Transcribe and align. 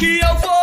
que 0.00 0.18
eu 0.18 0.34
for, 0.38 0.59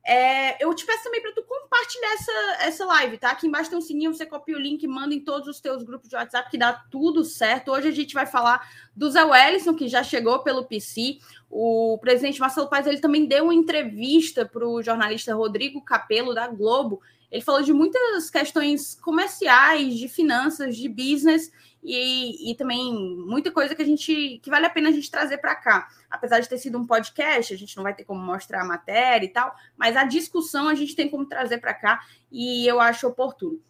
É, 0.05 0.63
eu 0.65 0.75
te 0.75 0.87
peço 0.87 1.05
também 1.05 1.21
para 1.21 1.33
tu 1.33 1.43
compartilhar 1.43 2.15
essa, 2.15 2.33
essa 2.65 2.85
live, 2.87 3.19
tá? 3.19 3.31
Aqui 3.31 3.47
embaixo 3.47 3.69
tem 3.69 3.79
um 3.79 3.83
sininho, 3.83 4.15
você 4.15 4.25
copia 4.25 4.57
o 4.57 4.61
link, 4.61 4.87
manda 4.87 5.15
em 5.15 5.21
todos 5.21 5.47
os 5.47 5.61
teus 5.61 5.83
grupos 5.83 6.09
de 6.09 6.17
WhatsApp, 6.17 6.51
que 6.51 6.57
dá 6.57 6.73
tudo 6.73 7.25
certo. 7.25 7.71
Hoje 7.71 7.89
a 7.89 7.93
gente 7.93 8.15
vai 8.15 8.27
falar 8.27 8.67
do 8.97 9.11
Zé 9.11 9.25
Wellison, 9.25 9.75
que 9.75 9.89
já 9.89 10.03
chegou 10.03 10.39
pelo 10.41 10.65
PC. 10.65 11.19
O 11.51 11.99
presidente 12.01 12.41
Marcelo 12.41 12.69
Paes 12.69 12.87
ele 12.87 13.01
também 13.01 13.27
deu 13.27 13.45
uma 13.45 13.55
entrevista 13.55 14.47
para 14.47 14.67
o 14.67 14.83
jornalista 14.83 15.35
Rodrigo 15.35 15.85
Capello, 15.85 16.35
da 16.35 16.49
Globo. 16.49 17.03
Ele 17.31 17.43
falou 17.43 17.63
de 17.63 17.73
muitas 17.73 18.29
questões 18.31 18.97
comerciais, 18.97 19.95
de 19.97 20.09
finanças, 20.09 20.77
de 20.77 20.89
business, 20.89 21.53
e, 21.83 22.51
e, 22.51 22.55
também 22.55 22.93
muita 22.95 23.51
coisa 23.51 23.75
que 23.75 23.81
a 23.81 23.87
gente 23.87 24.39
que 24.43 24.51
vale 24.51 24.67
a 24.67 24.71
pena 24.71 24.91
a 24.91 24.93
gente 24.93 25.11
trazer 25.11 25.39
para 25.39 25.55
cá. 25.55 25.89
Apesar 26.11 26.41
de 26.41 26.49
ter 26.49 26.59
sido 26.59 26.79
um 26.79 26.87
podcast, 26.87 27.55
a 27.55 27.57
gente 27.57 27.77
não 27.77 27.83
vai 27.83 27.95
ter 27.95 28.05
como 28.05 28.21
mostrar 28.21 28.63
a 28.63 28.67
matéria 28.67 29.25
e 29.25 29.31
tal, 29.31 29.55
mas 29.77 29.97
a 29.97 30.05
discussão 30.05 30.69
a 30.69 30.75
gente 30.75 30.95
tem 30.95 31.09
como 31.09 31.27
trazer 31.27 31.59
para 31.59 31.73
cá 31.73 32.05
e 32.31 32.67
eu 32.67 32.81
acho 32.81 33.07
oportuno. 33.07 33.61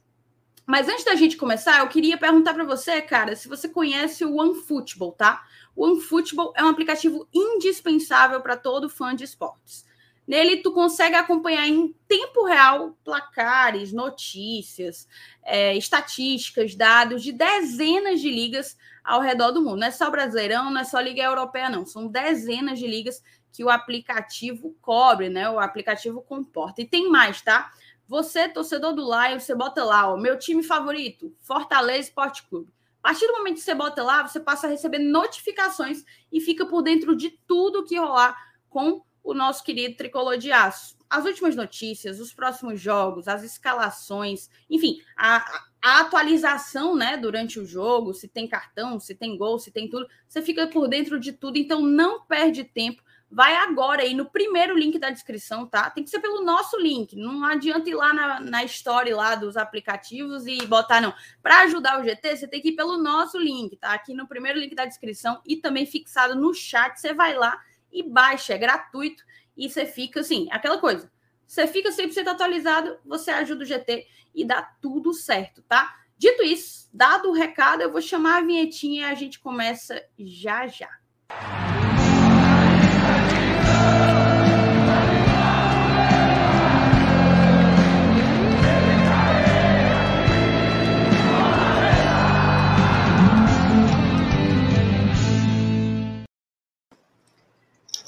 Mas 0.67 0.89
antes 0.89 1.05
da 1.05 1.17
gente 1.17 1.37
começar, 1.37 1.81
eu 1.81 1.89
queria 1.89 2.17
perguntar 2.17 2.55
para 2.55 2.65
você, 2.65 3.01
cara, 3.01 3.35
se 3.35 3.49
você 3.49 3.69
conhece 3.69 4.25
o 4.25 4.37
OneFootball, 4.37 5.13
tá? 5.13 5.45
O 5.75 5.85
OneFootball 5.85 6.53
é 6.57 6.63
um 6.63 6.69
aplicativo 6.69 7.29
indispensável 7.33 8.41
para 8.41 8.57
todo 8.57 8.89
fã 8.89 9.15
de 9.15 9.25
esportes. 9.25 9.85
Nele, 10.31 10.59
tu 10.59 10.71
consegue 10.71 11.17
acompanhar 11.17 11.67
em 11.67 11.93
tempo 12.07 12.45
real 12.45 12.97
placares, 13.03 13.93
notícias, 13.93 15.09
é, 15.43 15.77
estatísticas, 15.77 16.77
dados 16.77 17.25
de 17.25 17.33
dezenas 17.33 18.21
de 18.21 18.31
ligas 18.31 18.79
ao 19.03 19.21
redor 19.21 19.51
do 19.51 19.61
mundo. 19.61 19.79
Não 19.81 19.89
é 19.89 19.91
só 19.91 20.09
Brasileirão, 20.09 20.71
não 20.71 20.83
é 20.83 20.85
só 20.85 21.01
Liga 21.01 21.21
Europeia, 21.21 21.69
não. 21.69 21.85
São 21.85 22.07
dezenas 22.07 22.79
de 22.79 22.87
ligas 22.87 23.21
que 23.53 23.65
o 23.65 23.69
aplicativo 23.69 24.73
cobre, 24.81 25.29
né? 25.29 25.51
O 25.51 25.59
aplicativo 25.59 26.23
comporta. 26.23 26.81
E 26.81 26.87
tem 26.87 27.11
mais, 27.11 27.43
tá? 27.43 27.73
Você, 28.07 28.49
torcedor 28.49 28.93
do 28.93 29.03
Lion, 29.03 29.41
você 29.41 29.53
bota 29.53 29.83
lá, 29.83 30.13
ó, 30.13 30.17
meu 30.17 30.39
time 30.39 30.63
favorito, 30.63 31.35
Fortaleza 31.41 32.07
Esporte 32.09 32.45
Clube. 32.47 32.73
A 33.03 33.09
partir 33.09 33.27
do 33.27 33.33
momento 33.33 33.57
que 33.57 33.63
você 33.63 33.75
bota 33.75 34.01
lá, 34.05 34.25
você 34.25 34.39
passa 34.39 34.69
a 34.69 34.71
receber 34.71 35.01
notificações 35.01 36.05
e 36.31 36.41
fica 36.41 36.65
por 36.65 36.83
dentro 36.83 37.17
de 37.17 37.31
tudo 37.49 37.85
que 37.85 37.99
rolar 37.99 38.37
com 38.69 39.03
o 39.23 39.35
nosso 39.35 39.63
querido 39.63 39.97
tricolor 39.97 40.37
de 40.37 40.51
aço. 40.53 40.97
As 41.09 41.25
últimas 41.25 41.57
notícias, 41.57 42.21
os 42.21 42.33
próximos 42.33 42.81
jogos, 42.81 43.27
as 43.27 43.43
escalações, 43.43 44.49
enfim, 44.69 45.01
a, 45.17 45.45
a, 45.83 46.01
atualização, 46.01 46.95
né, 46.95 47.17
durante 47.17 47.59
o 47.59 47.67
jogo, 47.67 48.15
se 48.15 48.29
tem 48.29 48.47
cartão, 48.47 49.01
se 49.01 49.15
tem 49.15 49.37
gol, 49.37 49.59
se 49.59 49.73
tem 49.73 49.89
tudo, 49.89 50.07
você 50.29 50.41
fica 50.41 50.69
por 50.69 50.87
dentro 50.87 51.19
de 51.19 51.33
tudo, 51.33 51.59
então 51.59 51.83
não 51.83 52.25
perde 52.25 52.63
tempo. 52.63 53.03
Vai 53.33 53.55
agora 53.55 54.03
aí 54.03 54.13
no 54.13 54.29
primeiro 54.29 54.77
link 54.77 54.99
da 54.99 55.09
descrição, 55.09 55.65
tá? 55.65 55.89
Tem 55.89 56.03
que 56.03 56.11
ser 56.11 56.19
pelo 56.19 56.45
nosso 56.45 56.77
link. 56.77 57.15
Não 57.15 57.45
adianta 57.45 57.89
ir 57.89 57.95
lá 57.95 58.13
na, 58.13 58.41
na 58.41 58.65
história 58.65 59.15
lá 59.15 59.37
dos 59.37 59.57
aplicativos 59.57 60.49
e 60.49 60.67
botar, 60.67 61.01
não. 61.01 61.15
Para 61.41 61.61
ajudar 61.61 62.01
o 62.01 62.03
GT, 62.03 62.37
você 62.37 62.49
tem 62.49 62.61
que 62.61 62.71
ir 62.71 62.77
pelo 62.77 62.99
nosso 62.99 63.39
link, 63.39 63.77
tá? 63.77 63.93
Aqui 63.93 64.15
no 64.15 64.27
primeiro 64.27 64.59
link 64.59 64.75
da 64.75 64.85
descrição 64.85 65.41
e 65.47 65.57
também 65.57 65.87
fixado 65.87 66.35
no 66.35 66.53
chat. 66.53 67.01
Você 67.01 67.15
vai 67.15 67.35
lá 67.35 67.57
e 67.93 68.03
baixa, 68.03 68.55
é 68.55 68.59
gratuito 68.59 69.23
e 69.57 69.69
você 69.69 69.87
fica 69.87 70.21
assim, 70.21 70.49
aquela 70.51 70.79
coisa. 70.79 71.11
Você 71.47 71.67
fica 71.67 71.91
100% 71.91 72.29
atualizado, 72.29 72.99
você 73.05 73.31
ajuda 73.31 73.65
o 73.65 73.67
GT 73.67 74.07
e 74.35 74.45
dá 74.45 74.63
tudo 74.81 75.13
certo, 75.13 75.63
tá? 75.63 75.97
Dito 76.17 76.43
isso, 76.43 76.89
dado 76.93 77.31
o 77.31 77.35
recado, 77.35 77.83
eu 77.83 77.91
vou 77.91 78.01
chamar 78.01 78.39
a 78.39 78.43
vinhetinha 78.43 79.09
e 79.09 79.11
a 79.11 79.15
gente 79.15 79.41
começa 79.41 80.05
já 80.19 80.67
já. 80.67 80.91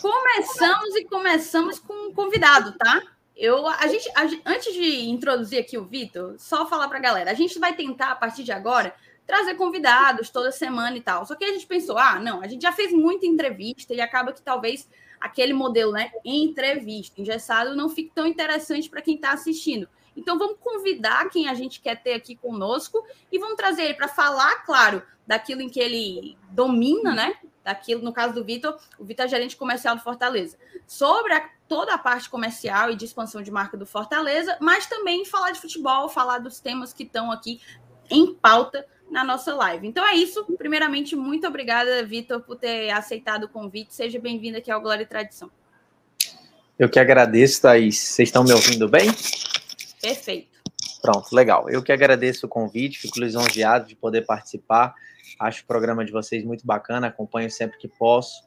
Começamos 0.03 0.97
e 0.97 1.05
começamos 1.05 1.79
com 1.79 2.09
um 2.09 2.13
convidado, 2.13 2.73
tá? 2.77 3.01
Eu, 3.37 3.69
a 3.69 3.87
gente, 3.87 4.11
a, 4.17 4.51
antes 4.51 4.75
de 4.75 5.09
introduzir 5.09 5.61
aqui 5.61 5.79
o 5.79 5.85
Vitor, 5.85 6.35
só 6.39 6.67
falar 6.67 6.89
para 6.89 6.99
a 6.99 7.01
galera, 7.01 7.31
a 7.31 7.35
gente 7.35 7.57
vai 7.57 7.77
tentar 7.77 8.11
a 8.11 8.17
partir 8.17 8.43
de 8.43 8.51
agora 8.51 8.93
trazer 9.25 9.55
convidados 9.55 10.29
toda 10.29 10.51
semana 10.51 10.97
e 10.97 11.01
tal. 11.01 11.25
Só 11.25 11.37
que 11.37 11.45
a 11.45 11.53
gente 11.53 11.69
pensou, 11.69 11.97
ah, 11.97 12.19
não, 12.19 12.43
a 12.43 12.49
gente 12.49 12.63
já 12.63 12.73
fez 12.73 12.93
muita 12.93 13.27
entrevista 13.27 13.95
e 13.95 14.01
acaba 14.01 14.33
que 14.33 14.43
talvez 14.43 14.89
aquele 15.21 15.53
modelo, 15.53 15.93
né, 15.93 16.11
entrevista, 16.25 17.21
engessado, 17.21 17.77
não 17.77 17.89
fique 17.89 18.11
tão 18.13 18.27
interessante 18.27 18.91
para 18.91 19.03
quem 19.03 19.15
está 19.15 19.31
assistindo. 19.31 19.89
Então 20.17 20.37
vamos 20.37 20.57
convidar 20.61 21.31
quem 21.31 21.49
a 21.49 21.55
gente 21.55 21.81
quer 21.81 22.03
ter 22.03 22.15
aqui 22.15 22.35
conosco 22.35 23.07
e 23.31 23.39
vamos 23.39 23.55
trazer 23.55 23.85
ele 23.85 23.95
para 23.95 24.09
falar, 24.09 24.65
claro, 24.67 25.01
daquilo 25.25 25.63
em 25.63 25.69
que 25.69 25.79
ele 25.79 26.37
domina, 26.51 27.15
né? 27.15 27.37
Daquilo, 27.65 28.03
no 28.03 28.13
caso 28.13 28.35
do 28.35 28.45
Vitor, 28.45 28.79
o 28.99 29.05
Vitor 29.05 29.27
é 29.27 29.29
gerente 29.29 29.57
comercial 29.57 29.97
do 29.97 30.03
Fortaleza, 30.03 30.57
sobre 30.87 31.33
a, 31.35 31.49
toda 31.69 31.95
a 31.95 31.99
parte 31.99 32.29
comercial 32.29 32.91
e 32.91 32.97
de 32.97 33.05
expansão 33.05 33.43
de 33.43 33.51
marca 33.51 33.77
do 33.77 33.87
Fortaleza, 33.87 34.57
mas 34.61 34.87
também 34.87 35.25
falar 35.25 35.53
de 35.53 35.61
futebol, 35.61 36.09
falar 36.09 36.39
dos 36.39 36.61
temas 36.61 36.93
que 36.93 37.03
estão 37.05 37.31
aqui 37.31 37.61
em 38.11 38.35
pauta 38.35 38.87
na 39.11 39.23
nossa 39.23 39.55
live. 39.55 39.87
Então 39.87 40.07
é 40.07 40.15
isso. 40.15 40.45
Primeiramente, 40.57 41.15
muito 41.15 41.47
obrigada, 41.47 42.03
Vitor, 42.03 42.41
por 42.41 42.57
ter 42.57 42.91
aceitado 42.91 43.45
o 43.45 43.49
convite. 43.49 43.95
Seja 43.95 44.19
bem-vindo 44.19 44.59
aqui 44.59 44.71
ao 44.71 44.81
Glória 44.81 45.03
e 45.03 45.07
Tradição. 45.07 45.51
Eu 46.79 46.89
que 46.89 46.99
agradeço, 46.99 47.61
Thaís. 47.63 47.99
Vocês 47.99 48.29
estão 48.29 48.43
me 48.43 48.53
ouvindo 48.53 48.89
bem? 48.89 49.11
Perfeito. 50.01 50.53
Pronto, 51.03 51.33
legal. 51.33 51.69
Eu 51.69 51.83
que 51.83 51.93
agradeço 51.93 52.47
o 52.47 52.49
convite, 52.49 52.99
fico 52.99 53.21
lisonjeado 53.21 53.87
de 53.87 53.95
poder 53.95 54.23
participar. 54.23 54.95
Acho 55.39 55.63
o 55.63 55.67
programa 55.67 56.05
de 56.05 56.13
vocês 56.13 56.45
muito 56.45 56.67
bacana, 56.67 57.09
acompanho 57.09 57.51
sempre 57.51 57.79
que 57.79 57.89
posso. 57.89 58.43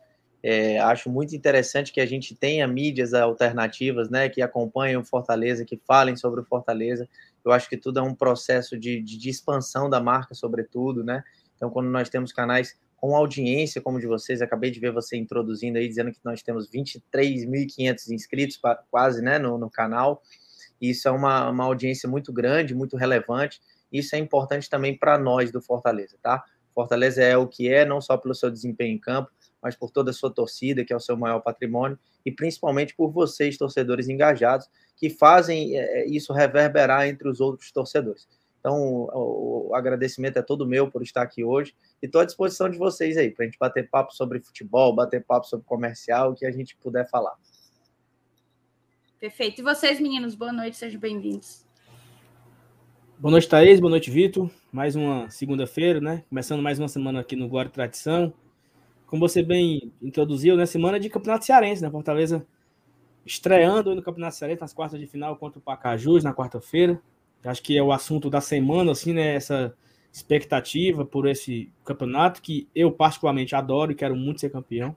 É, 0.48 0.78
acho 0.80 1.10
muito 1.10 1.36
interessante 1.36 1.92
que 1.92 2.00
a 2.00 2.06
gente 2.06 2.36
tenha 2.36 2.68
mídias 2.68 3.16
alternativas, 3.16 4.10
né, 4.12 4.30
que 4.30 4.44
acompanhem 4.44 4.96
o 4.96 5.04
Fortaleza, 5.04 5.66
que 5.66 5.76
falem 5.88 6.16
sobre 6.16 6.42
o 6.42 6.46
Fortaleza. 6.46 7.10
Eu 7.44 7.52
acho 7.52 7.68
que 7.68 7.76
tudo 7.76 8.00
é 8.00 8.04
um 8.04 8.14
processo 8.14 8.78
de, 8.78 9.02
de, 9.02 9.18
de 9.18 9.30
expansão 9.30 9.90
da 9.90 10.00
marca, 10.00 10.36
sobretudo, 10.36 11.04
né? 11.04 11.24
Então, 11.56 11.70
quando 11.70 11.90
nós 11.90 12.10
temos 12.10 12.32
canais 12.32 12.76
com 12.96 13.16
audiência 13.16 13.82
como 13.82 14.00
de 14.00 14.08
vocês, 14.08 14.42
acabei 14.42 14.72
de 14.72 14.80
ver 14.80 14.92
você 14.92 15.18
introduzindo 15.18 15.78
aí, 15.78 15.88
dizendo 15.88 16.12
que 16.12 16.20
nós 16.24 16.42
temos 16.42 16.70
23.500 16.70 18.10
inscritos, 18.12 18.60
quase, 18.90 19.22
né, 19.22 19.40
no, 19.40 19.58
no 19.58 19.70
canal. 19.70 20.22
Isso 20.80 21.08
é 21.08 21.12
uma, 21.12 21.50
uma 21.50 21.64
audiência 21.64 22.10
muito 22.10 22.32
grande, 22.32 22.76
muito 22.76 22.98
relevante. 22.98 23.62
Isso 23.92 24.16
é 24.16 24.20
importante 24.20 24.70
também 24.70 24.98
para 24.98 25.18
nós 25.18 25.52
do 25.52 25.62
Fortaleza, 25.62 26.18
tá? 26.22 26.44
Fortaleza 26.75 27.24
é 27.24 27.38
o 27.38 27.48
que 27.48 27.74
é, 27.74 27.86
não 27.86 28.01
só 28.01 28.18
pelo 28.18 28.36
seu 28.36 28.51
desempenho 28.51 28.94
em 28.94 29.00
campo, 29.00 29.31
mas 29.62 29.75
por 29.75 29.89
toda 29.89 30.12
a 30.12 30.13
sua 30.13 30.30
torcida, 30.30 30.83
que 30.83 30.92
é 30.92 30.95
o 30.95 31.00
seu 31.00 31.16
maior 31.16 31.39
patrimônio, 31.39 31.98
e 32.25 32.31
principalmente 32.31 32.94
por 32.94 33.10
vocês, 33.12 33.57
torcedores 33.57 34.10
engajados, 34.10 34.69
que 34.98 35.10
fazem 35.10 35.77
é, 35.77 36.01
é, 36.01 36.06
isso 36.06 36.33
reverberar 36.33 37.07
entre 37.07 37.30
os 37.30 37.39
outros 37.39 37.72
torcedores. 37.72 38.27
Então, 38.60 39.07
o, 39.13 39.69
o 39.69 39.75
agradecimento 39.75 40.38
é 40.38 40.42
todo 40.42 40.68
meu 40.68 40.92
por 40.92 41.01
estar 41.01 41.22
aqui 41.22 41.44
hoje 41.44 41.74
e 42.01 42.07
estou 42.07 42.19
à 42.19 42.25
disposição 42.25 42.69
de 42.69 42.77
vocês 42.77 43.16
aí, 43.16 43.31
para 43.31 43.45
a 43.45 43.48
gente 43.48 43.57
bater 43.57 43.89
papo 43.89 44.13
sobre 44.13 44.39
futebol, 44.42 44.94
bater 44.94 45.24
papo 45.24 45.48
sobre 45.48 45.66
comercial, 45.66 46.31
o 46.31 46.36
que 46.36 46.45
a 46.45 46.51
gente 46.51 46.75
puder 46.77 47.10
falar. 47.10 47.36
Perfeito. 49.19 49.62
E 49.62 49.63
vocês, 49.63 50.00
meninos, 50.00 50.36
boa 50.36 50.51
noite, 50.51 50.75
sejam 50.75 51.00
bem-vindos. 51.00 51.64
Boa 53.17 53.31
noite, 53.31 53.47
Thaís. 53.47 53.79
Boa 53.79 53.89
noite, 53.89 54.12
Vitor. 54.12 54.51
Mais 54.73 54.94
uma 54.94 55.29
segunda-feira, 55.29 56.01
né? 56.01 56.25
Começando 56.27 56.62
mais 56.62 56.77
uma 56.77 56.89
semana 56.89 57.21
aqui 57.21 57.33
no 57.33 57.45
e 57.62 57.69
Tradição. 57.69 58.33
Como 59.07 59.25
você 59.25 59.41
bem 59.41 59.94
introduziu, 60.01 60.57
né? 60.57 60.65
Semana 60.65 61.00
de 61.00 61.09
Campeonato 61.09 61.45
Cearense, 61.45 61.81
né? 61.81 61.89
Fortaleza 61.89 62.45
estreando 63.25 63.95
no 63.95 64.01
Campeonato 64.01 64.35
Cearense 64.35 64.59
nas 64.59 64.73
quartas 64.73 65.00
de 65.00 65.07
final 65.07 65.38
contra 65.38 65.59
o 65.59 65.62
Pacajus 65.62 66.25
na 66.25 66.33
quarta-feira. 66.33 67.01
Acho 67.45 67.63
que 67.63 67.77
é 67.77 67.81
o 67.81 67.94
assunto 67.94 68.29
da 68.29 68.41
semana, 68.41 68.91
assim, 68.91 69.13
né? 69.13 69.33
Essa 69.33 69.73
expectativa 70.12 71.06
por 71.06 71.25
esse 71.25 71.71
campeonato 71.85 72.41
que 72.41 72.67
eu 72.75 72.91
particularmente 72.91 73.56
adoro 73.56 73.94
e 73.94 73.95
quero 73.95 74.15
muito 74.15 74.41
ser 74.41 74.50
campeão. 74.50 74.94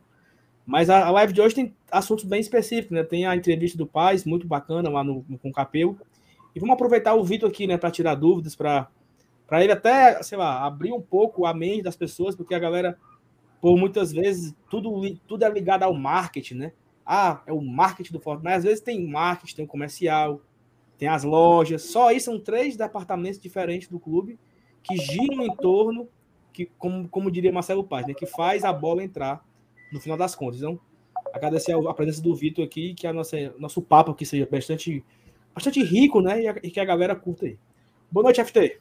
Mas 0.67 0.91
a, 0.91 1.09
live 1.13 1.33
de 1.33 1.41
hoje 1.41 1.55
tem 1.55 1.75
assuntos 1.91 2.25
bem 2.25 2.41
específicos, 2.41 2.91
né? 2.91 3.05
Tem 3.05 3.27
a 3.27 3.37
entrevista 3.37 3.79
do 3.79 3.87
Paz, 3.87 4.25
muito 4.25 4.45
bacana 4.45 4.91
lá 4.91 5.05
no, 5.05 5.25
no 5.29 5.39
com 5.39 5.51
o 5.51 5.53
Capeu. 5.53 5.97
E 6.55 6.61
vamos 6.61 6.75
aproveitar 6.75 7.15
o 7.15 7.25
Vitor 7.25 7.49
aqui, 7.49 7.67
né, 7.67 7.77
para 7.77 7.91
tirar 7.91 8.15
dúvidas, 8.15 8.57
para 8.57 8.89
ele 9.53 9.73
até, 9.73 10.23
sei 10.23 10.37
lá, 10.39 10.65
abrir 10.65 10.93
um 10.93 11.01
pouco 11.01 11.47
a 11.47 11.55
mente 11.55 11.83
das 11.83 11.97
pessoas, 11.97 12.35
porque 12.35 12.55
a 12.55 12.59
galera, 12.59 12.99
por 13.61 13.77
muitas 13.79 14.13
vezes, 14.13 14.55
tudo, 14.71 15.17
tudo 15.27 15.45
é 15.45 15.51
ligado 15.51 15.83
ao 15.83 15.95
marketing, 15.95 16.55
né? 16.55 16.73
Ah, 17.05 17.43
é 17.47 17.53
o 17.53 17.61
marketing 17.61 18.13
do 18.13 18.21
Forte, 18.21 18.45
mas 18.45 18.59
às 18.59 18.65
vezes 18.65 18.81
tem 18.81 19.07
marketing, 19.07 19.57
tem 19.57 19.65
o 19.65 19.69
comercial, 19.69 20.41
tem 20.99 21.09
as 21.09 21.25
lojas, 21.25 21.83
só 21.83 22.09
aí 22.09 22.21
são 22.21 22.39
três 22.39 22.77
departamentos 22.77 23.39
diferentes 23.41 23.89
do 23.89 24.01
clube 24.01 24.39
que 24.83 24.97
giram 24.97 25.47
em 25.47 25.55
torno, 25.55 26.09
que, 26.53 26.67
como, 26.77 27.09
como 27.09 27.31
diria 27.31 27.53
Marcelo 27.53 27.85
Paz, 27.85 28.07
né, 28.07 28.15
que 28.15 28.27
faz 28.27 28.65
a 28.65 28.73
bola 28.73 29.03
entrar 29.03 29.45
no 29.93 30.01
final 30.01 30.19
das 30.19 30.35
contas. 30.35 30.59
Então, 30.59 30.79
agradecer 31.33 31.73
a 31.73 31.95
presença 31.95 32.21
do 32.21 32.35
Vitor 32.35 32.65
aqui, 32.65 32.95
que 32.95 33.07
a 33.07 33.13
nossa, 33.13 33.55
nosso 33.59 33.81
papo 33.81 34.11
aqui 34.11 34.27
seja 34.27 34.47
bastante, 34.51 35.05
bastante 35.59 35.83
rico, 35.83 36.21
né? 36.21 36.43
E, 36.43 36.49
a, 36.49 36.57
e 36.63 36.71
que 36.71 36.81
a 36.81 36.85
galera 36.85 37.17
curta 37.17 37.45
aí. 37.45 37.59
Boa 38.11 38.25
noite, 38.25 38.43
FT. 38.43 38.81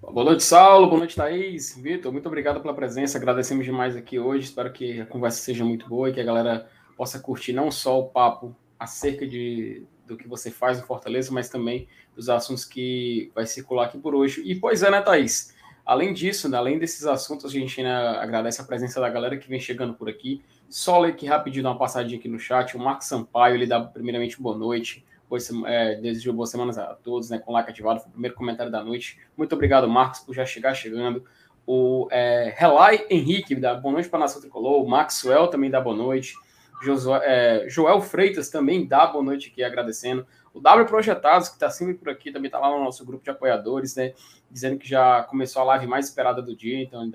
Boa 0.00 0.24
noite, 0.24 0.42
Saulo. 0.42 0.86
Boa 0.86 1.00
noite, 1.00 1.16
Thaís. 1.16 1.76
Vitor, 1.76 2.12
muito 2.12 2.26
obrigado 2.26 2.60
pela 2.60 2.72
presença. 2.72 3.18
Agradecemos 3.18 3.64
demais 3.64 3.96
aqui 3.96 4.18
hoje. 4.18 4.44
Espero 4.44 4.72
que 4.72 5.00
a 5.00 5.06
conversa 5.06 5.42
seja 5.42 5.64
muito 5.64 5.88
boa 5.88 6.08
e 6.08 6.12
que 6.12 6.20
a 6.20 6.24
galera 6.24 6.68
possa 6.96 7.18
curtir 7.18 7.52
não 7.52 7.70
só 7.70 7.98
o 7.98 8.06
papo 8.06 8.54
acerca 8.78 9.26
de, 9.26 9.84
do 10.06 10.16
que 10.16 10.28
você 10.28 10.50
faz 10.50 10.80
no 10.80 10.86
Fortaleza, 10.86 11.32
mas 11.32 11.48
também 11.48 11.88
dos 12.14 12.30
assuntos 12.30 12.64
que 12.64 13.30
vai 13.34 13.46
circular 13.46 13.86
aqui 13.86 13.98
por 13.98 14.14
hoje. 14.14 14.42
E 14.44 14.54
pois 14.54 14.82
é, 14.82 14.90
né, 14.90 15.02
Thaís? 15.02 15.54
Além 15.84 16.14
disso, 16.14 16.48
né, 16.48 16.56
além 16.56 16.78
desses 16.78 17.04
assuntos, 17.04 17.46
a 17.46 17.48
gente 17.48 17.80
ainda 17.80 18.22
agradece 18.22 18.60
a 18.60 18.64
presença 18.64 19.00
da 19.00 19.08
galera 19.08 19.36
que 19.36 19.48
vem 19.48 19.58
chegando 19.58 19.94
por 19.94 20.08
aqui. 20.08 20.40
Só 20.68 21.00
ler 21.00 21.10
aqui 21.10 21.26
rapidinho, 21.26 21.64
dar 21.64 21.70
uma 21.70 21.78
passadinha 21.78 22.18
aqui 22.18 22.28
no 22.28 22.38
chat. 22.38 22.76
O 22.76 22.80
Marcos 22.80 23.08
Sampaio, 23.08 23.56
ele 23.56 23.66
dá 23.66 23.80
primeiramente 23.80 24.40
boa 24.40 24.56
noite. 24.56 25.04
Pois, 25.30 25.48
é, 25.64 25.94
desejou 25.94 26.34
boas 26.34 26.50
semanas 26.50 26.76
a 26.76 26.92
todos, 26.92 27.30
né? 27.30 27.38
Com 27.38 27.52
like 27.52 27.70
ativado, 27.70 28.00
foi 28.00 28.08
o 28.08 28.12
primeiro 28.12 28.34
comentário 28.34 28.72
da 28.72 28.82
noite. 28.82 29.16
Muito 29.36 29.54
obrigado, 29.54 29.88
Marcos, 29.88 30.18
por 30.18 30.34
já 30.34 30.44
chegar 30.44 30.74
chegando. 30.74 31.24
O 31.64 32.08
é, 32.10 32.52
Relai 32.56 33.06
Henrique 33.08 33.54
dá 33.54 33.72
boa 33.74 33.92
noite 33.92 34.08
para 34.08 34.18
a 34.18 34.22
Nação 34.22 34.40
Tricolor. 34.40 34.82
O 34.84 34.88
Maxwell 34.88 35.46
também 35.46 35.70
dá 35.70 35.80
boa 35.80 35.94
noite. 35.94 36.34
Josué, 36.82 37.20
é, 37.22 37.68
Joel 37.68 38.00
Freitas 38.00 38.50
também 38.50 38.84
dá 38.84 39.06
boa 39.06 39.22
noite 39.22 39.50
aqui, 39.50 39.62
agradecendo. 39.62 40.26
O 40.52 40.58
W 40.58 40.84
Projetados, 40.86 41.48
que 41.48 41.54
está 41.54 41.70
sempre 41.70 41.94
por 41.94 42.08
aqui, 42.08 42.32
também 42.32 42.48
está 42.48 42.58
lá 42.58 42.68
no 42.76 42.82
nosso 42.82 43.06
grupo 43.06 43.22
de 43.22 43.30
apoiadores, 43.30 43.94
né? 43.94 44.14
Dizendo 44.50 44.78
que 44.78 44.88
já 44.88 45.22
começou 45.22 45.62
a 45.62 45.64
live 45.66 45.86
mais 45.86 46.06
esperada 46.06 46.42
do 46.42 46.56
dia, 46.56 46.82
então 46.82 47.08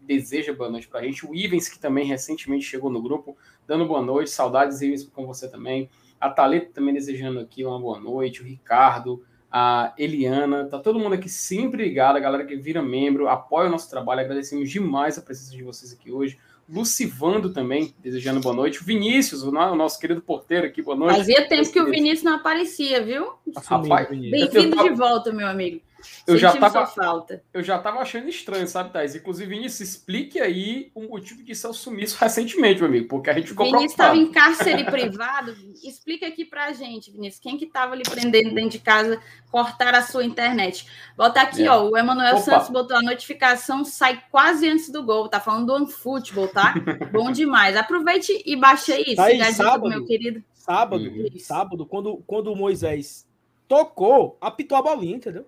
deseja 0.00 0.54
boa 0.54 0.70
noite 0.70 0.88
para 0.88 1.00
a 1.00 1.02
gente. 1.02 1.26
O 1.26 1.34
Ivens, 1.34 1.68
que 1.68 1.78
também 1.78 2.06
recentemente 2.06 2.64
chegou 2.64 2.88
no 2.88 3.02
grupo, 3.02 3.36
dando 3.66 3.84
boa 3.84 4.00
noite. 4.00 4.30
Saudades, 4.30 4.80
Ivens, 4.80 5.04
com 5.04 5.26
você 5.26 5.46
também. 5.46 5.90
A 6.20 6.28
Thalita 6.28 6.70
também 6.74 6.92
desejando 6.92 7.40
aqui 7.40 7.64
uma 7.64 7.80
boa 7.80 7.98
noite. 7.98 8.42
O 8.42 8.44
Ricardo, 8.44 9.24
a 9.50 9.94
Eliana, 9.96 10.66
tá 10.66 10.78
todo 10.78 10.98
mundo 10.98 11.14
aqui 11.14 11.28
sempre 11.28 11.82
ligado, 11.82 12.16
a 12.16 12.20
galera 12.20 12.44
que 12.44 12.54
vira 12.56 12.82
membro, 12.82 13.26
apoia 13.26 13.68
o 13.68 13.70
nosso 13.70 13.88
trabalho. 13.88 14.20
Agradecemos 14.20 14.70
demais 14.70 15.16
a 15.16 15.22
presença 15.22 15.56
de 15.56 15.62
vocês 15.62 15.92
aqui 15.92 16.12
hoje. 16.12 16.38
Lucivando 16.68 17.52
também, 17.52 17.92
desejando 17.98 18.38
boa 18.38 18.54
noite. 18.54 18.80
O 18.80 18.84
Vinícius, 18.84 19.42
o 19.42 19.50
nosso 19.50 19.98
querido 19.98 20.20
porteiro 20.20 20.66
aqui, 20.66 20.80
boa 20.80 20.96
noite. 20.96 21.16
Fazia 21.16 21.48
tempo 21.48 21.72
que 21.72 21.80
o 21.80 21.90
Vinícius 21.90 22.22
não 22.22 22.36
aparecia, 22.36 23.02
viu? 23.02 23.32
Rapaz, 23.56 24.08
bem-vindo 24.08 24.76
de 24.80 24.90
volta, 24.90 25.32
meu 25.32 25.48
amigo. 25.48 25.80
Eu 26.26 26.36
já, 26.36 26.56
tava, 26.56 26.86
falta. 26.86 27.42
eu 27.52 27.62
já 27.62 27.78
tava 27.78 28.00
achando 28.00 28.28
estranho, 28.28 28.66
sabe, 28.66 28.92
Thais? 28.92 29.14
Inclusive, 29.14 29.48
Vinícius, 29.48 29.88
explique 29.88 30.40
aí 30.40 30.90
o 30.94 31.08
motivo 31.08 31.42
que 31.42 31.54
seu 31.54 31.72
sumiço 31.72 32.16
recentemente, 32.18 32.80
meu 32.80 32.88
amigo, 32.88 33.08
porque 33.08 33.30
a 33.30 33.34
gente 33.34 33.48
ficou 33.48 33.66
Vinícius 33.66 33.92
estava 33.92 34.16
em 34.16 34.30
cárcere 34.30 34.84
privado. 34.90 35.56
Explica 35.82 36.26
aqui 36.26 36.44
pra 36.44 36.72
gente, 36.72 37.10
Vinícius, 37.10 37.42
quem 37.42 37.56
que 37.56 37.66
tava 37.66 37.94
ali 37.94 38.02
prendendo 38.02 38.54
dentro 38.54 38.70
de 38.70 38.78
casa, 38.78 39.20
cortar 39.50 39.94
a 39.94 40.02
sua 40.02 40.24
internet. 40.24 40.86
Bota 41.16 41.40
aqui, 41.40 41.64
é. 41.64 41.70
ó, 41.70 41.82
o 41.82 41.96
Emanuel 41.96 42.38
Santos 42.38 42.70
botou 42.70 42.96
a 42.96 43.02
notificação, 43.02 43.84
sai 43.84 44.22
quase 44.30 44.68
antes 44.68 44.90
do 44.90 45.02
gol. 45.02 45.28
Tá 45.28 45.40
falando 45.40 45.66
do 45.66 45.74
OneFootball, 45.74 46.48
tá? 46.48 46.74
Bom 47.12 47.30
demais. 47.30 47.76
Aproveite 47.76 48.42
e 48.44 48.56
baixe 48.56 48.92
aí, 48.92 49.16
tá 49.16 49.24
aí 49.24 49.52
sábado, 49.52 49.88
meu 49.88 50.04
querido. 50.04 50.42
Sábado, 50.54 51.04
uhum. 51.04 51.26
sábado, 51.38 51.86
quando, 51.86 52.22
quando 52.26 52.52
o 52.52 52.56
Moisés 52.56 53.26
tocou, 53.66 54.36
apitou 54.40 54.76
a 54.76 54.82
bolinha, 54.82 55.16
entendeu? 55.16 55.46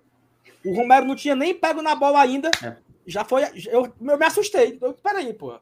O 0.65 0.73
Romero 0.73 1.05
não 1.05 1.15
tinha 1.15 1.35
nem 1.35 1.53
pego 1.53 1.81
na 1.81 1.95
bola 1.95 2.21
ainda. 2.21 2.49
É. 2.63 2.75
Já 3.05 3.25
foi. 3.25 3.43
Eu, 3.67 3.93
eu 4.01 4.17
me 4.17 4.25
assustei. 4.25 4.77
Eu, 4.81 4.93
peraí, 4.93 5.33
pô. 5.33 5.59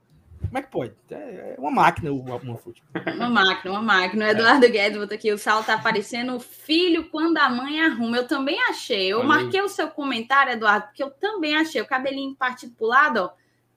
Como 0.52 0.58
é 0.58 0.62
que 0.62 0.72
pode? 0.72 0.94
É, 1.10 1.16
é 1.16 1.56
uma 1.58 1.72
máquina 1.72 2.12
o 2.12 2.30
OneFoot. 2.30 2.84
Uma 3.16 3.30
máquina, 3.30 3.72
uma 3.72 3.82
máquina. 3.82 4.26
O 4.26 4.30
Eduardo 4.30 4.66
é. 4.66 4.70
Guedes 4.70 4.98
botou 4.98 5.16
aqui. 5.16 5.32
O 5.32 5.38
Sal 5.38 5.64
tá 5.64 5.76
aparecendo 5.76 6.40
filho 6.40 7.10
quando 7.10 7.38
a 7.38 7.50
mãe 7.50 7.80
arruma. 7.82 8.18
Eu 8.18 8.28
também 8.28 8.60
achei. 8.70 9.14
Eu 9.14 9.24
marquei 9.24 9.62
o 9.62 9.70
seu 9.70 9.90
comentário, 9.90 10.52
Eduardo, 10.52 10.88
porque 10.88 11.04
eu 11.04 11.10
também 11.12 11.56
achei. 11.56 11.82
O 11.82 11.88
cabelinho 11.88 12.36
partido 12.36 12.74
pro 12.76 12.88
lado, 12.88 13.18
ó. 13.18 13.30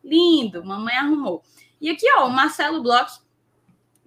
Lindo. 0.02 0.64
Mamãe 0.64 0.96
arrumou. 0.96 1.42
E 1.80 1.90
aqui, 1.90 2.06
ó, 2.16 2.26
o 2.26 2.30
Marcelo 2.30 2.82
Blocos 2.82 3.23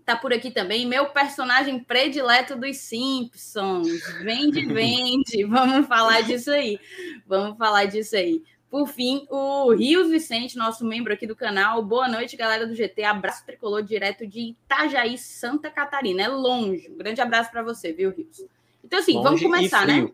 tá 0.07 0.15
por 0.15 0.31
aqui 0.31 0.49
também. 0.49 0.87
Meu 0.87 1.07
personagem 1.09 1.83
predileto 1.83 2.55
dos 2.55 2.77
Simpsons. 2.77 3.89
Vende, 4.23 4.65
vende. 4.73 5.43
Vamos 5.43 5.85
falar 5.85 6.21
disso 6.21 6.49
aí. 6.49 6.79
Vamos 7.27 7.57
falar 7.57 7.85
disso 7.85 8.15
aí. 8.15 8.41
Por 8.69 8.87
fim, 8.87 9.27
o 9.29 9.73
Rios 9.73 10.09
Vicente, 10.09 10.57
nosso 10.57 10.85
membro 10.85 11.11
aqui 11.13 11.27
do 11.27 11.35
canal. 11.35 11.83
Boa 11.83 12.07
noite, 12.07 12.37
galera 12.37 12.65
do 12.65 12.73
GT. 12.73 13.03
Abraço 13.03 13.45
tricolor 13.45 13.83
direto 13.83 14.25
de 14.25 14.51
Itajaí, 14.51 15.17
Santa 15.17 15.69
Catarina. 15.69 16.23
É 16.23 16.27
longe. 16.29 16.89
Um 16.89 16.97
grande 16.97 17.19
abraço 17.19 17.51
para 17.51 17.61
você, 17.61 17.91
viu, 17.91 18.09
Rios? 18.09 18.45
Então, 18.81 18.99
assim, 18.99 19.13
longe 19.13 19.23
vamos 19.25 19.41
começar, 19.41 19.85
né? 19.85 20.09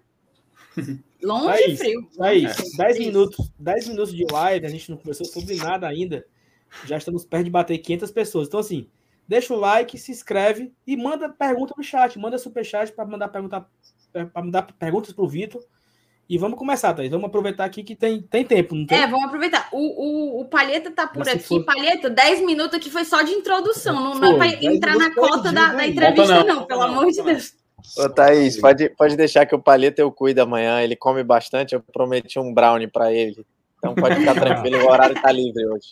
Longe 1.22 1.72
e 1.72 1.78
frio. 1.78 2.10
Aí, 2.20 2.46
10 2.78 3.00
minutos, 3.00 3.50
10 3.58 3.88
minutos 3.88 4.14
de 4.14 4.26
live, 4.30 4.66
a 4.66 4.70
gente 4.70 4.90
não 4.90 4.98
conversou 4.98 5.26
sobre 5.26 5.56
nada 5.56 5.88
ainda. 5.88 6.26
Já 6.86 6.98
estamos 6.98 7.24
perto 7.24 7.46
de 7.46 7.50
bater 7.50 7.78
500 7.78 8.12
pessoas. 8.12 8.48
Então, 8.48 8.60
assim, 8.60 8.90
deixa 9.28 9.54
o 9.54 9.60
like, 9.60 9.98
se 9.98 10.12
inscreve 10.12 10.74
e 10.86 10.96
manda 10.98 11.30
pergunta 11.30 11.74
no 11.78 11.84
chat, 11.84 12.18
manda 12.20 12.38
superchat 12.38 12.92
para 12.92 13.06
mandar 13.06 13.30
pergunta 13.30 13.66
para 14.12 14.44
mandar 14.44 14.64
perguntas 14.78 15.12
para 15.12 15.24
o 15.24 15.28
Vitor. 15.28 15.64
E 16.30 16.38
vamos 16.38 16.58
começar, 16.58 16.94
Thaís. 16.94 17.12
Vamos 17.12 17.28
aproveitar 17.28 17.66
aqui 17.66 17.84
que 17.84 17.96
tem, 17.96 18.22
tem 18.22 18.46
tempo, 18.46 18.74
não 18.74 18.86
tem? 18.86 18.98
É, 18.98 19.08
vamos 19.08 19.26
aproveitar. 19.26 19.68
O, 19.72 19.78
o, 19.78 20.42
o 20.42 20.46
Palheta 20.46 20.90
tá 20.90 21.06
por 21.06 21.28
aqui. 21.28 21.40
For... 21.40 21.66
Palheta, 21.66 22.10
10 22.10 22.46
minutos 22.46 22.76
aqui 22.76 22.90
foi 22.90 23.04
só 23.04 23.22
de 23.22 23.32
introdução. 23.32 23.96
Não, 23.96 24.16
não 24.16 24.42
é 24.42 24.56
para 24.56 24.66
entrar 24.66 24.96
na 24.96 25.14
cota 25.14 25.52
da, 25.52 25.74
da, 25.74 25.86
entrevista, 25.86 26.44
não, 26.44 26.56
não, 26.56 26.66
pelo 26.66 26.82
amor 26.82 27.12
de 27.12 27.22
Deus. 27.22 27.54
Ô, 27.98 28.10
Thaís, 28.10 28.60
pode, 28.60 28.90
pode 28.96 29.18
deixar 29.18 29.46
que 29.46 29.54
o 29.54 29.62
Palheta 29.62 30.02
eu 30.02 30.12
cuido 30.12 30.42
amanhã. 30.42 30.82
Ele 30.82 30.96
come 30.96 31.24
bastante, 31.24 31.76
eu 31.76 31.82
prometi 31.82 32.40
um 32.40 32.54
brownie 32.54 32.88
para 32.88 33.12
ele. 33.12 33.46
Então 33.78 33.94
pode 33.94 34.16
ficar 34.16 34.34
tranquilo, 34.40 34.78
o 34.78 34.90
horário 34.90 35.16
está 35.18 35.30
livre 35.32 35.66
hoje. 35.66 35.90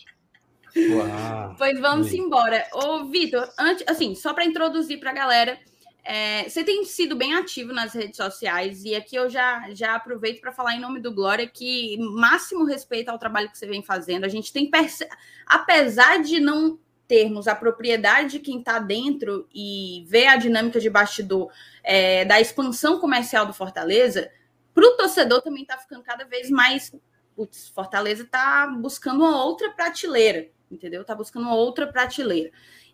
Uau. 0.76 1.54
Pois 1.58 1.80
vamos 1.80 2.12
embora. 2.12 2.66
Ô, 2.72 3.04
Vitor, 3.04 3.48
antes, 3.58 3.84
assim, 3.86 4.14
só 4.14 4.32
para 4.32 4.44
introduzir 4.44 4.98
para 4.98 5.10
a 5.10 5.14
galera, 5.14 5.58
é, 6.04 6.48
você 6.48 6.64
tem 6.64 6.84
sido 6.84 7.14
bem 7.14 7.34
ativo 7.34 7.72
nas 7.72 7.92
redes 7.92 8.16
sociais 8.16 8.84
e 8.84 8.94
aqui 8.94 9.14
eu 9.14 9.30
já, 9.30 9.72
já 9.72 9.94
aproveito 9.94 10.40
para 10.40 10.50
falar 10.50 10.74
em 10.74 10.80
nome 10.80 10.98
do 10.98 11.14
Glória 11.14 11.46
que 11.46 11.96
máximo 11.98 12.64
respeito 12.64 13.08
ao 13.08 13.18
trabalho 13.18 13.50
que 13.50 13.58
você 13.58 13.66
vem 13.66 13.82
fazendo. 13.82 14.24
A 14.24 14.28
gente 14.28 14.52
tem, 14.52 14.68
apesar 15.46 16.20
de 16.20 16.40
não 16.40 16.78
termos 17.06 17.46
a 17.46 17.54
propriedade 17.54 18.32
de 18.32 18.38
quem 18.40 18.58
está 18.58 18.78
dentro 18.78 19.46
e 19.54 20.04
ver 20.08 20.26
a 20.26 20.36
dinâmica 20.36 20.80
de 20.80 20.90
bastidor 20.90 21.52
é, 21.84 22.24
da 22.24 22.40
expansão 22.40 22.98
comercial 22.98 23.46
do 23.46 23.52
Fortaleza, 23.52 24.30
para 24.74 24.86
o 24.86 24.96
torcedor 24.96 25.42
também 25.42 25.62
está 25.62 25.76
ficando 25.76 26.02
cada 26.02 26.24
vez 26.24 26.50
mais. 26.50 26.92
Putz, 27.36 27.68
Fortaleza 27.68 28.22
está 28.22 28.66
buscando 28.66 29.22
uma 29.22 29.44
outra 29.44 29.70
prateleira, 29.70 30.48
entendeu? 30.72 31.02
Está 31.02 31.14
buscando 31.14 31.48
outra 31.50 31.86
prateleira. 31.86 32.50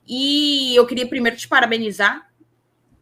E 0.07 0.75
eu 0.75 0.87
queria 0.87 1.07
primeiro 1.07 1.37
te 1.37 1.47
parabenizar 1.47 2.29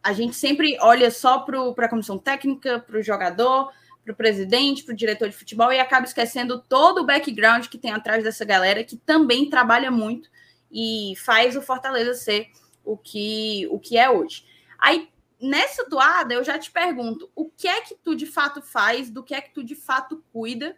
a 0.06 0.12
gente 0.12 0.36
sempre 0.36 0.78
olha 0.80 1.10
só 1.10 1.40
para 1.40 1.86
a 1.86 1.88
comissão 1.88 2.16
técnica, 2.16 2.78
para 2.78 2.96
o 2.96 3.02
jogador, 3.02 3.72
para 4.04 4.12
o 4.12 4.16
presidente, 4.16 4.84
para 4.84 4.92
o 4.92 4.96
diretor 4.96 5.28
de 5.28 5.36
futebol 5.36 5.72
e 5.72 5.80
acaba 5.80 6.06
esquecendo 6.06 6.62
todo 6.62 6.98
o 6.98 7.04
background 7.04 7.66
que 7.66 7.76
tem 7.76 7.90
atrás 7.90 8.22
dessa 8.22 8.44
galera 8.44 8.84
que 8.84 8.96
também 8.96 9.50
trabalha 9.50 9.90
muito 9.90 10.30
e 10.70 11.14
faz 11.16 11.56
o 11.56 11.60
Fortaleza 11.60 12.14
ser 12.14 12.46
o 12.84 12.96
que, 12.96 13.66
o 13.68 13.80
que 13.80 13.98
é 13.98 14.08
hoje. 14.08 14.44
Aí, 14.78 15.08
nessa 15.42 15.84
toada, 15.90 16.34
eu 16.34 16.44
já 16.44 16.56
te 16.56 16.70
pergunto: 16.70 17.28
o 17.34 17.46
que 17.50 17.66
é 17.66 17.80
que 17.80 17.96
tu 17.96 18.14
de 18.14 18.26
fato 18.26 18.62
faz, 18.62 19.10
do 19.10 19.24
que 19.24 19.34
é 19.34 19.40
que 19.40 19.52
tu 19.52 19.64
de 19.64 19.74
fato 19.74 20.22
cuida 20.32 20.76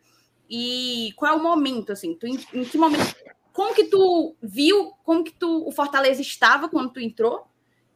e 0.49 1.13
qual 1.17 1.35
é 1.35 1.37
o 1.37 1.43
momento, 1.43 1.93
assim, 1.93 2.15
tu, 2.15 2.27
em, 2.27 2.41
em 2.55 2.65
que 2.65 2.79
momento, 2.79 3.15
como 3.59 3.75
que 3.75 3.87
tu 3.87 4.37
viu, 4.41 4.93
como 5.03 5.25
que 5.25 5.33
tu, 5.33 5.67
o 5.67 5.73
Fortaleza 5.73 6.23
estava 6.23 6.69
quando 6.69 6.93
tu 6.93 7.01
entrou 7.01 7.45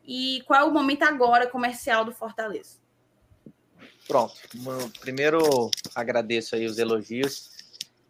e 0.05 0.43
qual 0.45 0.61
é 0.61 0.65
o 0.65 0.75
momento 0.75 1.05
agora 1.05 1.47
comercial 1.47 2.05
do 2.05 2.11
Fortaleza? 2.11 2.81
Pronto. 4.09 4.35
Primeiro, 5.01 5.71
agradeço 5.95 6.57
aí 6.57 6.67
os 6.67 6.81
elogios. 6.81 7.49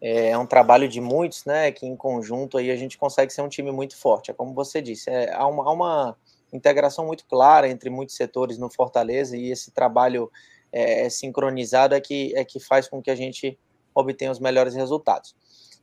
É 0.01 0.35
um 0.35 0.47
trabalho 0.47 0.89
de 0.89 0.99
muitos, 0.99 1.45
né? 1.45 1.71
Que 1.71 1.85
em 1.85 1.95
conjunto 1.95 2.57
aí 2.57 2.71
a 2.71 2.75
gente 2.75 2.97
consegue 2.97 3.31
ser 3.31 3.43
um 3.43 3.49
time 3.49 3.71
muito 3.71 3.95
forte. 3.95 4.31
É 4.31 4.33
como 4.33 4.55
você 4.55 4.81
disse, 4.81 5.11
é, 5.11 5.31
há, 5.31 5.45
uma, 5.45 5.63
há 5.63 5.71
uma 5.71 6.17
integração 6.51 7.05
muito 7.05 7.23
clara 7.27 7.69
entre 7.69 7.87
muitos 7.87 8.15
setores 8.15 8.57
no 8.57 8.67
Fortaleza 8.67 9.37
e 9.37 9.51
esse 9.51 9.69
trabalho 9.69 10.31
é, 10.71 11.07
sincronizado 11.07 11.93
é 11.93 12.01
que, 12.01 12.35
é 12.35 12.43
que 12.43 12.59
faz 12.59 12.89
com 12.89 12.99
que 12.99 13.11
a 13.11 13.15
gente 13.15 13.59
obtenha 13.93 14.31
os 14.31 14.39
melhores 14.39 14.73
resultados. 14.73 15.35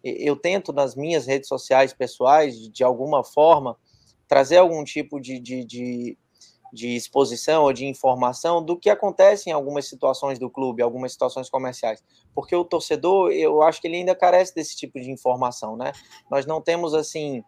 Eu 0.02 0.36
tento 0.36 0.72
nas 0.72 0.94
minhas 0.94 1.26
redes 1.26 1.48
sociais 1.48 1.92
pessoais, 1.92 2.56
de 2.70 2.82
alguma 2.82 3.22
forma, 3.22 3.76
trazer 4.26 4.58
algum 4.58 4.84
tipo 4.84 5.20
de, 5.20 5.38
de, 5.38 5.64
de, 5.64 6.18
de, 6.72 6.96
exposição 6.96 7.64
ou 7.64 7.72
de 7.72 7.84
informação 7.84 8.64
do 8.64 8.76
que 8.76 8.88
acontece 8.88 9.50
em 9.50 9.52
algumas 9.52 9.88
situações 9.88 10.38
do 10.38 10.48
clube, 10.48 10.82
algumas 10.82 11.12
situações 11.12 11.50
comerciais. 11.50 12.02
Porque 12.34 12.54
o 12.54 12.64
torcedor, 12.64 13.32
eu 13.32 13.62
acho 13.62 13.80
que 13.80 13.88
ele 13.88 13.96
ainda 13.96 14.14
carece 14.14 14.54
desse 14.54 14.76
tipo 14.76 15.00
de 15.00 15.10
informação, 15.10 15.76
né? 15.76 15.92
Nós 16.30 16.46
não 16.46 16.60
temos, 16.60 16.94
assim, 16.94 17.42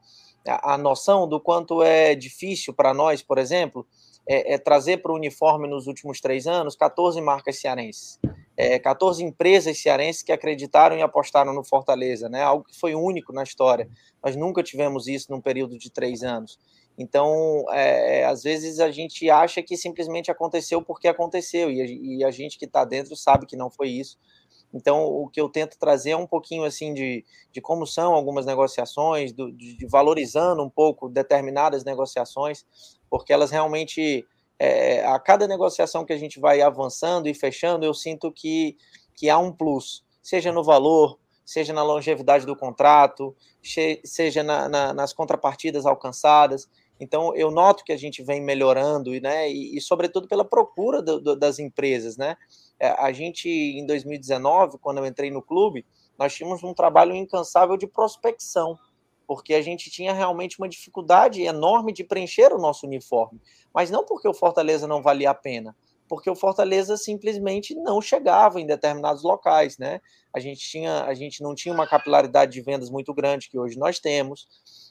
a, 0.46 0.74
a 0.74 0.78
noção 0.78 1.28
do 1.28 1.40
quanto 1.40 1.82
é 1.82 2.14
difícil 2.14 2.74
para 2.74 2.92
nós, 2.92 3.22
por 3.22 3.38
exemplo, 3.38 3.86
é, 4.26 4.54
é 4.54 4.58
trazer 4.58 4.98
para 4.98 5.12
o 5.12 5.16
uniforme 5.16 5.68
nos 5.68 5.86
últimos 5.86 6.20
três 6.20 6.46
anos 6.46 6.76
14 6.76 7.20
marcas 7.20 7.60
cearenses. 7.60 8.18
É, 8.56 8.78
14 8.78 9.24
empresas 9.24 9.78
cearenses 9.78 10.22
que 10.22 10.32
acreditaram 10.32 10.96
e 10.96 11.02
apostaram 11.02 11.54
no 11.54 11.64
Fortaleza, 11.64 12.28
né? 12.28 12.42
Algo 12.42 12.64
que 12.64 12.78
foi 12.78 12.94
único 12.94 13.32
na 13.32 13.42
história. 13.42 13.88
Nós 14.22 14.36
nunca 14.36 14.62
tivemos 14.62 15.08
isso 15.08 15.32
num 15.32 15.40
período 15.40 15.78
de 15.78 15.90
três 15.90 16.22
anos. 16.22 16.58
Então, 16.98 17.64
é, 17.70 18.24
às 18.26 18.42
vezes 18.42 18.78
a 18.78 18.90
gente 18.90 19.28
acha 19.30 19.62
que 19.62 19.76
simplesmente 19.76 20.30
aconteceu 20.30 20.82
porque 20.82 21.08
aconteceu, 21.08 21.70
e 21.70 21.80
a, 21.80 21.84
e 21.86 22.24
a 22.24 22.30
gente 22.30 22.58
que 22.58 22.66
está 22.66 22.84
dentro 22.84 23.16
sabe 23.16 23.46
que 23.46 23.56
não 23.56 23.70
foi 23.70 23.88
isso. 23.88 24.18
Então, 24.74 25.04
o 25.04 25.28
que 25.28 25.40
eu 25.40 25.48
tento 25.48 25.78
trazer 25.78 26.12
é 26.12 26.16
um 26.16 26.26
pouquinho 26.26 26.64
assim 26.64 26.94
de, 26.94 27.24
de 27.52 27.60
como 27.60 27.86
são 27.86 28.14
algumas 28.14 28.46
negociações, 28.46 29.32
do, 29.32 29.52
de, 29.52 29.76
de 29.76 29.86
valorizando 29.86 30.62
um 30.62 30.70
pouco 30.70 31.08
determinadas 31.08 31.84
negociações, 31.84 32.64
porque 33.10 33.32
elas 33.32 33.50
realmente, 33.50 34.26
é, 34.64 35.04
a 35.04 35.18
cada 35.18 35.48
negociação 35.48 36.04
que 36.04 36.12
a 36.12 36.16
gente 36.16 36.38
vai 36.38 36.62
avançando 36.62 37.26
e 37.26 37.34
fechando, 37.34 37.84
eu 37.84 37.92
sinto 37.92 38.30
que, 38.30 38.76
que 39.16 39.28
há 39.28 39.36
um 39.36 39.50
plus, 39.50 40.04
seja 40.22 40.52
no 40.52 40.62
valor, 40.62 41.18
seja 41.44 41.72
na 41.72 41.82
longevidade 41.82 42.46
do 42.46 42.54
contrato, 42.54 43.34
seja 44.04 44.44
na, 44.44 44.68
na, 44.68 44.92
nas 44.92 45.12
contrapartidas 45.12 45.84
alcançadas. 45.84 46.70
Então, 47.00 47.34
eu 47.34 47.50
noto 47.50 47.82
que 47.82 47.92
a 47.92 47.96
gente 47.96 48.22
vem 48.22 48.40
melhorando, 48.40 49.10
né? 49.20 49.50
E, 49.50 49.76
e 49.76 49.80
sobretudo, 49.80 50.28
pela 50.28 50.44
procura 50.44 51.02
do, 51.02 51.20
do, 51.20 51.34
das 51.34 51.58
empresas, 51.58 52.16
né? 52.16 52.36
É, 52.78 52.90
a 52.90 53.10
gente, 53.10 53.48
em 53.48 53.84
2019, 53.84 54.78
quando 54.78 54.98
eu 54.98 55.06
entrei 55.06 55.28
no 55.28 55.42
clube, 55.42 55.84
nós 56.16 56.36
tínhamos 56.36 56.62
um 56.62 56.72
trabalho 56.72 57.16
incansável 57.16 57.76
de 57.76 57.88
prospecção, 57.88 58.78
porque 59.34 59.54
a 59.54 59.62
gente 59.62 59.90
tinha 59.90 60.12
realmente 60.12 60.58
uma 60.58 60.68
dificuldade 60.68 61.40
enorme 61.40 61.90
de 61.90 62.04
preencher 62.04 62.52
o 62.52 62.58
nosso 62.58 62.86
uniforme. 62.86 63.40
Mas 63.72 63.90
não 63.90 64.04
porque 64.04 64.28
o 64.28 64.34
Fortaleza 64.34 64.86
não 64.86 65.00
valia 65.00 65.30
a 65.30 65.34
pena, 65.34 65.74
porque 66.06 66.28
o 66.28 66.36
Fortaleza 66.36 66.98
simplesmente 66.98 67.74
não 67.74 67.98
chegava 68.02 68.60
em 68.60 68.66
determinados 68.66 69.22
locais, 69.22 69.78
né? 69.78 70.02
A 70.34 70.38
gente 70.38 70.60
tinha, 70.60 71.04
a 71.04 71.14
gente 71.14 71.42
não 71.42 71.54
tinha 71.54 71.74
uma 71.74 71.86
capilaridade 71.86 72.52
de 72.52 72.60
vendas 72.60 72.90
muito 72.90 73.14
grande 73.14 73.48
que 73.48 73.58
hoje 73.58 73.78
nós 73.78 73.98
temos 73.98 74.46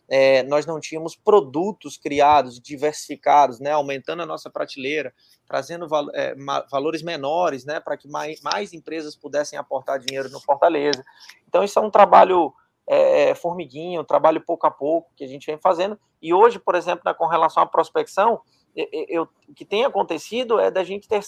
é, 0.10 0.44
nós 0.44 0.66
não 0.66 0.78
tínhamos 0.78 1.16
produtos 1.16 1.98
criados, 1.98 2.60
diversificados, 2.60 3.62
né, 3.62 3.72
aumentando 3.72 4.22
a 4.22 4.26
nossa 4.26 4.50
prateleira, 4.50 5.14
trazendo 5.48 5.88
val 5.88 6.08
é, 6.14 6.36
valores 6.70 7.02
menores, 7.02 7.64
né, 7.64 7.80
para 7.80 7.96
que 7.96 8.10
mais, 8.10 8.42
mais, 8.42 8.74
empresas 8.74 9.16
pudessem 9.16 9.58
aportar 9.58 10.00
dinheiro 10.00 10.30
no 10.30 10.42
Fortaleza. 10.42 11.02
Então, 11.48 11.64
isso 11.64 11.80
é 11.80 11.82
um 11.82 11.90
trabalho 11.90 12.54
é, 12.88 13.30
é 13.30 13.36
formiguinho, 13.36 14.02
um 14.02 14.06
trabalho 14.06 14.42
pouco 14.42 14.68
a 14.68 14.72
pouco 14.72 15.12
que 15.16 15.24
a 15.24 15.28
gente 15.28 15.46
vem 15.46 15.58
fazendo. 15.58 15.98
E 16.22 16.34
hoje, 16.34 16.60
por 16.60 16.76
exemplo, 16.76 17.04
né, 17.06 17.14
com 17.14 17.28
relação 17.28 17.64
à 17.64 17.66
prospecção, 17.66 18.42
eu, 18.76 18.88
eu, 18.92 19.30
o 19.48 19.54
que 19.54 19.66
tem 19.66 19.86
acontecido 19.86 20.60
é 20.60 20.72
da 20.72 20.84
gente 20.84 21.08
ter, 21.08 21.22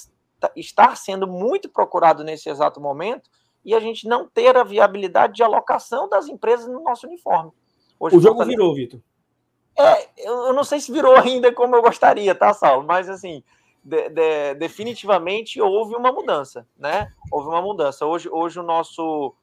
estar 0.56 0.96
sendo 0.98 1.28
muito 1.28 1.70
procurado 1.70 2.24
nesse 2.24 2.50
exato 2.50 2.80
momento 2.80 3.30
e 3.64 3.74
a 3.74 3.80
gente 3.80 4.08
não 4.08 4.28
ter 4.28 4.58
a 4.58 4.64
viabilidade 4.64 5.34
de 5.34 5.44
alocação 5.44 6.10
das 6.10 6.28
empresas 6.28 6.68
no 6.68 6.82
nosso 6.82 7.08
uniforme. 7.08 7.52
Hoje 8.00 8.18
o 8.18 8.20
jogo 8.20 8.36
Fortaleza... 8.36 8.58
virou, 8.58 8.76
Vitor. 8.76 9.00
É, 9.78 10.10
eu 10.18 10.54
não 10.54 10.64
sei 10.64 10.80
se 10.80 10.92
virou 10.92 11.16
ainda 11.16 11.52
como 11.52 11.76
eu 11.76 11.82
gostaria, 11.82 12.36
tá, 12.36 12.54
Saulo? 12.54 12.86
Mas 12.86 13.10
assim, 13.10 13.44
de, 13.84 14.10
de, 14.10 14.54
definitivamente 14.56 15.62
houve 15.62 15.96
uma 15.96 16.12
mudança, 16.12 16.68
né? 16.78 17.12
Houve 17.32 17.48
uma 17.48 17.62
mudança. 17.62 18.06
Hoje, 18.06 18.30
hoje 18.30 18.60
o 18.60 18.64
nosso 18.64 19.34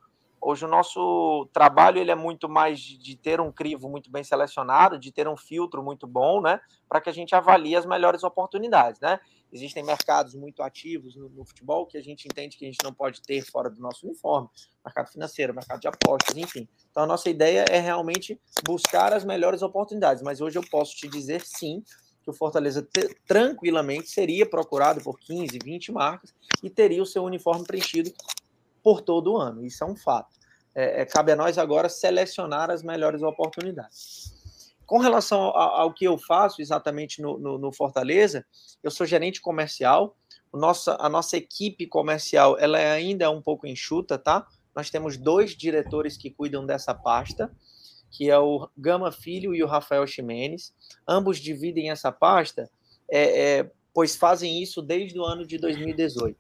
hoje 0.41 0.65
o 0.65 0.69
nosso 0.69 1.49
trabalho 1.53 1.99
ele 1.99 2.11
é 2.11 2.15
muito 2.15 2.49
mais 2.49 2.81
de, 2.81 3.17
ter 3.17 3.41
um 3.41 3.53
crivo 3.53 3.89
muito 3.89 4.11
bem 4.11 4.25
selecionado, 4.25 4.99
de 4.99 5.13
ter 5.13 5.29
um 5.29 5.37
filtro 5.37 5.83
muito 5.83 6.07
bom, 6.07 6.41
né? 6.41 6.61
Para 6.89 7.01
que 7.01 7.11
a 7.11 7.13
gente 7.13 7.35
avalie 7.35 7.77
as 7.77 7.85
melhores 7.85 8.25
oportunidades, 8.25 9.01
né? 9.01 9.21
Existem 9.53 9.83
mercados 9.83 10.35
muito 10.35 10.63
ativos 10.63 11.17
no, 11.17 11.29
no, 11.29 11.45
futebol 11.45 11.85
que 11.85 11.99
a 11.99 12.03
gente 12.03 12.27
entende 12.27 12.57
que 12.57 12.65
a 12.65 12.69
gente 12.69 12.83
não 12.83 12.93
pode 12.93 13.21
ter 13.21 13.43
fora 13.43 13.69
do 13.69 13.81
nosso 13.81 14.07
uniforme, 14.07 14.49
mercado 14.85 15.11
financeiro, 15.11 15.55
mercado 15.55 15.81
de 15.81 15.89
apostas, 15.89 16.37
enfim. 16.37 16.69
Então 16.91 17.03
a 17.03 17.07
nossa 17.07 17.29
ideia 17.29 17.65
é 17.69 17.79
realmente 17.79 18.41
buscar 18.65 19.13
as 19.13 19.25
melhores 19.25 19.61
oportunidades, 19.61 20.23
mas 20.23 20.41
hoje 20.41 20.57
eu 20.57 20.63
posso 20.71 20.97
te 20.97 21.09
dizer 21.09 21.43
sim 21.43 21.83
que 22.23 22.31
o 22.31 22.35
Fortaleza 22.35 22.87
tranquilamente 23.27 24.09
seria 24.09 24.47
procurado 24.47 25.01
por 25.03 25.19
15, 25.19 25.59
20 25.63 25.93
marcas 25.93 26.35
e 26.63 26.71
teria 26.71 27.03
o 27.03 27.07
seu 27.07 27.25
uniforme 27.25 27.67
preenchido 27.67 28.13
por 28.83 29.01
todo 29.01 29.33
o 29.33 29.37
ano. 29.37 29.65
Isso 29.65 29.83
é 29.85 29.87
um 29.87 29.97
fato. 29.97 30.39
É, 30.75 31.03
é, 31.03 31.05
cabe 31.05 31.33
a 31.33 31.37
nós 31.37 31.59
agora 31.59 31.89
selecionar 31.89 32.71
as 32.71 32.83
melhores 32.83 33.23
oportunidades. 33.23 34.33
Com 34.87 34.99
relação 34.99 35.41
ao, 35.41 35.81
ao 35.81 35.95
que 35.95 36.05
eu 36.05 36.19
faço 36.19 36.61
exatamente 36.61 37.21
no, 37.21 37.39
no, 37.39 37.59
no, 37.59 37.73
Fortaleza, 37.73 38.45
eu 38.83 38.91
sou 38.91 39.07
gerente 39.07 39.41
comercial. 39.41 40.17
O 40.53 40.59
nossa, 40.59 40.97
a 41.01 41.09
nossa 41.09 41.37
equipe 41.37 41.87
comercial 41.87 42.57
ela 42.59 42.79
é 42.79 42.91
ainda 42.91 43.31
um 43.31 43.41
pouco 43.41 43.67
enxuta, 43.67 44.19
tá? 44.19 44.47
Nós 44.75 44.91
temos 44.91 45.17
dois 45.17 45.57
diretores 45.57 46.17
que 46.17 46.31
cuidam 46.31 46.65
dessa 46.65 46.95
pasta, 46.95 47.51
que 48.11 48.31
é 48.31 48.39
o 48.39 48.69
Gama 48.77 49.13
Filho 49.13 49.55
e 49.55 49.63
o 49.63 49.67
Rafael 49.67 50.07
Ximenes. 50.07 50.75
Ambos 51.07 51.39
dividem 51.39 51.91
essa 51.91 52.11
pasta, 52.11 52.71
é, 53.09 53.59
é, 53.59 53.71
pois 53.95 54.17
fazem 54.17 54.63
isso 54.63 54.81
desde 54.83 55.19
o 55.19 55.25
ano 55.25 55.47
de 55.47 55.59
2018. 55.59 56.37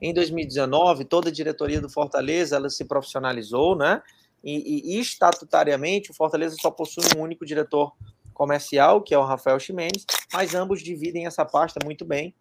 Em 0.00 0.12
2019, 0.12 1.04
toda 1.04 1.28
a 1.28 1.32
diretoria 1.32 1.80
do 1.80 1.88
Fortaleza 1.88 2.56
ela 2.56 2.68
se 2.68 2.84
profissionalizou, 2.84 3.76
né? 3.76 4.02
E, 4.44 4.96
e, 4.96 5.00
estatutariamente 5.00 6.10
o 6.10 6.14
Fortaleza 6.14 6.56
só 6.60 6.70
possui 6.70 7.04
um 7.16 7.20
único 7.20 7.46
diretor 7.46 7.92
comercial, 8.34 9.00
que 9.00 9.14
é 9.14 9.18
o 9.18 9.24
Rafael 9.24 9.60
Ximenes, 9.60 10.04
mas 10.32 10.54
ambos 10.54 10.82
dividem 10.82 11.26
essa 11.26 11.44
pasta 11.44 11.78
muito 11.84 12.04
bem. 12.04 12.34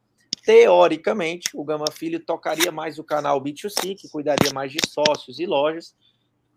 teoricamente, 0.44 1.52
o 1.54 1.64
Gama 1.64 1.86
Filho 1.92 2.20
tocaria 2.20 2.72
mais 2.72 2.98
o 2.98 3.04
canal 3.04 3.40
B2C, 3.40 3.96
que 3.96 4.10
cuidaria 4.10 4.52
mais 4.52 4.72
de 4.72 4.80
sócios 4.90 5.40
e 5.40 5.46
lojas, 5.46 5.94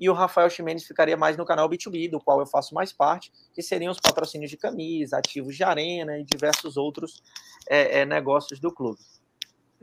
e 0.01 0.09
o 0.09 0.13
Rafael 0.13 0.51
Ximenes 0.51 0.85
ficaria 0.85 1.17
mais 1.17 1.37
no 1.37 1.45
canal 1.45 1.69
B2B, 1.69 2.11
do 2.11 2.21
qual 2.21 2.41
eu 2.41 2.47
faço 2.47 2.75
mais 2.75 2.93
parte, 2.93 3.31
que 3.55 3.63
seriam 3.63 3.93
os 3.93 4.01
patrocínios 4.01 4.51
de 4.51 4.57
camisa, 4.57 5.19
ativos 5.19 5.57
de 5.57 5.63
arena 5.63 6.19
e 6.19 6.25
diversos 6.25 6.77
outros 6.77 7.23
é, 7.69 8.01
é, 8.01 8.05
negócios 8.05 8.59
do 8.59 8.73
clube. 8.73 9.01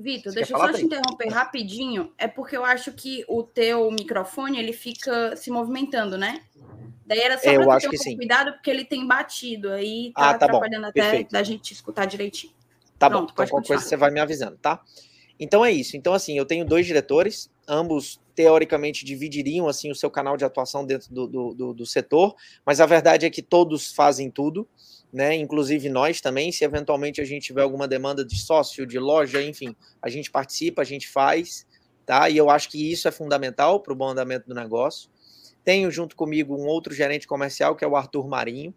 Vitor, 0.02 0.34
deixa 0.34 0.54
eu 0.54 0.58
só 0.58 0.72
te 0.74 0.84
interromper 0.84 1.30
rapidinho. 1.30 2.12
É 2.18 2.28
porque 2.28 2.58
eu 2.58 2.66
acho 2.66 2.92
que 2.92 3.24
o 3.28 3.44
teu 3.44 3.90
microfone 3.92 4.60
ele 4.60 4.74
fica 4.74 5.36
se 5.36 5.50
movimentando, 5.50 6.18
né? 6.18 6.42
Daí 7.06 7.20
era 7.20 7.38
só 7.38 7.44
para 7.44 7.80
ter 7.80 7.88
um 7.88 7.92
pouco 7.92 8.16
cuidado, 8.16 8.54
porque 8.54 8.70
ele 8.70 8.86
tem 8.86 9.06
batido. 9.06 9.72
Aí 9.72 10.12
tá, 10.16 10.30
ah, 10.30 10.38
tá 10.38 10.46
atrapalhando 10.46 10.84
bom. 10.84 10.90
até 10.90 11.02
Perfeito. 11.02 11.32
da 11.32 11.44
gente 11.44 11.74
escutar 11.74 12.06
direitinho. 12.06 12.54
Tá 12.98 13.10
Pronto, 13.10 13.28
bom, 13.28 13.34
então 13.34 13.48
qualquer 13.48 13.68
coisa 13.68 13.84
você 13.84 13.98
vai 13.98 14.12
me 14.12 14.20
avisando, 14.20 14.58
tá? 14.58 14.82
Então 15.40 15.66
é 15.66 15.72
isso. 15.72 15.98
Então, 15.98 16.14
assim, 16.14 16.38
eu 16.38 16.46
tenho 16.46 16.64
dois 16.64 16.86
diretores, 16.86 17.50
ambos 17.68 18.22
teoricamente 18.36 19.04
dividiriam 19.04 19.68
assim 19.68 19.92
o 19.92 19.96
seu 19.96 20.10
canal 20.10 20.38
de 20.38 20.46
atuação 20.46 20.86
dentro 20.86 21.14
do, 21.14 21.28
do, 21.28 21.54
do, 21.54 21.74
do 21.74 21.86
setor, 21.86 22.36
mas 22.66 22.80
a 22.80 22.86
verdade 22.86 23.26
é 23.26 23.30
que 23.30 23.42
todos 23.42 23.92
fazem 23.92 24.30
tudo 24.30 24.68
né? 25.12 25.36
Inclusive 25.36 25.90
nós 25.90 26.22
também, 26.22 26.52
se 26.52 26.64
eventualmente 26.64 27.20
a 27.20 27.26
gente 27.26 27.44
tiver 27.44 27.62
alguma 27.62 27.88
demanda 27.88 28.24
de 28.24 28.38
sócio, 28.38 28.86
de 28.86 28.98
loja, 28.98 29.42
enfim, 29.42 29.76
a 30.02 30.10
gente 30.10 30.32
participa, 30.32 30.82
a 30.82 30.86
gente 30.86 31.08
faz, 31.08 31.66
tá? 32.06 32.30
E 32.30 32.38
eu 32.38 32.50
acho 32.50 32.70
que 32.70 32.92
isso 32.92 33.08
é 33.08 33.12
fundamental 33.12 33.80
para 33.80 33.94
o 33.94 33.96
bom 33.96 34.10
andamento 34.10 34.48
do 34.48 34.56
negócio. 34.56 35.10
Tenho 35.64 35.92
junto 35.92 36.16
comigo 36.16 36.56
um 36.56 36.66
outro 36.66 36.94
gerente 36.94 37.28
comercial 37.28 37.76
que 37.76 37.84
é 37.84 37.88
o 37.88 37.96
Arthur 37.96 38.28
Marinho. 38.28 38.74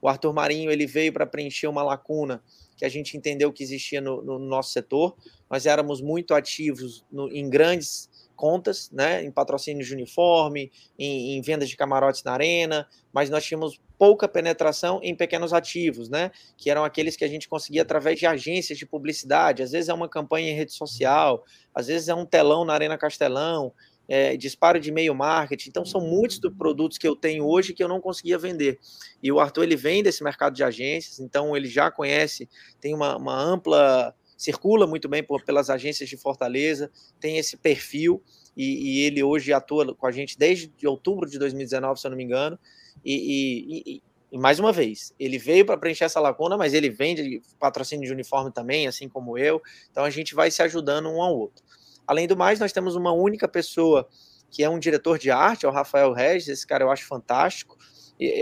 O 0.00 0.08
Arthur 0.08 0.32
Marinho 0.32 0.70
ele 0.70 0.86
veio 0.86 1.12
para 1.12 1.26
preencher 1.26 1.66
uma 1.66 1.82
lacuna 1.82 2.42
que 2.76 2.84
a 2.84 2.88
gente 2.88 3.16
entendeu 3.16 3.52
que 3.52 3.62
existia 3.62 4.00
no, 4.00 4.22
no 4.22 4.38
nosso 4.38 4.70
setor. 4.70 5.16
Nós 5.50 5.66
éramos 5.66 6.00
muito 6.00 6.32
ativos 6.32 7.04
no, 7.10 7.28
em 7.32 7.50
grandes 7.50 8.08
contas, 8.36 8.88
né, 8.92 9.24
em 9.24 9.32
patrocínios 9.32 9.88
de 9.88 9.94
uniforme, 9.94 10.70
em, 10.96 11.36
em, 11.36 11.42
vendas 11.42 11.68
de 11.68 11.76
camarotes 11.76 12.22
na 12.22 12.32
arena, 12.32 12.88
mas 13.12 13.28
nós 13.28 13.44
tínhamos 13.44 13.80
pouca 13.98 14.28
penetração 14.28 15.00
em 15.02 15.14
pequenos 15.14 15.52
ativos, 15.52 16.08
né, 16.08 16.30
que 16.56 16.70
eram 16.70 16.84
aqueles 16.84 17.16
que 17.16 17.24
a 17.24 17.28
gente 17.28 17.48
conseguia 17.48 17.82
através 17.82 18.18
de 18.18 18.26
agências 18.26 18.78
de 18.78 18.86
publicidade, 18.86 19.62
às 19.62 19.72
vezes 19.72 19.88
é 19.88 19.94
uma 19.94 20.08
campanha 20.08 20.50
em 20.50 20.54
rede 20.54 20.72
social, 20.72 21.44
às 21.74 21.88
vezes 21.88 22.08
é 22.08 22.14
um 22.14 22.24
telão 22.24 22.64
na 22.64 22.72
Arena 22.72 22.96
Castelão, 22.96 23.72
é, 24.06 24.36
disparo 24.36 24.80
de 24.80 24.88
e-mail 24.88 25.14
marketing, 25.14 25.68
então 25.68 25.84
são 25.84 26.00
muitos 26.00 26.38
produtos 26.56 26.96
que 26.96 27.06
eu 27.06 27.14
tenho 27.14 27.44
hoje 27.44 27.74
que 27.74 27.82
eu 27.82 27.88
não 27.88 28.00
conseguia 28.00 28.38
vender, 28.38 28.78
e 29.22 29.32
o 29.32 29.40
Arthur 29.40 29.64
ele 29.64 29.76
vem 29.76 30.02
desse 30.02 30.22
mercado 30.22 30.54
de 30.54 30.62
agências, 30.62 31.18
então 31.18 31.56
ele 31.56 31.68
já 31.68 31.90
conhece, 31.90 32.48
tem 32.80 32.94
uma, 32.94 33.16
uma 33.16 33.36
ampla 33.36 34.14
circula 34.36 34.86
muito 34.86 35.08
bem 35.08 35.22
por, 35.22 35.44
pelas 35.44 35.68
agências 35.68 36.08
de 36.08 36.16
Fortaleza, 36.16 36.88
tem 37.18 37.38
esse 37.38 37.56
perfil, 37.56 38.22
e, 38.56 39.00
e, 39.00 39.00
ele 39.02 39.22
hoje 39.22 39.52
atua 39.52 39.94
com 39.94 40.06
a 40.06 40.10
gente 40.10 40.36
desde 40.36 40.72
outubro 40.84 41.28
de 41.28 41.38
2019, 41.38 42.00
se 42.00 42.06
eu 42.06 42.10
não 42.10 42.16
me 42.16 42.24
engano, 42.24 42.58
e, 43.04 43.82
e, 43.86 44.02
e 44.32 44.38
mais 44.38 44.58
uma 44.58 44.72
vez, 44.72 45.14
ele 45.18 45.38
veio 45.38 45.64
para 45.64 45.76
preencher 45.76 46.04
essa 46.04 46.20
lacuna, 46.20 46.56
mas 46.56 46.74
ele 46.74 46.90
vende 46.90 47.42
patrocínio 47.58 48.06
de 48.06 48.12
uniforme 48.12 48.52
também, 48.52 48.86
assim 48.86 49.08
como 49.08 49.38
eu, 49.38 49.62
então 49.90 50.04
a 50.04 50.10
gente 50.10 50.34
vai 50.34 50.50
se 50.50 50.62
ajudando 50.62 51.08
um 51.08 51.22
ao 51.22 51.36
outro. 51.36 51.64
Além 52.06 52.26
do 52.26 52.36
mais, 52.36 52.58
nós 52.58 52.72
temos 52.72 52.96
uma 52.96 53.12
única 53.12 53.46
pessoa 53.46 54.08
que 54.50 54.62
é 54.62 54.68
um 54.68 54.78
diretor 54.78 55.18
de 55.18 55.30
arte, 55.30 55.66
é 55.66 55.68
o 55.68 55.72
Rafael 55.72 56.12
Regis, 56.12 56.48
esse 56.48 56.66
cara 56.66 56.84
eu 56.84 56.90
acho 56.90 57.06
fantástico, 57.06 57.76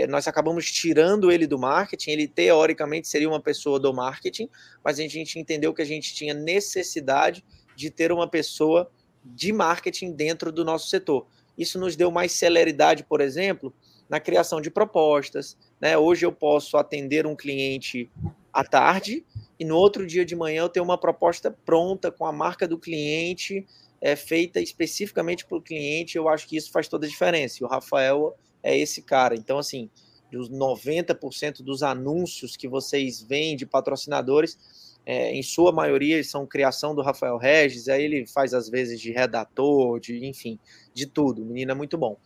nós 0.09 0.27
acabamos 0.27 0.71
tirando 0.71 1.31
ele 1.31 1.45
do 1.45 1.59
marketing. 1.59 2.11
Ele 2.11 2.27
teoricamente 2.27 3.07
seria 3.07 3.29
uma 3.29 3.41
pessoa 3.41 3.79
do 3.79 3.93
marketing, 3.93 4.49
mas 4.83 4.99
a 4.99 5.07
gente 5.07 5.39
entendeu 5.39 5.73
que 5.73 5.81
a 5.81 5.85
gente 5.85 6.13
tinha 6.15 6.33
necessidade 6.33 7.45
de 7.75 7.91
ter 7.91 8.11
uma 8.11 8.27
pessoa 8.27 8.91
de 9.23 9.53
marketing 9.53 10.13
dentro 10.13 10.51
do 10.51 10.65
nosso 10.65 10.89
setor. 10.89 11.27
Isso 11.57 11.79
nos 11.79 11.95
deu 11.95 12.09
mais 12.09 12.31
celeridade, 12.31 13.03
por 13.03 13.21
exemplo, 13.21 13.73
na 14.09 14.19
criação 14.19 14.61
de 14.61 14.69
propostas. 14.69 15.57
Né? 15.79 15.97
Hoje 15.97 16.25
eu 16.25 16.31
posso 16.31 16.77
atender 16.77 17.25
um 17.25 17.35
cliente 17.35 18.09
à 18.51 18.63
tarde 18.63 19.25
e 19.59 19.65
no 19.65 19.75
outro 19.75 20.05
dia 20.05 20.25
de 20.25 20.35
manhã 20.35 20.63
eu 20.63 20.69
tenho 20.69 20.83
uma 20.83 20.97
proposta 20.97 21.51
pronta 21.65 22.11
com 22.11 22.25
a 22.25 22.31
marca 22.31 22.67
do 22.67 22.77
cliente, 22.77 23.65
é, 24.01 24.15
feita 24.15 24.59
especificamente 24.59 25.45
para 25.45 25.57
o 25.57 25.61
cliente. 25.61 26.17
Eu 26.17 26.29
acho 26.29 26.47
que 26.47 26.55
isso 26.55 26.71
faz 26.71 26.87
toda 26.87 27.05
a 27.05 27.09
diferença. 27.09 27.57
E 27.61 27.65
o 27.65 27.67
Rafael 27.67 28.35
é 28.61 28.77
esse 28.77 29.01
cara. 29.01 29.35
Então, 29.35 29.57
assim, 29.57 29.89
dos 30.31 30.49
90% 30.49 31.63
dos 31.63 31.83
anúncios 31.83 32.55
que 32.55 32.67
vocês 32.67 33.21
veem 33.21 33.55
de 33.55 33.65
patrocinadores, 33.65 34.57
é, 35.05 35.33
em 35.33 35.41
sua 35.41 35.71
maioria 35.71 36.21
são 36.21 36.45
criação 36.45 36.93
do 36.93 37.01
Rafael 37.01 37.37
Regis, 37.37 37.87
aí 37.87 38.03
ele 38.03 38.27
faz 38.27 38.53
às 38.53 38.67
vezes 38.67 38.99
de 38.99 39.09
redator, 39.09 40.01
de 40.01 40.25
enfim, 40.25 40.59
de 40.93 41.05
tudo. 41.05 41.43
O 41.43 41.45
menino 41.45 41.71
é 41.71 41.75
muito 41.75 41.97
bom. 41.97 42.17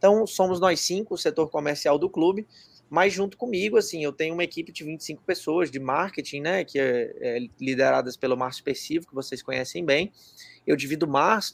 Então, 0.00 0.26
somos 0.26 0.58
nós 0.58 0.80
cinco, 0.80 1.12
o 1.12 1.18
setor 1.18 1.50
comercial 1.50 1.98
do 1.98 2.08
clube, 2.08 2.48
mas 2.88 3.12
junto 3.12 3.36
comigo, 3.36 3.76
assim, 3.76 4.02
eu 4.02 4.14
tenho 4.14 4.32
uma 4.32 4.42
equipe 4.42 4.72
de 4.72 4.82
25 4.82 5.22
pessoas 5.22 5.70
de 5.70 5.78
marketing, 5.78 6.40
né, 6.40 6.64
que 6.64 6.78
é, 6.78 7.14
é 7.20 7.38
lideradas 7.60 8.16
pelo 8.16 8.34
Márcio 8.34 8.60
Específico, 8.60 9.10
que 9.10 9.14
vocês 9.14 9.42
conhecem 9.42 9.84
bem. 9.84 10.10
Eu 10.66 10.74
divido 10.74 11.06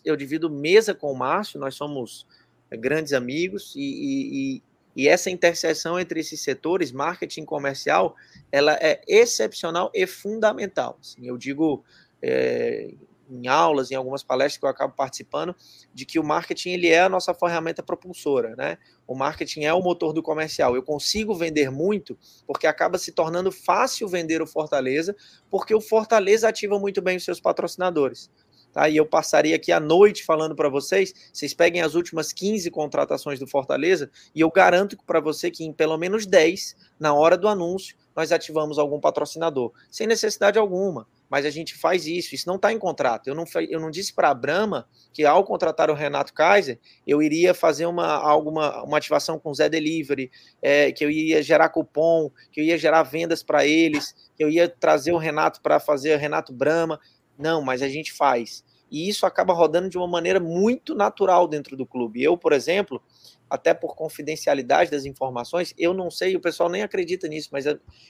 eu 0.05 0.15
divido 0.15 0.49
mesa 0.49 0.95
com 0.95 1.11
o 1.11 1.19
Márcio, 1.19 1.59
nós 1.59 1.75
somos 1.75 2.25
grandes 2.71 3.13
amigos 3.13 3.75
e, 3.75 3.81
e, 3.81 4.63
e, 4.95 5.09
essa 5.09 5.29
interseção 5.29 5.99
entre 5.99 6.21
esses 6.21 6.41
setores, 6.41 6.93
marketing 6.93 7.45
comercial, 7.45 8.15
ela 8.53 8.79
é 8.81 9.01
excepcional 9.09 9.91
e 9.93 10.07
fundamental. 10.07 10.99
Assim, 11.01 11.27
eu 11.27 11.37
digo 11.37 11.85
é, 12.23 12.95
em 13.31 13.49
aulas, 13.49 13.91
em 13.91 13.95
algumas 13.95 14.23
palestras 14.23 14.59
que 14.59 14.65
eu 14.65 14.69
acabo 14.69 14.95
participando, 14.95 15.55
de 15.93 16.05
que 16.05 16.19
o 16.19 16.25
marketing 16.25 16.71
ele 16.71 16.89
é 16.89 17.01
a 17.01 17.09
nossa 17.09 17.35
ferramenta 17.35 17.83
propulsora, 17.83 18.55
né? 18.57 18.79
O 19.07 19.15
marketing 19.15 19.65
é 19.65 19.73
o 19.73 19.83
motor 19.83 20.12
do 20.12 20.23
comercial. 20.23 20.75
Eu 20.75 20.83
consigo 20.83 21.35
vender 21.35 21.71
muito 21.71 22.19
porque 22.47 22.67
acaba 22.67 22.99
se 22.99 23.12
tornando 23.12 23.53
fácil 23.53 24.09
vender 24.09 24.43
o 24.43 24.47
Fortaleza, 24.47 25.15
porque 25.51 25.75
o 25.75 25.81
Fortaleza 25.81 26.49
ativa 26.49 26.79
muito 26.79 27.01
bem 27.03 27.17
os 27.17 27.25
seus 27.25 27.41
patrocinadores. 27.41 28.31
Tá? 28.77 28.91
E 28.91 28.97
eu 28.99 29.07
passaria 29.07 29.57
aqui 29.57 29.73
a 29.73 29.81
noite 29.81 30.23
falando 30.23 30.55
para 30.55 30.69
vocês. 30.69 31.15
Vocês 31.33 31.55
peguem 31.55 31.81
as 31.81 31.95
últimas 31.95 32.31
15 32.31 32.71
contratações 32.71 33.39
do 33.39 33.47
Fortaleza 33.47 34.11
e 34.35 34.41
eu 34.43 34.51
garanto 34.51 34.99
para 35.07 35.19
você 35.19 35.51
que 35.51 35.65
em 35.65 35.73
pelo 35.73 35.97
menos 35.97 36.27
10, 36.27 36.77
na 37.01 37.15
hora 37.15 37.39
do 37.39 37.49
anúncio, 37.49 37.97
nós 38.16 38.33
ativamos 38.33 38.79
algum 38.79 38.98
patrocinador, 38.98 39.72
sem 39.90 40.07
necessidade 40.07 40.59
alguma. 40.59 41.07
Mas 41.29 41.44
a 41.44 41.50
gente 41.50 41.76
faz 41.76 42.07
isso, 42.07 42.35
isso 42.35 42.48
não 42.48 42.57
está 42.57 42.72
em 42.72 42.79
contrato. 42.79 43.26
Eu 43.26 43.35
não, 43.35 43.44
eu 43.68 43.81
não 43.81 43.90
disse 43.90 44.14
para 44.14 44.31
a 44.31 44.35
Brahma 44.35 44.88
que 45.12 45.24
ao 45.24 45.44
contratar 45.44 45.90
o 45.90 45.94
Renato 45.94 46.33
Kaiser, 46.33 46.79
eu 47.07 47.20
iria 47.20 47.52
fazer 47.52 47.85
uma, 47.85 48.07
alguma, 48.07 48.83
uma 48.85 48.96
ativação 48.96 49.38
com 49.38 49.50
o 49.50 49.55
Zé 49.55 49.68
Delivery, 49.68 50.31
é, 50.62 50.92
que 50.92 51.05
eu 51.05 51.11
ia 51.11 51.42
gerar 51.42 51.68
cupom, 51.68 52.31
que 52.50 52.61
eu 52.61 52.64
ia 52.64 52.79
gerar 52.79 53.02
vendas 53.02 53.42
para 53.42 53.66
eles, 53.66 54.14
que 54.37 54.42
eu 54.42 54.48
ia 54.48 54.68
trazer 54.68 55.12
o 55.12 55.18
Renato 55.18 55.61
para 55.61 55.79
fazer 55.79 56.14
o 56.14 56.18
Renato 56.18 56.52
Brahma. 56.52 56.98
Não, 57.37 57.61
mas 57.61 57.83
a 57.83 57.88
gente 57.88 58.12
faz 58.12 58.64
e 58.90 59.09
isso 59.09 59.26
acaba 59.26 59.52
rodando 59.52 59.88
de 59.88 59.98
uma 59.98 60.07
maneira 60.07 60.38
muito 60.38 60.94
natural 60.94 61.48
dentro 61.48 61.76
do 61.76 61.87
clube. 61.87 62.22
Eu, 62.22 62.37
por 62.37 62.52
exemplo, 62.52 63.02
até 63.49 63.73
por 63.73 63.95
confidencialidade 63.95 64.91
das 64.91 65.05
informações, 65.05 65.73
eu 65.79 65.95
não 65.95 66.11
sei, 66.11 66.37
o 66.37 66.41
pessoal 66.41 66.69
nem 66.69 66.83
acredita 66.83 67.29
nisso, 67.29 67.49
mas 67.53 67.65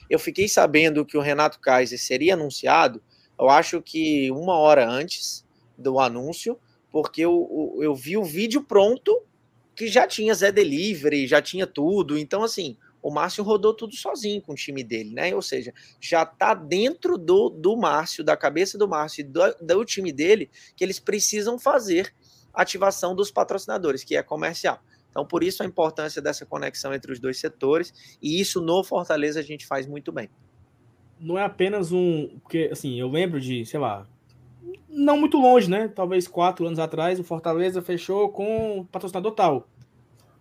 eu 0.09 0.19
fiquei 0.19 0.47
sabendo 0.47 1.05
que 1.05 1.17
o 1.17 1.21
Renato 1.21 1.59
Kaiser 1.59 1.99
seria 1.99 2.33
anunciado, 2.33 3.01
eu 3.39 3.49
acho 3.49 3.81
que 3.81 4.31
uma 4.31 4.57
hora 4.57 4.89
antes 4.89 5.45
do 5.77 5.99
anúncio, 5.99 6.59
porque 6.89 7.21
eu, 7.21 7.77
eu 7.79 7.93
vi 7.93 8.17
o 8.17 8.23
vídeo 8.23 8.63
pronto 8.63 9.23
que 9.75 9.87
já 9.87 10.07
tinha 10.07 10.33
Zé 10.33 10.51
Delivery, 10.51 11.27
já 11.27 11.39
tinha 11.39 11.67
tudo, 11.67 12.17
então 12.17 12.43
assim, 12.43 12.75
o 13.01 13.11
Márcio 13.11 13.43
rodou 13.43 13.73
tudo 13.73 13.95
sozinho 13.95 14.41
com 14.41 14.53
o 14.53 14.55
time 14.55 14.83
dele, 14.83 15.13
né? 15.13 15.33
Ou 15.35 15.41
seja, 15.41 15.73
já 16.01 16.23
está 16.23 16.53
dentro 16.53 17.17
do, 17.17 17.49
do 17.49 17.77
Márcio, 17.77 18.23
da 18.23 18.35
cabeça 18.35 18.77
do 18.77 18.87
Márcio 18.87 19.21
e 19.21 19.23
do, 19.23 19.41
do 19.61 19.85
time 19.85 20.11
dele, 20.11 20.49
que 20.75 20.83
eles 20.83 20.99
precisam 20.99 21.59
fazer 21.59 22.13
ativação 22.53 23.15
dos 23.15 23.29
patrocinadores, 23.29 24.03
que 24.03 24.15
é 24.15 24.23
comercial. 24.23 24.81
Então, 25.17 25.25
por 25.25 25.43
isso 25.43 25.63
a 25.63 25.65
importância 25.65 26.21
dessa 26.21 26.45
conexão 26.45 26.93
entre 26.93 27.11
os 27.11 27.19
dois 27.19 27.39
setores, 27.39 27.91
e 28.21 28.39
isso 28.39 28.61
no 28.61 28.83
Fortaleza 28.83 29.39
a 29.39 29.43
gente 29.43 29.65
faz 29.65 29.87
muito 29.87 30.11
bem. 30.11 30.29
Não 31.19 31.35
é 31.35 31.43
apenas 31.43 31.91
um. 31.91 32.37
Porque, 32.43 32.69
assim, 32.71 32.99
eu 32.99 33.09
lembro 33.09 33.41
de, 33.41 33.65
sei 33.65 33.79
lá, 33.79 34.05
não 34.87 35.17
muito 35.17 35.39
longe, 35.39 35.67
né? 35.67 35.87
Talvez 35.87 36.27
quatro 36.27 36.67
anos 36.67 36.77
atrás, 36.77 37.19
o 37.19 37.23
Fortaleza 37.23 37.81
fechou 37.81 38.29
com 38.29 38.81
o 38.81 38.85
patrocinador 38.85 39.31
tal 39.31 39.67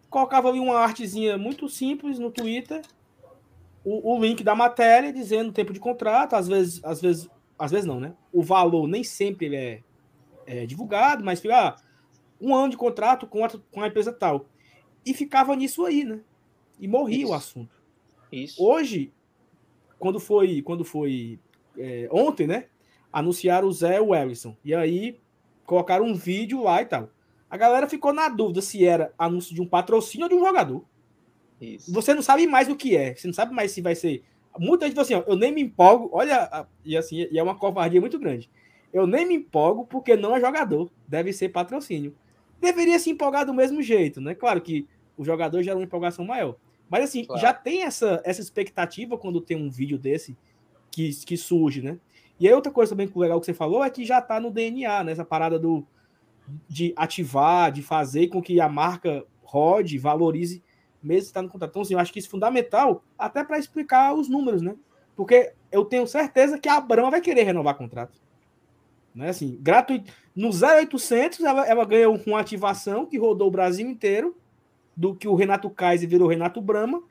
colocava 0.09 0.49
ali 0.49 0.59
uma 0.59 0.79
artezinha 0.79 1.37
muito 1.37 1.69
simples 1.69 2.19
no 2.19 2.31
Twitter, 2.31 2.81
o, 3.85 4.15
o, 4.15 4.21
link 4.21 4.43
da 4.43 4.55
matéria 4.55 5.13
dizendo 5.13 5.51
o 5.51 5.53
tempo 5.53 5.73
de 5.73 5.81
contrato, 5.81 6.35
às 6.35 6.49
vezes, 6.49 6.81
às 6.83 7.01
vezes, 7.01 7.29
às 7.59 7.71
vezes 7.71 7.87
não, 7.87 8.01
né? 8.01 8.15
O 8.33 8.43
valor 8.43 8.89
nem 8.89 9.05
sempre 9.05 9.55
é, 9.55 9.83
é 10.47 10.65
divulgado, 10.65 11.25
mas 11.25 11.43
ah, 11.47 11.77
um 12.41 12.55
ano 12.55 12.71
de 12.71 12.77
contrato 12.77 13.27
com 13.27 13.45
a, 13.45 13.49
com 13.71 13.83
a 13.83 13.89
empresa 13.89 14.13
tal. 14.13 14.47
E 15.07 15.15
ficava 15.15 15.55
nisso 15.55 15.85
aí, 15.85 16.05
né? 16.05 16.21
E 16.79 16.89
morria 16.89 17.23
Isso. 17.23 17.31
o 17.31 17.35
assunto. 17.35 17.83
Isso. 18.31 18.63
Hoje, 18.63 19.13
quando 19.99 20.21
foi, 20.21 20.61
quando 20.61 20.85
foi 20.85 21.39
é, 21.79 22.09
ontem, 22.11 22.47
né? 22.47 22.67
anunciaram 23.17 23.67
o 23.67 23.73
Zé 23.73 23.97
e 23.97 24.01
o 24.01 24.15
Ellison. 24.15 24.55
E 24.63 24.75
aí 24.75 25.19
colocaram 25.65 26.05
um 26.05 26.15
vídeo 26.15 26.63
lá 26.63 26.83
e 26.83 26.85
tal. 26.85 27.09
A 27.49 27.57
galera 27.57 27.89
ficou 27.89 28.13
na 28.13 28.29
dúvida 28.29 28.61
se 28.61 28.85
era 28.85 29.11
anúncio 29.17 29.55
de 29.55 29.63
um 29.63 29.67
patrocínio 29.67 30.27
ou 30.27 30.29
de 30.29 30.35
um 30.35 30.45
jogador. 30.45 30.85
Isso. 31.59 31.91
Você 31.95 32.13
não 32.13 32.21
sabe 32.21 32.47
mais 32.47 32.69
o 32.69 32.77
que 32.77 32.95
é. 32.95 33.15
Você 33.15 33.27
não 33.27 33.33
sabe 33.33 33.55
mais 33.55 33.71
se 33.71 33.81
vai 33.81 33.95
ser. 33.95 34.23
Muita 34.59 34.85
gente 34.85 34.95
falou 34.95 35.05
assim: 35.05 35.15
ó, 35.15 35.25
eu 35.27 35.35
nem 35.35 35.51
me 35.51 35.63
empolgo. 35.63 36.11
Olha, 36.13 36.67
e 36.85 36.95
assim, 36.95 37.27
e 37.31 37.39
é 37.39 37.43
uma 37.43 37.55
covardia 37.55 38.01
muito 38.03 38.19
grande. 38.19 38.51
Eu 38.93 39.07
nem 39.07 39.27
me 39.27 39.35
empolgo 39.35 39.87
porque 39.87 40.15
não 40.15 40.37
é 40.37 40.41
jogador. 40.41 40.91
Deve 41.09 41.33
ser 41.33 41.49
patrocínio. 41.49 42.15
Deveria 42.61 42.99
se 42.99 43.09
empolgar 43.09 43.47
do 43.47 43.55
mesmo 43.55 43.81
jeito, 43.81 44.21
né? 44.21 44.35
Claro 44.35 44.61
que 44.61 44.87
o 45.17 45.25
jogador 45.25 45.63
gera 45.63 45.77
uma 45.77 45.85
empolgação 45.85 46.25
maior. 46.25 46.57
Mas 46.89 47.05
assim, 47.05 47.25
claro. 47.25 47.41
já 47.41 47.53
tem 47.53 47.83
essa, 47.83 48.21
essa 48.25 48.41
expectativa 48.41 49.19
quando 49.19 49.41
tem 49.41 49.57
um 49.57 49.71
vídeo 49.71 49.99
desse 49.99 50.37
que, 50.91 51.11
que 51.25 51.37
surge, 51.37 51.83
né? 51.83 51.99
E 52.39 52.47
aí 52.47 52.55
outra 52.55 52.71
coisa 52.71 52.91
também 52.91 53.11
legal 53.17 53.41
que 53.41 53.47
você 53.47 53.55
falou 53.55 53.83
é 53.83 53.91
que 53.91 54.05
já 54.05 54.21
tá 54.21 54.39
no 54.39 54.51
DNA, 54.51 55.05
né? 55.05 55.13
Essa 55.13 55.25
parada 55.25 55.59
do, 55.59 55.87
de 56.69 56.93
ativar, 56.97 57.73
de 57.73 57.83
fazer 57.83 58.29
com 58.29 58.43
que 58.43 58.61
a 58.61 58.69
marca 58.69 59.25
rode, 59.43 59.99
valorize, 59.99 60.63
mesmo 61.03 61.27
estando 61.27 61.47
no 61.47 61.53
contrato. 61.53 61.71
Então, 61.71 61.83
assim, 61.83 61.95
eu 61.95 62.01
acho 62.01 62.13
que 62.13 62.19
isso 62.19 62.29
é 62.29 62.31
fundamental 62.31 63.03
até 63.19 63.43
para 63.43 63.59
explicar 63.59 64.15
os 64.15 64.29
números, 64.29 64.63
né? 64.63 64.77
Porque 65.15 65.53
eu 65.73 65.85
tenho 65.85 66.07
certeza 66.07 66.59
que 66.59 66.69
a 66.69 66.81
Brahma 66.81 67.11
vai 67.11 67.21
querer 67.21 67.45
renovar 67.45 67.77
contrato. 67.77 68.21
Né? 69.15 69.31
Assim, 69.31 69.59
gratuito. 69.61 70.13
No 70.35 70.51
0800, 70.51 71.41
ela, 71.41 71.67
ela 71.67 71.85
ganhou 71.87 72.21
uma 72.27 72.41
ativação 72.41 73.07
que 73.07 73.17
rodou 73.17 73.49
o 73.49 73.51
Brasil 73.51 73.89
inteiro, 73.89 74.37
do 74.97 75.15
que 75.15 75.29
o 75.29 75.35
Renato 75.35 75.69
Kaiser 75.69 76.09
virou 76.09 76.29
Renato 76.29 76.61
Brahma. 76.61 77.03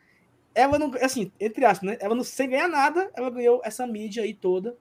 Ela 0.54 0.80
não, 0.80 0.91
assim, 1.02 1.32
entre 1.39 1.65
aspas, 1.65 1.91
né? 1.91 1.98
Ela 2.00 2.15
não 2.15 2.24
sem 2.24 2.50
ganhar 2.50 2.67
nada, 2.67 3.12
ela 3.15 3.30
ganhou 3.30 3.62
essa 3.63 3.86
mídia 3.86 4.24
aí 4.24 4.34
toda. 4.34 4.76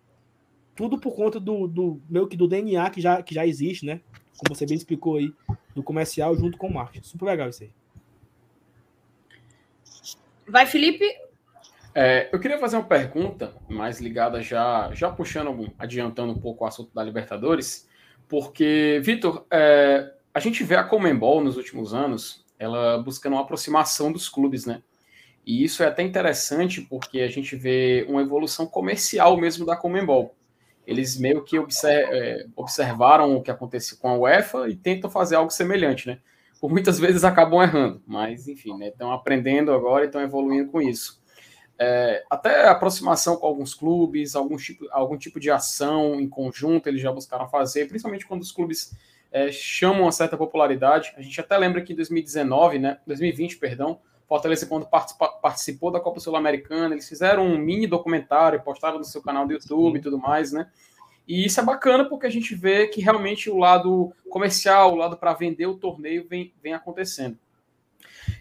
Tudo 0.75 0.99
por 0.99 1.15
conta 1.15 1.39
do, 1.39 1.67
do 1.67 2.01
meio 2.09 2.27
que 2.27 2.37
do 2.37 2.49
DNA 2.49 2.89
que 2.91 3.01
já, 3.01 3.23
que 3.23 3.35
já 3.35 3.47
existe, 3.47 3.85
né? 3.85 4.01
Como 4.39 4.57
você 4.57 4.67
bem 4.67 4.77
explicou 4.77 5.17
aí, 5.17 5.33
do 5.75 5.83
comercial 5.83 6.35
junto 6.37 6.57
com 6.57 6.69
o 6.69 6.75
marketing. 6.75 7.07
Super 7.07 7.27
legal 7.27 7.49
isso 7.49 7.63
aí. 7.63 7.71
Vai, 10.47 10.67
Felipe. 10.67 11.05
É, 11.95 12.29
eu 12.33 12.41
queria 12.41 12.59
fazer 12.59 12.77
uma 12.77 12.85
pergunta 12.85 13.55
mais 13.69 14.01
ligada 14.01 14.43
já, 14.43 14.91
já 14.93 15.11
puxando, 15.11 15.73
adiantando 15.79 16.33
um 16.33 16.39
pouco 16.39 16.65
o 16.65 16.67
assunto 16.67 16.93
da 16.93 17.05
Libertadores, 17.05 17.89
porque, 18.29 19.01
Vitor, 19.05 19.47
é, 19.49 20.13
a 20.33 20.41
gente 20.41 20.65
vê 20.65 20.75
a 20.75 20.83
Comembol 20.83 21.43
nos 21.43 21.57
últimos 21.57 21.95
anos, 21.95 22.44
ela 22.59 22.99
buscando 23.03 23.35
uma 23.35 23.43
aproximação 23.43 24.13
dos 24.13 24.29
clubes, 24.29 24.67
né? 24.67 24.83
E 25.47 25.63
isso 25.63 25.83
é 25.83 25.87
até 25.87 26.03
interessante 26.03 26.81
porque 26.81 27.21
a 27.21 27.29
gente 27.29 27.55
vê 27.55 28.07
uma 28.09 28.23
evolução 28.23 28.67
comercial 28.67 29.37
mesmo 29.37 29.67
da 29.67 29.77
Comembol. 29.77 30.35
Eles 30.87 31.19
meio 31.19 31.43
que 31.43 31.57
é, 31.85 32.47
observaram 32.57 33.37
o 33.37 33.43
que 33.43 33.51
aconteceu 33.51 33.99
com 33.99 34.09
a 34.09 34.19
UEFA 34.19 34.69
e 34.69 34.77
tentam 34.77 35.11
fazer 35.11 35.37
algo 35.37 35.51
semelhante, 35.51 36.07
né? 36.07 36.19
Por 36.61 36.71
muitas 36.71 36.99
vezes 36.99 37.25
acabam 37.25 37.63
errando, 37.63 38.03
mas 38.07 38.49
enfim, 38.49 38.77
né? 38.77 38.93
Aprendendo 39.13 39.73
agora 39.73 40.05
e 40.05 40.07
estão 40.07 40.21
evoluindo 40.21 40.71
com 40.71 40.81
isso 40.81 41.23
é, 41.79 42.25
até 42.31 42.69
aproximação 42.69 43.37
com 43.37 43.47
alguns 43.47 43.75
clubes, 43.75 44.37
algum 44.37 44.57
tipo, 44.57 44.87
algum 44.91 45.17
tipo 45.17 45.41
de 45.41 45.51
ação 45.51 46.21
em 46.21 46.29
conjunto 46.29 46.89
eles 46.89 47.01
já 47.01 47.11
buscaram 47.11 47.49
fazer, 47.49 47.89
principalmente 47.89 48.27
quando 48.27 48.43
os 48.43 48.53
clubes 48.53 48.95
é, 49.35 49.51
chamam 49.51 50.03
uma 50.03 50.13
certa 50.13 50.37
popularidade. 50.37 51.13
A 51.17 51.21
gente 51.21 51.41
até 51.41 51.59
lembra 51.59 51.83
que 51.83 51.93
em 51.93 51.97
2019, 51.97 52.79
né, 52.79 52.99
2020, 53.05 53.59
perdão, 53.59 53.99
Fortaleza, 54.29 54.65
quando 54.65 54.87
participou 55.43 55.91
da 55.91 55.99
Copa 55.99 56.21
Sul-Americana, 56.21 56.95
eles 56.95 57.09
fizeram 57.09 57.45
um 57.45 57.59
mini 57.59 57.89
documentário, 57.89 58.63
postaram 58.63 58.97
no 58.97 59.05
seu 59.05 59.21
canal 59.21 59.45
do 59.45 59.53
YouTube 59.53 59.99
e 59.99 60.01
tudo 60.01 60.19
mais, 60.19 60.53
né? 60.53 60.71
E 61.27 61.45
isso 61.45 61.59
é 61.59 61.65
bacana 61.65 62.05
porque 62.05 62.27
a 62.27 62.31
gente 62.31 62.55
vê 62.55 62.87
que 62.87 63.01
realmente 63.01 63.51
o 63.51 63.59
lado 63.59 64.13
comercial, 64.31 64.93
o 64.93 64.97
lado 64.97 65.17
para 65.17 65.35
vender 65.35 65.67
o 65.67 65.75
torneio 65.75 66.27
vem, 66.29 66.55
vem 66.63 66.73
acontecendo. 66.73 67.37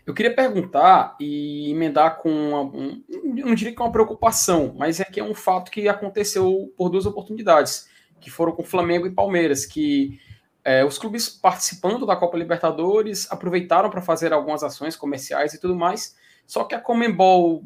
Eu 0.06 0.14
queria 0.14 0.34
perguntar 0.34 1.16
e 1.20 1.72
emendar 1.72 2.18
com 2.18 2.30
uma, 2.30 2.62
um, 2.62 3.04
não 3.24 3.56
diria 3.56 3.74
que 3.74 3.82
é 3.82 3.86
uma 3.86 3.92
preocupação, 3.92 4.76
mas 4.78 5.00
é 5.00 5.06
que 5.06 5.20
é 5.20 5.24
um 5.24 5.34
fato 5.34 5.72
que 5.72 5.90
aconteceu 5.90 6.72
por 6.78 6.90
duas 6.90 7.06
oportunidades, 7.06 7.90
que 8.22 8.30
foram 8.30 8.52
com 8.52 8.64
Flamengo 8.64 9.08
e 9.08 9.12
Palmeiras, 9.12 9.66
que 9.66 10.20
é, 10.64 10.84
os 10.86 10.98
clubes 10.98 11.30
participando 11.30 12.06
da 12.06 12.16
Copa 12.16 12.38
Libertadores 12.38 13.30
aproveitaram 13.32 13.90
para 13.90 14.02
fazer 14.02 14.32
algumas 14.32 14.64
ações 14.64 14.96
comerciais 14.96 15.54
e 15.54 15.60
tudo 15.60 15.76
mais, 15.76 16.16
só 16.46 16.64
que 16.64 16.76
a 16.76 16.80
Comembol 16.80 17.64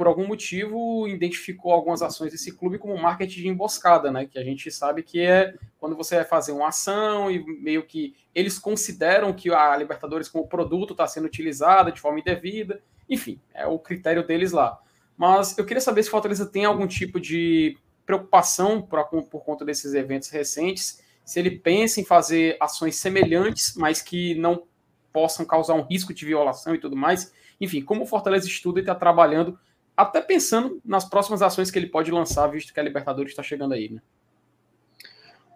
por 0.00 0.06
algum 0.06 0.26
motivo, 0.26 1.06
identificou 1.06 1.72
algumas 1.72 2.00
ações 2.00 2.32
desse 2.32 2.56
clube 2.56 2.78
como 2.78 2.96
marketing 2.96 3.42
de 3.42 3.48
emboscada, 3.48 4.10
né? 4.10 4.24
Que 4.24 4.38
a 4.38 4.42
gente 4.42 4.70
sabe 4.70 5.02
que 5.02 5.20
é 5.20 5.52
quando 5.78 5.94
você 5.94 6.16
vai 6.16 6.24
fazer 6.24 6.52
uma 6.52 6.68
ação 6.68 7.30
e 7.30 7.44
meio 7.60 7.82
que 7.82 8.16
eles 8.34 8.58
consideram 8.58 9.30
que 9.30 9.52
a 9.52 9.76
Libertadores 9.76 10.26
como 10.26 10.48
produto 10.48 10.92
está 10.92 11.06
sendo 11.06 11.26
utilizada 11.26 11.92
de 11.92 12.00
forma 12.00 12.18
indevida. 12.18 12.80
Enfim, 13.10 13.38
é 13.52 13.66
o 13.66 13.78
critério 13.78 14.26
deles 14.26 14.52
lá. 14.52 14.80
Mas 15.18 15.58
eu 15.58 15.66
queria 15.66 15.82
saber 15.82 16.02
se 16.02 16.08
Fortaleza 16.08 16.46
tem 16.46 16.64
algum 16.64 16.86
tipo 16.86 17.20
de 17.20 17.76
preocupação 18.06 18.80
por, 18.80 19.04
por 19.04 19.44
conta 19.44 19.66
desses 19.66 19.92
eventos 19.92 20.30
recentes, 20.30 21.02
se 21.30 21.38
ele 21.38 21.52
pensa 21.52 22.00
em 22.00 22.04
fazer 22.04 22.56
ações 22.58 22.96
semelhantes, 22.96 23.76
mas 23.76 24.02
que 24.02 24.34
não 24.34 24.64
possam 25.12 25.46
causar 25.46 25.74
um 25.74 25.82
risco 25.82 26.12
de 26.12 26.26
violação 26.26 26.74
e 26.74 26.78
tudo 26.80 26.96
mais. 26.96 27.32
Enfim, 27.60 27.82
como 27.82 28.02
o 28.02 28.06
Fortaleza 28.06 28.48
estuda 28.48 28.80
e 28.80 28.82
está 28.82 28.96
trabalhando 28.96 29.56
até 29.96 30.20
pensando 30.20 30.80
nas 30.84 31.08
próximas 31.08 31.40
ações 31.40 31.70
que 31.70 31.78
ele 31.78 31.86
pode 31.86 32.10
lançar, 32.10 32.48
visto 32.48 32.74
que 32.74 32.80
a 32.80 32.82
Libertadores 32.82 33.30
está 33.30 33.44
chegando 33.44 33.74
aí, 33.74 33.88
né? 33.90 34.02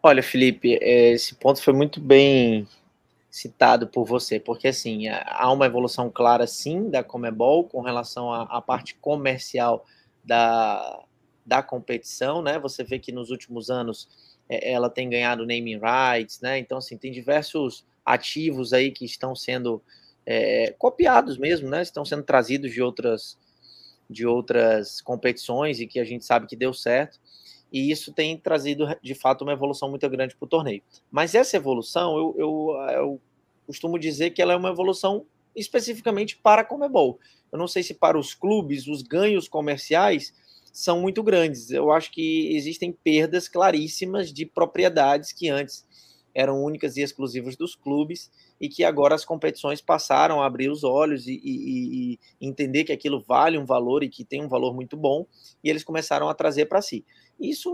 Olha, 0.00 0.22
Felipe, 0.22 0.78
é, 0.80 1.10
esse 1.10 1.34
ponto 1.34 1.60
foi 1.60 1.72
muito 1.72 2.00
bem 2.00 2.68
citado 3.28 3.88
por 3.88 4.04
você, 4.04 4.38
porque 4.38 4.68
assim, 4.68 5.08
há 5.08 5.50
uma 5.50 5.66
evolução 5.66 6.08
clara 6.08 6.46
sim 6.46 6.88
da 6.88 7.02
Comebol 7.02 7.64
com 7.64 7.80
relação 7.80 8.32
à, 8.32 8.62
parte 8.62 8.94
comercial 8.94 9.84
da, 10.22 11.02
da 11.44 11.64
competição, 11.64 12.42
né? 12.42 12.60
Você 12.60 12.84
vê 12.84 13.00
que 13.00 13.10
nos 13.10 13.30
últimos 13.30 13.70
anos 13.70 14.08
ela 14.62 14.90
tem 14.90 15.08
ganhado 15.08 15.46
naming 15.46 15.78
rights, 15.78 16.40
né? 16.40 16.58
Então, 16.58 16.78
assim, 16.78 16.96
tem 16.96 17.12
diversos 17.12 17.84
ativos 18.04 18.72
aí 18.72 18.90
que 18.90 19.04
estão 19.04 19.34
sendo 19.34 19.82
é, 20.26 20.74
copiados 20.78 21.38
mesmo, 21.38 21.68
né? 21.68 21.82
Estão 21.82 22.04
sendo 22.04 22.22
trazidos 22.22 22.72
de 22.72 22.82
outras 22.82 23.38
de 24.08 24.26
outras 24.26 25.00
competições 25.00 25.80
e 25.80 25.86
que 25.86 25.98
a 25.98 26.04
gente 26.04 26.24
sabe 26.24 26.46
que 26.46 26.54
deu 26.54 26.74
certo. 26.74 27.18
E 27.72 27.90
isso 27.90 28.12
tem 28.12 28.36
trazido, 28.36 28.86
de 29.02 29.14
fato, 29.14 29.42
uma 29.42 29.52
evolução 29.52 29.88
muito 29.88 30.08
grande 30.08 30.36
para 30.36 30.44
o 30.44 30.48
torneio. 30.48 30.82
Mas 31.10 31.34
essa 31.34 31.56
evolução, 31.56 32.16
eu, 32.16 32.34
eu, 32.38 32.90
eu 32.90 33.20
costumo 33.66 33.98
dizer 33.98 34.30
que 34.30 34.42
ela 34.42 34.52
é 34.52 34.56
uma 34.56 34.68
evolução 34.68 35.26
especificamente 35.56 36.36
para 36.36 36.62
a 36.62 36.64
Comebol. 36.64 37.18
Eu 37.50 37.58
não 37.58 37.66
sei 37.66 37.82
se 37.82 37.94
para 37.94 38.18
os 38.18 38.34
clubes 38.34 38.86
os 38.86 39.02
ganhos 39.02 39.48
comerciais 39.48 40.34
são 40.74 41.00
muito 41.00 41.22
grandes. 41.22 41.70
Eu 41.70 41.92
acho 41.92 42.10
que 42.10 42.52
existem 42.56 42.90
perdas 42.92 43.46
claríssimas 43.46 44.32
de 44.32 44.44
propriedades 44.44 45.32
que 45.32 45.48
antes 45.48 45.86
eram 46.34 46.60
únicas 46.60 46.96
e 46.96 47.00
exclusivas 47.00 47.56
dos 47.56 47.76
clubes 47.76 48.28
e 48.60 48.68
que 48.68 48.82
agora 48.82 49.14
as 49.14 49.24
competições 49.24 49.80
passaram 49.80 50.42
a 50.42 50.46
abrir 50.46 50.68
os 50.68 50.82
olhos 50.82 51.28
e, 51.28 51.40
e, 51.44 52.14
e, 52.14 52.18
entender 52.40 52.82
que 52.82 52.90
aquilo 52.90 53.22
vale 53.22 53.56
um 53.56 53.64
valor 53.64 54.02
e 54.02 54.08
que 54.08 54.24
tem 54.24 54.42
um 54.42 54.48
valor 54.48 54.74
muito 54.74 54.96
bom, 54.96 55.24
e 55.62 55.70
eles 55.70 55.84
começaram 55.84 56.28
a 56.28 56.34
trazer 56.34 56.66
para 56.66 56.82
si. 56.82 57.04
Isso 57.38 57.72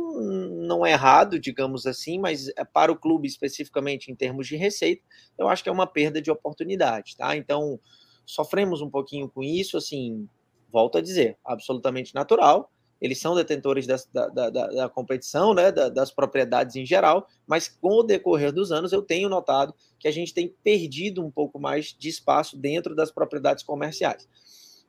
não 0.67 0.85
é 0.85 0.93
errado, 0.93 1.39
digamos 1.39 1.87
assim, 1.87 2.19
mas 2.19 2.49
é 2.49 2.65
para 2.65 2.93
o 2.93 2.97
clube 2.97 3.27
especificamente 3.27 4.13
em 4.13 4.15
termos 4.15 4.47
de 4.47 4.57
receita, 4.57 5.03
eu 5.39 5.49
acho 5.49 5.63
que 5.63 5.71
é 5.71 5.73
uma 5.73 5.87
perda 5.87 6.21
de 6.21 6.31
oportunidade, 6.31 7.17
tá? 7.17 7.35
Então, 7.35 7.81
sofremos 8.27 8.83
um 8.83 8.91
pouquinho 8.91 9.29
com 9.29 9.43
isso, 9.43 9.79
assim, 9.79 10.29
volto 10.71 10.99
a 10.99 11.01
dizer, 11.01 11.39
absolutamente 11.45 12.15
natural, 12.15 12.71
eles 13.01 13.19
são 13.19 13.35
detentores 13.35 13.87
da, 13.87 13.97
da, 14.13 14.51
da, 14.51 14.89
competição, 14.89 15.55
né, 15.55 15.73
das 15.73 16.11
propriedades 16.11 16.77
em 16.77 16.85
geral, 16.85 17.27
mas 17.47 17.69
com 17.69 18.01
o 18.01 18.03
decorrer 18.03 18.53
dos 18.53 18.71
anos 18.71 18.93
eu 18.93 19.01
tenho 19.01 19.29
notado 19.29 19.75
que 19.99 20.07
a 20.07 20.11
gente 20.11 20.35
tem 20.35 20.55
perdido 20.63 21.25
um 21.25 21.31
pouco 21.31 21.59
mais 21.59 21.97
de 21.99 22.09
espaço 22.09 22.57
dentro 22.57 22.95
das 22.95 23.11
propriedades 23.11 23.65
comerciais. 23.65 24.29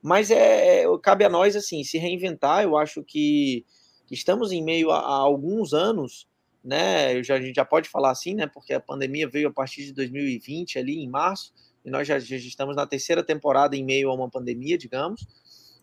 Mas 0.02 0.30
é, 0.30 0.82
é 0.82 0.98
cabe 1.00 1.24
a 1.24 1.28
nós 1.28 1.54
assim 1.54 1.84
se 1.84 1.96
reinventar. 1.96 2.64
Eu 2.64 2.76
acho 2.76 3.02
que, 3.04 3.64
estamos 4.10 4.52
em 4.52 4.62
meio 4.62 4.90
a, 4.90 4.98
a, 4.98 5.14
alguns 5.14 5.72
anos, 5.72 6.26
né? 6.62 7.22
Já, 7.22 7.36
a 7.36 7.40
gente 7.40 7.54
já 7.54 7.64
pode 7.64 7.88
falar 7.88 8.10
assim, 8.10 8.34
né? 8.34 8.46
Porque 8.46 8.74
a 8.74 8.80
pandemia 8.80 9.28
veio 9.28 9.48
a 9.48 9.52
partir 9.52 9.84
de 9.84 9.92
2020 9.92 10.78
ali 10.78 10.98
em 10.98 11.08
março 11.08 11.52
e 11.84 11.90
nós 11.90 12.06
já, 12.06 12.18
já 12.18 12.36
estamos 12.36 12.76
na 12.76 12.86
terceira 12.86 13.22
temporada 13.22 13.76
em 13.76 13.84
meio 13.84 14.10
a 14.10 14.14
uma 14.14 14.28
pandemia, 14.28 14.76
digamos. 14.76 15.26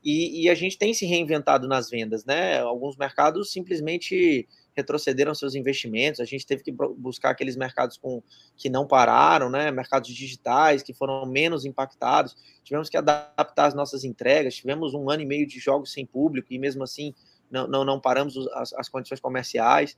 E, 0.04 0.44
e, 0.44 0.50
a 0.50 0.56
gente 0.56 0.78
tem 0.78 0.94
se 0.94 1.06
reinventado 1.06 1.68
nas 1.68 1.90
vendas, 1.90 2.24
né? 2.24 2.60
Alguns 2.60 2.96
mercados 2.96 3.52
simplesmente 3.52 4.48
retrocederam 4.76 5.36
seus 5.36 5.56
investimentos, 5.56 6.22
a 6.22 6.26
gente 6.26 6.46
teve 6.46 6.64
que 6.64 6.72
buscar 6.72 7.32
aqueles 7.32 7.58
mercados 7.58 7.98
com, 7.98 8.24
que 8.56 8.70
não 8.70 8.88
pararam, 8.88 9.50
né? 9.50 9.72
Mercados 9.72 10.10
digitais 10.10 10.82
que 10.82 10.94
foram 10.94 11.26
menos 11.26 11.66
impactados, 11.66 12.36
tivemos 12.64 12.90
que 12.90 12.96
adaptar 12.96 13.66
as 13.66 13.74
nossas 13.74 14.06
entregas, 14.06 14.56
tivemos 14.56 14.94
um 14.94 15.10
ano 15.10 15.24
e 15.24 15.26
meio 15.26 15.46
de 15.46 15.60
jogos 15.60 15.92
sem 15.92 16.06
público 16.06 16.54
e 16.54 16.58
mesmo 16.58 16.84
assim 16.84 17.14
não, 17.52 17.68
não, 17.68 17.84
não 17.84 18.00
paramos 18.00 18.36
as, 18.54 18.72
as 18.74 18.88
condições 18.88 19.20
comerciais. 19.20 19.98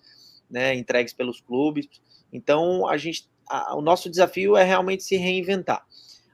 né, 0.49 0.75
entregues 0.75 1.13
pelos 1.13 1.39
clubes. 1.39 1.87
Então, 2.31 2.87
a 2.87 2.97
gente, 2.97 3.29
a, 3.47 3.75
o 3.75 3.81
nosso 3.81 4.09
desafio 4.09 4.57
é 4.57 4.63
realmente 4.63 5.03
se 5.03 5.15
reinventar. 5.15 5.85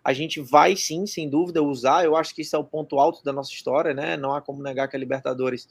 A 0.08 0.14
gente 0.14 0.40
vai 0.40 0.74
sim, 0.74 1.06
sem 1.06 1.30
dúvida, 1.30 1.62
usar. 1.62 2.06
Eu 2.06 2.16
acho 2.16 2.34
que 2.34 2.42
isso 2.42 2.56
é 2.56 2.60
o 2.60 2.64
ponto 2.64 2.98
alto 2.98 3.22
da 3.26 3.34
nossa 3.34 3.52
história, 3.52 3.94
né? 3.94 4.16
Não 4.16 4.34
há 4.34 4.42
como 4.42 4.64
negar 4.64 4.88
que 4.88 4.96
a 4.96 5.00
Libertadores 5.00 5.68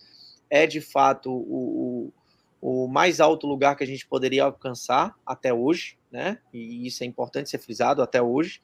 é 0.50 0.66
de 0.66 0.78
fato 0.78 1.32
o, 1.32 2.12
o, 2.60 2.84
o 2.84 2.86
mais 2.86 3.18
alto 3.18 3.46
lugar 3.46 3.76
que 3.76 3.82
a 3.82 3.86
gente 3.86 4.06
poderia 4.06 4.44
alcançar 4.44 5.14
até 5.24 5.54
hoje, 5.54 5.96
né? 6.12 6.36
E 6.52 6.86
isso 6.86 7.02
é 7.02 7.06
importante 7.06 7.48
ser 7.48 7.56
frisado 7.56 8.02
até 8.02 8.20
hoje. 8.20 8.60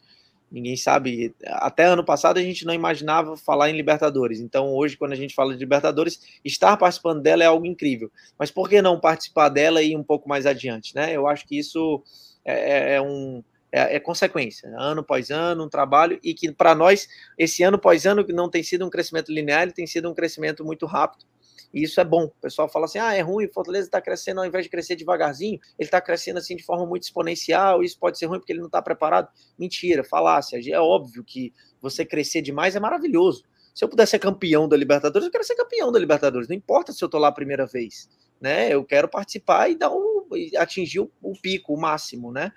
Ninguém 0.51 0.77
sabe. 0.77 1.35
Até 1.47 1.85
ano 1.85 2.05
passado 2.05 2.37
a 2.37 2.43
gente 2.43 2.67
não 2.67 2.75
imaginava 2.75 3.35
falar 3.39 3.71
em 3.71 3.75
Libertadores. 3.75 4.41
Então, 4.41 4.75
hoje, 4.75 4.99
quando 4.99 5.13
a 5.13 5.17
gente 5.17 5.35
fala 5.35 5.55
de 5.55 5.59
Libertadores, 5.59 6.21
estar 6.45 6.77
participando 6.77 7.23
dela 7.23 7.45
é 7.45 7.47
algo 7.47 7.65
incrível. 7.65 8.13
Mas 8.39 8.51
por 8.51 8.69
que 8.69 8.83
não 8.83 9.01
participar 9.01 9.49
dela 9.49 9.83
e 9.83 9.93
ir 9.93 9.97
um 9.97 10.05
pouco 10.05 10.29
mais 10.29 10.45
adiante? 10.45 10.95
Né? 10.95 11.17
Eu 11.17 11.27
acho 11.27 11.49
que 11.49 11.59
isso 11.59 12.05
é, 12.45 12.93
é, 12.93 12.95
é 12.97 13.01
um, 13.01 13.43
é, 13.73 13.97
é, 13.97 14.01
consequência, 14.01 14.69
ano 14.77 15.01
após 15.01 15.31
ano, 15.31 15.65
um 15.65 15.69
trabalho, 15.69 16.21
e 16.23 16.35
que 16.35 16.53
para 16.53 16.75
nós, 16.75 17.09
esse 17.39 17.63
ano 17.63 17.77
após 17.77 18.05
ano, 18.05 18.25
não 18.29 18.51
tem 18.51 18.63
sido 18.63 18.85
um 18.85 18.91
crescimento 18.91 19.33
linear, 19.33 19.73
tem 19.73 19.87
sido 19.87 20.11
um 20.11 20.15
crescimento 20.15 20.63
muito 20.63 20.85
rápido. 20.85 21.25
E 21.73 21.83
isso 21.83 21.99
é 22.01 22.05
bom. 22.05 22.25
O 22.25 22.41
pessoal 22.41 22.69
fala 22.69 22.85
assim: 22.85 22.99
ah, 22.99 23.15
é 23.15 23.23
ruim, 23.23 23.49
Fortaleza 23.49 23.87
está 23.87 24.01
crescendo, 24.01 24.41
ao 24.41 24.47
invés 24.47 24.65
de 24.65 24.71
crescer 24.71 24.95
devagarzinho, 24.95 25.59
ele 25.79 25.87
está 25.87 26.01
crescendo 26.01 26.39
assim 26.39 26.55
de 26.55 26.63
forma 26.63 26.85
muito 26.85 27.05
exponencial. 27.05 27.83
Isso 27.83 27.99
pode 27.99 28.19
ser 28.19 28.27
ruim 28.27 28.39
porque 28.39 28.53
ele 28.53 28.61
não 28.61 28.67
está 28.67 28.83
preparado. 28.83 29.29
Mentira, 29.59 30.05
falácia. 30.05 30.61
É 30.71 30.79
óbvio 30.79 31.25
que 31.25 31.53
você 31.81 32.05
crescer 32.05 32.43
demais 32.43 32.77
é 32.77 32.81
maravilhoso. 32.81 33.45
Se 33.75 33.83
eu 33.83 33.89
puder 33.89 34.07
ser 34.07 34.19
campeão 34.19 34.69
da 34.69 34.77
Libertadores, 34.77 35.25
eu 35.25 35.33
quero 35.33 35.45
ser 35.45 35.55
campeão 35.55 35.91
da 35.91 35.99
Libertadores. 35.99 36.47
Não 36.47 36.55
importa 36.55 36.93
se 36.93 37.03
eu 37.03 37.07
estou 37.07 37.19
lá 37.19 37.29
a 37.29 37.33
primeira 37.33 37.65
vez. 37.65 38.07
Né? 38.39 38.69
Eu 38.69 38.85
quero 38.85 39.09
participar 39.09 39.71
e 39.71 39.77
dar 39.77 39.91
um, 39.91 40.29
atingir 40.59 41.01
o, 41.01 41.11
o 41.23 41.33
pico, 41.41 41.73
o 41.73 41.81
máximo, 41.81 42.31
né? 42.31 42.53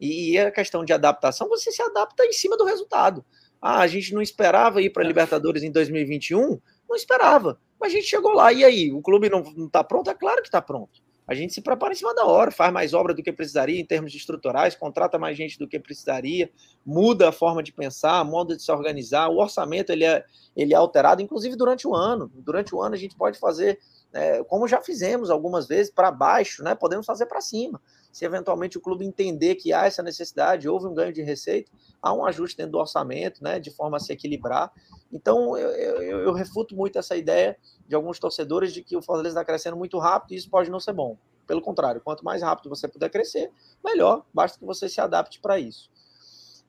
E, 0.00 0.32
e 0.32 0.38
a 0.38 0.50
questão 0.50 0.84
de 0.84 0.92
adaptação, 0.92 1.48
você 1.48 1.72
se 1.72 1.82
adapta 1.82 2.24
em 2.24 2.32
cima 2.32 2.56
do 2.56 2.64
resultado. 2.64 3.24
Ah, 3.60 3.80
a 3.80 3.86
gente 3.86 4.14
não 4.14 4.22
esperava 4.22 4.80
ir 4.80 4.90
para 4.90 5.02
a 5.02 5.06
é. 5.06 5.08
Libertadores 5.08 5.62
em 5.62 5.70
2021? 5.70 6.60
Não 6.88 6.96
esperava. 6.96 7.60
Mas 7.80 7.92
a 7.92 7.96
gente 7.96 8.06
chegou 8.06 8.32
lá, 8.32 8.52
e 8.52 8.64
aí? 8.64 8.92
O 8.92 9.02
clube 9.02 9.28
não 9.28 9.40
está 9.66 9.82
pronto? 9.82 10.10
É 10.10 10.14
claro 10.14 10.42
que 10.42 10.48
está 10.48 10.62
pronto. 10.62 11.00
A 11.28 11.34
gente 11.34 11.52
se 11.52 11.60
prepara 11.60 11.92
em 11.92 11.96
cima 11.96 12.14
da 12.14 12.24
hora, 12.24 12.50
faz 12.50 12.72
mais 12.72 12.94
obra 12.94 13.12
do 13.12 13.22
que 13.22 13.30
precisaria 13.30 13.78
em 13.78 13.84
termos 13.84 14.14
estruturais, 14.14 14.74
contrata 14.74 15.18
mais 15.18 15.36
gente 15.36 15.58
do 15.58 15.68
que 15.68 15.78
precisaria, 15.78 16.50
muda 16.86 17.28
a 17.28 17.32
forma 17.32 17.62
de 17.62 17.70
pensar, 17.70 18.24
modo 18.24 18.56
de 18.56 18.62
se 18.62 18.72
organizar, 18.72 19.28
o 19.28 19.36
orçamento 19.36 19.92
ele 19.92 20.06
é, 20.06 20.24
ele 20.56 20.72
é 20.72 20.76
alterado, 20.76 21.20
inclusive 21.20 21.54
durante 21.54 21.86
o 21.86 21.94
ano. 21.94 22.32
Durante 22.34 22.74
o 22.74 22.80
ano 22.80 22.94
a 22.94 22.98
gente 22.98 23.14
pode 23.14 23.38
fazer, 23.38 23.78
é, 24.10 24.42
como 24.44 24.66
já 24.66 24.80
fizemos 24.80 25.28
algumas 25.28 25.68
vezes, 25.68 25.92
para 25.92 26.10
baixo, 26.10 26.64
né? 26.64 26.74
podemos 26.74 27.04
fazer 27.04 27.26
para 27.26 27.42
cima. 27.42 27.78
Se 28.18 28.24
eventualmente 28.24 28.76
o 28.76 28.80
clube 28.80 29.04
entender 29.04 29.54
que 29.54 29.72
há 29.72 29.86
essa 29.86 30.02
necessidade, 30.02 30.68
houve 30.68 30.88
um 30.88 30.92
ganho 30.92 31.12
de 31.12 31.22
receita, 31.22 31.70
há 32.02 32.12
um 32.12 32.26
ajuste 32.26 32.56
dentro 32.56 32.72
do 32.72 32.78
orçamento, 32.78 33.44
né? 33.44 33.60
de 33.60 33.70
forma 33.70 33.96
a 33.96 34.00
se 34.00 34.12
equilibrar. 34.12 34.72
Então, 35.12 35.56
eu, 35.56 35.70
eu, 35.70 36.18
eu, 36.22 36.32
refuto 36.32 36.74
muito 36.74 36.98
essa 36.98 37.16
ideia 37.16 37.56
de 37.86 37.94
alguns 37.94 38.18
torcedores 38.18 38.72
de 38.72 38.82
que 38.82 38.96
o 38.96 39.00
Fortaleza 39.00 39.38
está 39.38 39.44
crescendo 39.44 39.76
muito 39.76 40.00
rápido 40.00 40.32
e 40.32 40.34
isso 40.34 40.50
pode 40.50 40.68
não 40.68 40.80
ser 40.80 40.94
bom. 40.94 41.16
Pelo 41.46 41.62
contrário, 41.62 42.00
quanto 42.00 42.24
mais 42.24 42.42
rápido 42.42 42.68
você 42.68 42.88
puder 42.88 43.08
crescer, 43.08 43.52
melhor, 43.84 44.26
basta 44.34 44.58
que 44.58 44.64
você 44.64 44.88
se 44.88 45.00
adapte 45.00 45.38
para 45.38 45.60
isso. 45.60 45.88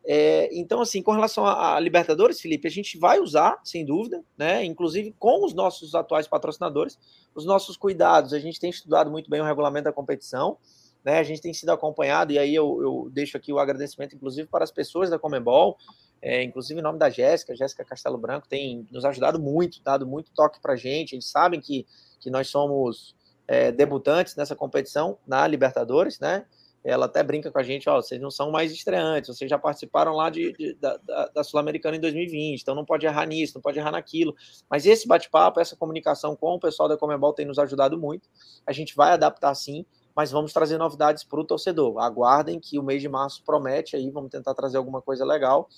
É, 0.06 0.56
então, 0.56 0.82
assim, 0.82 1.02
com 1.02 1.14
relação 1.14 1.48
a, 1.48 1.78
a, 1.78 1.80
Libertadores, 1.80 2.40
Felipe, 2.40 2.68
a 2.68 2.72
gente 2.72 2.96
vai 2.96 3.20
usar, 3.20 3.60
sem 3.64 3.84
dúvida, 3.84 4.24
né? 4.38 4.64
Inclusive 4.64 5.16
com 5.18 5.44
os 5.44 5.56
nossos 5.56 5.96
atuais 5.96 6.28
patrocinadores, 6.28 7.00
os 7.34 7.44
nossos 7.44 7.76
cuidados. 7.76 8.34
A 8.34 8.40
gente 8.40 8.60
tem 8.60 8.70
estudado 8.70 9.10
muito 9.10 9.32
bem 9.32 9.42
o 9.42 9.46
regulamento 9.46 9.86
da 9.86 9.92
competição, 9.92 10.60
né? 11.04 11.20
A 11.20 11.24
gente 11.24 11.42
tem 11.42 11.54
sido 11.54 11.72
acompanhado, 11.72 12.32
e 12.32 12.40
aí 12.40 12.54
eu, 12.54 12.82
eu 12.82 13.10
deixo 13.12 13.38
aqui 13.38 13.52
o 13.52 13.60
agradecimento, 13.60 14.16
inclusive, 14.16 14.48
para 14.48 14.64
as 14.64 14.72
pessoas 14.72 15.10
da 15.10 15.20
Comembol, 15.20 15.78
é, 16.22 16.44
inclusive 16.44 16.80
em 16.80 16.84
nome 16.84 17.00
da 17.00 17.10
Jéssica, 17.10 17.56
Jéssica 17.56 17.86
Castelo 17.86 18.18
Branco 18.18 18.48
tem 18.48 18.86
nos 18.92 19.06
ajudado 19.06 19.40
muito, 19.40 19.82
dado 19.82 20.06
muito 20.06 20.32
toque 20.34 20.60
para 20.60 20.74
a 20.74 20.76
gente. 20.76 21.14
Eles 21.14 21.28
sabem 21.28 21.62
que, 21.62 21.86
que 22.20 22.30
nós 22.30 22.50
somos 22.50 23.16
é, 23.48 23.72
debutantes 23.72 24.36
nessa 24.36 24.56
competição 24.56 25.18
na 25.26 25.48
Libertadores, 25.48 26.20
né? 26.20 26.46
Ela 26.84 27.08
até 27.08 27.22
brinca 27.22 27.52
com 27.52 27.60
a 27.60 27.64
gente, 27.64 27.90
ó, 27.90 28.02
vocês 28.02 28.22
não 28.22 28.32
são 28.32 28.52
mais 28.52 28.72
estreantes, 28.72 29.36
vocês 29.36 29.50
já 29.50 29.60
participaram 29.60 30.14
lá 30.14 30.30
de, 30.30 30.54
de 30.54 30.74
da, 30.76 30.98
da, 31.34 31.44
Sul-Americana 31.44 31.98
em 31.98 32.00
2020, 32.00 32.62
então 32.62 32.74
não 32.74 32.86
pode 32.86 33.06
errar 33.06 33.26
nisso, 33.26 33.56
não 33.56 33.62
pode 33.62 33.78
errar 33.78 33.92
naquilo. 33.92 34.34
Mas 34.70 34.86
esse 34.86 35.06
bate-papo, 35.06 35.60
essa 35.60 35.76
comunicação 35.76 36.38
com 36.38 36.56
o 36.56 36.60
pessoal 36.60 36.88
da 36.88 36.98
Comebol 36.98 37.34
tem 37.34 37.46
nos 37.46 37.60
ajudado 37.60 37.98
muito. 37.98 38.30
A 38.66 38.72
gente 38.72 38.96
vai 38.96 39.12
adaptar 39.12 39.54
sim, 39.56 39.86
mas 40.16 40.32
vamos 40.32 40.54
trazer 40.54 40.78
novidades 40.78 41.24
para 41.24 41.40
o 41.40 41.46
torcedor. 41.46 42.00
Aguardem 42.00 42.60
que 42.60 42.78
o 42.78 42.84
mês 42.84 43.02
de 43.02 43.10
março 43.10 43.44
promete 43.44 43.96
aí, 43.96 44.10
vamos 44.10 44.30
tentar 44.30 44.54
trazer 44.54 44.78
alguma 44.78 45.02
coisa 45.02 45.26
legal 45.26 45.70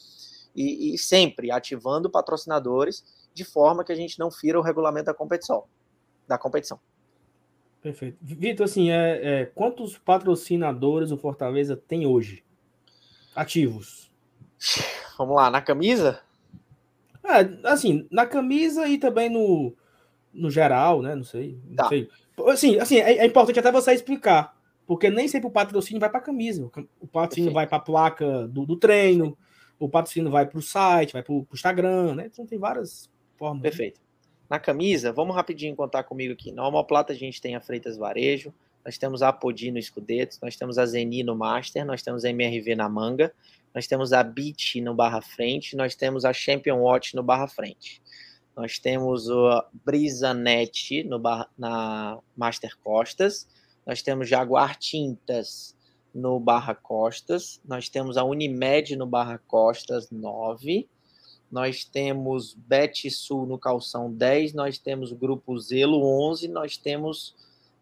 e, 0.56 0.94
e 0.94 0.98
sempre 0.98 1.52
ativando 1.52 2.10
patrocinadores 2.10 3.04
de 3.34 3.46
forma 3.46 3.84
que 3.84 3.91
a 3.91 3.96
gente 3.96 4.20
não 4.20 4.32
fira 4.32 4.60
o 4.60 4.63
regulamento 4.63 5.06
da 5.06 5.13
competição. 5.13 5.63
Da 6.28 6.38
competição. 6.38 6.80
Perfeito. 7.82 8.17
Vitor, 8.22 8.65
assim, 8.65 8.91
é, 8.91 9.41
é, 9.41 9.46
quantos 9.46 9.98
patrocinadores 9.98 11.12
o 11.12 11.17
Fortaleza 11.17 11.76
tem 11.76 12.06
hoje? 12.06 12.44
Ativos. 13.36 14.12
Vamos 15.17 15.36
lá, 15.36 15.50
na 15.50 15.62
camisa? 15.62 16.22
É, 17.24 17.67
assim, 17.67 18.08
na 18.12 18.26
camisa 18.26 18.88
e 18.88 18.98
também 18.98 19.30
no, 19.30 19.74
no 20.34 20.50
geral, 20.50 21.02
né? 21.02 21.15
Não 21.15 21.24
sei. 21.24 21.60
Não 21.65 21.76
tá. 21.76 21.89
sei. 21.89 22.10
Assim, 22.48 22.80
assim 22.80 22.98
é, 22.98 23.17
é, 23.17 23.26
importante 23.26 23.60
até 23.60 23.72
você 23.72 23.94
explicar, 23.94 24.56
porque 24.86 25.10
nem 25.10 25.28
sempre 25.28 25.48
o 25.48 25.52
patrocínio 25.52 26.00
vai 26.00 26.10
para 26.10 26.20
a 26.20 26.24
camisa. 26.24 26.63
O 27.00 27.08
patrocínio 27.08 27.52
Perfeito. 27.52 27.54
vai 27.54 27.67
para 27.67 27.78
a 27.78 27.82
placa 27.82 28.48
do, 28.48 28.65
do 28.65 28.76
treino, 28.76 29.38
o 29.80 29.89
patrocínio 29.89 30.32
vai 30.32 30.46
para 30.46 30.60
o 30.60 30.62
site, 30.62 31.13
vai 31.13 31.24
para 31.24 31.34
o 31.34 31.48
Instagram, 31.54 32.15
né? 32.15 32.30
Então 32.32 32.46
tem 32.46 32.58
várias 32.58 33.10
formas. 33.38 33.63
Né? 33.63 33.70
Perfeito. 33.70 34.00
Na 34.50 34.60
camisa, 34.60 35.13
vamos 35.13 35.36
rapidinho 35.36 35.76
contar 35.76 36.04
comigo 36.04 36.34
aqui. 36.34 36.52
Na 36.52 36.67
Homoplata 36.67 37.13
a 37.13 37.15
gente 37.15 37.41
tem 37.41 37.56
a 37.56 37.62
Freitas 37.62 37.98
Varejo, 37.98 38.54
nós 38.84 38.98
temos 38.98 39.22
a 39.22 39.30
Apodi 39.30 39.72
no 39.72 39.80
Escudeto, 39.80 40.38
nós 40.41 40.56
temos 40.56 40.78
a 40.78 40.86
Zeni 40.86 41.24
no 41.24 41.36
Master, 41.36 41.86
nós 41.86 42.02
temos 42.02 42.26
a 42.26 42.30
MRV 42.30 42.76
na 42.76 42.89
Manga, 42.89 43.34
nós 43.74 43.88
temos 43.88 44.12
a 44.12 44.22
Beat 44.24 44.76
no 44.82 44.94
Barra 44.94 45.22
Frente, 45.22 45.76
nós 45.76 45.96
temos 45.96 46.26
a 46.26 46.34
Champion 46.34 46.80
Watch 46.80 47.15
no 47.15 47.24
Barra 47.24 47.48
Frente. 47.48 48.02
Nós 48.62 48.78
temos 48.78 49.28
o 49.28 49.63
Brisa 49.84 50.36
Net 50.36 51.04
no 51.06 51.19
na 51.58 52.19
Master 52.38 52.78
Costas, 52.84 53.47
nós 53.84 54.04
temos 54.04 54.30
Jaguar 54.30 54.78
Tintas 54.78 55.76
no 56.13 56.39
Barra 56.39 56.76
Costas, 56.76 57.60
nós 57.65 57.89
temos 57.89 58.17
a 58.17 58.24
Unimed 58.24 58.95
no 58.95 59.08
Barra 59.08 59.39
Costas 59.47 60.12
9, 60.12 60.88
nós 61.52 61.84
temos 61.84 62.54
Bet 62.54 63.10
Sul 63.10 63.47
no 63.47 63.58
Calção 63.58 64.13
10, 64.13 64.54
nós 64.54 64.78
temos 64.78 65.12
o 65.12 65.15
Grupo 65.15 65.58
Zelo 65.58 66.00
11, 66.30 66.47
nós 66.47 66.78
temos 66.78 67.36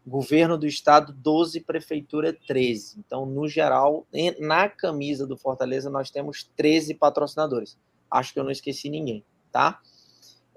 Governo 0.06 0.56
do 0.56 0.66
Estado 0.66 1.12
12, 1.12 1.60
Prefeitura 1.60 2.32
13. 2.32 3.00
Então, 3.00 3.26
no 3.26 3.46
geral, 3.46 4.06
na 4.38 4.66
camisa 4.66 5.26
do 5.26 5.36
Fortaleza, 5.36 5.90
nós 5.90 6.10
temos 6.10 6.50
13 6.56 6.94
patrocinadores. 6.94 7.76
Acho 8.10 8.32
que 8.32 8.40
eu 8.40 8.44
não 8.44 8.50
esqueci 8.50 8.88
ninguém, 8.88 9.22
tá? 9.52 9.78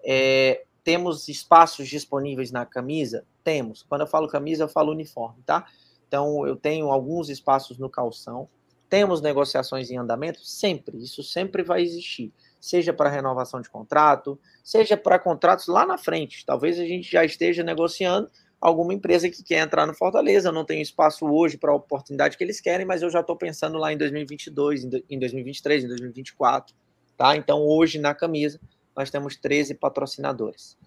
É, 0.04 0.63
temos 0.84 1.28
espaços 1.30 1.88
disponíveis 1.88 2.52
na 2.52 2.66
camisa? 2.66 3.26
Temos. 3.44 3.84
Quando 3.84 4.02
eu 4.02 4.08
falo 4.08 4.28
camisa, 4.28 4.63
eu 4.63 4.68
falo 4.68 4.92
uniforme, 4.92 5.42
tá? 5.46 5.66
Então, 6.08 6.46
eu 6.46 6.56
tenho 6.56 6.92
alguns 6.92 7.30
espaços 7.30 7.78
no 7.78 7.89
calção. 7.89 8.48
Temos 8.89 9.22
negociações 9.22 9.89
em 9.89 9.98
andamento? 9.98 10.46
Sempre. 10.46 11.02
Isso 11.02 11.24
sempre 11.24 11.63
vai 11.63 11.82
existir. 11.82 12.32
Seja 12.60 12.94
para 12.94 13.10
renovação 13.10 13.60
de 13.60 13.70
contrato, 13.70 14.39
seja 14.63 14.96
para 14.96 15.18
contratos 15.18 15.68
lá 15.68 15.86
na 15.86 15.98
frente. 15.98 16.46
Talvez 16.46 16.80
a 16.80 16.86
gente 16.86 17.12
já 17.12 17.26
esteja 17.26 17.63
negociando 17.63 18.30
alguma 18.62 18.94
empresa 18.94 19.30
que 19.30 19.44
quer 19.44 19.63
entrar 19.63 19.86
no 19.86 19.94
Fortaleza. 19.94 20.50
Eu 20.50 20.54
não 20.54 20.63
tenho 20.63 20.82
espaço 20.82 21.26
hoje 21.26 21.58
para 21.58 21.72
a 21.72 21.76
oportunidade 21.76 22.38
que 22.38 22.44
eles 22.44 22.62
querem, 22.62 22.86
mas 22.86 23.02
eu 23.02 23.10
já 23.10 23.22
estou 23.22 23.36
pensando 23.36 23.78
lá 23.78 23.92
em 23.92 23.98
2022, 23.98 24.84
em 25.10 25.20
2023, 25.20 25.84
em 25.84 25.88
2024. 25.88 26.76
Tá? 27.18 27.36
Então, 27.36 27.62
hoje 27.62 28.00
na 28.00 28.13
camisa, 28.13 28.60
nós 28.96 29.10
temos 29.10 29.36
13 29.36 29.76
patrocinadores. 29.76 30.78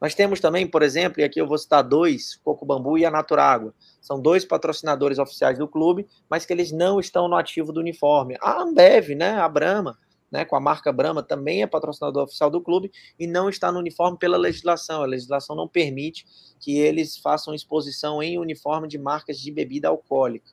Nós 0.00 0.16
temos 0.16 0.40
também, 0.40 0.66
por 0.66 0.82
exemplo, 0.82 1.20
e 1.20 1.24
aqui 1.24 1.40
eu 1.40 1.46
vou 1.46 1.56
citar 1.56 1.82
dois, 1.84 2.34
Coco 2.42 2.66
Bambu 2.66 2.98
e 2.98 3.06
a 3.06 3.10
Naturágua. 3.10 3.72
São 4.00 4.20
dois 4.20 4.44
patrocinadores 4.44 5.16
oficiais 5.16 5.56
do 5.56 5.68
clube, 5.68 6.08
mas 6.28 6.44
que 6.44 6.52
eles 6.52 6.72
não 6.72 6.98
estão 6.98 7.28
no 7.28 7.36
ativo 7.36 7.72
do 7.72 7.78
uniforme. 7.78 8.36
A 8.40 8.62
Ambev, 8.62 9.10
né, 9.14 9.34
a 9.34 9.48
Brahma, 9.48 9.96
né, 10.28 10.44
com 10.44 10.56
a 10.56 10.60
marca 10.60 10.92
Brahma, 10.92 11.22
também 11.22 11.62
é 11.62 11.68
patrocinador 11.68 12.24
oficial 12.24 12.50
do 12.50 12.60
clube 12.60 12.90
e 13.16 13.28
não 13.28 13.48
está 13.48 13.70
no 13.70 13.78
uniforme 13.78 14.18
pela 14.18 14.36
legislação. 14.36 15.02
A 15.02 15.06
legislação 15.06 15.54
não 15.54 15.68
permite 15.68 16.26
que 16.58 16.78
eles 16.78 17.16
façam 17.16 17.54
exposição 17.54 18.20
em 18.20 18.38
uniforme 18.38 18.88
de 18.88 18.98
marcas 18.98 19.38
de 19.38 19.52
bebida 19.52 19.86
alcoólica. 19.86 20.50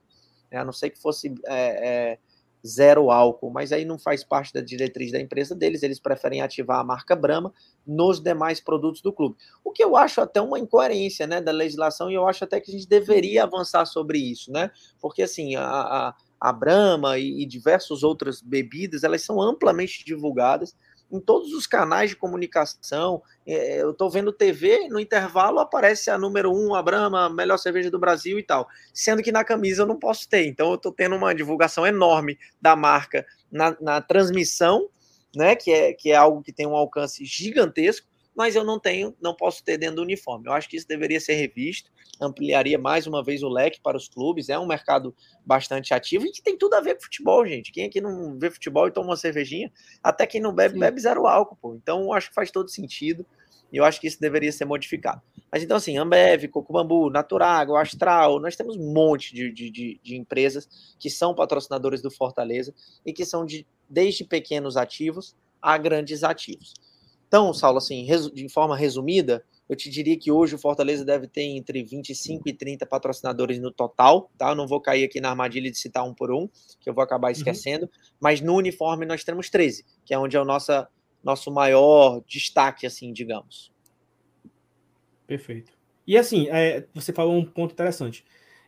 É, 0.51 0.57
a 0.57 0.65
não 0.65 0.73
ser 0.73 0.91
que 0.91 0.99
fosse 0.99 1.33
é, 1.47 2.11
é, 2.11 2.19
zero 2.65 3.09
álcool, 3.09 3.49
mas 3.49 3.71
aí 3.71 3.85
não 3.85 3.97
faz 3.97 4.23
parte 4.23 4.53
da 4.53 4.61
diretriz 4.61 5.11
da 5.11 5.19
empresa 5.19 5.55
deles, 5.55 5.83
eles 5.83 5.99
preferem 5.99 6.41
ativar 6.41 6.79
a 6.79 6.83
marca 6.83 7.15
Brahma 7.15 7.53
nos 7.85 8.19
demais 8.19 8.59
produtos 8.59 9.01
do 9.01 9.13
clube. 9.13 9.35
O 9.63 9.71
que 9.71 9.83
eu 9.83 9.95
acho 9.95 10.21
até 10.21 10.41
uma 10.41 10.59
incoerência, 10.59 11.25
né, 11.25 11.41
da 11.41 11.51
legislação, 11.51 12.11
e 12.11 12.15
eu 12.15 12.27
acho 12.27 12.43
até 12.43 12.59
que 12.59 12.71
a 12.71 12.73
gente 12.73 12.87
deveria 12.87 13.43
avançar 13.43 13.85
sobre 13.85 14.19
isso, 14.19 14.51
né, 14.51 14.71
porque 14.99 15.23
assim, 15.23 15.55
a, 15.55 15.65
a, 15.65 16.15
a 16.39 16.53
Brahma 16.53 17.17
e, 17.17 17.43
e 17.43 17.45
diversas 17.45 18.03
outras 18.03 18.41
bebidas, 18.41 19.03
elas 19.03 19.21
são 19.23 19.41
amplamente 19.41 20.03
divulgadas, 20.05 20.75
em 21.11 21.19
todos 21.19 21.53
os 21.53 21.65
canais 21.65 22.11
de 22.11 22.15
comunicação. 22.15 23.21
É, 23.45 23.81
eu 23.81 23.91
estou 23.91 24.09
vendo 24.09 24.31
TV, 24.31 24.87
no 24.89 24.99
intervalo 24.99 25.59
aparece 25.59 26.09
a 26.09 26.17
número 26.17 26.51
um, 26.51 26.75
a 26.75 26.81
Brahma, 26.81 27.25
a 27.25 27.29
melhor 27.29 27.57
cerveja 27.57 27.89
do 27.89 27.99
Brasil 27.99 28.37
e 28.37 28.43
tal. 28.43 28.67
Sendo 28.93 29.23
que 29.23 29.31
na 29.31 29.43
camisa 29.43 29.83
eu 29.83 29.87
não 29.87 29.97
posso 29.97 30.27
ter. 30.29 30.45
Então 30.45 30.69
eu 30.69 30.75
estou 30.75 30.91
tendo 30.91 31.15
uma 31.15 31.33
divulgação 31.33 31.85
enorme 31.85 32.37
da 32.61 32.75
marca 32.75 33.25
na, 33.51 33.75
na 33.81 34.01
transmissão, 34.01 34.89
né? 35.35 35.55
Que 35.55 35.71
é, 35.71 35.93
que 35.93 36.11
é 36.11 36.15
algo 36.15 36.41
que 36.41 36.53
tem 36.53 36.67
um 36.67 36.75
alcance 36.75 37.25
gigantesco 37.25 38.07
mas 38.39 38.55
eu 38.55 38.63
não 38.63 38.79
tenho, 38.79 39.13
não 39.21 39.35
posso 39.35 39.61
ter 39.61 39.77
dentro 39.77 39.97
do 39.97 40.01
uniforme. 40.01 40.47
Eu 40.47 40.53
acho 40.53 40.69
que 40.69 40.77
isso 40.77 40.87
deveria 40.87 41.19
ser 41.19 41.33
revisto, 41.33 41.91
ampliaria 42.21 42.79
mais 42.79 43.05
uma 43.05 43.21
vez 43.21 43.43
o 43.43 43.49
leque 43.49 43.81
para 43.81 43.97
os 43.97 44.07
clubes. 44.07 44.47
É 44.47 44.57
um 44.57 44.65
mercado 44.65 45.13
bastante 45.45 45.93
ativo 45.93 46.25
e 46.25 46.31
que 46.31 46.41
tem 46.41 46.57
tudo 46.57 46.75
a 46.75 46.79
ver 46.79 46.95
com 46.95 47.01
futebol, 47.01 47.45
gente. 47.45 47.69
Quem 47.69 47.83
aqui 47.83 47.99
não 47.99 48.39
vê 48.39 48.49
futebol 48.49 48.87
e 48.87 48.91
toma 48.91 49.09
uma 49.09 49.17
cervejinha, 49.17 49.69
até 50.01 50.25
quem 50.25 50.39
não 50.39 50.53
bebe, 50.53 50.75
Sim. 50.75 50.79
bebe 50.79 51.01
zero 51.01 51.27
álcool, 51.27 51.57
pô. 51.61 51.75
Então, 51.75 52.03
eu 52.03 52.13
acho 52.13 52.29
que 52.29 52.33
faz 52.33 52.49
todo 52.49 52.69
sentido. 52.69 53.25
E 53.73 53.75
eu 53.75 53.83
acho 53.83 53.99
que 53.99 54.07
isso 54.07 54.21
deveria 54.21 54.53
ser 54.53 54.63
modificado. 54.63 55.21
Mas 55.51 55.61
então, 55.61 55.75
assim, 55.75 55.97
Ambev, 55.97 56.47
Cocobambu, 56.47 57.09
Naturago, 57.09 57.75
Astral, 57.75 58.39
nós 58.39 58.55
temos 58.55 58.77
um 58.77 58.93
monte 58.93 59.35
de, 59.35 59.51
de, 59.51 59.69
de, 59.69 59.99
de 60.01 60.15
empresas 60.15 60.95
que 60.97 61.09
são 61.09 61.35
patrocinadores 61.35 62.01
do 62.01 62.09
Fortaleza 62.09 62.73
e 63.05 63.11
que 63.11 63.25
são 63.25 63.45
de, 63.45 63.67
desde 63.89 64.23
pequenos 64.23 64.77
ativos 64.77 65.35
a 65.61 65.77
grandes 65.77 66.23
ativos. 66.23 66.73
Então, 67.29 67.53
Saulo, 67.53 67.77
assim, 67.77 68.07
de 68.33 68.49
forma 68.49 68.75
resumida, 68.75 69.45
eu 69.69 69.75
te 69.75 69.87
diria 69.87 70.17
que 70.17 70.31
hoje 70.31 70.55
o 70.55 70.57
Fortaleza 70.57 71.05
deve 71.05 71.27
ter 71.27 71.43
entre 71.43 71.83
25 71.83 72.49
e 72.49 72.53
30 72.53 72.87
patrocinadores 72.87 73.59
no 73.59 73.71
total, 73.71 74.31
tá? 74.35 74.49
Eu 74.49 74.55
não 74.55 74.65
vou 74.65 74.81
cair 74.81 75.03
aqui 75.03 75.21
na 75.21 75.29
armadilha 75.29 75.69
de 75.69 75.77
citar 75.77 76.03
um 76.03 76.11
por 76.11 76.31
um, 76.31 76.49
que 76.79 76.89
eu 76.89 76.93
vou 76.93 77.03
acabar 77.03 77.27
uhum. 77.27 77.33
esquecendo, 77.33 77.85
uhum. 77.85 77.91
mas 78.19 78.41
no 78.41 78.55
uniforme 78.55 79.05
nós 79.05 79.23
temos 79.23 79.47
13, 79.47 79.85
que 80.03 80.11
é 80.11 80.17
onde 80.17 80.35
é 80.35 80.41
o 80.41 80.45
nosso, 80.45 80.71
nosso 81.23 81.51
maior 81.51 82.19
destaque, 82.27 82.87
assim, 82.87 83.13
digamos. 83.13 83.71
Perfeito. 85.27 85.71
E 86.07 86.17
assim, 86.17 86.47
é, 86.49 86.87
você 86.95 87.13
falou 87.13 87.37
um 87.37 87.45
ponto 87.45 87.73
interessante. 87.73 88.25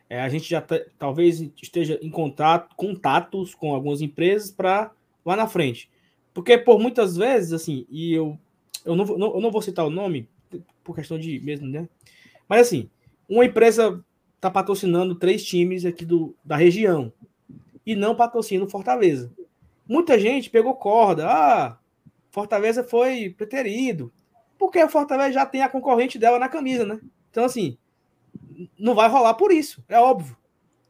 É, 0.08 0.20
a 0.20 0.28
gente 0.28 0.48
já 0.48 0.64
talvez 0.96 1.40
esteja 1.60 1.98
em 2.00 2.10
contato, 2.10 2.76
contatos 2.76 3.56
com 3.56 3.74
algumas 3.74 4.00
empresas 4.00 4.52
para 4.52 4.92
lá 5.24 5.34
na 5.34 5.48
frente. 5.48 5.90
Porque 6.32 6.56
por 6.56 6.78
muitas 6.78 7.16
vezes, 7.16 7.52
assim, 7.52 7.84
e 7.90 8.14
eu 8.14 8.38
eu 8.84 8.96
não, 8.96 9.04
não, 9.04 9.34
eu 9.34 9.40
não 9.40 9.50
vou 9.50 9.62
citar 9.62 9.86
o 9.86 9.90
nome, 9.90 10.28
por 10.82 10.94
questão 10.94 11.18
de 11.18 11.40
mesmo, 11.40 11.66
né? 11.66 11.88
Mas 12.48 12.66
assim, 12.66 12.90
uma 13.28 13.44
empresa 13.44 14.04
está 14.36 14.50
patrocinando 14.50 15.14
três 15.14 15.44
times 15.44 15.84
aqui 15.84 16.04
do, 16.04 16.34
da 16.44 16.56
região 16.56 17.12
e 17.86 17.94
não 17.94 18.14
patrocina 18.14 18.64
o 18.64 18.68
Fortaleza. 18.68 19.32
Muita 19.88 20.18
gente 20.18 20.50
pegou 20.50 20.74
corda. 20.74 21.28
Ah, 21.28 21.78
Fortaleza 22.30 22.82
foi 22.82 23.30
preterido. 23.30 24.12
Porque 24.58 24.78
a 24.78 24.88
Fortaleza 24.88 25.32
já 25.32 25.46
tem 25.46 25.62
a 25.62 25.68
concorrente 25.68 26.18
dela 26.18 26.38
na 26.38 26.48
camisa, 26.48 26.86
né? 26.86 27.00
Então, 27.30 27.44
assim, 27.44 27.76
não 28.78 28.94
vai 28.94 29.08
rolar 29.08 29.34
por 29.34 29.50
isso, 29.50 29.82
é 29.88 29.98
óbvio. 29.98 30.36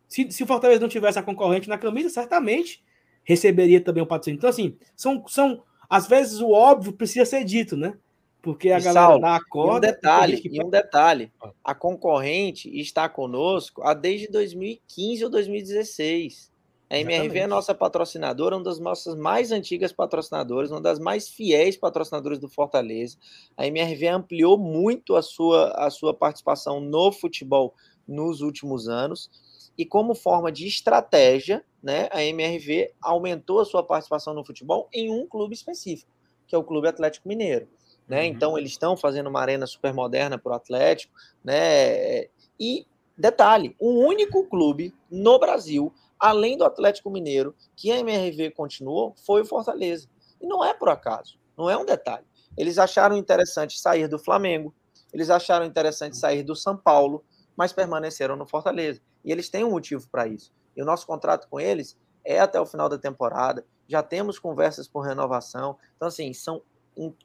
Se, 0.08 0.30
se 0.30 0.42
o 0.42 0.46
Fortaleza 0.46 0.80
não 0.80 0.88
tivesse 0.88 1.18
a 1.18 1.22
concorrente 1.22 1.68
na 1.68 1.78
camisa, 1.78 2.10
certamente 2.10 2.82
receberia 3.24 3.80
também 3.80 4.02
o 4.02 4.06
patrocínio. 4.06 4.36
Então, 4.36 4.50
assim, 4.50 4.76
são, 4.94 5.26
são 5.26 5.62
às 5.92 6.06
vezes 6.06 6.40
o 6.40 6.52
óbvio 6.52 6.94
precisa 6.94 7.26
ser 7.26 7.44
dito, 7.44 7.76
né? 7.76 7.98
Porque 8.40 8.70
a 8.70 8.78
e 8.78 8.82
galera 8.82 9.06
Saulo, 9.08 9.20
dá 9.20 9.36
a 9.36 9.44
corda. 9.44 9.86
E 9.86 9.90
um 9.90 9.92
detalhe, 9.92 10.40
que... 10.40 10.48
e 10.48 10.64
um 10.64 10.70
detalhe, 10.70 11.30
a 11.62 11.74
concorrente 11.74 12.70
está 12.80 13.10
conosco 13.10 13.82
há 13.82 13.92
desde 13.92 14.26
2015 14.28 15.24
ou 15.24 15.30
2016. 15.30 16.50
A 16.88 16.96
MRV 16.96 17.24
Exatamente. 17.24 17.38
é 17.38 17.46
nossa 17.46 17.74
patrocinadora, 17.74 18.56
uma 18.56 18.64
das 18.64 18.78
nossas 18.78 19.14
mais 19.14 19.52
antigas 19.52 19.92
patrocinadoras, 19.92 20.70
uma 20.70 20.80
das 20.80 20.98
mais 20.98 21.28
fiéis 21.28 21.76
patrocinadoras 21.76 22.38
do 22.38 22.48
Fortaleza. 22.48 23.18
A 23.54 23.66
MRV 23.66 24.08
ampliou 24.08 24.56
muito 24.56 25.14
a 25.14 25.20
sua, 25.20 25.72
a 25.72 25.90
sua 25.90 26.14
participação 26.14 26.80
no 26.80 27.12
futebol 27.12 27.74
nos 28.08 28.40
últimos 28.40 28.88
anos 28.88 29.30
e 29.76 29.84
como 29.84 30.14
forma 30.14 30.52
de 30.52 30.66
estratégia, 30.66 31.64
né, 31.82 32.08
a 32.12 32.22
MRV 32.22 32.92
aumentou 33.00 33.60
a 33.60 33.64
sua 33.64 33.82
participação 33.82 34.34
no 34.34 34.44
futebol 34.44 34.88
em 34.92 35.10
um 35.10 35.26
clube 35.26 35.54
específico, 35.54 36.10
que 36.46 36.54
é 36.54 36.58
o 36.58 36.64
Clube 36.64 36.88
Atlético 36.88 37.28
Mineiro. 37.28 37.68
Né? 38.06 38.20
Uhum. 38.20 38.26
Então, 38.26 38.58
eles 38.58 38.72
estão 38.72 38.96
fazendo 38.96 39.28
uma 39.28 39.40
arena 39.40 39.66
super 39.66 39.92
moderna 39.92 40.38
para 40.38 40.52
o 40.52 40.54
Atlético. 40.54 41.14
Né? 41.42 42.26
E, 42.58 42.86
detalhe, 43.16 43.74
o 43.78 43.90
um 43.90 44.06
único 44.06 44.44
clube 44.44 44.94
no 45.10 45.38
Brasil, 45.38 45.92
além 46.18 46.56
do 46.56 46.64
Atlético 46.64 47.10
Mineiro, 47.10 47.54
que 47.74 47.90
a 47.90 47.98
MRV 47.98 48.50
continuou, 48.50 49.14
foi 49.24 49.42
o 49.42 49.46
Fortaleza. 49.46 50.08
E 50.40 50.46
não 50.46 50.64
é 50.64 50.74
por 50.74 50.88
acaso, 50.88 51.38
não 51.56 51.70
é 51.70 51.76
um 51.76 51.84
detalhe. 51.84 52.24
Eles 52.56 52.78
acharam 52.78 53.16
interessante 53.16 53.80
sair 53.80 54.06
do 54.08 54.18
Flamengo, 54.18 54.74
eles 55.12 55.30
acharam 55.30 55.64
interessante 55.64 56.16
sair 56.16 56.42
do 56.42 56.54
São 56.54 56.76
Paulo, 56.76 57.24
mas 57.56 57.72
permaneceram 57.72 58.36
no 58.36 58.46
Fortaleza. 58.46 59.00
E 59.24 59.30
eles 59.32 59.48
têm 59.48 59.64
um 59.64 59.70
motivo 59.70 60.06
para 60.10 60.26
isso. 60.26 60.52
E 60.76 60.82
o 60.82 60.84
nosso 60.84 61.06
contrato 61.06 61.48
com 61.48 61.60
eles 61.60 61.96
é 62.24 62.38
até 62.40 62.60
o 62.60 62.66
final 62.66 62.88
da 62.88 62.98
temporada. 62.98 63.64
Já 63.88 64.02
temos 64.02 64.38
conversas 64.38 64.88
por 64.88 65.00
renovação. 65.00 65.76
Então, 65.96 66.08
assim, 66.08 66.32
são, 66.32 66.62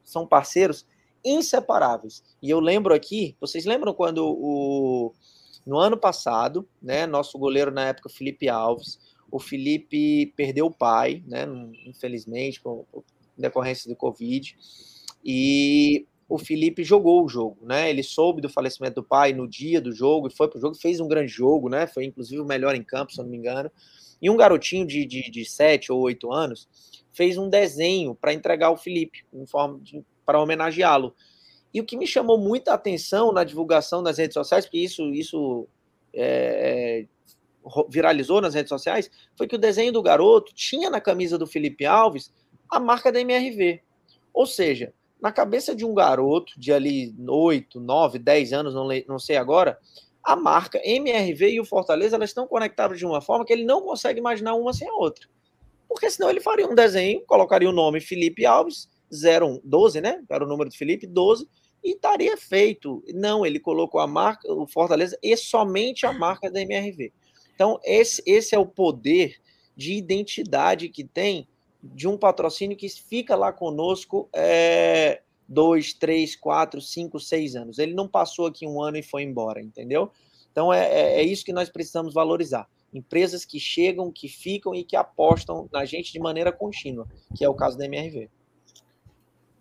são 0.03 0.27
parceiros 0.27 0.86
inseparáveis. 1.23 2.23
E 2.41 2.49
eu 2.49 2.60
lembro 2.60 2.93
aqui, 2.93 3.36
vocês 3.39 3.65
lembram 3.65 3.93
quando 3.93 4.25
o 4.25 5.13
no 5.65 5.77
ano 5.77 5.97
passado, 5.97 6.65
né, 6.81 7.05
nosso 7.05 7.38
goleiro 7.38 7.71
na 7.71 7.89
época 7.89 8.07
Felipe 8.07 8.47
Alves, 8.47 8.97
o 9.29 9.38
Felipe 9.38 10.33
perdeu 10.38 10.67
o 10.67 10.71
pai, 10.71 11.21
né, 11.27 11.45
infelizmente, 11.86 12.62
por, 12.62 12.86
por 12.89 13.03
decorrência 13.38 13.89
do 13.89 13.95
Covid, 13.95 14.57
e 15.25 16.07
o 16.30 16.38
Felipe 16.38 16.84
jogou 16.84 17.24
o 17.24 17.30
jogo, 17.30 17.66
né? 17.66 17.90
Ele 17.90 18.04
soube 18.04 18.42
do 18.42 18.50
falecimento 18.50 18.96
do 18.96 19.04
pai 19.04 19.32
no 19.32 19.48
dia 19.48 19.80
do 19.80 19.94
jogo 19.94 20.28
e 20.28 20.32
foi 20.32 20.48
pro 20.50 20.60
jogo, 20.60 20.76
fez 20.76 21.00
um 21.00 21.08
grande 21.08 21.32
jogo, 21.32 21.70
né? 21.70 21.88
Foi 21.88 22.04
inclusive 22.04 22.42
o 22.42 22.46
melhor 22.46 22.76
em 22.76 22.84
campo, 22.84 23.13
se 23.13 23.20
eu 23.20 23.24
não 23.24 23.32
me 23.32 23.38
engano. 23.38 23.72
E 24.22 24.30
um 24.30 24.36
garotinho 24.36 24.86
de, 24.86 25.06
de, 25.06 25.32
de 25.32 25.46
7 25.46 25.92
ou 25.92 26.02
8 26.02 26.32
anos 26.32 26.68
fez 27.13 27.38
um 27.38 27.50
desenho 27.50 28.13
para 28.13 28.34
entregar 28.34 28.68
ao 28.68 28.78
Felipe, 28.78 29.26
para 30.26 30.42
homenageá-lo. 30.42 31.16
E 31.74 31.80
o 31.80 31.86
que 31.86 31.96
me 31.96 32.06
chamou 32.06 32.38
muita 32.38 32.74
atenção 32.74 33.32
na 33.32 33.44
divulgação 33.44 34.04
das 34.04 34.18
redes 34.18 34.34
sociais, 34.34 34.66
porque 34.66 34.80
isso, 34.80 35.13
isso 35.13 35.68
é, 36.13 37.06
é 37.06 37.18
viralizou 37.90 38.42
nas 38.42 38.54
redes 38.54 38.70
sociais, 38.70 39.10
foi 39.36 39.48
que 39.48 39.56
o 39.56 39.60
desenho 39.60 39.92
do 39.92 40.02
garoto 40.02 40.54
tinha 40.54 40.90
na 40.90 41.02
camisa 41.02 41.38
do 41.38 41.46
Felipe 41.46 41.86
Alves 41.86 42.34
a 42.70 42.80
marca 42.80 43.12
da 43.12 43.20
MRV. 43.20 43.82
Ou 44.34 44.46
seja, 44.46 44.94
na 45.21 45.32
cabeça 45.32 45.75
de 45.75 45.86
um 45.86 45.93
garoto 45.93 46.53
de 46.60 46.71
ali 46.71 47.15
8, 47.27 47.80
9, 47.80 48.19
10 48.19 48.53
anos, 48.53 48.73
não, 48.73 48.88
não 49.08 49.19
sei 49.19 49.38
agora, 49.38 49.77
a 50.23 50.36
marca 50.36 50.82
MRV 50.84 51.49
e 51.49 51.60
o 51.60 51.65
Fortaleza 51.65 52.15
elas 52.15 52.30
estão 52.30 52.47
conectadas 52.47 52.99
de 52.99 53.06
uma 53.06 53.21
forma 53.21 53.45
que 53.45 53.53
ele 53.53 53.63
não 53.65 53.82
consegue 53.82 54.19
imaginar 54.19 54.56
uma 54.56 54.73
sem 54.73 54.88
a 54.88 54.93
outra. 54.93 55.27
Porque 55.88 56.10
senão 56.12 56.30
ele 56.30 56.41
faria 56.41 56.67
um 56.67 56.75
desenho, 56.75 57.23
colocaria 57.25 57.69
o 57.69 57.73
nome 57.73 58.01
Felipe 58.01 58.45
Alves, 58.45 58.89
01, 59.12 59.62
12, 59.63 60.01
né? 60.01 60.21
Era 60.30 60.43
o 60.43 60.47
número 60.47 60.69
do 60.69 60.75
Felipe, 60.75 61.08
12, 61.08 61.47
e 61.84 61.91
estaria 61.91 62.36
feito. 62.36 63.03
Não, 63.13 63.45
ele 63.45 63.60
colocou 63.60 64.01
a 64.01 64.08
marca, 64.08 64.51
o 64.51 64.67
Fortaleza, 64.67 65.17
e 65.23 65.36
somente 65.38 66.06
a 66.06 66.12
marca 66.12 66.51
da 66.51 66.62
MRV. 66.62 67.13
Então, 67.56 67.80
esse, 67.84 68.21
esse 68.25 68.53
é 68.53 68.60
o 68.60 68.65
poder 68.65 69.36
de 69.75 69.93
identidade 69.93 70.89
que 70.89 71.03
tem 71.03 71.47
de 71.84 72.08
um 72.08 72.18
patrocínio 72.18 72.78
que 72.78 72.90
fica 72.90 73.36
lá 73.36 73.52
conosco 73.52 74.30
é, 74.34 75.22
dois, 75.48 75.94
três, 75.94 76.36
quatro, 76.36 76.82
cinco, 76.82 77.20
seis 77.20 77.56
anos. 77.56 77.80
Ele 77.80 77.94
não 77.94 78.08
passou 78.08 78.48
aqui 78.48 78.68
um 78.68 78.82
ano 78.82 78.98
e 78.98 79.04
foi 79.04 79.24
embora, 79.24 79.62
entendeu? 79.62 80.12
Então 80.52 80.74
é, 80.74 80.88
é, 80.88 81.22
é 81.22 81.24
isso 81.24 81.46
que 81.46 81.54
nós 81.54 81.70
precisamos 81.70 82.13
valorizar. 82.13 82.67
Empresas 82.94 83.46
que 83.46 83.60
chegam, 83.60 84.12
que 84.12 84.28
ficam 84.28 84.73
e 84.73 84.84
que 84.84 84.96
apostam 84.96 85.69
na 85.71 85.86
gente 85.86 86.12
de 86.12 86.19
maneira 86.19 86.52
contínua, 86.52 87.08
que 87.36 87.44
é 87.44 87.50
o 87.50 87.54
caso 87.54 87.78
da 87.78 87.86
MRV. 87.86 88.30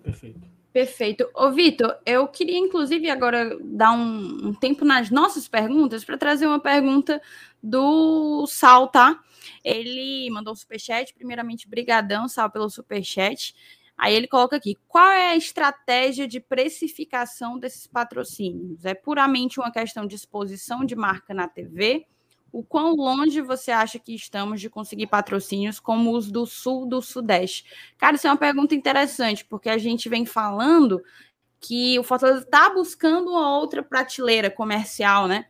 Perfeito. 0.03 0.56
Perfeito. 0.77 1.27
Ô, 1.33 1.51
Vitor, 1.53 1.97
eu 2.05 2.29
queria, 2.29 2.59
inclusive, 2.59 3.09
agora 3.09 3.59
dar 3.63 3.93
um, 3.93 4.49
um 4.49 4.53
tempo 4.53 4.85
nas 4.85 5.11
nossas 5.11 5.49
perguntas 5.49 6.05
para 6.05 6.19
trazer 6.19 6.47
uma 6.47 6.61
pergunta 6.61 7.19
do 7.63 8.47
Sal, 8.47 8.87
tá? 8.89 9.19
Ele 9.65 10.29
mandou 10.29 10.53
um 10.53 10.55
superchat, 10.55 11.15
primeiramente, 11.15 11.67
brigadão, 11.67 12.29
Sal, 12.29 12.51
pelo 12.51 12.69
superchat. 12.69 13.55
Aí 13.97 14.15
ele 14.15 14.29
coloca 14.29 14.57
aqui: 14.57 14.77
qual 14.87 15.11
é 15.13 15.31
a 15.31 15.37
estratégia 15.37 16.29
de 16.29 16.41
precificação 16.41 17.59
desses 17.59 17.87
patrocínios? 17.87 18.85
É 18.85 18.93
puramente 18.93 19.59
uma 19.59 19.73
questão 19.73 20.07
de 20.07 20.15
exposição 20.15 20.85
de 20.85 20.95
marca 20.95 21.33
na 21.33 21.49
TV? 21.49 22.07
O 22.57 22.63
quão 22.63 22.95
longe 22.95 23.43
você 23.43 23.71
acha 23.71 23.99
que 23.99 24.15
estamos 24.15 24.63
de 24.63 24.71
conseguir 24.71 25.09
patrocínios 25.09 25.79
como 25.79 26.17
os 26.17 26.31
do 26.31 26.47
Sul 26.47 26.87
do 26.87 27.03
Sudeste? 27.03 27.67
Cara, 27.99 28.17
isso 28.17 28.27
é 28.27 28.31
uma 28.31 28.37
pergunta 28.39 28.75
interessante, 28.75 29.45
porque 29.45 29.69
a 29.69 29.77
gente 29.77 30.09
vem 30.09 30.25
falando 30.25 31.03
que 31.61 31.99
o 31.99 32.03
Fortaleza 32.03 32.45
está 32.45 32.71
buscando 32.71 33.33
uma 33.33 33.59
outra 33.59 33.83
prateleira 33.83 34.51
comercial, 34.51 35.29
né? 35.29 35.49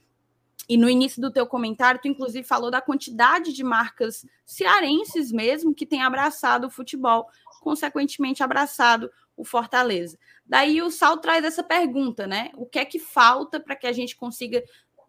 E 0.69 0.77
no 0.77 0.91
início 0.91 1.23
do 1.23 1.31
teu 1.31 1.47
comentário, 1.47 2.01
tu 2.01 2.09
inclusive 2.09 2.45
falou 2.45 2.73
da 2.73 2.81
quantidade 2.81 3.53
de 3.53 3.63
marcas 3.63 4.27
cearenses 4.45 5.31
mesmo 5.31 5.73
que 5.73 5.87
têm 5.87 6.03
abraçado 6.03 6.67
o 6.67 6.71
futebol, 6.71 7.29
consequentemente 7.61 8.43
abraçado 8.43 9.09
o 9.37 9.45
Fortaleza. 9.45 10.19
Daí 10.45 10.83
o 10.83 10.91
Sal 10.91 11.19
traz 11.19 11.45
essa 11.45 11.63
pergunta, 11.63 12.27
né? 12.27 12.51
O 12.57 12.67
que 12.67 12.81
é 12.81 12.85
que 12.85 12.99
falta 12.99 13.61
para 13.61 13.77
que 13.77 13.87
a 13.87 13.93
gente 13.93 14.17
consiga 14.17 14.61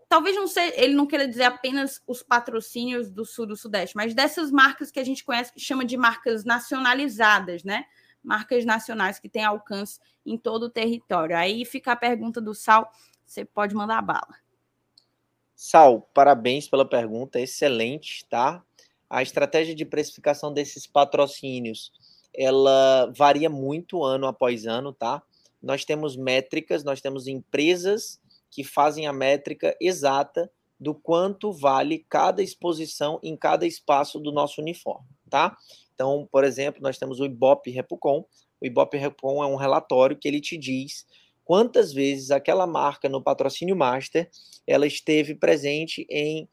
talvez 0.10 0.36
não 0.36 0.48
ser, 0.48 0.74
ele 0.80 0.94
não 0.94 1.06
queira 1.06 1.28
dizer 1.28 1.44
apenas 1.44 2.02
os 2.08 2.24
patrocínios 2.24 3.10
do 3.10 3.26
sul 3.26 3.46
do 3.46 3.56
sudeste, 3.56 3.96
mas 3.96 4.14
dessas 4.14 4.52
marcas 4.52 4.92
que 4.92 5.00
a 5.00 5.04
gente 5.04 5.24
conhece 5.24 5.54
que 5.54 5.60
chama 5.60 5.84
de 5.84 5.98
marcas 5.98 6.46
nacionalizadas, 6.46 7.64
né? 7.64 7.86
Marcas 8.24 8.66
nacionais 8.66 9.20
que 9.20 9.30
têm 9.30 9.44
alcance 9.44 10.00
em 10.26 10.38
todo 10.38 10.64
o 10.64 10.70
território. 10.70 11.36
Aí 11.36 11.66
fica 11.66 11.92
a 11.92 11.96
pergunta 11.96 12.42
do 12.42 12.54
Sal, 12.54 12.92
você 13.26 13.46
pode 13.46 13.76
mandar 13.76 14.02
bala. 14.02 14.36
Sal, 15.56 16.02
parabéns 16.14 16.68
pela 16.68 16.88
pergunta, 16.88 17.40
excelente, 17.40 18.26
tá? 18.30 18.64
A 19.10 19.24
estratégia 19.24 19.74
de 19.74 19.86
precificação 19.86 20.54
desses 20.54 20.86
patrocínios, 20.86 21.92
ela 22.34 23.12
varia 23.16 23.50
muito 23.50 24.04
ano 24.04 24.28
após 24.28 24.68
ano, 24.68 24.94
tá? 24.94 25.24
Nós 25.62 25.84
temos 25.84 26.16
métricas, 26.16 26.84
nós 26.84 27.02
temos 27.02 27.28
empresas 27.28 28.22
que 28.50 28.64
fazem 28.64 29.08
a 29.08 29.14
métrica 29.14 29.76
exata 29.82 30.52
do 30.80 30.94
quanto 30.94 31.52
vale 31.52 32.06
cada 32.08 32.42
exposição 32.44 33.20
em 33.24 33.36
cada 33.36 33.66
espaço 33.66 34.20
do 34.20 34.32
nosso 34.32 34.62
uniforme, 34.62 35.08
tá? 35.30 35.58
Então, 35.94 36.28
por 36.32 36.44
exemplo, 36.44 36.82
nós 36.82 36.98
temos 36.98 37.20
o 37.20 37.26
Ibope 37.26 37.72
Repucon. 37.72 38.24
O 38.62 38.66
Ibope 38.66 38.98
Repucon 38.98 39.44
é 39.44 39.48
um 39.48 39.56
relatório 39.56 40.18
que 40.18 40.28
ele 40.28 40.40
te 40.40 40.56
diz 40.56 41.08
quantas 41.44 41.92
vezes 41.92 42.30
aquela 42.30 42.68
marca 42.68 43.10
no 43.10 43.24
patrocínio 43.24 43.76
master 43.76 44.30
ela 44.68 44.86
esteve 44.86 45.34
presente 45.34 46.06
em 46.10 46.48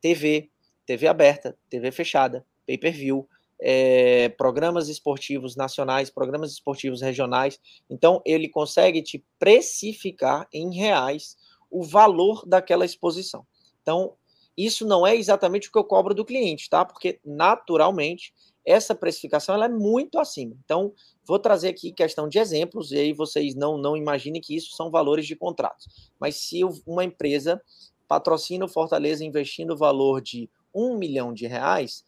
TV, 0.00 0.50
TV 0.84 1.06
aberta, 1.06 1.56
TV 1.70 1.90
fechada, 1.92 2.44
pay-per-view, 2.66 3.28
é, 3.60 4.28
programas 4.30 4.88
esportivos 4.88 5.54
nacionais, 5.54 6.10
programas 6.10 6.52
esportivos 6.52 7.00
regionais. 7.00 7.60
Então, 7.88 8.20
ele 8.24 8.48
consegue 8.48 9.02
te 9.02 9.24
precificar 9.38 10.48
em 10.52 10.74
reais 10.74 11.36
o 11.70 11.82
valor 11.82 12.44
daquela 12.46 12.84
exposição. 12.84 13.46
Então, 13.82 14.14
isso 14.56 14.86
não 14.86 15.06
é 15.06 15.16
exatamente 15.16 15.68
o 15.68 15.72
que 15.72 15.78
eu 15.78 15.84
cobro 15.84 16.14
do 16.14 16.24
cliente, 16.24 16.68
tá? 16.68 16.84
Porque, 16.84 17.20
naturalmente, 17.24 18.34
essa 18.64 18.94
precificação 18.94 19.54
ela 19.54 19.66
é 19.66 19.68
muito 19.68 20.18
acima. 20.18 20.54
Então, 20.64 20.92
vou 21.24 21.38
trazer 21.38 21.68
aqui 21.68 21.92
questão 21.92 22.28
de 22.28 22.38
exemplos, 22.38 22.92
e 22.92 22.98
aí 22.98 23.12
vocês 23.12 23.54
não, 23.54 23.78
não 23.78 23.96
imaginem 23.96 24.40
que 24.40 24.54
isso 24.54 24.76
são 24.76 24.90
valores 24.90 25.26
de 25.26 25.36
contratos. 25.36 25.86
Mas 26.18 26.36
se 26.36 26.60
uma 26.86 27.04
empresa 27.04 27.60
patrocina 28.06 28.64
o 28.64 28.68
Fortaleza 28.68 29.24
investindo 29.24 29.72
o 29.72 29.76
valor 29.76 30.20
de 30.20 30.50
um 30.74 30.98
milhão 30.98 31.32
de 31.32 31.46
reais, 31.46 32.04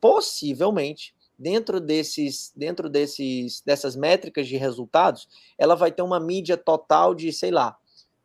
possivelmente, 0.00 1.14
dentro 1.38 1.80
desses, 1.80 2.52
dentro 2.56 2.88
desses, 2.88 3.62
dessas 3.64 3.96
métricas 3.96 4.46
de 4.46 4.56
resultados, 4.56 5.28
ela 5.58 5.74
vai 5.74 5.92
ter 5.92 6.02
uma 6.02 6.20
mídia 6.20 6.56
total 6.56 7.14
de, 7.14 7.32
sei 7.32 7.50
lá, 7.50 7.76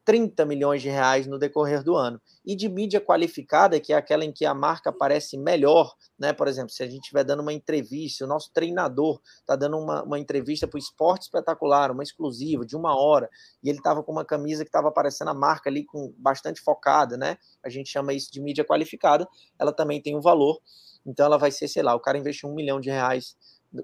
30 0.03 0.45
milhões 0.45 0.81
de 0.81 0.89
reais 0.89 1.27
no 1.27 1.37
decorrer 1.37 1.83
do 1.83 1.95
ano. 1.95 2.21
E 2.45 2.55
de 2.55 2.67
mídia 2.67 2.99
qualificada, 2.99 3.79
que 3.79 3.93
é 3.93 3.95
aquela 3.95 4.25
em 4.25 4.31
que 4.31 4.45
a 4.45 4.53
marca 4.53 4.89
aparece 4.89 5.37
melhor, 5.37 5.93
né? 6.17 6.33
Por 6.33 6.47
exemplo, 6.47 6.71
se 6.71 6.83
a 6.83 6.87
gente 6.87 7.01
estiver 7.01 7.23
dando 7.23 7.41
uma 7.41 7.53
entrevista, 7.53 8.25
o 8.25 8.27
nosso 8.27 8.51
treinador 8.53 9.21
está 9.39 9.55
dando 9.55 9.77
uma, 9.77 10.03
uma 10.03 10.19
entrevista 10.19 10.67
para 10.67 10.77
o 10.77 10.79
Esporte 10.79 11.23
Espetacular, 11.23 11.91
uma 11.91 12.03
exclusiva 12.03 12.65
de 12.65 12.75
uma 12.75 12.99
hora, 12.99 13.29
e 13.63 13.69
ele 13.69 13.77
estava 13.77 14.03
com 14.03 14.11
uma 14.11 14.25
camisa 14.25 14.63
que 14.63 14.69
estava 14.69 14.87
aparecendo 14.87 15.29
a 15.29 15.33
marca 15.33 15.69
ali 15.69 15.85
com 15.85 16.13
bastante 16.17 16.61
focada, 16.61 17.17
né? 17.17 17.37
A 17.63 17.69
gente 17.69 17.89
chama 17.89 18.13
isso 18.13 18.31
de 18.31 18.41
mídia 18.41 18.65
qualificada, 18.65 19.27
ela 19.59 19.71
também 19.71 20.01
tem 20.01 20.15
um 20.17 20.21
valor. 20.21 20.59
Então 21.05 21.25
ela 21.25 21.37
vai 21.37 21.51
ser, 21.51 21.67
sei 21.67 21.81
lá, 21.81 21.95
o 21.95 21.99
cara 21.99 22.17
investiu 22.17 22.49
um 22.49 22.53
milhão 22.53 22.79
de 22.79 22.89
reais 22.89 23.35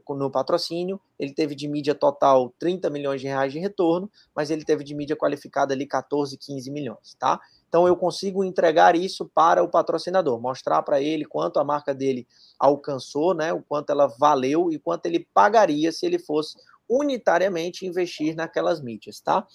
no 0.10 0.30
patrocínio, 0.30 1.00
ele 1.18 1.34
teve 1.34 1.56
de 1.56 1.68
mídia 1.68 1.96
total 1.96 2.54
30 2.60 2.90
milhões 2.90 3.22
de 3.22 3.28
reais 3.28 3.54
de 3.54 3.60
retorno, 3.60 4.10
mas 4.36 4.50
ele 4.50 4.66
teve 4.66 4.84
de 4.84 4.94
mídia 4.94 5.16
qualificada 5.16 5.74
ali 5.74 5.86
14, 5.86 6.38
15 6.38 6.70
milhões, 6.70 7.16
tá? 7.18 7.40
Então 7.70 7.88
eu 7.88 7.96
consigo 7.96 8.44
entregar 8.44 8.96
isso 8.96 9.30
para 9.34 9.64
o 9.64 9.70
patrocinador, 9.70 10.40
mostrar 10.40 10.82
para 10.84 11.02
ele 11.02 11.26
quanto 11.26 11.60
a 11.60 11.64
marca 11.64 11.94
dele 11.94 12.28
alcançou, 12.58 13.34
né, 13.34 13.54
o 13.54 13.62
quanto 13.62 13.92
ela 13.92 14.08
valeu 14.08 14.72
e 14.72 14.80
quanto 14.80 15.06
ele 15.06 15.28
pagaria 15.34 15.92
se 15.92 16.06
ele 16.06 16.20
fosse 16.20 16.58
unitariamente 16.90 17.86
investir 17.86 18.36
naquelas 18.36 18.82
mídias, 18.82 19.20
tá? 19.20 19.46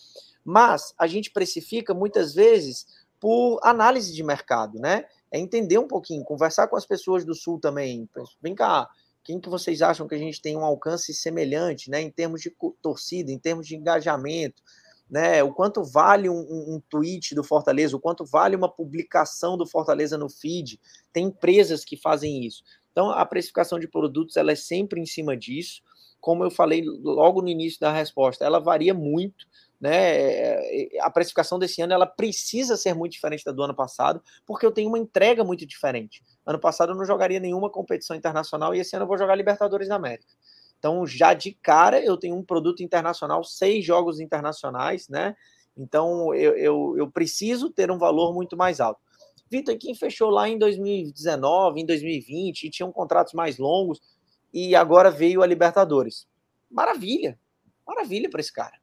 Mas 0.45 0.95
a 0.99 1.07
gente 1.07 1.30
precifica 1.30 1.95
muitas 1.95 2.35
vezes 2.35 2.87
por 3.18 3.61
análise 3.62 4.12
de 4.12 4.22
mercado, 4.22 4.78
né? 4.78 5.05
É 5.30 5.39
entender 5.39 5.78
um 5.78 5.87
pouquinho, 5.87 6.24
conversar 6.24 6.68
com 6.68 6.76
as 6.76 6.85
pessoas 6.85 7.24
do 7.24 7.35
sul 7.35 7.59
também. 7.59 8.09
Vem 8.43 8.55
cá, 8.55 8.89
quem 9.25 9.41
que 9.41 9.49
vocês 9.49 9.83
acham 9.83 10.09
que 10.09 10.14
a 10.14 10.18
gente 10.18 10.41
tem 10.41 10.57
um 10.57 10.64
alcance 10.64 11.14
semelhante, 11.14 11.91
né, 11.91 12.01
em 12.01 12.11
termos 12.11 12.41
de 12.41 12.55
torcida, 12.81 13.31
em 13.31 13.39
termos 13.39 13.66
de 13.66 13.77
engajamento, 13.77 14.62
né, 15.09 15.43
o 15.43 15.53
quanto 15.53 15.85
vale 15.85 16.29
um, 16.29 16.41
um, 16.41 16.83
tweet 16.89 17.35
do 17.35 17.45
Fortaleza, 17.45 17.97
o 17.97 18.01
quanto 18.01 18.25
vale 18.25 18.57
uma 18.57 18.68
publicação 18.68 19.57
do 19.57 19.66
Fortaleza 19.66 20.16
no 20.16 20.29
feed, 20.29 20.81
tem 21.12 21.27
empresas 21.27 21.85
que 21.85 21.97
fazem 21.97 22.45
isso. 22.45 22.62
Então, 22.91 23.11
a 23.11 23.25
precificação 23.25 23.79
de 23.79 23.89
produtos, 23.89 24.37
ela 24.37 24.53
é 24.53 24.57
sempre 24.57 25.01
em 25.01 25.07
cima 25.07 25.37
disso, 25.37 25.83
como 26.20 26.45
eu 26.45 26.51
falei 26.51 26.83
logo 26.85 27.43
no 27.43 27.49
início 27.49 27.81
da 27.81 27.93
resposta, 27.93 28.45
ela 28.45 28.61
varia 28.61 28.95
muito, 28.95 29.47
né? 29.83 31.01
A 31.01 31.11
precificação 31.11 31.59
desse 31.59 31.83
ano 31.83 31.93
ela 31.93 32.07
precisa 32.07 32.76
ser 32.76 32.95
muito 32.95 33.12
diferente 33.12 33.45
da 33.45 33.51
do 33.51 33.64
ano 33.64 33.74
passado, 33.74 34.22
porque 34.47 34.64
eu 34.64 34.70
tenho 34.70 34.89
uma 34.89 34.99
entrega 34.99 35.43
muito 35.43 35.66
diferente. 35.66 36.22
Ano 36.47 36.61
passado 36.61 36.93
eu 36.93 36.97
não 36.97 37.05
jogaria 37.05 37.41
nenhuma 37.41 37.68
competição 37.68 38.14
internacional 38.14 38.72
e 38.72 38.78
esse 38.78 38.95
ano 38.95 39.03
eu 39.03 39.09
vou 39.09 39.18
jogar 39.18 39.35
Libertadores 39.35 39.89
da 39.89 39.97
América. 39.97 40.33
Então, 40.78 41.05
já 41.05 41.35
de 41.35 41.53
cara, 41.61 42.01
eu 42.01 42.16
tenho 42.16 42.37
um 42.37 42.45
produto 42.45 42.80
internacional, 42.80 43.43
seis 43.43 43.85
jogos 43.85 44.20
internacionais, 44.20 45.09
né? 45.09 45.35
Então, 45.76 46.33
eu, 46.33 46.57
eu, 46.57 46.95
eu 46.99 47.11
preciso 47.11 47.68
ter 47.68 47.91
um 47.91 47.99
valor 47.99 48.33
muito 48.33 48.57
mais 48.57 48.80
alto. 48.80 49.01
Vitor, 49.51 49.76
quem 49.76 49.97
fechou 49.97 50.30
lá 50.30 50.49
em 50.49 50.59
2019, 50.59 51.80
em 51.80 51.87
2020, 51.87 52.64
e 52.64 52.70
tinham 52.70 52.93
contratos 52.93 53.33
mais 53.33 53.59
longos, 53.59 54.01
e 54.53 54.76
agora 54.76 55.11
veio 55.11 55.43
a 55.43 55.47
Libertadores. 55.47 56.26
Maravilha, 56.70 57.39
maravilha 57.87 58.30
para 58.30 58.41
esse 58.41 58.53
cara. 58.53 58.82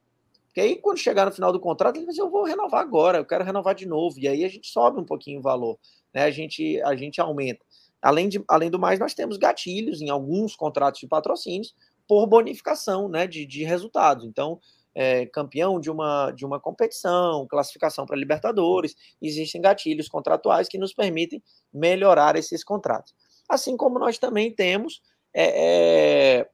Porque 0.50 0.60
aí, 0.60 0.76
quando 0.76 0.98
chegar 0.98 1.24
no 1.26 1.32
final 1.32 1.52
do 1.52 1.60
contrato, 1.60 1.96
ele 1.96 2.06
vai 2.06 2.12
dizer, 2.12 2.22
eu 2.22 2.30
vou 2.30 2.42
renovar 2.42 2.80
agora, 2.80 3.18
eu 3.18 3.24
quero 3.24 3.44
renovar 3.44 3.72
de 3.72 3.86
novo. 3.86 4.18
E 4.18 4.26
aí 4.26 4.44
a 4.44 4.48
gente 4.48 4.68
sobe 4.68 5.00
um 5.00 5.04
pouquinho 5.04 5.38
o 5.38 5.42
valor, 5.42 5.78
né? 6.12 6.24
A 6.24 6.30
gente, 6.30 6.82
a 6.82 6.96
gente 6.96 7.20
aumenta. 7.20 7.64
Além, 8.02 8.28
de, 8.28 8.42
além 8.48 8.68
do 8.68 8.78
mais, 8.78 8.98
nós 8.98 9.14
temos 9.14 9.36
gatilhos 9.36 10.00
em 10.00 10.10
alguns 10.10 10.56
contratos 10.56 11.00
de 11.00 11.06
patrocínios 11.06 11.72
por 12.08 12.26
bonificação 12.26 13.08
né, 13.08 13.28
de, 13.28 13.46
de 13.46 13.62
resultados. 13.62 14.24
Então, 14.24 14.58
é, 14.92 15.26
campeão 15.26 15.78
de 15.78 15.88
uma, 15.90 16.32
de 16.32 16.44
uma 16.44 16.58
competição, 16.58 17.46
classificação 17.46 18.04
para 18.04 18.16
Libertadores, 18.16 18.96
existem 19.22 19.60
gatilhos 19.60 20.08
contratuais 20.08 20.68
que 20.68 20.78
nos 20.78 20.92
permitem 20.92 21.40
melhorar 21.72 22.34
esses 22.34 22.64
contratos. 22.64 23.14
Assim 23.48 23.76
como 23.76 23.98
nós 23.98 24.18
também 24.18 24.52
temos 24.52 25.00
é, 25.32 26.38
é, 26.40 26.48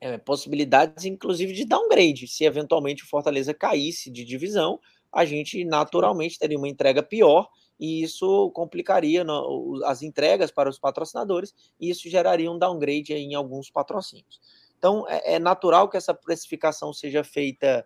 é, 0.00 0.16
possibilidades, 0.16 1.04
inclusive, 1.04 1.52
de 1.52 1.64
downgrade. 1.64 2.26
Se 2.26 2.44
eventualmente 2.44 3.04
o 3.04 3.06
Fortaleza 3.06 3.52
caísse 3.52 4.10
de 4.10 4.24
divisão, 4.24 4.80
a 5.12 5.24
gente 5.24 5.64
naturalmente 5.64 6.38
teria 6.38 6.56
uma 6.56 6.68
entrega 6.68 7.02
pior 7.02 7.48
e 7.78 8.02
isso 8.02 8.50
complicaria 8.52 9.24
no, 9.24 9.80
as 9.84 10.02
entregas 10.02 10.50
para 10.50 10.68
os 10.68 10.78
patrocinadores 10.78 11.54
e 11.78 11.90
isso 11.90 12.08
geraria 12.08 12.50
um 12.50 12.58
downgrade 12.58 13.12
em 13.12 13.34
alguns 13.34 13.70
patrocínios. 13.70 14.40
Então, 14.78 15.06
é, 15.08 15.34
é 15.34 15.38
natural 15.38 15.88
que 15.88 15.96
essa 15.96 16.14
precificação 16.14 16.92
seja 16.92 17.22
feita 17.22 17.84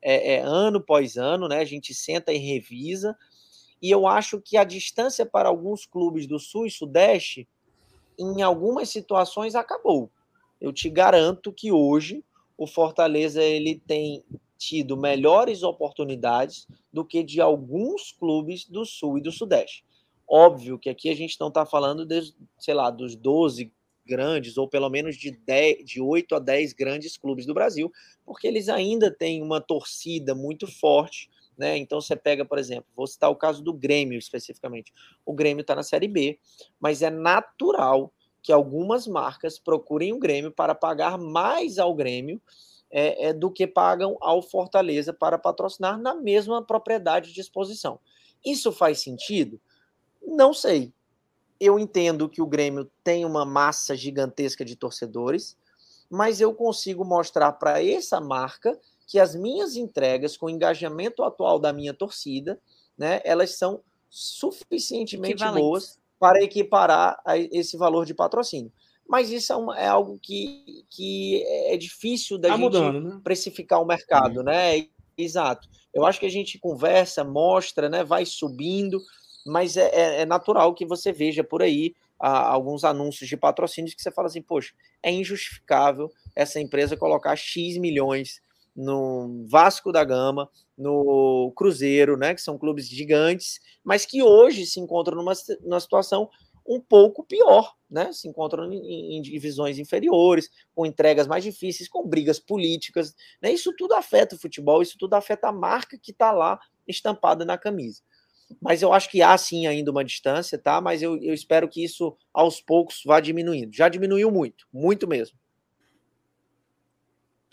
é, 0.00 0.34
é, 0.34 0.40
ano 0.40 0.78
após 0.78 1.16
ano, 1.16 1.48
né? 1.48 1.58
A 1.58 1.64
gente 1.64 1.92
senta 1.92 2.32
e 2.32 2.38
revisa. 2.38 3.16
E 3.82 3.90
eu 3.90 4.06
acho 4.06 4.40
que 4.40 4.56
a 4.56 4.62
distância 4.62 5.26
para 5.26 5.48
alguns 5.48 5.84
clubes 5.84 6.26
do 6.26 6.38
Sul 6.38 6.66
e 6.66 6.70
Sudeste, 6.70 7.48
em 8.18 8.42
algumas 8.42 8.88
situações, 8.88 9.54
acabou 9.54 10.10
eu 10.60 10.72
te 10.72 10.88
garanto 10.88 11.52
que 11.52 11.70
hoje 11.70 12.24
o 12.56 12.66
Fortaleza 12.66 13.42
ele 13.42 13.80
tem 13.86 14.24
tido 14.56 14.96
melhores 14.96 15.62
oportunidades 15.62 16.66
do 16.92 17.04
que 17.04 17.22
de 17.22 17.40
alguns 17.40 18.12
clubes 18.12 18.66
do 18.66 18.84
Sul 18.84 19.18
e 19.18 19.20
do 19.20 19.30
Sudeste. 19.30 19.84
Óbvio 20.28 20.78
que 20.78 20.88
aqui 20.88 21.08
a 21.08 21.14
gente 21.14 21.38
não 21.38 21.48
está 21.48 21.64
falando, 21.64 22.04
de, 22.04 22.34
sei 22.58 22.74
lá, 22.74 22.90
dos 22.90 23.14
12 23.14 23.72
grandes, 24.06 24.56
ou 24.56 24.68
pelo 24.68 24.88
menos 24.88 25.16
de, 25.16 25.30
10, 25.30 25.84
de 25.84 26.00
8 26.00 26.36
a 26.36 26.38
10 26.38 26.72
grandes 26.72 27.16
clubes 27.16 27.44
do 27.44 27.54
Brasil, 27.54 27.92
porque 28.24 28.46
eles 28.46 28.68
ainda 28.68 29.10
têm 29.10 29.42
uma 29.42 29.60
torcida 29.60 30.34
muito 30.34 30.66
forte, 30.66 31.28
né? 31.56 31.76
Então 31.76 32.00
você 32.00 32.14
pega, 32.14 32.44
por 32.44 32.58
exemplo, 32.58 32.86
vou 32.94 33.06
citar 33.06 33.30
o 33.30 33.36
caso 33.36 33.62
do 33.62 33.72
Grêmio 33.72 34.18
especificamente. 34.18 34.92
O 35.24 35.32
Grêmio 35.32 35.62
está 35.62 35.74
na 35.74 35.82
Série 35.82 36.08
B, 36.08 36.38
mas 36.78 37.02
é 37.02 37.10
natural 37.10 38.12
que 38.46 38.52
algumas 38.52 39.08
marcas 39.08 39.58
procurem 39.58 40.12
o 40.12 40.20
Grêmio 40.20 40.52
para 40.52 40.72
pagar 40.72 41.18
mais 41.18 41.80
ao 41.80 41.92
Grêmio 41.92 42.40
é, 42.88 43.26
é, 43.26 43.32
do 43.32 43.50
que 43.50 43.66
pagam 43.66 44.16
ao 44.20 44.40
Fortaleza 44.40 45.12
para 45.12 45.36
patrocinar 45.36 46.00
na 46.00 46.14
mesma 46.14 46.62
propriedade 46.62 47.32
de 47.32 47.40
exposição. 47.40 47.98
Isso 48.44 48.70
faz 48.70 49.00
sentido? 49.00 49.60
Não 50.24 50.54
sei. 50.54 50.94
Eu 51.58 51.76
entendo 51.76 52.28
que 52.28 52.40
o 52.40 52.46
Grêmio 52.46 52.88
tem 53.02 53.24
uma 53.24 53.44
massa 53.44 53.96
gigantesca 53.96 54.64
de 54.64 54.76
torcedores, 54.76 55.58
mas 56.08 56.40
eu 56.40 56.54
consigo 56.54 57.04
mostrar 57.04 57.50
para 57.54 57.82
essa 57.82 58.20
marca 58.20 58.78
que 59.08 59.18
as 59.18 59.34
minhas 59.34 59.74
entregas 59.74 60.36
com 60.36 60.46
o 60.46 60.50
engajamento 60.50 61.24
atual 61.24 61.58
da 61.58 61.72
minha 61.72 61.92
torcida, 61.92 62.60
né, 62.96 63.20
elas 63.24 63.58
são 63.58 63.82
suficientemente 64.08 65.44
boas 65.52 65.98
para 66.18 66.42
equiparar 66.42 67.18
a 67.24 67.38
esse 67.38 67.76
valor 67.76 68.06
de 68.06 68.14
patrocínio. 68.14 68.72
Mas 69.08 69.30
isso 69.30 69.52
é, 69.52 69.56
uma, 69.56 69.78
é 69.78 69.86
algo 69.86 70.18
que, 70.20 70.84
que 70.90 71.44
é 71.46 71.76
difícil 71.76 72.38
da 72.38 72.48
tá 72.48 72.54
gente 72.54 72.62
mudando, 72.64 73.00
né? 73.00 73.20
precificar 73.22 73.80
o 73.80 73.86
mercado, 73.86 74.38
uhum. 74.38 74.44
né? 74.44 74.86
Exato. 75.16 75.68
Eu 75.94 76.04
acho 76.04 76.18
que 76.18 76.26
a 76.26 76.30
gente 76.30 76.58
conversa, 76.58 77.22
mostra, 77.22 77.88
né? 77.88 78.02
Vai 78.02 78.26
subindo, 78.26 79.00
mas 79.46 79.76
é, 79.76 79.88
é, 79.92 80.20
é 80.22 80.26
natural 80.26 80.74
que 80.74 80.84
você 80.84 81.12
veja 81.12 81.44
por 81.44 81.62
aí 81.62 81.94
a, 82.18 82.48
alguns 82.48 82.84
anúncios 82.84 83.28
de 83.28 83.36
patrocínios 83.36 83.94
que 83.94 84.02
você 84.02 84.10
fala 84.10 84.26
assim, 84.26 84.42
poxa, 84.42 84.74
é 85.02 85.10
injustificável 85.12 86.10
essa 86.34 86.60
empresa 86.60 86.96
colocar 86.96 87.36
X 87.36 87.76
milhões 87.78 88.40
no 88.76 89.46
Vasco 89.48 89.90
da 89.90 90.04
Gama, 90.04 90.50
no 90.76 91.52
Cruzeiro, 91.56 92.16
né, 92.16 92.34
que 92.34 92.42
são 92.42 92.58
clubes 92.58 92.88
gigantes, 92.88 93.58
mas 93.82 94.04
que 94.04 94.22
hoje 94.22 94.66
se 94.66 94.78
encontram 94.78 95.16
numa, 95.16 95.32
numa 95.62 95.80
situação 95.80 96.28
um 96.68 96.80
pouco 96.80 97.24
pior, 97.24 97.74
né? 97.88 98.12
Se 98.12 98.26
encontram 98.26 98.70
em, 98.72 99.16
em, 99.16 99.22
divisões 99.22 99.78
inferiores, 99.78 100.50
com 100.74 100.84
entregas 100.84 101.26
mais 101.26 101.44
difíceis, 101.44 101.88
com 101.88 102.06
brigas 102.06 102.40
políticas, 102.40 103.14
né? 103.40 103.52
Isso 103.52 103.72
tudo 103.76 103.94
afeta 103.94 104.34
o 104.34 104.38
futebol, 104.38 104.82
isso 104.82 104.96
tudo 104.98 105.14
afeta 105.14 105.48
a 105.48 105.52
marca 105.52 105.96
que 105.96 106.10
está 106.10 106.32
lá 106.32 106.58
estampada 106.86 107.44
na 107.44 107.56
camisa. 107.56 108.02
Mas 108.60 108.82
eu 108.82 108.92
acho 108.92 109.10
que 109.10 109.22
há 109.22 109.36
sim 109.38 109.66
ainda 109.66 109.90
uma 109.90 110.04
distância, 110.04 110.58
tá? 110.58 110.80
Mas 110.80 111.02
eu, 111.02 111.16
eu 111.22 111.34
espero 111.34 111.68
que 111.68 111.82
isso 111.82 112.16
aos 112.32 112.60
poucos 112.60 113.02
vá 113.04 113.20
diminuindo. 113.20 113.74
Já 113.74 113.88
diminuiu 113.88 114.30
muito, 114.30 114.66
muito 114.72 115.06
mesmo. 115.06 115.36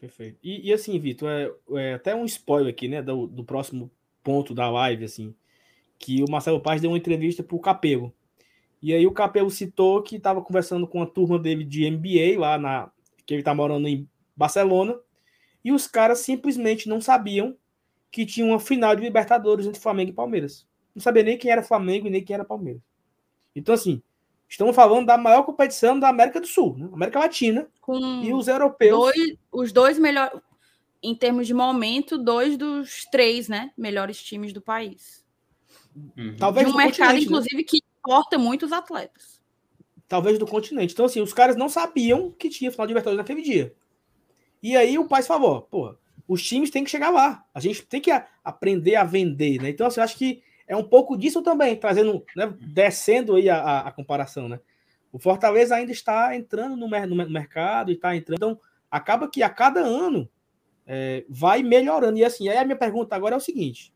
Perfeito. 0.04 0.38
E, 0.44 0.68
e 0.68 0.74
assim, 0.74 1.00
Vitor, 1.00 1.30
é, 1.30 1.50
é, 1.80 1.94
até 1.94 2.14
um 2.14 2.26
spoiler 2.26 2.74
aqui, 2.74 2.90
né, 2.90 3.02
do, 3.02 3.26
do 3.26 3.42
próximo 3.42 3.90
ponto 4.22 4.54
da 4.54 4.70
live, 4.70 5.06
assim, 5.06 5.34
que 5.98 6.22
o 6.22 6.30
Marcelo 6.30 6.60
Paz 6.60 6.82
deu 6.82 6.92
uma 6.92 6.98
entrevista 6.98 7.42
para 7.42 7.56
o 7.56 7.60
Capelo. 7.62 8.14
E 8.82 8.94
aí 8.94 9.08
o 9.08 9.14
Capelo 9.14 9.50
citou 9.50 10.04
que 10.04 10.18
estava 10.18 10.42
conversando 10.42 10.86
com 10.86 11.02
a 11.02 11.06
turma 11.06 11.40
dele 11.40 11.64
de 11.64 11.90
MBA 11.90 12.38
lá 12.38 12.58
na 12.58 12.92
que 13.26 13.34
ele 13.34 13.40
está 13.40 13.56
morando 13.56 13.88
em 13.88 14.06
Barcelona, 14.36 15.00
e 15.64 15.72
os 15.72 15.88
caras 15.88 16.20
simplesmente 16.20 16.90
não 16.90 17.00
sabiam 17.00 17.56
que 18.12 18.26
tinha 18.26 18.46
uma 18.46 18.60
final 18.60 18.94
de 18.98 19.04
Libertadores 19.04 19.66
entre 19.66 19.80
Flamengo 19.80 20.12
e 20.12 20.14
Palmeiras. 20.14 20.68
Não 20.94 21.02
sabia 21.02 21.24
nem 21.24 21.38
quem 21.38 21.50
era 21.50 21.64
Flamengo 21.64 22.08
e 22.08 22.10
nem 22.10 22.22
quem 22.22 22.34
era 22.34 22.44
Palmeiras. 22.44 22.82
Então, 23.56 23.74
assim, 23.74 24.04
estamos 24.54 24.76
falando 24.76 25.08
da 25.08 25.18
maior 25.18 25.42
competição 25.44 26.00
da 26.00 26.10
América 26.10 26.40
do 26.40 26.46
Sul, 26.46 26.78
né? 26.78 26.88
América 26.94 27.20
Latina. 27.20 27.68
Com 27.82 27.98
e 28.24 28.32
os 28.32 28.48
europeus. 28.48 28.92
Dois, 28.92 29.36
os 29.52 29.72
dois 29.72 29.98
melhores, 29.98 30.40
em 31.02 31.16
termos 31.16 31.48
de 31.48 31.56
momento, 31.56 32.20
dois 32.20 32.56
dos 32.56 33.06
três 33.12 33.50
né, 33.50 33.72
melhores 33.76 34.22
times 34.22 34.54
do 34.54 34.62
país. 34.62 35.26
Uhum. 35.96 36.36
Talvez 36.38 36.68
de 36.68 36.74
um 36.74 36.78
mercado, 36.78 37.14
né? 37.14 37.22
inclusive, 37.22 37.58
né? 37.58 37.64
que 37.64 37.80
importa 38.00 38.38
muitos 38.38 38.72
atletas. 38.72 39.42
Talvez 40.08 40.38
do 40.38 40.46
continente. 40.46 40.94
Então, 40.94 41.06
assim, 41.06 41.20
os 41.20 41.34
caras 41.34 41.56
não 41.56 41.68
sabiam 41.68 42.32
que 42.32 42.48
tinha 42.48 42.72
final 42.72 42.86
de 42.86 42.92
Libertadores 42.92 43.18
naquele 43.18 43.42
dia. 43.42 43.74
E 44.62 44.78
aí 44.78 45.00
o 45.00 45.08
pai 45.08 45.24
falou, 45.24 45.64
pô, 45.64 45.96
os 46.28 46.44
times 46.44 46.70
têm 46.70 46.84
que 46.84 46.92
chegar 46.92 47.10
lá. 47.10 47.44
A 47.54 47.60
gente 47.60 47.82
tem 47.82 48.00
que 48.00 48.12
aprender 48.44 48.96
a 48.96 49.04
vender, 49.04 49.60
né? 49.60 49.70
Então, 49.70 49.88
assim, 49.88 50.00
eu 50.00 50.04
acho 50.04 50.16
que 50.16 50.44
é 50.68 50.76
um 50.76 50.84
pouco 50.84 51.18
disso 51.18 51.42
também, 51.42 51.76
trazendo, 51.76 52.24
né, 52.36 52.54
descendo 52.60 53.36
aí 53.36 53.50
a, 53.50 53.58
a, 53.58 53.80
a, 53.88 53.92
comparação, 53.92 54.48
né? 54.48 54.60
O 55.12 55.20
Fortaleza 55.20 55.76
ainda 55.76 55.92
está 55.92 56.36
entrando 56.36 56.76
no, 56.76 56.88
no 56.88 57.30
mercado 57.30 57.92
e 57.92 57.96
está 57.96 58.16
entrando. 58.16 58.38
Então, 58.38 58.60
acaba 58.90 59.30
que 59.30 59.44
a 59.44 59.50
cada 59.50 59.82
ano 59.82 60.30
é, 60.88 61.26
vai 61.30 61.62
melhorando. 61.62 62.18
E 62.18 62.26
assim, 62.26 62.50
aí 62.50 62.58
a 62.58 62.66
minha 62.66 62.78
pergunta 62.78 63.16
agora 63.16 63.36
é 63.36 63.38
o 63.38 63.42
seguinte: 63.42 63.94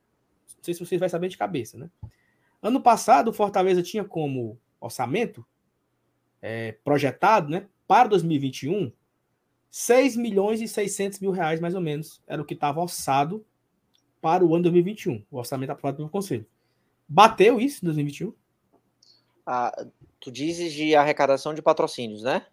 não 0.57 0.63
sei 0.63 0.73
se 0.73 0.79
vocês 0.79 0.99
vão 0.99 1.09
saber 1.09 1.29
de 1.29 1.37
cabeça, 1.37 1.77
né? 1.77 1.89
Ano 2.61 2.81
passado, 2.81 3.29
o 3.29 3.33
Fortaleza 3.33 3.81
tinha 3.81 4.03
como 4.03 4.59
orçamento 4.79 5.45
é, 6.41 6.73
projetado 6.83 7.49
né, 7.49 7.67
para 7.87 8.09
2021 8.09 8.91
6 9.69 10.15
milhões 10.15 10.61
e 10.61 10.67
600 10.67 11.19
mil 11.19 11.31
reais, 11.31 11.59
mais 11.59 11.75
ou 11.75 11.81
menos, 11.81 12.21
era 12.25 12.41
o 12.41 12.45
que 12.45 12.53
estava 12.53 12.81
orçado 12.81 13.45
para 14.21 14.43
o 14.43 14.55
ano 14.55 14.63
2021, 14.63 15.23
o 15.29 15.37
orçamento 15.37 15.69
aprovado 15.71 15.97
pelo 15.97 16.09
Conselho. 16.09 16.45
Bateu 17.07 17.59
isso 17.59 17.83
em 17.83 17.87
2021? 17.87 18.33
Ah, 19.45 19.85
tu 20.19 20.31
dizes 20.31 20.73
de 20.73 20.95
arrecadação 20.95 21.53
de 21.53 21.61
patrocínios, 21.61 22.23
né? 22.23 22.45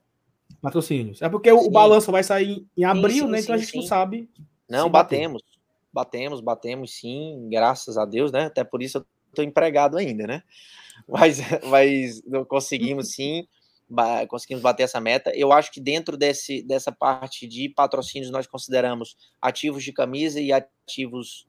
Patrocínios. 0.63 1.21
É 1.21 1.29
porque 1.29 1.51
sim. 1.51 1.57
o 1.57 1.71
balanço 1.71 2.13
vai 2.13 2.23
sair 2.23 2.67
em 2.77 2.85
abril, 2.85 3.11
sim, 3.11 3.21
sim, 3.21 3.29
né? 3.29 3.41
Então 3.41 3.55
a 3.55 3.59
gente 3.59 3.77
não 3.77 3.83
sabe. 3.83 4.31
Não, 4.69 4.89
batemos. 4.89 5.43
Batemos, 5.93 6.41
batemos 6.41 6.95
sim, 6.97 7.49
graças 7.51 7.97
a 7.97 8.05
Deus, 8.05 8.33
né? 8.33 8.47
Até 8.47 8.65
por 8.65 8.83
isso 8.83 8.99
eu 8.99 9.07
estou 9.29 9.45
empregado 9.45 9.97
ainda, 9.97 10.27
né? 10.27 10.43
Mas, 11.09 11.41
mas 11.69 12.23
conseguimos 12.49 13.13
sim, 13.13 13.47
conseguimos 14.29 14.63
bater 14.63 14.85
essa 14.85 15.01
meta. 15.01 15.33
Eu 15.35 15.53
acho 15.53 15.73
que 15.73 15.81
dentro 15.81 16.17
desse, 16.17 16.63
dessa 16.63 16.93
parte 16.93 17.49
de 17.49 17.69
patrocínios 17.69 18.31
nós 18.31 18.47
consideramos 18.47 19.17
ativos 19.43 19.83
de 19.83 19.93
camisa 19.93 20.41
e 20.41 20.53
ativos 20.53 21.47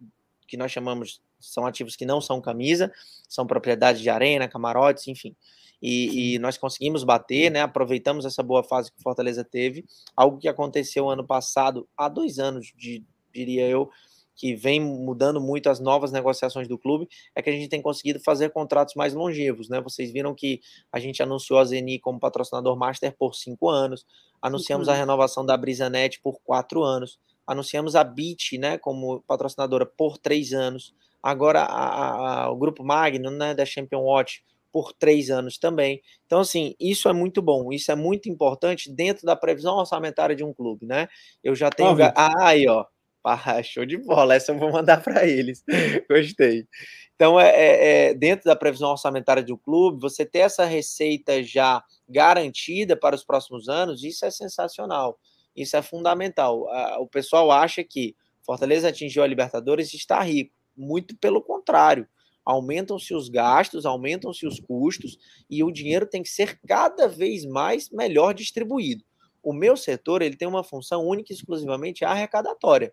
que 0.48 0.58
nós 0.58 0.72
chamamos 0.72 1.22
são 1.40 1.66
ativos 1.66 1.96
que 1.96 2.06
não 2.06 2.22
são 2.22 2.42
camisa, 2.42 2.92
são 3.28 3.46
propriedades 3.46 4.02
de 4.02 4.10
arena, 4.10 4.48
camarotes, 4.48 5.08
enfim. 5.08 5.36
E, 5.82 6.36
e, 6.36 6.40
nós 6.40 6.58
conseguimos 6.58 7.04
bater, 7.04 7.52
né? 7.52 7.62
Aproveitamos 7.62 8.26
essa 8.26 8.42
boa 8.42 8.64
fase 8.64 8.92
que 8.92 9.00
o 9.00 9.04
Fortaleza 9.04 9.44
teve, 9.44 9.86
algo 10.16 10.38
que 10.38 10.48
aconteceu 10.48 11.10
ano 11.10 11.26
passado, 11.26 11.88
há 11.98 12.08
dois 12.08 12.40
anos, 12.40 12.74
de, 12.76 13.04
diria 13.34 13.68
eu, 13.68 13.90
que 14.36 14.54
vem 14.54 14.82
mudando 14.82 15.40
muito 15.40 15.70
as 15.70 15.80
novas 15.80 16.12
negociações 16.12 16.68
do 16.68 16.78
clube, 16.78 17.08
é 17.34 17.42
que 17.42 17.50
a 17.50 17.54
gente 17.54 17.70
tem 17.70 17.82
conseguido 17.82 18.20
fazer 18.20 18.50
contratos 18.50 18.96
mais 18.96 19.14
longevos, 19.14 19.70
né? 19.70 19.80
Vocês 19.82 20.12
viram 20.12 20.36
que 20.36 20.60
a 20.92 21.00
gente 21.00 21.24
anunciou 21.24 21.60
a 21.60 21.66
Zeni 21.66 22.00
como 22.00 22.20
patrocinador 22.20 22.76
master 22.78 23.16
por 23.18 23.34
cinco 23.34 23.70
anos, 23.70 24.06
anunciamos 24.42 24.90
a 24.90 24.94
renovação 24.94 25.46
da 25.46 25.56
BrisaNet 25.56 26.20
por 26.22 26.40
quatro 26.44 26.84
anos, 26.84 27.18
anunciamos 27.48 27.96
a 27.96 28.04
Bit, 28.04 28.58
né, 28.58 28.78
como 28.78 29.22
patrocinadora 29.22 29.86
por 29.86 30.18
três 30.18 30.52
anos, 30.52 30.94
agora 31.26 31.62
a, 31.62 32.44
a, 32.44 32.52
o 32.52 32.56
grupo 32.56 32.84
Magno, 32.84 33.32
né, 33.32 33.56
da 33.56 33.66
Champion 33.66 34.02
Watch 34.02 34.44
por 34.72 34.94
três 34.94 35.32
anos 35.32 35.58
também. 35.58 36.04
Então, 36.28 36.42
assim, 36.42 36.76
isso 36.80 37.10
é 37.10 37.14
muito 37.14 37.42
bom, 37.42 37.74
isso 37.74 37.92
é 37.92 37.96
muito 37.96 38.30
importante 38.30 38.92
dentro 38.92 39.26
da 39.26 39.36
previsão 39.36 39.76
orçamentária 39.76 40.36
de 40.36 40.44
um 40.44 40.54
clube, 40.54 40.86
né? 40.86 41.08
Eu 41.44 41.56
já 41.56 41.72
tenho. 41.72 41.98
Ah, 42.16 42.50
aí, 42.50 42.68
ó. 42.68 42.86
Ah, 43.28 43.64
show 43.64 43.88
de 43.88 43.98
bola, 43.98 44.36
essa 44.36 44.52
eu 44.52 44.60
vou 44.60 44.72
mandar 44.72 45.02
para 45.02 45.26
eles. 45.26 45.64
Gostei. 46.08 46.68
Então, 47.16 47.40
é, 47.40 47.50
é, 47.50 48.10
é, 48.10 48.14
dentro 48.14 48.46
da 48.46 48.56
previsão 48.56 48.92
orçamentária 48.92 49.42
do 49.42 49.58
clube, 49.58 50.00
você 50.00 50.24
ter 50.24 50.40
essa 50.40 50.64
receita 50.64 51.42
já 51.42 51.84
garantida 52.08 52.96
para 52.96 53.16
os 53.16 53.26
próximos 53.26 53.68
anos, 53.68 54.04
isso 54.04 54.28
é 54.28 54.30
sensacional. 54.30 55.18
Isso 55.56 55.76
é 55.76 55.82
fundamental. 55.82 56.68
O 57.00 57.08
pessoal 57.08 57.50
acha 57.50 57.84
que 57.84 58.16
Fortaleza 58.46 58.90
atingiu 58.90 59.24
a 59.24 59.28
Libertadores 59.28 59.92
e 59.92 59.98
está 59.98 60.22
rico. 60.22 60.55
Muito 60.76 61.16
pelo 61.18 61.42
contrário. 61.42 62.08
Aumentam-se 62.44 63.14
os 63.14 63.28
gastos, 63.28 63.86
aumentam-se 63.86 64.46
os 64.46 64.60
custos 64.60 65.18
e 65.50 65.64
o 65.64 65.72
dinheiro 65.72 66.06
tem 66.06 66.22
que 66.22 66.30
ser 66.30 66.60
cada 66.68 67.08
vez 67.08 67.46
mais 67.46 67.90
melhor 67.90 68.34
distribuído 68.34 69.04
o 69.46 69.54
meu 69.54 69.78
setor 69.78 70.24
ele 70.24 70.36
tem 70.36 70.48
uma 70.48 70.64
função 70.64 71.06
única 71.06 71.32
e 71.32 71.36
exclusivamente 71.36 72.04
arrecadatória. 72.04 72.92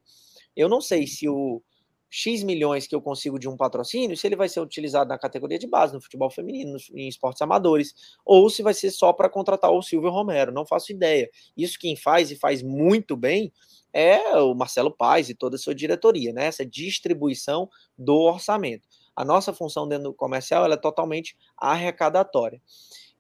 Eu 0.55 0.68
não 0.68 0.83
sei 0.83 1.07
se 1.07 1.26
o 1.26 1.62
X 2.14 2.42
milhões 2.42 2.86
que 2.86 2.94
eu 2.94 3.00
consigo 3.00 3.38
de 3.38 3.48
um 3.48 3.56
patrocínio, 3.56 4.14
se 4.18 4.26
ele 4.26 4.36
vai 4.36 4.46
ser 4.46 4.60
utilizado 4.60 5.08
na 5.08 5.18
categoria 5.18 5.58
de 5.58 5.66
base, 5.66 5.94
no 5.94 6.00
futebol 6.02 6.28
feminino, 6.30 6.76
em 6.94 7.08
esportes 7.08 7.40
amadores, 7.40 7.94
ou 8.22 8.50
se 8.50 8.62
vai 8.62 8.74
ser 8.74 8.90
só 8.90 9.14
para 9.14 9.30
contratar 9.30 9.70
o 9.70 9.80
Silvio 9.80 10.10
Romero, 10.10 10.52
não 10.52 10.66
faço 10.66 10.92
ideia. 10.92 11.30
Isso 11.56 11.78
quem 11.78 11.96
faz 11.96 12.30
e 12.30 12.36
faz 12.36 12.62
muito 12.62 13.16
bem 13.16 13.50
é 13.94 14.36
o 14.38 14.54
Marcelo 14.54 14.94
Paes 14.94 15.30
e 15.30 15.34
toda 15.34 15.56
a 15.56 15.58
sua 15.58 15.74
diretoria, 15.74 16.34
né? 16.34 16.44
Essa 16.44 16.66
distribuição 16.66 17.66
do 17.96 18.14
orçamento. 18.14 18.86
A 19.16 19.24
nossa 19.24 19.54
função 19.54 19.88
dentro 19.88 20.04
do 20.04 20.14
comercial 20.14 20.70
é 20.70 20.76
totalmente 20.76 21.34
arrecadatória. 21.56 22.60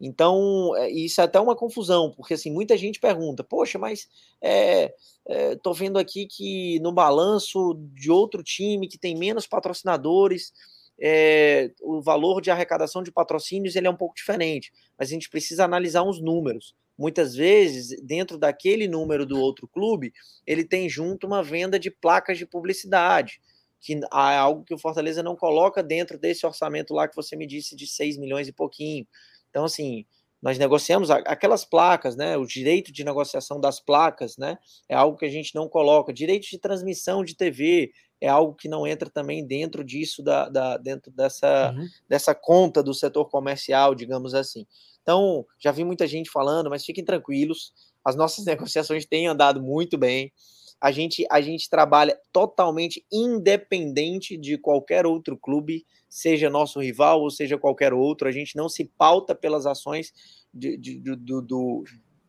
Então, 0.04 0.74
é, 0.76 0.90
isso 0.90 1.20
é 1.20 1.24
até 1.24 1.38
uma 1.38 1.54
confusão, 1.54 2.10
porque 2.10 2.34
assim, 2.34 2.50
muita 2.50 2.76
gente 2.76 2.98
pergunta, 2.98 3.44
poxa, 3.44 3.78
mas 3.78 4.08
é, 4.42 4.92
é, 5.28 5.56
vendo 5.76 5.96
aqui 5.96 6.26
que 6.26 6.80
no 6.80 6.90
balanço 6.90 7.74
de 7.94 8.10
outro 8.10 8.42
time 8.42 8.88
que 8.88 8.98
tem 8.98 9.16
menos 9.16 9.46
patrocinadores, 9.46 10.52
é, 11.00 11.70
o 11.80 12.02
valor 12.02 12.40
de 12.40 12.50
arrecadação 12.50 13.00
de 13.00 13.12
patrocínios 13.12 13.76
ele 13.76 13.86
é 13.86 13.90
um 13.90 13.96
pouco 13.96 14.16
diferente, 14.16 14.72
mas 14.98 15.08
a 15.08 15.12
gente 15.12 15.30
precisa 15.30 15.64
analisar 15.64 16.02
uns 16.02 16.20
números. 16.20 16.74
Muitas 16.98 17.36
vezes, 17.36 17.96
dentro 18.02 18.36
daquele 18.36 18.88
número 18.88 19.24
do 19.24 19.38
outro 19.38 19.68
clube, 19.68 20.12
ele 20.44 20.64
tem 20.64 20.88
junto 20.88 21.28
uma 21.28 21.44
venda 21.44 21.78
de 21.78 21.92
placas 21.92 22.36
de 22.38 22.44
publicidade, 22.44 23.40
que 23.80 23.94
é 23.94 24.36
algo 24.36 24.64
que 24.64 24.74
o 24.74 24.78
Fortaleza 24.78 25.22
não 25.22 25.36
coloca 25.36 25.80
dentro 25.80 26.18
desse 26.18 26.44
orçamento 26.44 26.92
lá 26.92 27.06
que 27.06 27.16
você 27.16 27.36
me 27.36 27.46
disse 27.46 27.74
de 27.76 27.86
6 27.86 28.16
milhões 28.16 28.48
e 28.48 28.52
pouquinho. 28.52 29.06
Então, 29.52 29.66
assim, 29.66 30.06
nós 30.42 30.58
negociamos 30.58 31.10
aquelas 31.10 31.64
placas, 31.64 32.16
né? 32.16 32.36
O 32.36 32.46
direito 32.46 32.90
de 32.90 33.04
negociação 33.04 33.60
das 33.60 33.78
placas, 33.78 34.36
né? 34.36 34.58
É 34.88 34.94
algo 34.96 35.16
que 35.16 35.26
a 35.26 35.30
gente 35.30 35.54
não 35.54 35.68
coloca. 35.68 36.12
Direito 36.12 36.48
de 36.48 36.58
transmissão 36.58 37.22
de 37.22 37.36
TV 37.36 37.92
é 38.20 38.28
algo 38.28 38.54
que 38.54 38.68
não 38.68 38.86
entra 38.86 39.10
também 39.10 39.46
dentro 39.46 39.84
disso, 39.84 40.22
da, 40.22 40.48
da 40.48 40.76
dentro 40.78 41.12
dessa, 41.12 41.72
uhum. 41.76 41.86
dessa 42.08 42.34
conta 42.34 42.82
do 42.82 42.94
setor 42.94 43.28
comercial, 43.28 43.94
digamos 43.94 44.34
assim. 44.34 44.66
Então, 45.02 45.44
já 45.58 45.70
vi 45.70 45.84
muita 45.84 46.06
gente 46.06 46.30
falando, 46.30 46.70
mas 46.70 46.84
fiquem 46.84 47.04
tranquilos, 47.04 47.72
as 48.04 48.16
nossas 48.16 48.44
negociações 48.46 49.04
têm 49.04 49.28
andado 49.28 49.62
muito 49.62 49.98
bem. 49.98 50.32
A 50.82 50.90
gente, 50.90 51.24
a 51.30 51.40
gente 51.40 51.70
trabalha 51.70 52.18
totalmente 52.32 53.06
independente 53.12 54.36
de 54.36 54.58
qualquer 54.58 55.06
outro 55.06 55.38
clube 55.38 55.86
seja 56.08 56.50
nosso 56.50 56.80
rival 56.80 57.20
ou 57.20 57.30
seja 57.30 57.56
qualquer 57.56 57.94
outro, 57.94 58.26
a 58.26 58.32
gente 58.32 58.56
não 58.56 58.68
se 58.68 58.84
pauta 58.84 59.32
pelas 59.32 59.64
ações 59.64 60.12
de, 60.52 60.76
de, 60.76 60.98
do, 60.98 61.40
do, 61.40 61.84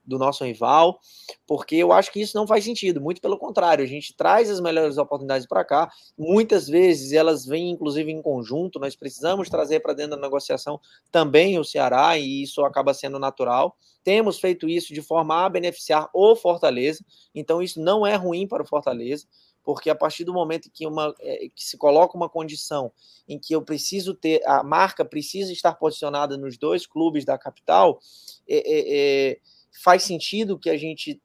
do, 0.05 0.17
nosso 0.17 0.43
rival, 0.43 0.99
porque 1.47 1.75
eu 1.75 1.91
acho 1.91 2.11
que 2.11 2.21
isso 2.21 2.37
não 2.37 2.47
faz 2.47 2.63
sentido, 2.63 3.01
muito 3.01 3.21
pelo 3.21 3.37
contrário, 3.37 3.83
a 3.83 3.87
gente 3.87 4.15
traz 4.15 4.49
as 4.49 4.59
melhores 4.59 4.97
oportunidades 4.97 5.47
para 5.47 5.63
cá, 5.63 5.91
muitas 6.17 6.67
vezes 6.67 7.13
elas 7.13 7.45
vêm 7.45 7.71
inclusive 7.71 8.11
em 8.11 8.21
conjunto, 8.21 8.79
nós 8.79 8.95
precisamos 8.95 9.49
trazer 9.49 9.79
para 9.79 9.93
dentro 9.93 10.15
da 10.15 10.21
negociação 10.21 10.79
também 11.11 11.59
o 11.59 11.63
Ceará, 11.63 12.17
e 12.17 12.43
isso 12.43 12.63
acaba 12.63 12.93
sendo 12.93 13.19
natural. 13.19 13.75
Temos 14.03 14.39
feito 14.39 14.67
isso 14.67 14.93
de 14.93 15.01
forma 15.01 15.45
a 15.45 15.49
beneficiar 15.49 16.09
o 16.13 16.35
Fortaleza, 16.35 17.03
então 17.33 17.61
isso 17.61 17.81
não 17.81 18.05
é 18.05 18.15
ruim 18.15 18.47
para 18.47 18.63
o 18.63 18.67
Fortaleza 18.67 19.25
porque 19.63 19.89
a 19.89 19.95
partir 19.95 20.23
do 20.23 20.33
momento 20.33 20.69
que, 20.71 20.85
uma, 20.85 21.15
é, 21.19 21.47
que 21.55 21.63
se 21.63 21.77
coloca 21.77 22.17
uma 22.17 22.29
condição 22.29 22.91
em 23.27 23.39
que 23.39 23.55
eu 23.55 23.61
preciso 23.61 24.13
ter, 24.13 24.45
a 24.45 24.61
marca 24.61 25.05
precisa 25.05 25.51
estar 25.53 25.73
posicionada 25.75 26.37
nos 26.37 26.57
dois 26.57 26.85
clubes 26.85 27.23
da 27.23 27.37
capital, 27.37 27.99
é, 28.47 28.57
é, 28.57 29.31
é 29.31 29.39
faz 29.81 30.03
sentido 30.03 30.59
que 30.59 30.69
a 30.69 30.77
gente 30.77 31.21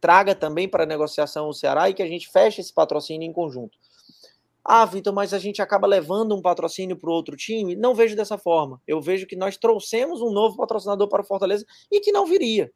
traga 0.00 0.34
também 0.34 0.68
para 0.68 0.84
a 0.84 0.86
negociação 0.86 1.48
o 1.48 1.52
Ceará 1.52 1.88
e 1.88 1.94
que 1.94 2.02
a 2.02 2.08
gente 2.08 2.28
feche 2.30 2.60
esse 2.60 2.72
patrocínio 2.72 3.28
em 3.28 3.32
conjunto. 3.32 3.78
Ah, 4.64 4.84
Vitor, 4.84 5.12
mas 5.12 5.34
a 5.34 5.38
gente 5.38 5.60
acaba 5.60 5.86
levando 5.86 6.36
um 6.36 6.40
patrocínio 6.40 6.96
para 6.96 7.10
o 7.10 7.12
outro 7.12 7.36
time? 7.36 7.74
Não 7.74 7.94
vejo 7.94 8.14
dessa 8.14 8.38
forma. 8.38 8.80
Eu 8.86 9.00
vejo 9.00 9.26
que 9.26 9.34
nós 9.34 9.56
trouxemos 9.56 10.22
um 10.22 10.30
novo 10.30 10.56
patrocinador 10.56 11.08
para 11.08 11.22
o 11.22 11.26
Fortaleza 11.26 11.66
e 11.90 12.00
que 12.00 12.12
não 12.12 12.26
viria. 12.26 12.72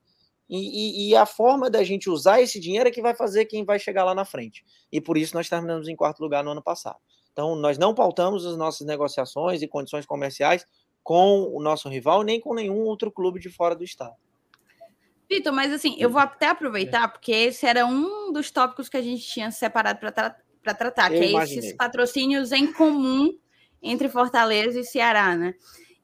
E, 0.48 0.58
e, 0.58 1.10
e, 1.10 1.16
a 1.16 1.26
forma 1.26 1.68
da 1.68 1.82
gente 1.82 2.08
usar 2.08 2.40
esse 2.40 2.60
dinheiro 2.60 2.88
é 2.88 2.92
que 2.92 3.02
vai 3.02 3.14
fazer 3.16 3.46
quem 3.46 3.64
vai 3.64 3.78
chegar 3.78 4.04
lá 4.04 4.14
na 4.14 4.24
frente. 4.24 4.64
E 4.92 5.00
por 5.00 5.16
isso 5.16 5.34
nós 5.34 5.48
terminamos 5.48 5.88
em 5.88 5.96
quarto 5.96 6.20
lugar 6.20 6.44
no 6.44 6.50
ano 6.50 6.62
passado. 6.62 6.98
Então, 7.32 7.54
nós 7.56 7.76
não 7.76 7.94
pautamos 7.94 8.46
as 8.46 8.56
nossas 8.56 8.86
negociações 8.86 9.60
e 9.60 9.68
condições 9.68 10.06
comerciais 10.06 10.64
com 11.06 11.54
o 11.54 11.62
nosso 11.62 11.88
rival, 11.88 12.24
nem 12.24 12.40
com 12.40 12.52
nenhum 12.52 12.80
outro 12.80 13.12
clube 13.12 13.38
de 13.38 13.48
fora 13.48 13.76
do 13.76 13.84
estado. 13.84 14.16
Vitor, 15.30 15.52
mas 15.52 15.72
assim, 15.72 15.94
eu 16.00 16.10
vou 16.10 16.20
até 16.20 16.48
aproveitar, 16.48 17.06
porque 17.06 17.30
esse 17.30 17.64
era 17.64 17.86
um 17.86 18.32
dos 18.32 18.50
tópicos 18.50 18.88
que 18.88 18.96
a 18.96 19.02
gente 19.02 19.24
tinha 19.24 19.52
separado 19.52 20.00
para 20.00 20.10
tra 20.10 20.36
tratar, 20.74 21.14
eu 21.14 21.20
que 21.20 21.28
imaginei. 21.28 21.58
é 21.58 21.66
esses 21.66 21.76
patrocínios 21.76 22.50
em 22.50 22.72
comum 22.72 23.38
entre 23.80 24.08
Fortaleza 24.08 24.80
e 24.80 24.84
Ceará, 24.84 25.36
né? 25.36 25.54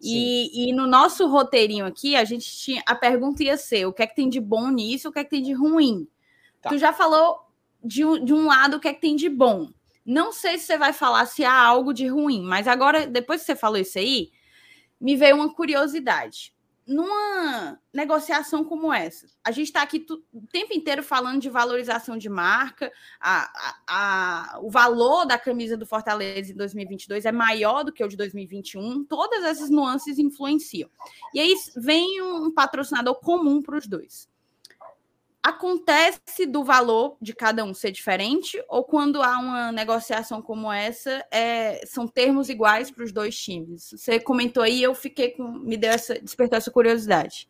E, 0.00 0.68
e, 0.68 0.72
no 0.72 0.86
nosso 0.86 1.26
roteirinho 1.26 1.84
aqui, 1.84 2.14
a 2.14 2.24
gente 2.24 2.48
tinha. 2.56 2.80
A 2.86 2.94
pergunta 2.94 3.42
ia 3.42 3.56
ser: 3.56 3.86
o 3.86 3.92
que 3.92 4.04
é 4.04 4.06
que 4.06 4.14
tem 4.14 4.28
de 4.28 4.40
bom 4.40 4.70
nisso, 4.70 5.08
o 5.08 5.12
que 5.12 5.18
é 5.18 5.24
que 5.24 5.30
tem 5.30 5.42
de 5.42 5.52
ruim? 5.52 6.06
Tá. 6.60 6.70
Tu 6.70 6.78
já 6.78 6.92
falou 6.92 7.40
de 7.82 8.04
um, 8.04 8.24
de 8.24 8.32
um 8.32 8.46
lado 8.46 8.76
o 8.76 8.80
que 8.80 8.86
é 8.86 8.94
que 8.94 9.00
tem 9.00 9.16
de 9.16 9.28
bom. 9.28 9.68
Não 10.06 10.32
sei 10.32 10.58
se 10.58 10.66
você 10.66 10.78
vai 10.78 10.92
falar 10.92 11.26
se 11.26 11.44
há 11.44 11.60
algo 11.60 11.92
de 11.92 12.06
ruim, 12.06 12.42
mas 12.42 12.68
agora, 12.68 13.04
depois 13.04 13.40
que 13.40 13.46
você 13.46 13.56
falou 13.56 13.78
isso 13.78 13.98
aí, 13.98 14.30
me 15.02 15.16
veio 15.16 15.36
uma 15.36 15.52
curiosidade 15.52 16.54
numa 16.86 17.78
negociação 17.92 18.64
como 18.64 18.92
essa, 18.92 19.26
a 19.44 19.50
gente 19.52 19.68
está 19.68 19.82
aqui 19.82 20.04
o 20.32 20.46
tempo 20.48 20.72
inteiro 20.72 21.02
falando 21.02 21.40
de 21.40 21.48
valorização 21.48 22.18
de 22.18 22.28
marca, 22.28 22.92
a, 23.20 23.42
a, 23.86 24.54
a, 24.56 24.60
o 24.60 24.68
valor 24.68 25.24
da 25.24 25.38
camisa 25.38 25.76
do 25.76 25.86
Fortaleza 25.86 26.52
em 26.52 26.56
2022 26.56 27.24
é 27.24 27.32
maior 27.32 27.84
do 27.84 27.92
que 27.92 28.02
o 28.02 28.08
de 28.08 28.16
2021, 28.16 29.04
todas 29.04 29.44
essas 29.44 29.70
nuances 29.70 30.18
influenciam. 30.18 30.90
E 31.32 31.40
aí 31.40 31.54
vem 31.76 32.20
um 32.20 32.50
patrocinador 32.52 33.14
comum 33.20 33.62
para 33.62 33.78
os 33.78 33.86
dois 33.86 34.31
acontece 35.42 36.46
do 36.46 36.62
valor 36.62 37.16
de 37.20 37.34
cada 37.34 37.64
um 37.64 37.74
ser 37.74 37.90
diferente 37.90 38.62
ou 38.68 38.84
quando 38.84 39.20
há 39.20 39.38
uma 39.38 39.72
negociação 39.72 40.40
como 40.40 40.72
essa 40.72 41.24
é, 41.30 41.84
são 41.84 42.06
termos 42.06 42.48
iguais 42.48 42.90
para 42.90 43.04
os 43.04 43.12
dois 43.12 43.36
times? 43.36 43.90
Você 43.90 44.20
comentou 44.20 44.62
aí, 44.62 44.82
eu 44.82 44.94
fiquei 44.94 45.30
com 45.32 45.50
me 45.50 45.76
deu 45.76 45.90
essa 45.90 46.14
despertou 46.14 46.56
essa 46.56 46.70
curiosidade. 46.70 47.48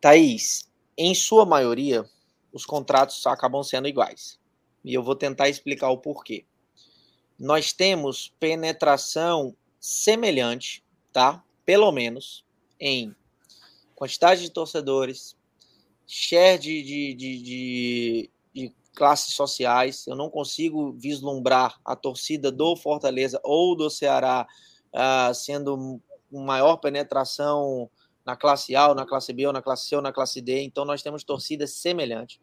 Thaís, 0.00 0.70
em 0.96 1.14
sua 1.14 1.44
maioria 1.44 2.08
os 2.52 2.64
contratos 2.64 3.26
acabam 3.26 3.62
sendo 3.64 3.88
iguais 3.88 4.38
e 4.84 4.94
eu 4.94 5.02
vou 5.02 5.16
tentar 5.16 5.48
explicar 5.48 5.90
o 5.90 5.98
porquê. 5.98 6.44
Nós 7.36 7.72
temos 7.72 8.32
penetração 8.38 9.56
semelhante, 9.80 10.84
tá? 11.12 11.42
Pelo 11.64 11.90
menos 11.90 12.44
em 12.78 13.14
quantidade 13.94 14.42
de 14.42 14.50
torcedores, 14.50 15.36
share 16.08 16.58
de, 16.58 16.82
de, 16.82 17.14
de, 17.14 18.30
de, 18.54 18.74
classes 18.94 19.34
sociais. 19.34 20.06
Eu 20.08 20.16
não 20.16 20.30
consigo 20.30 20.92
vislumbrar 20.92 21.78
a 21.84 21.94
torcida 21.94 22.50
do 22.50 22.74
Fortaleza 22.74 23.38
ou 23.44 23.76
do 23.76 23.88
Ceará 23.88 24.44
uh, 24.92 25.32
sendo 25.34 26.00
com 26.28 26.40
maior 26.40 26.78
penetração 26.78 27.88
na 28.24 28.34
classe 28.34 28.74
A, 28.74 28.88
ou 28.88 28.94
na 28.94 29.06
classe 29.06 29.32
B, 29.32 29.46
ou 29.46 29.52
na 29.52 29.62
classe 29.62 29.86
C, 29.86 29.96
ou 29.96 30.02
na 30.02 30.12
classe 30.12 30.40
D. 30.40 30.62
Então, 30.62 30.84
nós 30.84 31.02
temos 31.02 31.22
torcidas 31.22 31.74
semelhantes. 31.74 32.40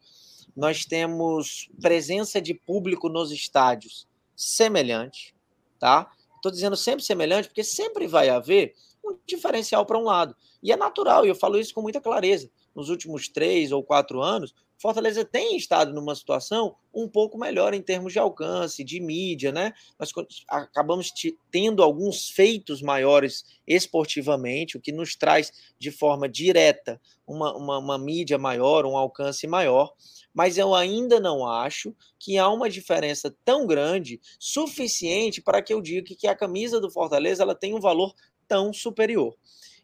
Nós 0.56 0.84
temos 0.84 1.68
presença 1.80 2.40
de 2.40 2.54
público 2.54 3.08
nos 3.08 3.30
estádios 3.30 4.08
semelhante, 4.34 5.34
tá? 5.78 6.10
Estou 6.36 6.50
dizendo 6.50 6.76
sempre 6.76 7.04
semelhante, 7.04 7.48
porque 7.48 7.62
sempre 7.62 8.06
vai 8.06 8.28
haver 8.28 8.74
um 9.04 9.16
diferencial 9.26 9.84
para 9.84 9.98
um 9.98 10.04
lado. 10.04 10.34
E 10.62 10.72
é 10.72 10.76
natural, 10.76 11.26
e 11.26 11.28
eu 11.28 11.34
falo 11.34 11.58
isso 11.58 11.74
com 11.74 11.82
muita 11.82 12.00
clareza 12.00 12.50
nos 12.76 12.90
últimos 12.90 13.28
três 13.28 13.72
ou 13.72 13.82
quatro 13.82 14.22
anos, 14.22 14.54
Fortaleza 14.78 15.24
tem 15.24 15.56
estado 15.56 15.94
numa 15.94 16.14
situação 16.14 16.76
um 16.92 17.08
pouco 17.08 17.38
melhor 17.38 17.72
em 17.72 17.80
termos 17.80 18.12
de 18.12 18.18
alcance, 18.18 18.84
de 18.84 19.00
mídia, 19.00 19.50
né? 19.50 19.72
Nós 19.98 20.12
acabamos 20.46 21.10
tendo 21.50 21.82
alguns 21.82 22.28
feitos 22.28 22.82
maiores 22.82 23.44
esportivamente, 23.66 24.76
o 24.76 24.80
que 24.80 24.92
nos 24.92 25.16
traz 25.16 25.50
de 25.78 25.90
forma 25.90 26.28
direta 26.28 27.00
uma, 27.26 27.56
uma, 27.56 27.78
uma 27.78 27.98
mídia 27.98 28.36
maior, 28.36 28.84
um 28.84 28.96
alcance 28.96 29.46
maior, 29.46 29.94
mas 30.34 30.58
eu 30.58 30.74
ainda 30.74 31.18
não 31.18 31.46
acho 31.46 31.96
que 32.18 32.36
há 32.36 32.46
uma 32.50 32.68
diferença 32.68 33.34
tão 33.42 33.66
grande, 33.66 34.20
suficiente 34.38 35.40
para 35.40 35.62
que 35.62 35.72
eu 35.72 35.80
diga 35.80 36.14
que, 36.14 36.26
a 36.26 36.36
camisa 36.36 36.78
do 36.78 36.90
Fortaleza 36.90 37.42
ela 37.42 37.54
tem 37.54 37.74
um 37.74 37.80
valor 37.80 38.14
tão 38.46 38.72
superior. 38.72 39.34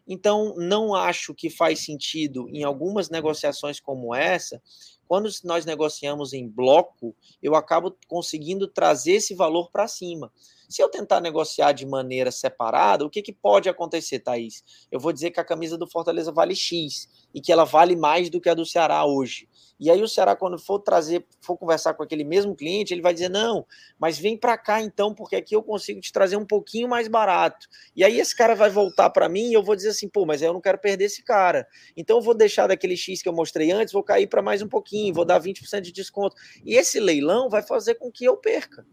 Então, 0.07 0.53
não 0.57 0.93
acho 0.93 1.33
que 1.33 1.49
faz 1.49 1.79
sentido 1.79 2.47
em 2.49 2.63
algumas 2.63 3.09
negociações 3.09 3.79
como 3.79 4.13
essa, 4.13 4.61
quando 5.07 5.29
nós 5.43 5.65
negociamos 5.65 6.33
em 6.33 6.47
bloco, 6.47 7.15
eu 7.41 7.55
acabo 7.55 7.95
conseguindo 8.07 8.67
trazer 8.67 9.13
esse 9.13 9.35
valor 9.35 9.69
para 9.71 9.87
cima. 9.87 10.31
Se 10.67 10.81
eu 10.81 10.89
tentar 10.89 11.21
negociar 11.21 11.71
de 11.71 11.85
maneira 11.85 12.31
separada, 12.31 13.05
o 13.05 13.09
que, 13.09 13.21
que 13.21 13.31
pode 13.31 13.69
acontecer, 13.69 14.19
Thaís? 14.19 14.63
Eu 14.91 14.99
vou 14.99 15.13
dizer 15.13 15.31
que 15.31 15.39
a 15.39 15.45
camisa 15.45 15.77
do 15.77 15.87
Fortaleza 15.87 16.31
vale 16.31 16.55
X 16.55 17.07
e 17.33 17.39
que 17.39 17.51
ela 17.51 17.63
vale 17.63 17.95
mais 17.95 18.29
do 18.29 18.41
que 18.41 18.49
a 18.49 18.53
do 18.53 18.65
Ceará 18.65 19.05
hoje. 19.05 19.47
E 19.83 19.91
aí 19.91 20.01
o 20.01 20.07
Ceará, 20.07 20.33
quando 20.33 20.57
for 20.57 20.79
trazer, 20.79 21.25
for 21.41 21.57
conversar 21.57 21.93
com 21.93 22.01
aquele 22.01 22.23
mesmo 22.23 22.55
cliente, 22.55 22.93
ele 22.93 23.01
vai 23.01 23.13
dizer: 23.13 23.27
não, 23.27 23.65
mas 23.99 24.17
vem 24.17 24.37
para 24.37 24.57
cá 24.57 24.81
então, 24.81 25.13
porque 25.13 25.35
aqui 25.35 25.53
eu 25.53 25.61
consigo 25.61 25.99
te 25.99 26.09
trazer 26.09 26.37
um 26.37 26.45
pouquinho 26.45 26.87
mais 26.87 27.09
barato. 27.09 27.67
E 27.93 28.01
aí 28.01 28.17
esse 28.17 28.33
cara 28.33 28.55
vai 28.55 28.69
voltar 28.69 29.09
para 29.09 29.27
mim 29.27 29.49
e 29.49 29.53
eu 29.53 29.61
vou 29.61 29.75
dizer 29.75 29.89
assim: 29.89 30.07
pô, 30.07 30.25
mas 30.25 30.41
eu 30.41 30.53
não 30.53 30.61
quero 30.61 30.77
perder 30.77 31.03
esse 31.03 31.21
cara. 31.21 31.67
Então 31.97 32.15
eu 32.15 32.21
vou 32.21 32.33
deixar 32.33 32.65
daquele 32.65 32.95
X 32.95 33.21
que 33.21 33.27
eu 33.27 33.33
mostrei 33.33 33.73
antes, 33.73 33.91
vou 33.91 34.03
cair 34.03 34.27
para 34.27 34.41
mais 34.41 34.61
um 34.61 34.69
pouquinho, 34.69 35.13
vou 35.13 35.25
dar 35.25 35.41
20% 35.41 35.81
de 35.81 35.91
desconto. 35.91 36.33
E 36.63 36.75
esse 36.75 36.97
leilão 36.97 37.49
vai 37.49 37.61
fazer 37.61 37.95
com 37.95 38.09
que 38.09 38.23
eu 38.23 38.37
perca. 38.37 38.85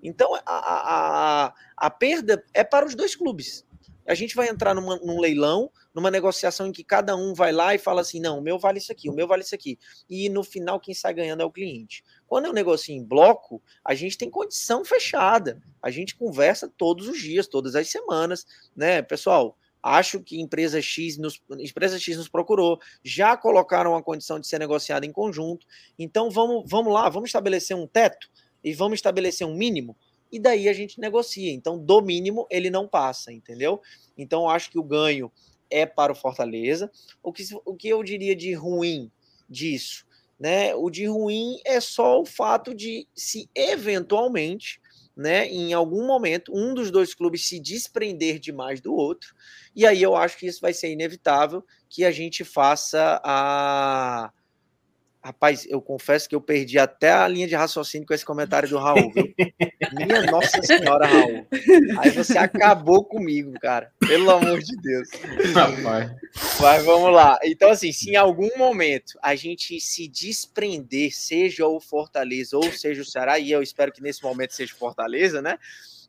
Então 0.00 0.32
a, 0.32 0.42
a, 0.46 1.46
a, 1.46 1.54
a 1.76 1.90
perda 1.90 2.44
é 2.54 2.62
para 2.62 2.86
os 2.86 2.94
dois 2.94 3.16
clubes. 3.16 3.65
A 4.06 4.14
gente 4.14 4.34
vai 4.36 4.48
entrar 4.48 4.74
numa, 4.74 4.96
num 4.96 5.20
leilão, 5.20 5.70
numa 5.94 6.10
negociação 6.10 6.66
em 6.66 6.72
que 6.72 6.84
cada 6.84 7.16
um 7.16 7.34
vai 7.34 7.52
lá 7.52 7.74
e 7.74 7.78
fala 7.78 8.00
assim: 8.00 8.20
não, 8.20 8.38
o 8.38 8.42
meu 8.42 8.58
vale 8.58 8.78
isso 8.78 8.92
aqui, 8.92 9.08
o 9.08 9.12
meu 9.12 9.26
vale 9.26 9.42
isso 9.42 9.54
aqui. 9.54 9.78
E 10.08 10.28
no 10.28 10.44
final, 10.44 10.78
quem 10.78 10.94
sai 10.94 11.14
ganhando 11.14 11.42
é 11.42 11.44
o 11.44 11.50
cliente. 11.50 12.04
Quando 12.26 12.46
eu 12.46 12.52
negocio 12.52 12.94
em 12.94 13.04
bloco, 13.04 13.62
a 13.84 13.94
gente 13.94 14.16
tem 14.16 14.30
condição 14.30 14.84
fechada. 14.84 15.62
A 15.82 15.90
gente 15.90 16.14
conversa 16.14 16.72
todos 16.76 17.08
os 17.08 17.18
dias, 17.18 17.46
todas 17.46 17.74
as 17.74 17.88
semanas, 17.88 18.46
né, 18.74 19.02
pessoal? 19.02 19.56
Acho 19.82 20.20
que 20.20 20.40
empresa 20.40 20.82
X 20.82 21.16
nos, 21.16 21.40
empresa 21.60 21.98
X 21.98 22.16
nos 22.16 22.28
procurou, 22.28 22.80
já 23.04 23.36
colocaram 23.36 23.94
a 23.94 24.02
condição 24.02 24.40
de 24.40 24.46
ser 24.48 24.58
negociada 24.58 25.06
em 25.06 25.12
conjunto. 25.12 25.64
Então 25.96 26.28
vamos, 26.28 26.68
vamos 26.68 26.92
lá, 26.92 27.08
vamos 27.08 27.28
estabelecer 27.28 27.76
um 27.76 27.86
teto 27.86 28.28
e 28.64 28.74
vamos 28.74 28.98
estabelecer 28.98 29.46
um 29.46 29.54
mínimo 29.54 29.96
e 30.30 30.38
daí 30.38 30.68
a 30.68 30.72
gente 30.72 31.00
negocia. 31.00 31.52
Então, 31.52 31.78
do 31.78 32.00
mínimo, 32.02 32.46
ele 32.50 32.70
não 32.70 32.86
passa, 32.86 33.32
entendeu? 33.32 33.80
Então, 34.16 34.48
acho 34.48 34.70
que 34.70 34.78
o 34.78 34.84
ganho 34.84 35.30
é 35.70 35.86
para 35.86 36.12
o 36.12 36.16
Fortaleza. 36.16 36.90
O 37.22 37.32
que, 37.32 37.44
o 37.64 37.74
que 37.74 37.88
eu 37.88 38.02
diria 38.02 38.34
de 38.34 38.52
ruim 38.52 39.10
disso? 39.48 40.04
Né? 40.38 40.74
O 40.74 40.90
de 40.90 41.06
ruim 41.06 41.58
é 41.64 41.80
só 41.80 42.20
o 42.20 42.26
fato 42.26 42.74
de 42.74 43.06
se 43.14 43.48
eventualmente 43.54 44.80
né, 45.16 45.48
em 45.48 45.72
algum 45.72 46.06
momento, 46.06 46.52
um 46.54 46.74
dos 46.74 46.90
dois 46.90 47.14
clubes 47.14 47.48
se 47.48 47.58
desprender 47.58 48.38
demais 48.38 48.82
do 48.82 48.94
outro, 48.94 49.34
e 49.74 49.86
aí 49.86 50.02
eu 50.02 50.14
acho 50.14 50.36
que 50.36 50.46
isso 50.46 50.60
vai 50.60 50.74
ser 50.74 50.92
inevitável 50.92 51.64
que 51.88 52.04
a 52.04 52.10
gente 52.10 52.44
faça 52.44 53.18
a, 53.24 54.30
Rapaz, 55.26 55.66
eu 55.68 55.82
confesso 55.82 56.28
que 56.28 56.36
eu 56.36 56.40
perdi 56.40 56.78
até 56.78 57.10
a 57.10 57.26
linha 57.26 57.48
de 57.48 57.56
raciocínio 57.56 58.06
com 58.06 58.14
esse 58.14 58.24
comentário 58.24 58.68
do 58.68 58.78
Raul, 58.78 59.10
viu? 59.12 59.34
Minha 59.92 60.22
Nossa 60.30 60.62
Senhora, 60.62 61.04
Raul. 61.04 61.44
Aí 61.98 62.10
você 62.10 62.38
acabou 62.38 63.04
comigo, 63.04 63.52
cara. 63.54 63.90
Pelo 63.98 64.30
amor 64.30 64.60
de 64.60 64.76
Deus. 64.76 65.08
Rapaz. 65.52 66.12
Mas 66.60 66.84
vamos 66.84 67.12
lá. 67.12 67.40
Então, 67.42 67.70
assim, 67.70 67.90
se 67.90 68.12
em 68.12 68.14
algum 68.14 68.56
momento 68.56 69.18
a 69.20 69.34
gente 69.34 69.80
se 69.80 70.06
desprender, 70.06 71.12
seja 71.12 71.66
o 71.66 71.80
Fortaleza 71.80 72.56
ou 72.56 72.70
seja 72.70 73.02
o 73.02 73.04
Ceará, 73.04 73.36
e 73.36 73.50
eu 73.50 73.64
espero 73.64 73.90
que 73.90 74.00
nesse 74.00 74.22
momento 74.22 74.54
seja 74.54 74.72
o 74.74 74.78
Fortaleza, 74.78 75.42
né? 75.42 75.58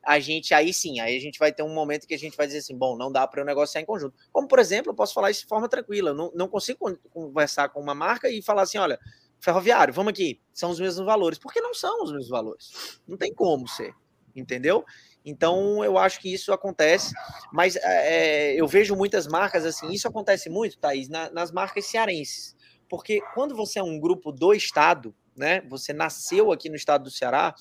A 0.08 0.20
gente 0.22 0.54
aí 0.54 0.74
sim, 0.74 1.02
aí 1.02 1.18
a 1.18 1.20
gente 1.20 1.38
vai 1.38 1.52
ter 1.52 1.64
um 1.64 1.74
momento 1.74 2.08
que 2.08 2.14
a 2.14 2.18
gente 2.18 2.38
vai 2.38 2.48
dizer 2.48 2.60
assim, 2.60 2.78
bom, 2.78 2.96
não 2.96 3.12
dá 3.12 3.28
para 3.28 3.42
eu 3.42 3.46
negociar 3.46 3.82
em 3.82 3.86
conjunto. 3.86 4.16
Como, 4.32 4.48
por 4.48 4.58
exemplo, 4.58 4.90
eu 4.90 4.96
posso 4.96 5.14
falar 5.14 5.30
isso 5.32 5.42
de 5.42 5.48
forma 5.48 5.68
tranquila, 5.68 6.14
não, 6.14 6.32
não 6.34 6.48
consigo 6.48 6.98
conversar 7.10 7.68
com 7.68 7.82
uma 7.82 7.94
marca 7.94 8.30
e 8.30 8.42
falar 8.42 8.62
assim, 8.62 8.78
olha, 8.78 8.98
ferroviário, 9.38 9.94
vamos 9.94 10.12
aqui, 10.12 10.40
são 10.54 10.70
os 10.70 10.80
mesmos 10.80 11.06
valores, 11.06 11.38
porque 11.38 11.60
não 11.60 11.74
são 11.74 12.04
os 12.04 12.12
mesmos 12.12 12.30
valores, 12.30 13.02
não 13.06 13.18
tem 13.18 13.34
como 13.34 13.68
ser, 13.68 13.94
entendeu? 14.34 14.86
Então, 15.26 15.84
eu 15.84 15.98
acho 15.98 16.22
que 16.22 16.34
isso 16.34 16.54
acontece, 16.54 17.14
mas 17.52 17.76
é, 17.76 18.54
eu 18.54 18.66
vejo 18.66 18.96
muitas 18.96 19.28
marcas 19.28 19.66
assim, 19.66 19.92
isso 19.92 20.08
acontece 20.08 20.50
muito, 20.50 20.78
Thaís, 20.78 21.10
na, 21.10 21.30
nas 21.32 21.52
marcas 21.52 21.86
cearenses, 21.86 22.56
porque 22.88 23.20
quando 23.34 23.54
você 23.54 23.80
é 23.80 23.84
um 23.84 24.00
grupo 24.00 24.32
do 24.32 24.54
Estado, 24.54 25.14
né, 25.36 25.62
você 25.70 25.92
nasceu 25.92 26.54
aqui 26.54 26.70
no 26.70 26.78
estado 26.78 27.04
do 27.04 27.12
Ceará, 27.12 27.54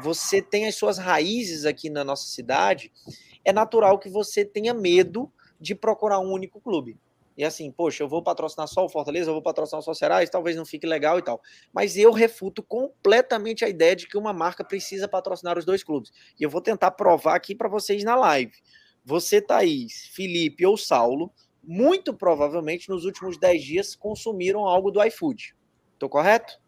você 0.00 0.40
tem 0.40 0.66
as 0.66 0.74
suas 0.74 0.98
raízes 0.98 1.64
aqui 1.64 1.90
na 1.90 2.04
nossa 2.04 2.26
cidade, 2.26 2.92
é 3.44 3.52
natural 3.52 3.98
que 3.98 4.08
você 4.08 4.44
tenha 4.44 4.72
medo 4.72 5.32
de 5.60 5.74
procurar 5.74 6.18
um 6.18 6.30
único 6.32 6.60
clube. 6.60 6.98
E 7.36 7.44
assim, 7.44 7.70
poxa, 7.70 8.02
eu 8.02 8.08
vou 8.08 8.22
patrocinar 8.22 8.68
só 8.68 8.84
o 8.84 8.88
Fortaleza, 8.88 9.30
eu 9.30 9.34
vou 9.34 9.42
patrocinar 9.42 9.82
só 9.82 9.92
o 9.92 9.94
Ceará, 9.94 10.22
isso 10.22 10.32
talvez 10.32 10.54
não 10.54 10.66
fique 10.66 10.86
legal 10.86 11.18
e 11.18 11.22
tal. 11.22 11.40
Mas 11.72 11.96
eu 11.96 12.12
refuto 12.12 12.62
completamente 12.62 13.64
a 13.64 13.68
ideia 13.68 13.96
de 13.96 14.06
que 14.06 14.18
uma 14.18 14.32
marca 14.32 14.62
precisa 14.62 15.08
patrocinar 15.08 15.58
os 15.58 15.64
dois 15.64 15.82
clubes. 15.82 16.12
E 16.38 16.42
eu 16.42 16.50
vou 16.50 16.60
tentar 16.60 16.90
provar 16.90 17.34
aqui 17.34 17.54
para 17.54 17.68
vocês 17.68 18.04
na 18.04 18.14
live. 18.14 18.52
Você, 19.04 19.40
Thaís, 19.40 20.10
Felipe 20.12 20.66
ou 20.66 20.76
Saulo, 20.76 21.32
muito 21.62 22.12
provavelmente 22.12 22.88
nos 22.88 23.04
últimos 23.04 23.38
10 23.38 23.64
dias 23.64 23.96
consumiram 23.96 24.66
algo 24.66 24.90
do 24.90 25.02
iFood. 25.02 25.56
Tô 25.98 26.08
correto? 26.08 26.60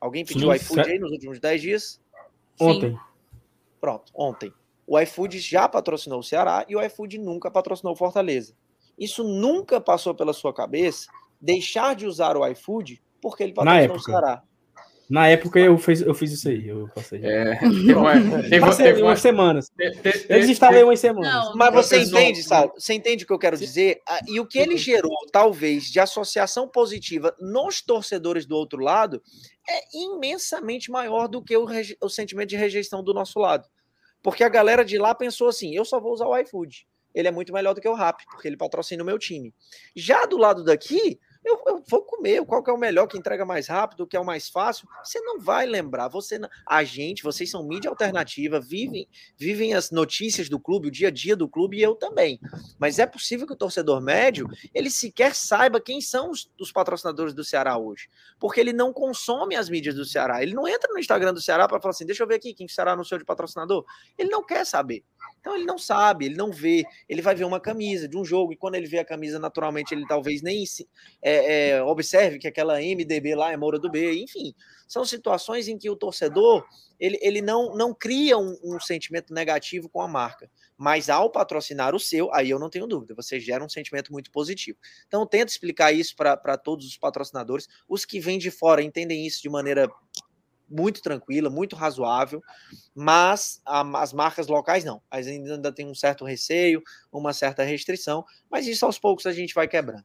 Alguém 0.00 0.24
pediu 0.24 0.54
iFood 0.54 0.80
aí 0.88 0.98
nos 0.98 1.10
últimos 1.10 1.40
10 1.40 1.60
dias? 1.60 2.00
Ontem. 2.60 2.92
Sim. 2.92 2.98
Pronto, 3.80 4.12
ontem. 4.14 4.52
O 4.86 4.98
iFood 4.98 5.38
já 5.38 5.68
patrocinou 5.68 6.20
o 6.20 6.24
Ceará 6.24 6.64
e 6.68 6.74
o 6.74 6.82
iFood 6.82 7.18
nunca 7.18 7.50
patrocinou 7.50 7.92
o 7.92 7.96
Fortaleza. 7.96 8.54
Isso 8.98 9.22
nunca 9.22 9.80
passou 9.80 10.14
pela 10.14 10.32
sua 10.32 10.52
cabeça 10.52 11.08
deixar 11.40 11.94
de 11.94 12.06
usar 12.06 12.36
o 12.36 12.46
iFood 12.48 13.00
porque 13.20 13.42
ele 13.42 13.52
patrocinou 13.52 13.96
o 13.96 14.00
Ceará. 14.00 14.42
Na 15.08 15.26
época 15.26 15.58
eu 15.58 15.78
fiz, 15.78 16.02
eu 16.02 16.14
fiz 16.14 16.32
isso 16.32 16.48
aí, 16.48 16.68
eu 16.68 16.86
passei. 16.94 17.24
É, 17.24 17.56
teve, 17.60 17.94
uma, 17.94 18.12
teve, 18.42 18.76
teve 18.76 19.02
umas 19.02 19.20
semanas. 19.20 19.70
eu 19.78 20.40
desinstalei 20.40 20.82
umas 20.82 21.00
semanas. 21.00 21.32
Não, 21.32 21.56
Mas 21.56 21.72
você 21.72 22.02
entende, 22.02 22.42
Sal? 22.42 22.74
Você 22.76 22.92
entende 22.92 23.24
o 23.24 23.26
que 23.26 23.32
eu 23.32 23.38
quero 23.38 23.56
dizer? 23.56 24.00
E 24.26 24.38
o 24.38 24.46
que 24.46 24.58
ele 24.58 24.76
gerou, 24.76 25.16
talvez, 25.32 25.84
de 25.84 25.98
associação 25.98 26.68
positiva 26.68 27.34
nos 27.40 27.80
torcedores 27.80 28.44
do 28.44 28.54
outro 28.54 28.82
lado 28.82 29.22
é 29.66 29.80
imensamente 29.94 30.90
maior 30.90 31.26
do 31.26 31.42
que 31.42 31.56
o, 31.56 31.66
o 32.02 32.08
sentimento 32.10 32.50
de 32.50 32.56
rejeição 32.56 33.02
do 33.02 33.14
nosso 33.14 33.38
lado. 33.38 33.66
Porque 34.22 34.44
a 34.44 34.48
galera 34.48 34.84
de 34.84 34.98
lá 34.98 35.14
pensou 35.14 35.48
assim: 35.48 35.74
eu 35.74 35.86
só 35.86 35.98
vou 35.98 36.12
usar 36.12 36.26
o 36.26 36.36
iFood. 36.36 36.86
Ele 37.14 37.28
é 37.28 37.30
muito 37.30 37.52
melhor 37.52 37.74
do 37.74 37.80
que 37.80 37.88
o 37.88 37.94
Rap, 37.94 38.22
porque 38.30 38.46
ele 38.46 38.56
patrocina 38.56 39.02
o 39.02 39.06
meu 39.06 39.18
time. 39.18 39.54
Já 39.96 40.26
do 40.26 40.36
lado 40.36 40.62
daqui, 40.62 41.18
eu, 41.48 41.62
eu, 41.66 41.82
vou 41.88 42.02
comer, 42.02 42.44
qual 42.44 42.62
que 42.62 42.70
é 42.70 42.72
o 42.72 42.78
melhor, 42.78 43.06
que 43.06 43.18
entrega 43.18 43.44
mais 43.44 43.66
rápido, 43.66 44.06
que 44.06 44.16
é 44.16 44.20
o 44.20 44.24
mais 44.24 44.48
fácil. 44.48 44.86
Você 45.02 45.18
não 45.20 45.40
vai 45.40 45.66
lembrar, 45.66 46.08
você 46.08 46.38
não... 46.38 46.48
a 46.66 46.84
gente, 46.84 47.22
vocês 47.22 47.50
são 47.50 47.66
mídia 47.66 47.88
alternativa, 47.88 48.60
vivem, 48.60 49.08
vivem 49.36 49.74
as 49.74 49.90
notícias 49.90 50.48
do 50.48 50.60
clube, 50.60 50.88
o 50.88 50.90
dia 50.90 51.08
a 51.08 51.10
dia 51.10 51.34
do 51.34 51.48
clube 51.48 51.78
e 51.78 51.82
eu 51.82 51.94
também. 51.94 52.38
Mas 52.78 52.98
é 52.98 53.06
possível 53.06 53.46
que 53.46 53.54
o 53.54 53.56
torcedor 53.56 54.00
médio, 54.00 54.46
ele 54.74 54.90
sequer 54.90 55.34
saiba 55.34 55.80
quem 55.80 56.00
são 56.00 56.30
os, 56.30 56.50
os 56.60 56.70
patrocinadores 56.70 57.32
do 57.32 57.42
Ceará 57.42 57.78
hoje, 57.78 58.08
porque 58.38 58.60
ele 58.60 58.72
não 58.72 58.92
consome 58.92 59.56
as 59.56 59.68
mídias 59.68 59.94
do 59.94 60.04
Ceará. 60.04 60.42
Ele 60.42 60.54
não 60.54 60.68
entra 60.68 60.92
no 60.92 60.98
Instagram 60.98 61.32
do 61.32 61.40
Ceará 61.40 61.66
para 61.66 61.80
falar 61.80 61.90
assim, 61.90 62.06
deixa 62.06 62.22
eu 62.22 62.28
ver 62.28 62.34
aqui 62.34 62.52
quem 62.52 62.68
será 62.68 62.94
no 62.94 63.04
seu 63.04 63.18
de 63.18 63.24
patrocinador. 63.24 63.84
Ele 64.16 64.28
não 64.28 64.44
quer 64.44 64.64
saber. 64.64 65.02
Então 65.40 65.54
ele 65.54 65.64
não 65.64 65.78
sabe, 65.78 66.26
ele 66.26 66.36
não 66.36 66.50
vê, 66.50 66.84
ele 67.08 67.22
vai 67.22 67.34
ver 67.34 67.44
uma 67.44 67.60
camisa 67.60 68.08
de 68.08 68.16
um 68.16 68.24
jogo, 68.24 68.52
e 68.52 68.56
quando 68.56 68.74
ele 68.74 68.86
vê 68.86 68.98
a 68.98 69.04
camisa, 69.04 69.38
naturalmente, 69.38 69.94
ele 69.94 70.06
talvez 70.06 70.42
nem 70.42 70.58
é, 71.22 71.37
é, 71.38 71.82
observe 71.82 72.38
que 72.38 72.48
aquela 72.48 72.78
MDB 72.80 73.34
lá 73.34 73.52
é 73.52 73.56
Moura 73.56 73.78
do 73.78 73.90
B, 73.90 74.22
enfim. 74.22 74.54
São 74.86 75.04
situações 75.04 75.68
em 75.68 75.76
que 75.76 75.90
o 75.90 75.96
torcedor 75.96 76.64
ele, 76.98 77.18
ele 77.22 77.40
não, 77.40 77.74
não 77.74 77.94
cria 77.94 78.36
um, 78.36 78.58
um 78.62 78.80
sentimento 78.80 79.32
negativo 79.32 79.88
com 79.88 80.00
a 80.00 80.08
marca. 80.08 80.50
Mas 80.76 81.08
ao 81.08 81.30
patrocinar 81.30 81.94
o 81.94 82.00
seu, 82.00 82.32
aí 82.32 82.50
eu 82.50 82.58
não 82.58 82.70
tenho 82.70 82.86
dúvida, 82.86 83.14
você 83.14 83.40
gera 83.40 83.64
um 83.64 83.68
sentimento 83.68 84.12
muito 84.12 84.30
positivo. 84.30 84.78
Então, 85.06 85.26
tento 85.26 85.48
explicar 85.48 85.92
isso 85.92 86.14
para 86.16 86.56
todos 86.56 86.86
os 86.86 86.96
patrocinadores. 86.96 87.68
Os 87.88 88.04
que 88.04 88.20
vêm 88.20 88.38
de 88.38 88.50
fora 88.50 88.82
entendem 88.82 89.26
isso 89.26 89.42
de 89.42 89.48
maneira 89.48 89.88
muito 90.70 91.00
tranquila, 91.00 91.48
muito 91.48 91.74
razoável, 91.74 92.42
mas 92.94 93.60
a, 93.64 94.02
as 94.02 94.12
marcas 94.12 94.46
locais 94.46 94.84
não. 94.84 95.02
Ainda, 95.10 95.54
ainda 95.54 95.72
tem 95.72 95.86
um 95.86 95.94
certo 95.94 96.24
receio, 96.24 96.82
uma 97.10 97.32
certa 97.32 97.62
restrição, 97.62 98.24
mas 98.50 98.66
isso 98.66 98.84
aos 98.84 98.98
poucos 98.98 99.26
a 99.26 99.32
gente 99.32 99.54
vai 99.54 99.66
quebrando. 99.66 100.04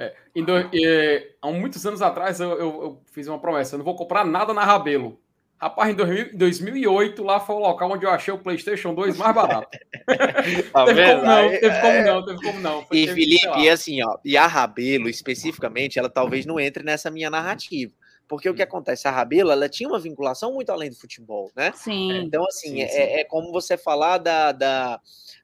É, 0.00 0.14
do, 0.40 0.56
é, 0.56 1.32
há 1.42 1.52
muitos 1.52 1.84
anos 1.84 2.00
atrás 2.00 2.40
eu, 2.40 2.50
eu, 2.52 2.58
eu, 2.58 3.02
fiz 3.12 3.28
uma 3.28 3.38
promessa: 3.38 3.74
eu 3.74 3.78
não 3.78 3.84
vou 3.84 3.94
comprar 3.94 4.24
nada 4.24 4.54
na 4.54 4.64
Rabelo. 4.64 5.20
Rapaz, 5.58 5.90
em 5.90 5.94
2000, 5.94 6.38
2008, 6.38 7.22
lá 7.22 7.38
foi 7.38 7.54
o 7.54 7.58
local 7.58 7.92
onde 7.92 8.06
eu 8.06 8.10
achei 8.10 8.32
o 8.32 8.38
PlayStation 8.38 8.94
2 8.94 9.18
mais 9.18 9.34
barato. 9.34 9.68
tá 10.72 10.86
teve, 10.86 11.04
como 11.04 11.26
não, 11.26 11.50
teve 11.50 11.80
como 11.80 12.02
não, 12.02 12.24
teve 12.24 12.42
como 12.42 12.60
não. 12.60 12.86
Foi, 12.86 12.96
e 12.96 13.08
Felipe, 13.08 13.58
e 13.58 13.68
assim, 13.68 14.02
ó, 14.02 14.16
e 14.24 14.38
a 14.38 14.46
Rabelo 14.46 15.06
especificamente, 15.06 15.98
ela 15.98 16.08
talvez 16.08 16.46
não 16.46 16.58
entre 16.58 16.82
nessa 16.82 17.10
minha 17.10 17.28
narrativa. 17.28 17.92
Porque 18.26 18.48
o 18.48 18.54
que 18.54 18.62
acontece? 18.62 19.06
A 19.06 19.10
Rabelo, 19.10 19.50
ela 19.50 19.68
tinha 19.68 19.88
uma 19.88 19.98
vinculação 19.98 20.54
muito 20.54 20.70
além 20.70 20.88
do 20.88 20.96
futebol, 20.96 21.50
né? 21.54 21.72
Sim. 21.74 22.22
Então, 22.22 22.42
assim, 22.46 22.70
sim, 22.70 22.80
é, 22.80 22.88
sim. 22.88 22.98
É, 22.98 23.20
é, 23.20 23.24
como 23.24 23.52
você 23.52 23.76
falar 23.76 24.16
da, 24.16 24.52
da, 24.52 25.00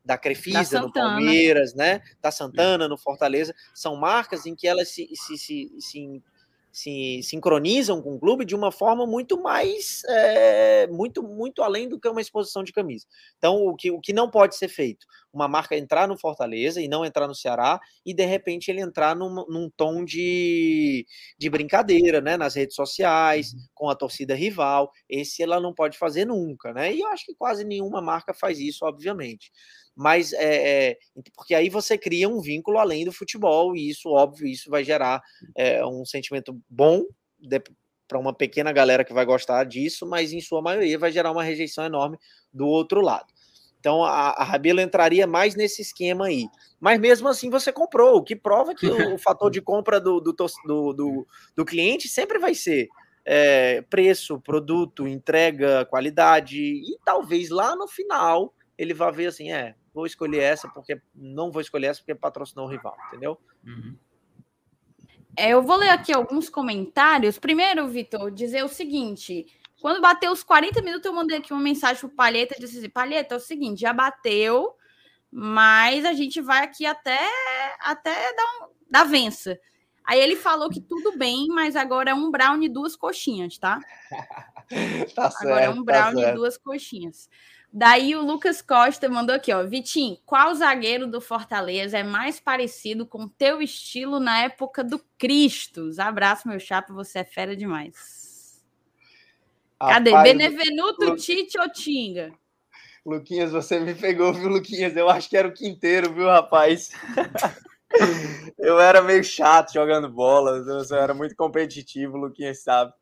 da 0.07 0.17
Crefisa 0.17 0.81
no 0.81 0.93
Palmeiras, 0.93 1.75
né? 1.75 2.01
Da 2.23 2.31
Santana 2.31 2.87
no 2.87 2.97
Fortaleza. 2.97 3.53
São 3.75 3.97
marcas 3.97 4.47
em 4.47 4.55
que 4.55 4.69
elas 4.69 4.89
se, 4.89 5.09
se, 5.13 5.37
se, 5.37 5.73
se 5.81 6.23
se 6.77 7.23
sincronizam 7.23 8.03
com 8.03 8.17
o 8.17 8.21
clube 8.21 8.45
de 8.45 8.55
uma 8.55 8.71
forma 8.71 9.07
muito 9.07 9.43
mais 9.43 10.03
é, 10.11 10.87
muito 10.89 11.23
muito 11.23 11.63
além 11.63 11.89
do 11.89 11.99
que 11.99 12.07
uma 12.07 12.21
exposição 12.21 12.63
de 12.63 12.71
camisa. 12.71 13.07
Então 13.39 13.67
o 13.67 13.75
que, 13.75 13.91
o 13.91 13.99
que 13.99 14.13
não 14.13 14.31
pode 14.31 14.57
ser 14.57 14.69
feito, 14.69 15.07
uma 15.37 15.47
marca 15.47 15.77
entrar 15.77 16.09
no 16.09 16.19
Fortaleza 16.19 16.81
e 16.81 16.89
não 16.89 17.05
entrar 17.05 17.29
no 17.29 17.35
Ceará 17.35 17.79
e 18.05 18.15
de 18.15 18.25
repente 18.25 18.71
ele 18.71 18.81
entrar 18.81 19.15
num, 19.15 19.45
num 19.47 19.71
tom 19.77 20.03
de, 20.05 21.07
de 21.39 21.51
brincadeira, 21.51 22.21
né, 22.21 22.37
nas 22.37 22.55
redes 22.55 22.75
sociais 22.75 23.53
uhum. 23.53 23.61
com 23.75 23.91
a 23.91 23.95
torcida 23.95 24.35
rival. 24.35 24.91
Esse 25.09 25.43
ela 25.43 25.61
não 25.61 25.75
pode 25.75 25.99
fazer 25.99 26.25
nunca, 26.25 26.73
né? 26.73 26.95
E 26.95 27.01
eu 27.01 27.09
acho 27.09 27.27
que 27.27 27.35
quase 27.35 27.65
nenhuma 27.65 28.01
marca 28.01 28.33
faz 28.33 28.59
isso, 28.59 28.85
obviamente 28.85 29.53
mas 29.99 30.35
é, 30.35 30.91
é, 30.91 30.99
porque 31.35 31.55
aí 31.55 31.71
você 31.71 31.97
cria 31.97 32.29
um 32.29 32.39
vínculo 32.39 32.77
além 32.77 33.07
do 33.07 33.13
futebol, 33.13 33.75
e 33.75 33.89
isso, 33.89 34.11
óbvio, 34.11 34.47
isso 34.47 34.69
vai 34.69 34.85
gerar 34.85 35.23
é, 35.57 35.85
um 35.87 36.05
sentimento 36.05 36.55
bom 36.69 37.03
para 38.07 38.19
uma 38.19 38.35
pequena 38.35 38.73
galera 38.73 39.05
que 39.05 39.15
vai 39.15 39.25
gostar 39.25 39.65
disso, 39.65 40.07
mas 40.07 40.35
em 40.35 40.41
sua 40.43 40.61
maioria 40.61 40.99
vai 40.99 41.11
gerar 41.11 41.33
uma 41.33 41.43
rejeição 41.43 41.83
enorme 41.83 42.19
do 42.53 42.67
outro 42.67 43.01
lado. 43.01 43.27
Então 43.87 44.03
a, 44.03 44.31
a 44.31 44.43
Rabelo 44.43 44.81
entraria 44.81 45.29
mais 45.29 45.55
nesse 45.55 45.81
esquema 45.81 46.27
aí. 46.27 46.49
Mas 46.81 46.99
mesmo 46.99 47.29
assim 47.29 47.49
você 47.49 47.73
comprou, 47.73 48.17
o 48.17 48.23
que 48.25 48.35
prova 48.35 48.75
que 48.75 48.85
o, 48.85 49.15
o 49.15 49.19
fator 49.19 49.49
de 49.49 49.61
compra 49.61 50.01
do, 50.01 50.21
do, 50.21 50.33
do, 50.33 50.93
do, 50.93 51.27
do 51.55 51.65
cliente 51.65 52.09
sempre 52.09 52.37
vai 52.37 52.53
ser 52.53 52.89
é, 53.25 53.83
preço, 53.83 54.41
produto, 54.41 55.07
entrega, 55.07 55.87
qualidade, 55.87 56.59
e 56.59 56.99
talvez 57.05 57.49
lá 57.49 57.77
no 57.77 57.87
final 57.87 58.53
ele 58.77 58.93
vá 58.93 59.13
ver 59.13 59.27
assim, 59.27 59.53
é, 59.53 59.77
vou 59.95 60.05
escolher 60.05 60.43
essa 60.43 60.69
porque 60.69 61.01
não 61.15 61.53
vou 61.53 61.63
escolher 61.63 61.87
essa 61.87 62.01
porque 62.01 62.17
patrocinou 62.17 62.67
o 62.67 62.69
rival, 62.69 62.97
entendeu? 63.07 63.39
Uhum. 63.65 63.97
É, 65.39 65.51
eu 65.51 65.63
vou 65.63 65.77
ler 65.77 65.91
aqui 65.91 66.13
alguns 66.13 66.49
comentários. 66.49 67.39
Primeiro, 67.39 67.87
Vitor, 67.87 68.33
dizer 68.33 68.65
o 68.65 68.69
seguinte: 68.69 69.47
quando 69.87 70.01
bateu 70.01 70.33
os 70.33 70.43
40 70.43 70.83
minutos, 70.83 71.07
eu 71.07 71.13
mandei 71.13 71.39
aqui 71.39 71.53
uma 71.53 71.63
mensagem 71.63 72.01
pro 72.01 72.11
Palheta 72.11 72.57
disse 72.59 72.79
assim: 72.79 72.89
Palheta, 72.89 73.37
é 73.37 73.39
o 73.39 73.41
seguinte, 73.41 73.83
já 73.83 73.93
bateu, 73.93 74.75
mas 75.31 76.05
a 76.05 76.13
gente 76.13 76.41
vai 76.41 76.65
aqui 76.65 76.85
até, 76.85 77.21
até 77.79 78.35
dar, 78.35 78.43
um, 78.43 78.69
dar 78.91 79.05
vença. 79.05 79.57
Aí 80.05 80.19
ele 80.19 80.35
falou 80.35 80.69
que 80.69 80.81
tudo 80.81 81.17
bem, 81.17 81.47
mas 81.47 81.77
agora 81.77 82.11
é 82.11 82.15
um 82.15 82.33
brownie 82.33 82.67
e 82.67 82.69
duas 82.69 82.97
coxinhas, 82.97 83.59
tá? 83.59 83.79
tá 85.15 85.31
certo, 85.31 85.43
agora 85.43 85.67
é 85.67 85.71
um 85.71 85.85
brownie 85.85 86.25
tá 86.25 86.31
e 86.33 86.35
duas 86.35 86.59
coxinhas. 86.59 87.31
Daí 87.73 88.17
o 88.17 88.23
Lucas 88.23 88.61
Costa 88.61 89.09
mandou 89.09 89.37
aqui, 89.37 89.53
ó. 89.53 89.63
Vitinho, 89.63 90.19
qual 90.27 90.53
zagueiro 90.53 91.07
do 91.07 91.21
Fortaleza 91.21 91.97
é 91.97 92.03
mais 92.03 92.41
parecido 92.41 93.07
com 93.07 93.29
teu 93.29 93.63
estilo 93.63 94.19
na 94.19 94.43
época 94.43 94.83
do 94.83 94.99
Cristo? 95.17 95.93
Abraço, 95.97 96.49
meu 96.49 96.59
chapa, 96.59 96.93
você 96.93 97.21
é 97.21 97.25
fera 97.25 97.55
demais. 97.55 98.26
Cadê? 99.79 100.11
Rapaz, 100.11 100.33
Benevenuto, 100.33 101.05
Lu... 101.05 101.17
Tite 101.17 101.59
ou 101.59 101.71
Tinga? 101.71 102.33
Luquinhas, 103.05 103.53
você 103.53 103.79
me 103.79 103.95
pegou, 103.95 104.33
viu, 104.33 104.49
Luquinhas? 104.49 104.97
Eu 104.97 105.09
acho 105.09 105.29
que 105.29 105.37
era 105.37 105.47
o 105.47 105.53
quinteiro, 105.53 106.13
viu, 106.13 106.27
rapaz? 106.27 106.91
eu 108.59 108.81
era 108.81 109.01
meio 109.01 109.23
chato 109.23 109.73
jogando 109.73 110.09
bola, 110.09 110.57
eu 110.59 110.97
era 110.97 111.15
muito 111.15 111.37
competitivo, 111.37 112.17
o 112.17 112.21
Luquinhas 112.21 112.63
sabe. 112.63 112.93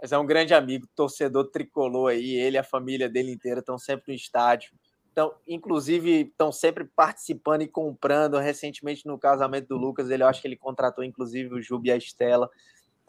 Mas 0.00 0.12
é 0.12 0.18
um 0.18 0.24
grande 0.24 0.54
amigo, 0.54 0.86
torcedor 0.94 1.50
tricolor 1.50 2.12
aí, 2.12 2.34
ele 2.36 2.56
e 2.56 2.58
a 2.58 2.64
família 2.64 3.08
dele 3.08 3.32
inteira 3.32 3.58
estão 3.58 3.76
sempre 3.76 4.12
no 4.12 4.14
estádio. 4.14 4.70
Então, 5.12 5.34
inclusive, 5.46 6.22
estão 6.22 6.52
sempre 6.52 6.84
participando 6.84 7.62
e 7.62 7.68
comprando. 7.68 8.38
Recentemente, 8.38 9.06
no 9.06 9.18
casamento 9.18 9.68
do 9.68 9.76
Lucas, 9.76 10.08
ele 10.08 10.22
eu 10.22 10.28
acho 10.28 10.40
que 10.40 10.48
ele 10.48 10.56
contratou, 10.56 11.02
inclusive, 11.02 11.52
o 11.52 11.60
Jubi 11.60 11.88
e 11.88 11.92
a 11.92 11.96
Estela. 11.96 12.48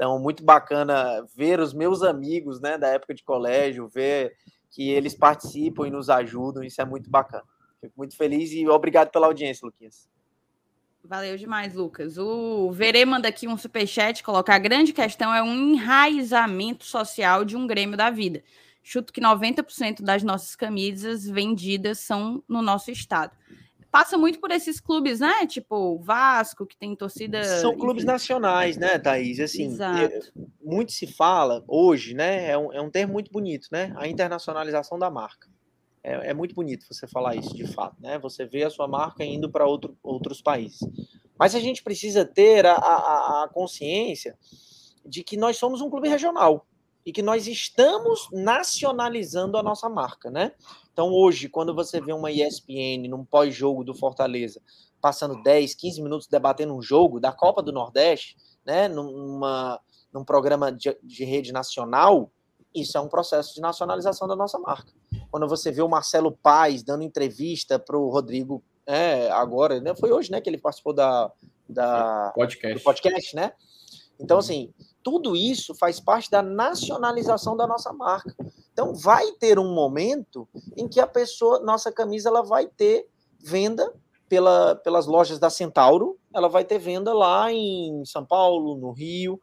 Então, 0.01 0.17
muito 0.17 0.43
bacana 0.43 1.23
ver 1.35 1.59
os 1.59 1.75
meus 1.75 2.01
amigos 2.01 2.59
né, 2.59 2.75
da 2.75 2.87
época 2.87 3.13
de 3.13 3.23
colégio, 3.23 3.87
ver 3.87 4.35
que 4.71 4.89
eles 4.89 5.13
participam 5.13 5.85
e 5.85 5.91
nos 5.91 6.09
ajudam. 6.09 6.63
Isso 6.63 6.81
é 6.81 6.85
muito 6.85 7.07
bacana. 7.07 7.43
Fico 7.79 7.93
muito 7.95 8.17
feliz 8.17 8.51
e 8.51 8.67
obrigado 8.67 9.11
pela 9.11 9.27
audiência, 9.27 9.63
Luquinhas. 9.63 10.09
Valeu 11.03 11.37
demais, 11.37 11.75
Lucas. 11.75 12.17
O 12.17 12.71
Verê 12.71 13.05
manda 13.05 13.27
aqui 13.27 13.47
um 13.47 13.55
superchat, 13.55 14.23
colocar 14.23 14.55
a 14.55 14.59
grande 14.59 14.91
questão 14.91 15.31
é 15.31 15.43
um 15.43 15.73
enraizamento 15.73 16.83
social 16.83 17.45
de 17.45 17.55
um 17.55 17.67
Grêmio 17.67 17.95
da 17.95 18.09
vida. 18.09 18.43
Chuto 18.81 19.13
que 19.13 19.21
90% 19.21 20.01
das 20.01 20.23
nossas 20.23 20.55
camisas 20.55 21.27
vendidas 21.27 21.99
são 21.99 22.43
no 22.49 22.63
nosso 22.63 22.89
estado. 22.89 23.37
Passa 23.91 24.17
muito 24.17 24.39
por 24.39 24.51
esses 24.51 24.79
clubes, 24.79 25.19
né? 25.19 25.45
Tipo 25.45 25.99
Vasco, 25.99 26.65
que 26.65 26.77
tem 26.77 26.95
torcida. 26.95 27.43
São 27.43 27.75
clubes 27.75 28.03
enfim. 28.03 28.13
nacionais, 28.13 28.77
né, 28.77 28.97
Thaís? 28.97 29.39
Assim, 29.39 29.65
Exato. 29.65 30.31
muito 30.63 30.93
se 30.93 31.05
fala 31.05 31.61
hoje, 31.67 32.13
né? 32.13 32.49
É 32.49 32.57
um, 32.57 32.71
é 32.71 32.81
um 32.81 32.89
termo 32.89 33.11
muito 33.11 33.29
bonito, 33.29 33.67
né? 33.69 33.93
A 33.97 34.07
internacionalização 34.07 34.97
da 34.97 35.09
marca. 35.09 35.49
É, 36.03 36.29
é, 36.29 36.33
muito 36.33 36.55
bonito 36.55 36.85
você 36.89 37.05
falar 37.05 37.35
isso 37.35 37.53
de 37.53 37.67
fato, 37.67 37.95
né? 37.99 38.17
Você 38.19 38.45
vê 38.45 38.63
a 38.63 38.69
sua 38.69 38.87
marca 38.87 39.25
indo 39.25 39.51
para 39.51 39.67
outro, 39.67 39.95
outros 40.01 40.41
países. 40.41 40.79
Mas 41.37 41.53
a 41.53 41.59
gente 41.59 41.83
precisa 41.83 42.23
ter 42.23 42.65
a, 42.65 42.73
a, 42.73 43.43
a, 43.43 43.49
consciência 43.49 44.37
de 45.05 45.23
que 45.23 45.35
nós 45.35 45.57
somos 45.57 45.81
um 45.81 45.89
clube 45.89 46.07
regional 46.07 46.65
e 47.05 47.11
que 47.11 47.21
nós 47.21 47.45
estamos 47.47 48.29
nacionalizando 48.31 49.57
a 49.57 49.63
nossa 49.63 49.89
marca, 49.89 50.31
né? 50.31 50.53
Então 50.93 51.11
hoje, 51.11 51.47
quando 51.47 51.73
você 51.73 52.01
vê 52.01 52.13
uma 52.13 52.31
ESPN 52.31 53.07
num 53.09 53.23
pós-jogo 53.23 53.83
do 53.83 53.95
Fortaleza, 53.95 54.61
passando 55.01 55.41
10, 55.41 55.73
15 55.73 56.01
minutos 56.01 56.27
debatendo 56.27 56.75
um 56.75 56.81
jogo 56.81 57.19
da 57.19 57.31
Copa 57.31 57.61
do 57.61 57.71
Nordeste, 57.71 58.37
né? 58.65 58.87
Numa, 58.87 59.79
num 60.13 60.23
programa 60.23 60.71
de, 60.71 60.95
de 61.03 61.23
rede 61.23 61.51
nacional, 61.51 62.31
isso 62.73 62.97
é 62.97 63.01
um 63.01 63.07
processo 63.07 63.55
de 63.55 63.61
nacionalização 63.61 64.27
da 64.27 64.35
nossa 64.35 64.59
marca. 64.59 64.91
Quando 65.29 65.47
você 65.47 65.71
vê 65.71 65.81
o 65.81 65.89
Marcelo 65.89 66.31
Paz 66.31 66.83
dando 66.83 67.03
entrevista 67.03 67.79
para 67.79 67.97
o 67.97 68.09
Rodrigo, 68.09 68.63
é, 68.85 69.29
agora, 69.31 69.79
né? 69.79 69.95
Foi 69.95 70.11
hoje, 70.11 70.31
né, 70.31 70.41
que 70.41 70.49
ele 70.49 70.57
participou 70.57 70.93
da, 70.93 71.31
da 71.67 72.31
podcast. 72.35 72.77
do 72.77 72.83
podcast, 72.83 73.35
né? 73.35 73.53
Então, 74.19 74.37
assim, 74.37 74.73
tudo 75.03 75.35
isso 75.35 75.75
faz 75.75 75.99
parte 75.99 76.29
da 76.29 76.41
nacionalização 76.41 77.55
da 77.55 77.67
nossa 77.67 77.91
marca. 77.93 78.35
Então, 78.71 78.93
vai 78.93 79.31
ter 79.33 79.59
um 79.59 79.73
momento 79.73 80.47
em 80.77 80.87
que 80.87 80.99
a 80.99 81.07
pessoa, 81.07 81.59
nossa 81.59 81.91
camisa, 81.91 82.29
ela 82.29 82.41
vai 82.41 82.67
ter 82.67 83.07
venda 83.39 83.93
pela, 84.29 84.75
pelas 84.75 85.05
lojas 85.05 85.39
da 85.39 85.49
Centauro, 85.49 86.17
ela 86.33 86.47
vai 86.47 86.63
ter 86.63 86.79
venda 86.79 87.13
lá 87.13 87.51
em 87.51 88.03
São 88.05 88.25
Paulo, 88.25 88.77
no 88.77 88.91
Rio, 88.91 89.39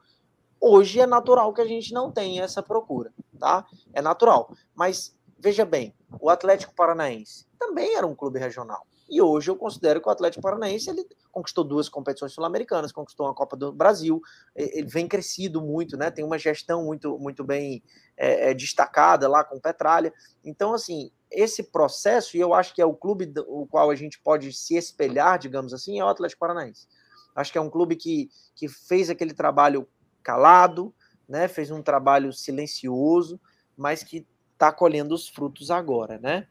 Hoje 0.60 1.00
é 1.00 1.06
natural 1.06 1.54
que 1.54 1.60
a 1.60 1.66
gente 1.66 1.92
não 1.92 2.10
tenha 2.10 2.42
essa 2.42 2.62
procura, 2.62 3.12
tá? 3.38 3.64
É 3.92 4.02
natural. 4.02 4.52
Mas 4.74 5.16
veja 5.38 5.64
bem, 5.64 5.94
o 6.20 6.28
Atlético 6.28 6.74
Paranaense 6.74 7.46
também 7.58 7.94
era 7.94 8.06
um 8.06 8.14
clube 8.14 8.40
regional. 8.40 8.84
E 9.08 9.22
hoje 9.22 9.50
eu 9.50 9.56
considero 9.56 10.00
que 10.00 10.08
o 10.08 10.10
Atlético 10.10 10.42
Paranaense 10.42 10.90
ele 10.90 11.06
conquistou 11.32 11.64
duas 11.64 11.88
competições 11.88 12.32
sul-americanas, 12.32 12.92
conquistou 12.92 13.26
uma 13.26 13.34
Copa 13.34 13.56
do 13.56 13.72
Brasil, 13.72 14.20
ele 14.54 14.86
vem 14.86 15.08
crescido 15.08 15.62
muito, 15.62 15.96
né? 15.96 16.10
Tem 16.10 16.24
uma 16.24 16.38
gestão 16.38 16.84
muito, 16.84 17.18
muito 17.18 17.42
bem 17.42 17.82
é, 18.16 18.50
é, 18.50 18.54
destacada 18.54 19.26
lá 19.26 19.42
com 19.42 19.58
Petralha. 19.58 20.12
Então, 20.44 20.74
assim, 20.74 21.10
esse 21.30 21.62
processo, 21.62 22.36
e 22.36 22.40
eu 22.40 22.52
acho 22.52 22.74
que 22.74 22.82
é 22.82 22.86
o 22.86 22.94
clube 22.94 23.32
o 23.46 23.66
qual 23.66 23.90
a 23.90 23.94
gente 23.94 24.20
pode 24.20 24.52
se 24.52 24.76
espelhar, 24.76 25.38
digamos 25.38 25.72
assim, 25.72 25.98
é 25.98 26.04
o 26.04 26.08
Atlético 26.08 26.40
Paranaense. 26.40 26.86
Acho 27.34 27.52
que 27.52 27.58
é 27.58 27.60
um 27.60 27.70
clube 27.70 27.96
que, 27.96 28.30
que 28.54 28.68
fez 28.68 29.08
aquele 29.08 29.32
trabalho 29.32 29.88
calado, 30.22 30.94
né? 31.26 31.48
Fez 31.48 31.70
um 31.70 31.82
trabalho 31.82 32.32
silencioso, 32.32 33.40
mas 33.76 34.02
que 34.02 34.26
está 34.52 34.72
colhendo 34.72 35.14
os 35.14 35.28
frutos 35.28 35.70
agora, 35.70 36.18
né? 36.18 36.48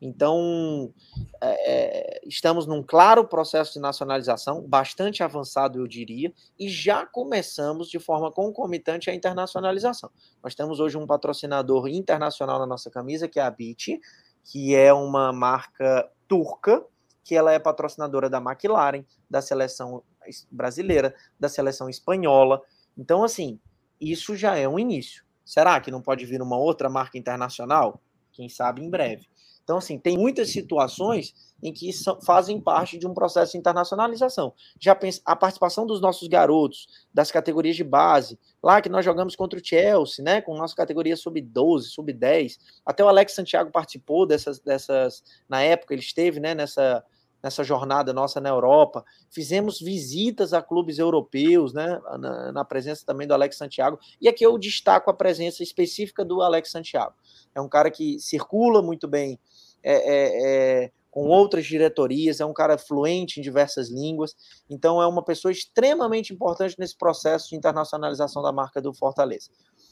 Então, 0.00 0.92
é, 1.40 2.16
é, 2.16 2.20
estamos 2.24 2.66
num 2.66 2.82
claro 2.82 3.26
processo 3.26 3.74
de 3.74 3.80
nacionalização, 3.80 4.62
bastante 4.62 5.22
avançado, 5.22 5.80
eu 5.80 5.88
diria, 5.88 6.32
e 6.58 6.68
já 6.68 7.04
começamos 7.04 7.88
de 7.88 7.98
forma 7.98 8.30
concomitante 8.30 9.10
a 9.10 9.14
internacionalização. 9.14 10.10
Nós 10.42 10.54
temos 10.54 10.78
hoje 10.78 10.96
um 10.96 11.06
patrocinador 11.06 11.88
internacional 11.88 12.58
na 12.58 12.66
nossa 12.66 12.90
camisa, 12.90 13.28
que 13.28 13.40
é 13.40 13.42
a 13.42 13.50
BIT, 13.50 14.00
que 14.44 14.74
é 14.74 14.92
uma 14.92 15.32
marca 15.32 16.08
turca, 16.28 16.84
que 17.24 17.34
ela 17.34 17.52
é 17.52 17.58
patrocinadora 17.58 18.30
da 18.30 18.38
McLaren, 18.38 19.04
da 19.28 19.42
seleção 19.42 20.02
brasileira, 20.50 21.14
da 21.38 21.48
seleção 21.48 21.88
espanhola, 21.88 22.62
então, 22.98 23.22
assim, 23.22 23.60
isso 24.00 24.34
já 24.34 24.56
é 24.56 24.68
um 24.68 24.76
início. 24.76 25.24
Será 25.44 25.80
que 25.80 25.90
não 25.90 26.02
pode 26.02 26.26
vir 26.26 26.42
uma 26.42 26.58
outra 26.58 26.90
marca 26.90 27.16
internacional? 27.16 28.02
Quem 28.32 28.48
sabe 28.48 28.82
em 28.82 28.90
breve. 28.90 29.28
Então, 29.68 29.76
assim, 29.76 29.98
tem 29.98 30.16
muitas 30.16 30.48
situações 30.48 31.34
em 31.62 31.74
que 31.74 31.92
são, 31.92 32.18
fazem 32.22 32.58
parte 32.58 32.96
de 32.96 33.06
um 33.06 33.12
processo 33.12 33.52
de 33.52 33.58
internacionalização. 33.58 34.54
Já 34.80 34.94
pensa, 34.94 35.20
a 35.26 35.36
participação 35.36 35.86
dos 35.86 36.00
nossos 36.00 36.26
garotos, 36.26 36.88
das 37.12 37.30
categorias 37.30 37.76
de 37.76 37.84
base, 37.84 38.38
lá 38.62 38.80
que 38.80 38.88
nós 38.88 39.04
jogamos 39.04 39.36
contra 39.36 39.60
o 39.60 39.62
Chelsea, 39.62 40.24
né, 40.24 40.40
com 40.40 40.56
nossa 40.56 40.74
categoria 40.74 41.14
sub-12, 41.14 41.82
sub-10, 41.82 42.56
até 42.86 43.04
o 43.04 43.08
Alex 43.08 43.34
Santiago 43.34 43.70
participou 43.70 44.24
dessas, 44.24 44.58
dessas, 44.58 45.22
na 45.46 45.60
época 45.60 45.92
ele 45.92 46.00
esteve, 46.00 46.40
né, 46.40 46.54
nessa, 46.54 47.04
nessa 47.42 47.62
jornada 47.62 48.10
nossa 48.14 48.40
na 48.40 48.48
Europa. 48.48 49.04
Fizemos 49.28 49.78
visitas 49.80 50.54
a 50.54 50.62
clubes 50.62 50.98
europeus, 50.98 51.74
né, 51.74 52.00
na, 52.18 52.52
na, 52.52 52.64
presença 52.64 53.04
também 53.04 53.26
do 53.26 53.34
Alex 53.34 53.58
Santiago. 53.58 53.98
E 54.18 54.28
aqui 54.28 54.46
eu 54.46 54.56
destaco 54.56 55.10
a 55.10 55.14
presença 55.14 55.62
específica 55.62 56.24
do 56.24 56.40
Alex 56.40 56.70
Santiago. 56.70 57.12
É 57.54 57.60
um 57.60 57.68
cara 57.68 57.90
que 57.90 58.18
circula 58.18 58.80
muito 58.80 59.06
bem 59.06 59.38
é, 59.82 59.94
é, 59.94 60.84
é, 60.84 60.90
com 61.10 61.26
outras 61.28 61.66
diretorias, 61.66 62.40
é 62.40 62.44
um 62.44 62.52
cara 62.52 62.78
fluente 62.78 63.40
em 63.40 63.42
diversas 63.42 63.90
línguas. 63.90 64.36
Então, 64.68 65.02
é 65.02 65.06
uma 65.06 65.24
pessoa 65.24 65.50
extremamente 65.50 66.32
importante 66.32 66.76
nesse 66.78 66.96
processo 66.96 67.50
de 67.50 67.56
internacionalização 67.56 68.42
da 68.42 68.52
marca 68.52 68.80
do 68.80 68.94
Fortaleza. 68.94 69.50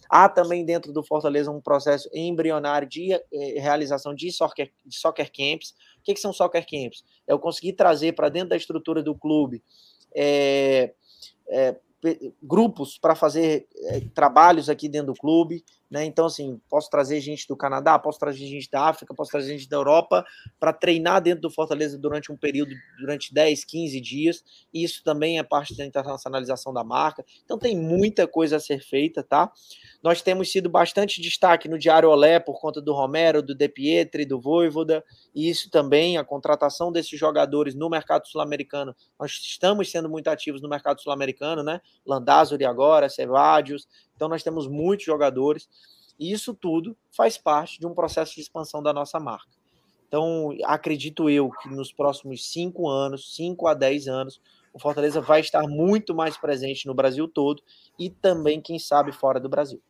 Há 0.09 0.29
também 0.29 0.65
dentro 0.65 0.93
do 0.93 1.03
Fortaleza 1.03 1.51
um 1.51 1.61
processo 1.61 2.09
embrionário 2.15 2.89
de 2.89 3.13
eh, 3.13 3.23
realização 3.59 4.15
de 4.15 4.31
soccer, 4.31 4.73
de 4.85 4.97
soccer 4.97 5.31
camps. 5.33 5.71
O 5.99 6.03
que, 6.05 6.15
que 6.15 6.21
são 6.21 6.33
soccer 6.33 6.65
camps? 6.65 7.03
É 7.27 7.33
eu 7.33 7.39
conseguir 7.39 7.73
trazer 7.73 8.13
para 8.13 8.29
dentro 8.29 8.51
da 8.51 8.57
estrutura 8.57 9.03
do 9.03 9.15
clube 9.15 9.63
é, 10.15 10.95
é, 11.49 11.77
grupos 12.43 12.99
para 12.99 13.15
fazer 13.15 13.67
é, 13.87 14.01
trabalhos 14.15 14.69
aqui 14.69 14.89
dentro 14.89 15.13
do 15.13 15.19
clube. 15.19 15.65
Né? 15.91 16.05
Então, 16.05 16.27
assim, 16.27 16.61
posso 16.69 16.91
trazer 16.91 17.21
gente 17.21 17.47
do 17.47 17.57
Canadá, 17.57 17.99
posso 17.99 18.19
trazer 18.19 18.45
gente 18.45 18.69
da 18.71 18.89
África, 18.89 19.15
posso 19.15 19.31
trazer 19.31 19.53
gente 19.57 19.69
da 19.69 19.77
Europa 19.77 20.25
para 20.59 20.73
treinar 20.73 21.23
dentro 21.23 21.43
do 21.43 21.51
Fortaleza 21.51 21.97
durante 21.97 22.33
um 22.33 22.37
período, 22.37 22.73
durante 22.99 23.33
10, 23.33 23.65
15 23.65 24.01
dias. 24.01 24.45
E 24.75 24.83
isso 24.83 25.03
também 25.05 25.39
é 25.39 25.43
parte 25.43 25.77
da 25.77 25.85
internacionalização 25.87 26.73
da 26.73 26.83
marca. 26.83 27.25
Então, 27.45 27.59
tem 27.59 27.77
muita 27.77 28.27
coisa 28.27 28.57
a 28.57 28.61
ser 28.61 28.81
feita, 28.81 29.23
tá? 29.23 29.53
Nós 30.03 30.23
temos 30.23 30.51
sido 30.51 30.69
bastante 30.69 31.21
destaque 31.21 31.69
no 31.69 31.79
Diário 31.79 32.09
Olé 32.09 32.39
por 32.39 32.61
conta 32.61 32.81
do 32.81 32.93
Romero, 32.93 33.43
do 33.43 33.55
De 33.55 33.69
Pietri, 33.69 34.25
do 34.25 34.41
Voivoda, 34.41 35.05
e 35.35 35.49
isso 35.49 35.71
também, 35.71 36.17
a 36.17 36.25
contratação 36.25 36.91
desses 36.91 37.19
jogadores 37.19 37.75
no 37.75 37.89
mercado 37.89 38.27
sul-americano. 38.27 38.95
Nós 39.19 39.33
estamos 39.33 39.91
sendo 39.91 40.09
muito 40.09 40.29
ativos 40.29 40.61
no 40.63 40.69
mercado 40.69 41.01
sul-americano, 41.01 41.63
né? 41.63 41.81
Landázuri 42.07 42.65
agora, 42.65 43.09
Cevadios. 43.09 43.87
Então, 44.17 44.29
nós 44.29 44.43
temos 44.43 44.67
muitos 44.67 45.07
jogadores. 45.07 45.69
E 46.19 46.33
isso 46.33 46.55
tudo 46.55 46.97
faz 47.11 47.37
parte 47.37 47.79
de 47.79 47.87
um 47.87 47.95
processo 47.95 48.35
de 48.35 48.41
expansão 48.41 48.83
da 48.83 48.93
nossa 48.93 49.21
marca. 49.21 49.51
Então, 50.09 50.57
acredito 50.65 51.29
eu 51.29 51.51
que 51.51 51.69
nos 51.69 51.93
próximos 51.93 52.51
cinco 52.51 52.89
anos, 52.89 53.35
cinco 53.35 53.67
a 53.67 53.75
dez 53.75 54.09
anos, 54.09 54.41
o 54.73 54.79
Fortaleza 54.79 55.21
vai 55.21 55.41
estar 55.41 55.63
muito 55.69 56.15
mais 56.15 56.37
presente 56.37 56.87
no 56.87 56.95
Brasil 56.95 57.27
todo 57.27 57.63
e 57.99 58.09
também, 58.09 58.61
quem 58.61 58.79
sabe, 58.79 59.13
fora 59.13 59.41
do 59.41 59.49
Brasil. 59.49 59.81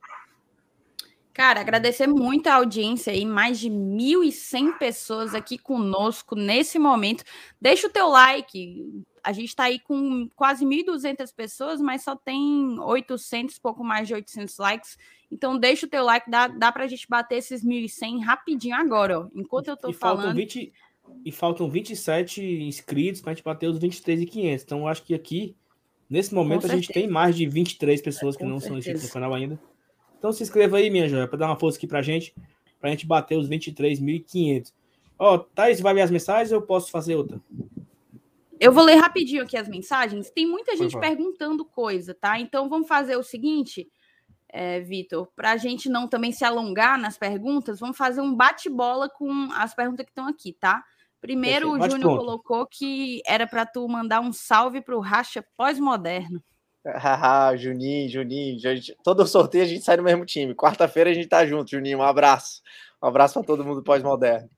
Cara, 1.36 1.60
agradecer 1.60 2.06
muito 2.06 2.46
a 2.46 2.54
audiência 2.54 3.12
aí, 3.12 3.26
mais 3.26 3.60
de 3.60 3.68
1.100 3.68 4.78
pessoas 4.78 5.34
aqui 5.34 5.58
conosco 5.58 6.34
nesse 6.34 6.78
momento. 6.78 7.24
Deixa 7.60 7.88
o 7.88 7.90
teu 7.90 8.08
like. 8.08 9.04
A 9.22 9.34
gente 9.34 9.48
está 9.50 9.64
aí 9.64 9.78
com 9.78 10.30
quase 10.34 10.64
1.200 10.64 11.34
pessoas, 11.36 11.78
mas 11.78 12.02
só 12.02 12.16
tem 12.16 12.80
800, 12.80 13.58
pouco 13.58 13.84
mais 13.84 14.08
de 14.08 14.14
800 14.14 14.56
likes. 14.56 14.96
Então 15.30 15.58
deixa 15.58 15.84
o 15.84 15.90
teu 15.90 16.06
like, 16.06 16.30
dá, 16.30 16.48
dá 16.48 16.72
para 16.72 16.84
a 16.84 16.88
gente 16.88 17.06
bater 17.06 17.36
esses 17.36 17.62
1.100 17.62 18.24
rapidinho 18.24 18.74
agora, 18.74 19.20
ó. 19.20 19.28
Enquanto 19.34 19.68
eu 19.68 19.74
estou 19.74 19.92
falando... 19.92 20.22
Faltam 20.22 20.34
20, 20.34 20.72
e 21.22 21.30
faltam 21.30 21.68
27 21.68 22.42
inscritos 22.62 23.20
para 23.20 23.32
a 23.32 23.34
gente 23.34 23.44
bater 23.44 23.68
os 23.68 23.78
23.500. 23.78 24.62
Então 24.62 24.78
eu 24.78 24.88
acho 24.88 25.02
que 25.02 25.12
aqui, 25.12 25.54
nesse 26.08 26.34
momento, 26.34 26.64
a 26.64 26.74
gente 26.74 26.88
tem 26.90 27.06
mais 27.06 27.36
de 27.36 27.46
23 27.46 28.00
pessoas 28.00 28.38
que 28.38 28.42
não 28.42 28.58
certeza. 28.58 28.68
são 28.68 28.78
inscritas 28.78 29.02
no 29.02 29.10
canal 29.10 29.34
ainda. 29.34 29.60
Então 30.18 30.32
se 30.32 30.42
inscreva 30.42 30.78
aí, 30.78 30.90
minha 30.90 31.08
joia, 31.08 31.28
para 31.28 31.38
dar 31.38 31.46
uma 31.46 31.58
força 31.58 31.78
aqui 31.78 31.86
pra 31.86 32.02
gente, 32.02 32.34
pra 32.80 32.90
gente 32.90 33.06
bater 33.06 33.36
os 33.36 33.48
23.500. 33.48 34.72
Ó, 35.18 35.34
oh, 35.34 35.38
Thaís, 35.38 35.80
vai 35.80 35.94
ver 35.94 36.02
as 36.02 36.10
mensagens 36.10 36.52
ou 36.52 36.58
eu 36.58 36.66
posso 36.66 36.90
fazer 36.90 37.14
outra? 37.14 37.40
Eu 38.58 38.72
vou 38.72 38.84
ler 38.84 38.96
rapidinho 38.96 39.42
aqui 39.42 39.56
as 39.56 39.68
mensagens. 39.68 40.30
Tem 40.30 40.46
muita 40.46 40.76
gente 40.76 40.98
perguntando 40.98 41.64
coisa, 41.64 42.14
tá? 42.14 42.38
Então 42.38 42.68
vamos 42.68 42.88
fazer 42.88 43.16
o 43.16 43.22
seguinte, 43.22 43.88
é, 44.48 44.80
Vitor, 44.80 45.28
para 45.34 45.52
a 45.52 45.56
gente 45.56 45.88
não 45.88 46.08
também 46.08 46.32
se 46.32 46.44
alongar 46.44 46.98
nas 46.98 47.18
perguntas, 47.18 47.80
vamos 47.80 47.96
fazer 47.96 48.20
um 48.20 48.34
bate-bola 48.34 49.08
com 49.08 49.48
as 49.52 49.74
perguntas 49.74 50.04
que 50.04 50.10
estão 50.10 50.26
aqui, 50.26 50.52
tá? 50.52 50.82
Primeiro, 51.20 51.70
o 51.70 51.90
Júnior 51.90 52.18
colocou 52.18 52.66
que 52.66 53.20
era 53.26 53.46
para 53.46 53.66
tu 53.66 53.86
mandar 53.88 54.20
um 54.20 54.32
salve 54.32 54.80
para 54.80 54.96
o 54.96 55.00
Racha 55.00 55.44
pós-moderno. 55.56 56.42
Haha, 56.94 57.56
Juninho, 57.58 58.08
Juninho. 58.08 58.58
Gente, 58.58 58.96
todo 59.02 59.26
sorteio 59.26 59.64
a 59.64 59.66
gente 59.66 59.84
sai 59.84 59.96
no 59.96 60.02
mesmo 60.02 60.24
time. 60.24 60.54
Quarta-feira 60.54 61.10
a 61.10 61.14
gente 61.14 61.28
tá 61.28 61.44
junto, 61.44 61.70
Juninho. 61.70 61.98
Um 61.98 62.02
abraço. 62.02 62.62
Um 63.02 63.08
abraço 63.08 63.34
para 63.34 63.44
todo 63.44 63.64
mundo 63.64 63.82
pós-moderno. 63.82 64.48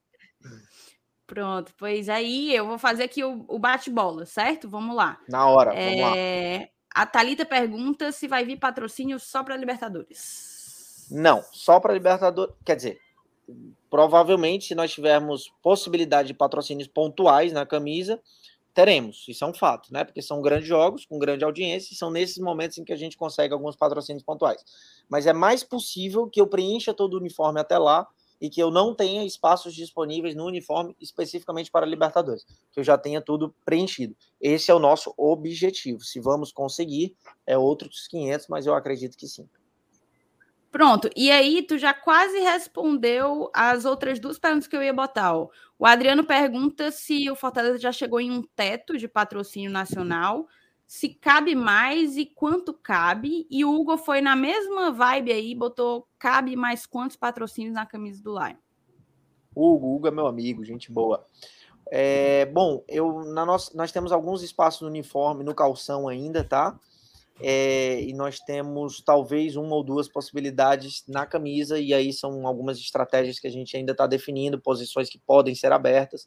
Pronto, 1.27 1.75
pois 1.77 2.09
aí 2.09 2.55
eu 2.55 2.67
vou 2.67 2.79
fazer 2.79 3.03
aqui 3.03 3.23
o, 3.23 3.45
o 3.49 3.59
bate-bola, 3.59 4.25
certo? 4.25 4.67
Vamos 4.69 4.97
lá. 4.97 5.19
Na 5.29 5.47
hora, 5.47 5.75
vamos 5.75 6.01
lá. 6.01 6.17
É, 6.17 6.71
a 6.95 7.05
Talita 7.05 7.45
pergunta 7.45 8.11
se 8.13 8.27
vai 8.27 8.45
vir 8.45 8.59
patrocínio 8.59 9.21
só 9.21 9.45
para 9.45 9.57
Libertadores. 9.57 11.07
Não, 11.11 11.43
só 11.53 11.79
para 11.81 11.93
Libertadores. 11.93 12.55
Quer 12.65 12.77
dizer, 12.77 12.99
provavelmente, 13.91 14.69
se 14.69 14.75
nós 14.75 14.91
tivermos 14.91 15.53
possibilidade 15.63 16.29
de 16.29 16.35
patrocínios 16.35 16.89
pontuais 16.89 17.53
na 17.53 17.67
camisa, 17.67 18.19
teremos, 18.79 19.25
isso 19.27 19.43
é 19.43 19.49
um 19.49 19.53
fato, 19.53 19.93
né? 19.93 20.05
Porque 20.05 20.23
são 20.23 20.41
grandes 20.41 20.69
jogos, 20.69 21.05
com 21.05 21.19
grande 21.19 21.45
audiência, 21.45 21.93
e 21.93 21.97
são 21.97 22.13
nesses 22.13 22.39
momentos 22.39 22.79
em 22.79 22.85
que 22.85 22.93
a 22.93 22.97
gente 22.97 23.17
consegue 23.17 23.53
alguns 23.53 23.75
patrocínios 23.75 24.23
pontuais. 24.23 24.65
Mas 25.09 25.27
é 25.27 25.33
mais 25.33 25.65
possível 25.65 26.29
que 26.29 26.41
eu 26.41 26.47
preencha 26.47 26.95
todo 26.95 27.15
o 27.15 27.17
uniforme 27.17 27.59
até 27.59 27.77
lá 27.77 28.07
e 28.41 28.49
que 28.49 28.63
eu 28.63 28.71
não 28.71 28.95
tenha 28.95 29.25
espaços 29.25 29.75
disponíveis 29.75 30.37
no 30.37 30.47
uniforme 30.47 30.95
especificamente 31.01 31.73
para 31.73 31.85
Libertadores, 31.85 32.47
que 32.71 32.79
eu 32.79 32.85
já 32.85 32.97
tenha 32.97 33.21
tudo 33.21 33.53
preenchido. 33.65 34.15
Esse 34.41 34.71
é 34.71 34.75
o 34.75 34.79
nosso 34.79 35.13
objetivo. 35.17 36.05
Se 36.05 36.21
vamos 36.21 36.53
conseguir, 36.53 37.17
é 37.45 37.59
outros 37.59 38.07
500, 38.07 38.47
mas 38.47 38.65
eu 38.65 38.75
acredito 38.75 39.19
que 39.19 39.27
sim. 39.27 39.49
Pronto, 40.71 41.09
e 41.17 41.31
aí 41.31 41.63
tu 41.63 41.79
já 41.79 41.95
quase 41.95 42.39
respondeu 42.41 43.51
as 43.55 43.85
outras 43.87 44.21
duas 44.21 44.39
perguntas 44.39 44.69
que 44.69 44.77
eu 44.77 44.83
ia 44.83 44.93
botar. 44.93 45.35
Ó. 45.35 45.49
O 45.79 45.87
Adriano 45.87 46.25
pergunta 46.25 46.91
se 46.91 47.31
o 47.31 47.37
Fortaleza 47.37 47.79
já 47.79 47.93
chegou 47.93 48.21
em 48.21 48.31
um 48.31 48.43
teto 48.43 48.99
de 48.99 49.07
patrocínio 49.07 49.71
nacional, 49.71 50.49
se 50.87 51.11
cabe 51.11 51.55
mais 51.55 52.17
e 52.17 52.27
quanto 52.27 52.73
cabe. 52.73 53.47
E 53.49 53.65
o 53.65 53.73
Hugo 53.73 53.97
foi 53.97 54.21
na 54.21 54.35
mesma 54.35 54.91
vibe 54.91 55.33
aí, 55.33 55.55
botou 55.55 56.09
cabe 56.19 56.57
mais 56.57 56.85
quantos 56.85 57.17
patrocínios 57.17 57.75
na 57.75 57.87
camisa 57.87 58.23
do 58.23 58.33
Lion. 58.33 58.57
Hugo, 59.55 59.95
Hugo 59.95 60.09
é 60.09 60.11
meu 60.11 60.27
amigo, 60.27 60.65
gente 60.65 60.91
boa. 60.91 61.25
É, 61.91 62.47
bom, 62.47 62.83
eu, 62.89 63.25
na 63.25 63.47
nossa, 63.47 63.77
nós 63.77 63.93
temos 63.93 64.13
alguns 64.13 64.43
espaços 64.43 64.83
no 64.83 64.89
uniforme, 64.89 65.45
no 65.45 65.55
calção 65.55 66.09
ainda, 66.09 66.43
tá? 66.43 66.79
É, 67.41 68.03
e 68.03 68.13
nós 68.13 68.41
temos 68.41 69.01
talvez 69.01 69.57
uma 69.57 69.75
ou 69.75 69.83
duas 69.83 70.09
possibilidades 70.09 71.05
na 71.09 71.25
camisa, 71.27 71.79
e 71.79 71.95
aí 71.95 72.13
são 72.13 72.47
algumas 72.47 72.79
estratégias 72.79 73.39
que 73.39 73.47
a 73.47 73.51
gente 73.51 73.77
ainda 73.77 73.93
está 73.93 74.07
definindo, 74.07 74.61
posições 74.61 75.09
que 75.09 75.19
podem 75.19 75.55
ser 75.55 75.73
abertas 75.73 76.27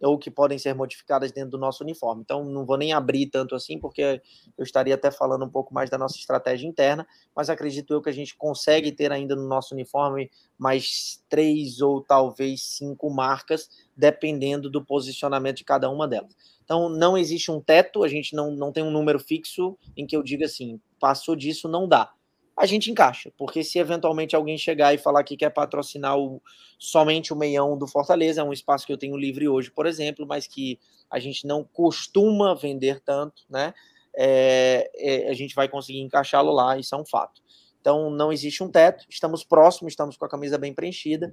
ou 0.00 0.18
que 0.18 0.30
podem 0.30 0.58
ser 0.58 0.74
modificadas 0.74 1.30
dentro 1.32 1.50
do 1.50 1.58
nosso 1.58 1.84
uniforme. 1.84 2.22
Então, 2.22 2.44
não 2.44 2.64
vou 2.64 2.76
nem 2.76 2.92
abrir 2.92 3.26
tanto 3.26 3.54
assim, 3.54 3.78
porque 3.78 4.20
eu 4.56 4.64
estaria 4.64 4.94
até 4.94 5.10
falando 5.10 5.44
um 5.44 5.50
pouco 5.50 5.74
mais 5.74 5.90
da 5.90 5.98
nossa 5.98 6.16
estratégia 6.16 6.66
interna, 6.66 7.06
mas 7.34 7.50
acredito 7.50 7.92
eu 7.92 8.00
que 8.00 8.08
a 8.08 8.12
gente 8.12 8.36
consegue 8.36 8.92
ter 8.92 9.12
ainda 9.12 9.36
no 9.36 9.46
nosso 9.46 9.74
uniforme 9.74 10.30
mais 10.58 11.22
três 11.28 11.80
ou 11.80 12.00
talvez 12.02 12.62
cinco 12.62 13.10
marcas, 13.10 13.68
dependendo 13.96 14.70
do 14.70 14.84
posicionamento 14.84 15.58
de 15.58 15.64
cada 15.64 15.90
uma 15.90 16.08
delas. 16.08 16.34
Então, 16.64 16.88
não 16.88 17.18
existe 17.18 17.50
um 17.50 17.60
teto, 17.60 18.04
a 18.04 18.08
gente 18.08 18.34
não, 18.34 18.52
não 18.52 18.70
tem 18.72 18.82
um 18.82 18.90
número 18.90 19.18
fixo 19.18 19.76
em 19.96 20.06
que 20.06 20.16
eu 20.16 20.22
diga 20.22 20.46
assim, 20.46 20.80
passou 21.00 21.34
disso, 21.34 21.68
não 21.68 21.88
dá. 21.88 22.12
A 22.56 22.66
gente 22.66 22.90
encaixa, 22.90 23.32
porque 23.38 23.64
se 23.64 23.78
eventualmente 23.78 24.36
alguém 24.36 24.58
chegar 24.58 24.92
e 24.92 24.98
falar 24.98 25.24
que 25.24 25.36
quer 25.36 25.50
patrocinar 25.50 26.18
o, 26.18 26.42
somente 26.78 27.32
o 27.32 27.36
meião 27.36 27.76
do 27.76 27.86
Fortaleza, 27.86 28.42
é 28.42 28.44
um 28.44 28.52
espaço 28.52 28.86
que 28.86 28.92
eu 28.92 28.98
tenho 28.98 29.16
livre 29.16 29.48
hoje, 29.48 29.70
por 29.70 29.86
exemplo, 29.86 30.26
mas 30.26 30.46
que 30.46 30.78
a 31.10 31.18
gente 31.18 31.46
não 31.46 31.64
costuma 31.64 32.54
vender 32.54 33.00
tanto, 33.00 33.42
né? 33.48 33.72
É, 34.14 34.90
é, 34.96 35.30
a 35.30 35.34
gente 35.34 35.54
vai 35.54 35.68
conseguir 35.68 36.00
encaixá-lo 36.00 36.52
lá, 36.52 36.76
isso 36.78 36.94
é 36.94 36.98
um 36.98 37.06
fato. 37.06 37.40
Então, 37.80 38.10
não 38.10 38.30
existe 38.30 38.62
um 38.62 38.70
teto, 38.70 39.06
estamos 39.08 39.42
próximos, 39.42 39.92
estamos 39.92 40.16
com 40.16 40.24
a 40.24 40.28
camisa 40.28 40.58
bem 40.58 40.74
preenchida, 40.74 41.32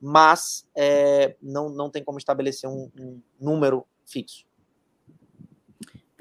mas 0.00 0.66
é, 0.76 1.36
não, 1.40 1.68
não 1.68 1.88
tem 1.88 2.02
como 2.02 2.18
estabelecer 2.18 2.68
um, 2.68 2.90
um 2.98 3.22
número 3.40 3.86
fixo. 4.04 4.44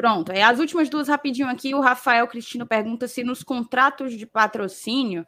Pronto, 0.03 0.33
aí 0.33 0.41
as 0.41 0.59
últimas 0.59 0.89
duas 0.89 1.07
rapidinho 1.07 1.47
aqui. 1.47 1.73
O 1.73 1.79
Rafael 1.79 2.27
Cristino 2.27 2.67
pergunta 2.67 3.07
se 3.07 3.23
nos 3.23 3.41
contratos 3.41 4.11
de 4.17 4.25
patrocínio 4.25 5.25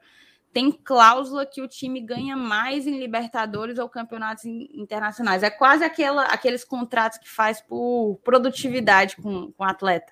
tem 0.51 0.69
cláusula 0.69 1.45
que 1.45 1.61
o 1.61 1.67
time 1.67 2.01
ganha 2.01 2.35
mais 2.35 2.85
em 2.85 2.99
Libertadores 2.99 3.79
ou 3.79 3.87
campeonatos 3.87 4.43
internacionais. 4.43 5.43
É 5.43 5.49
quase 5.49 5.85
aquela, 5.85 6.25
aqueles 6.25 6.65
contratos 6.65 7.19
que 7.19 7.29
faz 7.29 7.61
por 7.61 8.19
produtividade 8.21 9.15
com 9.15 9.53
o 9.57 9.63
atleta. 9.63 10.11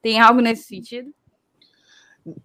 Tem 0.00 0.20
algo 0.20 0.40
nesse 0.40 0.68
sentido? 0.68 1.12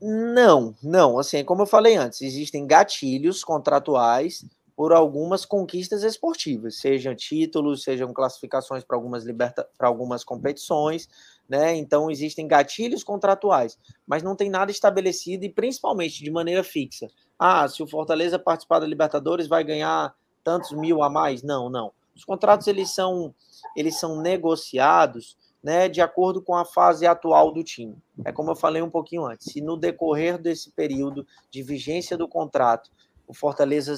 Não, 0.01 0.73
não. 0.81 1.19
Assim, 1.19 1.45
como 1.45 1.61
eu 1.61 1.67
falei 1.67 1.95
antes, 1.95 2.23
existem 2.23 2.65
gatilhos 2.65 3.43
contratuais 3.43 4.43
por 4.75 4.91
algumas 4.91 5.45
conquistas 5.45 6.03
esportivas, 6.03 6.77
sejam 6.79 7.15
títulos, 7.15 7.83
sejam 7.83 8.11
classificações 8.11 8.83
para 8.83 8.97
algumas 8.97 9.23
liberta 9.23 9.67
para 9.77 9.87
algumas 9.87 10.23
competições, 10.23 11.07
né? 11.47 11.75
Então 11.75 12.09
existem 12.09 12.47
gatilhos 12.47 13.03
contratuais, 13.03 13.77
mas 14.05 14.23
não 14.23 14.35
tem 14.35 14.49
nada 14.49 14.71
estabelecido 14.71 15.45
e 15.45 15.49
principalmente 15.49 16.23
de 16.23 16.31
maneira 16.31 16.63
fixa. 16.63 17.07
Ah, 17.37 17.67
se 17.67 17.83
o 17.83 17.87
Fortaleza 17.87 18.39
participar 18.39 18.79
da 18.79 18.87
Libertadores 18.87 19.47
vai 19.47 19.63
ganhar 19.63 20.15
tantos 20.43 20.71
mil 20.71 21.03
a 21.03 21.09
mais? 21.09 21.43
Não, 21.43 21.69
não. 21.69 21.91
Os 22.15 22.23
contratos 22.23 22.67
eles 22.67 22.93
são 22.93 23.33
eles 23.75 23.99
são 23.99 24.21
negociados, 24.21 25.37
né, 25.63 25.87
de 25.87 26.01
acordo 26.01 26.41
com 26.41 26.55
a 26.55 26.65
fase 26.65 27.07
atual 27.07 27.51
do 27.51 27.63
time. 27.63 27.95
É 28.25 28.31
como 28.31 28.51
eu 28.51 28.55
falei 28.55 28.81
um 28.81 28.89
pouquinho 28.89 29.25
antes. 29.25 29.51
Se 29.51 29.61
no 29.61 29.77
decorrer 29.77 30.37
desse 30.37 30.71
período 30.71 31.25
de 31.49 31.63
vigência 31.63 32.17
do 32.17 32.27
contrato 32.27 32.91
o 33.25 33.33
Fortaleza 33.33 33.95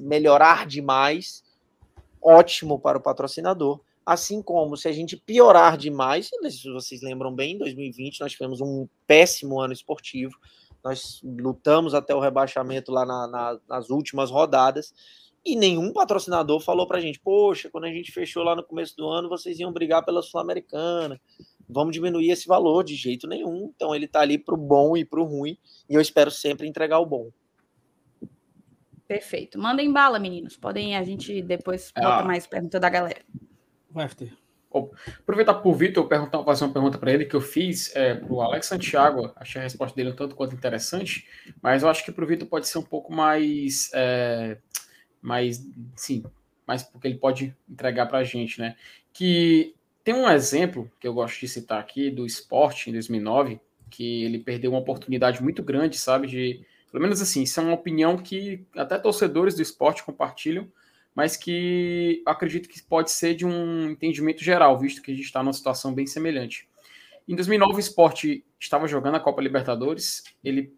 melhorar 0.00 0.66
demais, 0.66 1.42
ótimo 2.22 2.78
para 2.78 2.98
o 2.98 3.00
patrocinador. 3.00 3.80
Assim 4.08 4.40
como 4.40 4.74
se 4.74 4.88
a 4.88 4.92
gente 4.92 5.18
piorar 5.18 5.76
demais, 5.76 6.30
se 6.50 6.72
vocês 6.72 7.02
lembram 7.02 7.30
bem, 7.30 7.56
em 7.56 7.58
2020 7.58 8.20
nós 8.20 8.32
tivemos 8.32 8.58
um 8.58 8.88
péssimo 9.06 9.60
ano 9.60 9.74
esportivo, 9.74 10.32
nós 10.82 11.20
lutamos 11.22 11.92
até 11.92 12.14
o 12.14 12.18
rebaixamento 12.18 12.90
lá 12.90 13.04
na, 13.04 13.26
na, 13.26 13.60
nas 13.68 13.90
últimas 13.90 14.30
rodadas 14.30 14.94
e 15.44 15.54
nenhum 15.54 15.92
patrocinador 15.92 16.58
falou 16.58 16.86
para 16.86 16.96
a 16.96 17.00
gente: 17.02 17.20
poxa, 17.20 17.68
quando 17.68 17.84
a 17.84 17.92
gente 17.92 18.10
fechou 18.10 18.42
lá 18.42 18.56
no 18.56 18.64
começo 18.64 18.96
do 18.96 19.06
ano, 19.06 19.28
vocês 19.28 19.60
iam 19.60 19.70
brigar 19.70 20.02
pela 20.02 20.22
Sul-Americana, 20.22 21.20
vamos 21.68 21.92
diminuir 21.92 22.30
esse 22.30 22.48
valor 22.48 22.84
de 22.84 22.94
jeito 22.94 23.26
nenhum. 23.26 23.70
Então 23.76 23.94
ele 23.94 24.06
está 24.06 24.20
ali 24.20 24.38
para 24.38 24.54
o 24.54 24.58
bom 24.58 24.96
e 24.96 25.04
para 25.04 25.20
o 25.20 25.24
ruim 25.24 25.58
e 25.86 25.94
eu 25.94 26.00
espero 26.00 26.30
sempre 26.30 26.66
entregar 26.66 26.98
o 26.98 27.04
bom. 27.04 27.30
Perfeito. 29.06 29.58
Mandem 29.58 29.92
bala, 29.92 30.18
meninos. 30.18 30.56
Podem, 30.56 30.96
a 30.96 31.04
gente 31.04 31.42
depois 31.42 31.92
bota 31.94 32.20
ah. 32.20 32.24
mais 32.24 32.46
pergunta 32.46 32.80
da 32.80 32.88
galera. 32.88 33.20
Vai, 33.90 34.08
Aproveitar 35.20 35.54
por 35.54 35.74
Vitor, 35.74 36.06
perguntar, 36.06 36.44
fazer 36.44 36.64
uma 36.64 36.72
pergunta 36.72 36.98
para 36.98 37.12
ele 37.12 37.24
que 37.24 37.34
eu 37.34 37.40
fiz 37.40 37.94
é, 37.96 38.14
para 38.14 38.32
o 38.32 38.42
Alex 38.42 38.66
Santiago. 38.66 39.32
Achei 39.36 39.60
a 39.60 39.64
resposta 39.64 39.96
dele 39.96 40.10
um 40.10 40.16
tanto 40.16 40.34
quanto 40.34 40.54
interessante, 40.54 41.26
mas 41.62 41.82
eu 41.82 41.88
acho 41.88 42.04
que 42.04 42.12
para 42.12 42.22
o 42.22 42.26
Vitor 42.26 42.46
pode 42.46 42.68
ser 42.68 42.78
um 42.78 42.82
pouco 42.82 43.12
mais, 43.12 43.90
é, 43.94 44.58
mais, 45.22 45.66
sim, 45.96 46.22
mais 46.66 46.82
porque 46.82 47.08
ele 47.08 47.16
pode 47.16 47.56
entregar 47.68 48.06
para 48.06 48.18
a 48.18 48.24
gente, 48.24 48.60
né? 48.60 48.76
Que 49.12 49.74
tem 50.04 50.14
um 50.14 50.28
exemplo 50.28 50.90
que 51.00 51.08
eu 51.08 51.14
gosto 51.14 51.40
de 51.40 51.48
citar 51.48 51.80
aqui 51.80 52.10
do 52.10 52.26
esporte 52.26 52.90
em 52.90 52.92
2009, 52.92 53.58
que 53.90 54.24
ele 54.24 54.38
perdeu 54.38 54.70
uma 54.70 54.80
oportunidade 54.80 55.42
muito 55.42 55.62
grande, 55.62 55.96
sabe, 55.96 56.26
de 56.26 56.64
pelo 56.90 57.02
menos 57.02 57.20
assim, 57.20 57.42
isso 57.42 57.60
é 57.60 57.62
uma 57.62 57.74
opinião 57.74 58.16
que 58.16 58.64
até 58.74 58.98
torcedores 58.98 59.54
do 59.54 59.62
esporte 59.62 60.02
compartilham, 60.02 60.66
mas 61.18 61.36
que 61.36 62.22
acredito 62.24 62.68
que 62.68 62.80
pode 62.80 63.10
ser 63.10 63.34
de 63.34 63.44
um 63.44 63.90
entendimento 63.90 64.44
geral, 64.44 64.78
visto 64.78 65.02
que 65.02 65.10
a 65.10 65.14
gente 65.16 65.24
está 65.24 65.42
numa 65.42 65.52
situação 65.52 65.92
bem 65.92 66.06
semelhante. 66.06 66.68
Em 67.26 67.34
2009, 67.34 67.74
o 67.74 67.80
esporte 67.80 68.44
estava 68.56 68.86
jogando 68.86 69.16
a 69.16 69.20
Copa 69.20 69.42
Libertadores, 69.42 70.22
ele 70.44 70.72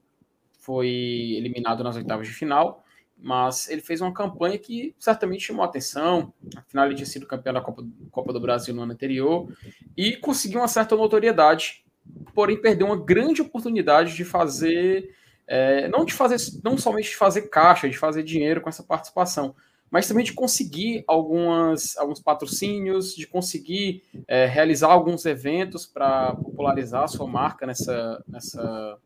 foi 0.58 0.88
eliminado 1.36 1.84
nas 1.84 1.94
oitavas 1.94 2.26
de 2.26 2.32
final, 2.32 2.82
mas 3.18 3.68
ele 3.68 3.82
fez 3.82 4.00
uma 4.00 4.14
campanha 4.14 4.56
que 4.56 4.94
certamente 4.98 5.44
chamou 5.44 5.62
atenção. 5.62 6.32
Afinal, 6.56 6.86
ele 6.86 6.94
tinha 6.94 7.04
sido 7.04 7.26
campeão 7.26 7.52
da 7.52 7.60
Copa, 7.60 7.84
Copa 8.10 8.32
do 8.32 8.40
Brasil 8.40 8.74
no 8.74 8.80
ano 8.80 8.92
anterior 8.92 9.46
e 9.94 10.16
conseguiu 10.16 10.60
uma 10.60 10.68
certa 10.68 10.96
notoriedade, 10.96 11.84
porém 12.32 12.58
perdeu 12.58 12.86
uma 12.86 12.96
grande 12.96 13.42
oportunidade 13.42 14.16
de 14.16 14.24
fazer 14.24 15.14
é, 15.46 15.86
não 15.88 16.06
de 16.06 16.14
fazer, 16.14 16.38
não 16.64 16.78
somente 16.78 17.10
de 17.10 17.16
fazer 17.16 17.42
caixa, 17.50 17.90
de 17.90 17.98
fazer 17.98 18.22
dinheiro 18.22 18.62
com 18.62 18.70
essa 18.70 18.82
participação, 18.82 19.54
mas 19.90 20.06
também 20.06 20.24
de 20.24 20.32
conseguir 20.32 21.02
algumas, 21.06 21.96
alguns 21.96 22.20
patrocínios, 22.20 23.14
de 23.14 23.26
conseguir 23.26 24.04
é, 24.28 24.46
realizar 24.46 24.88
alguns 24.88 25.26
eventos 25.26 25.84
para 25.84 26.34
popularizar 26.36 27.04
a 27.04 27.08
sua 27.08 27.26
marca 27.26 27.66
nessa, 27.66 28.22
nessa, 28.28 28.98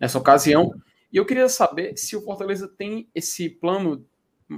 nessa 0.00 0.18
ocasião. 0.18 0.72
E 1.12 1.18
eu 1.18 1.26
queria 1.26 1.48
saber 1.48 1.96
se 1.96 2.16
o 2.16 2.22
Fortaleza 2.22 2.66
tem 2.66 3.06
esse 3.14 3.50
plano, 3.50 4.06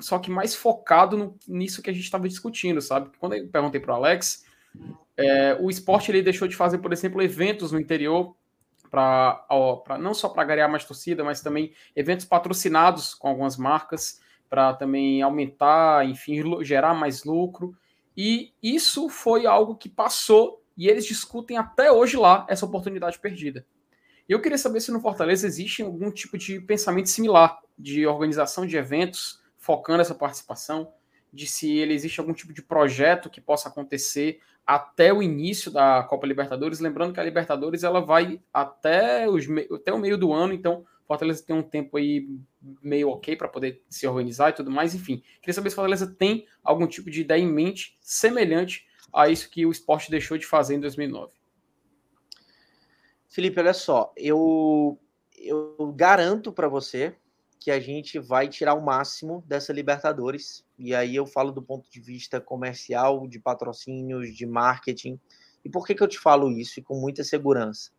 só 0.00 0.18
que 0.18 0.30
mais 0.30 0.54
focado 0.54 1.16
no, 1.16 1.36
nisso 1.48 1.82
que 1.82 1.90
a 1.90 1.92
gente 1.92 2.04
estava 2.04 2.28
discutindo, 2.28 2.80
sabe? 2.80 3.10
Quando 3.18 3.34
eu 3.34 3.48
perguntei 3.48 3.80
para 3.80 3.92
o 3.92 3.96
Alex, 3.96 4.44
é, 5.16 5.56
o 5.60 5.68
esporte 5.68 6.12
ele 6.12 6.22
deixou 6.22 6.46
de 6.46 6.54
fazer, 6.54 6.78
por 6.78 6.92
exemplo, 6.92 7.20
eventos 7.20 7.72
no 7.72 7.80
interior 7.80 8.36
para 8.88 9.46
não 9.98 10.12
só 10.12 10.28
para 10.28 10.44
ganhar 10.44 10.68
mais 10.68 10.84
torcida, 10.84 11.24
mas 11.24 11.40
também 11.40 11.72
eventos 11.96 12.26
patrocinados 12.26 13.14
com 13.14 13.26
algumas 13.26 13.56
marcas 13.56 14.20
para 14.52 14.74
também 14.74 15.22
aumentar, 15.22 16.06
enfim, 16.06 16.62
gerar 16.62 16.92
mais 16.92 17.24
lucro. 17.24 17.74
E 18.14 18.52
isso 18.62 19.08
foi 19.08 19.46
algo 19.46 19.76
que 19.76 19.88
passou 19.88 20.62
e 20.76 20.88
eles 20.88 21.06
discutem 21.06 21.56
até 21.56 21.90
hoje 21.90 22.18
lá 22.18 22.44
essa 22.50 22.66
oportunidade 22.66 23.18
perdida. 23.18 23.64
Eu 24.28 24.42
queria 24.42 24.58
saber 24.58 24.80
se 24.82 24.92
no 24.92 25.00
Fortaleza 25.00 25.46
existe 25.46 25.82
algum 25.82 26.10
tipo 26.10 26.36
de 26.36 26.60
pensamento 26.60 27.08
similar 27.08 27.60
de 27.78 28.06
organização 28.06 28.66
de 28.66 28.76
eventos 28.76 29.40
focando 29.56 30.02
essa 30.02 30.14
participação, 30.14 30.92
de 31.32 31.46
se 31.46 31.74
ele 31.78 31.94
existe 31.94 32.20
algum 32.20 32.34
tipo 32.34 32.52
de 32.52 32.60
projeto 32.60 33.30
que 33.30 33.40
possa 33.40 33.70
acontecer 33.70 34.38
até 34.66 35.14
o 35.14 35.22
início 35.22 35.70
da 35.70 36.02
Copa 36.02 36.26
Libertadores. 36.26 36.78
Lembrando 36.78 37.14
que 37.14 37.20
a 37.20 37.24
Libertadores 37.24 37.84
ela 37.84 38.02
vai 38.02 38.38
até, 38.52 39.26
os, 39.26 39.46
até 39.74 39.94
o 39.94 39.98
meio 39.98 40.18
do 40.18 40.30
ano, 40.30 40.52
então 40.52 40.84
Fortaleza 41.12 41.44
tem 41.44 41.54
um 41.54 41.62
tempo 41.62 41.96
aí 41.96 42.26
meio 42.82 43.10
ok 43.10 43.36
para 43.36 43.48
poder 43.48 43.82
se 43.88 44.06
organizar 44.06 44.50
e 44.50 44.54
tudo 44.54 44.70
mais. 44.70 44.94
Enfim, 44.94 45.22
queria 45.40 45.52
saber 45.52 45.70
se 45.70 45.76
Fortaleza 45.76 46.06
tem 46.06 46.46
algum 46.64 46.86
tipo 46.86 47.10
de 47.10 47.20
ideia 47.20 47.40
em 47.40 47.52
mente 47.52 47.98
semelhante 48.00 48.86
a 49.12 49.28
isso 49.28 49.50
que 49.50 49.66
o 49.66 49.70
esporte 49.70 50.10
deixou 50.10 50.38
de 50.38 50.46
fazer 50.46 50.74
em 50.74 50.80
2009. 50.80 51.34
Felipe, 53.28 53.60
olha 53.60 53.74
só, 53.74 54.12
eu, 54.16 54.98
eu 55.36 55.92
garanto 55.94 56.50
para 56.50 56.68
você 56.68 57.14
que 57.60 57.70
a 57.70 57.78
gente 57.78 58.18
vai 58.18 58.48
tirar 58.48 58.74
o 58.74 58.82
máximo 58.82 59.44
dessa 59.46 59.72
Libertadores. 59.72 60.64
E 60.78 60.94
aí 60.94 61.14
eu 61.14 61.26
falo 61.26 61.52
do 61.52 61.62
ponto 61.62 61.88
de 61.90 62.00
vista 62.00 62.40
comercial, 62.40 63.28
de 63.28 63.38
patrocínios, 63.38 64.34
de 64.34 64.46
marketing. 64.46 65.20
E 65.64 65.68
por 65.68 65.86
que, 65.86 65.94
que 65.94 66.02
eu 66.02 66.08
te 66.08 66.18
falo 66.18 66.50
isso 66.50 66.80
e 66.80 66.82
com 66.82 66.98
muita 66.98 67.22
segurança? 67.22 67.92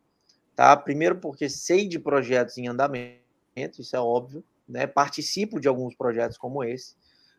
Tá? 0.54 0.76
Primeiro 0.76 1.16
porque 1.16 1.48
sei 1.48 1.88
de 1.88 1.98
projetos 1.98 2.56
em 2.58 2.68
andamento, 2.68 3.80
isso 3.80 3.96
é 3.96 4.00
óbvio, 4.00 4.44
né? 4.68 4.86
Participo 4.86 5.60
de 5.60 5.68
alguns 5.68 5.94
projetos 5.94 6.38
como 6.38 6.62
esse, 6.62 6.94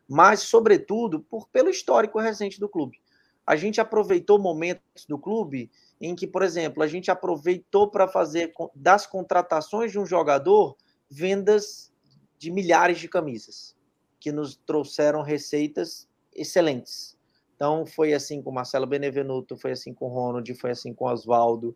mas 0.08 0.40
sobretudo 0.40 1.20
por 1.20 1.48
pelo 1.48 1.70
histórico 1.70 2.20
recente 2.20 2.60
do 2.60 2.68
clube. 2.68 3.00
A 3.46 3.56
gente 3.56 3.80
aproveitou 3.80 4.38
momentos 4.38 5.06
do 5.08 5.18
clube 5.18 5.70
em 6.00 6.14
que, 6.14 6.26
por 6.26 6.42
exemplo, 6.42 6.82
a 6.82 6.86
gente 6.86 7.10
aproveitou 7.10 7.88
para 7.88 8.06
fazer 8.08 8.52
das 8.74 9.06
contratações 9.06 9.92
de 9.92 9.98
um 9.98 10.04
jogador 10.04 10.76
vendas 11.08 11.92
de 12.38 12.50
milhares 12.50 12.98
de 12.98 13.08
camisas, 13.08 13.74
que 14.20 14.30
nos 14.30 14.56
trouxeram 14.56 15.22
receitas 15.22 16.08
excelentes. 16.34 17.16
Então, 17.54 17.86
foi 17.86 18.12
assim 18.12 18.42
com 18.42 18.52
Marcelo 18.52 18.86
Benevenuto, 18.86 19.56
foi 19.56 19.72
assim 19.72 19.94
com 19.94 20.08
Ronald, 20.08 20.52
foi 20.54 20.72
assim 20.72 20.92
com 20.92 21.06
Oswaldo. 21.06 21.74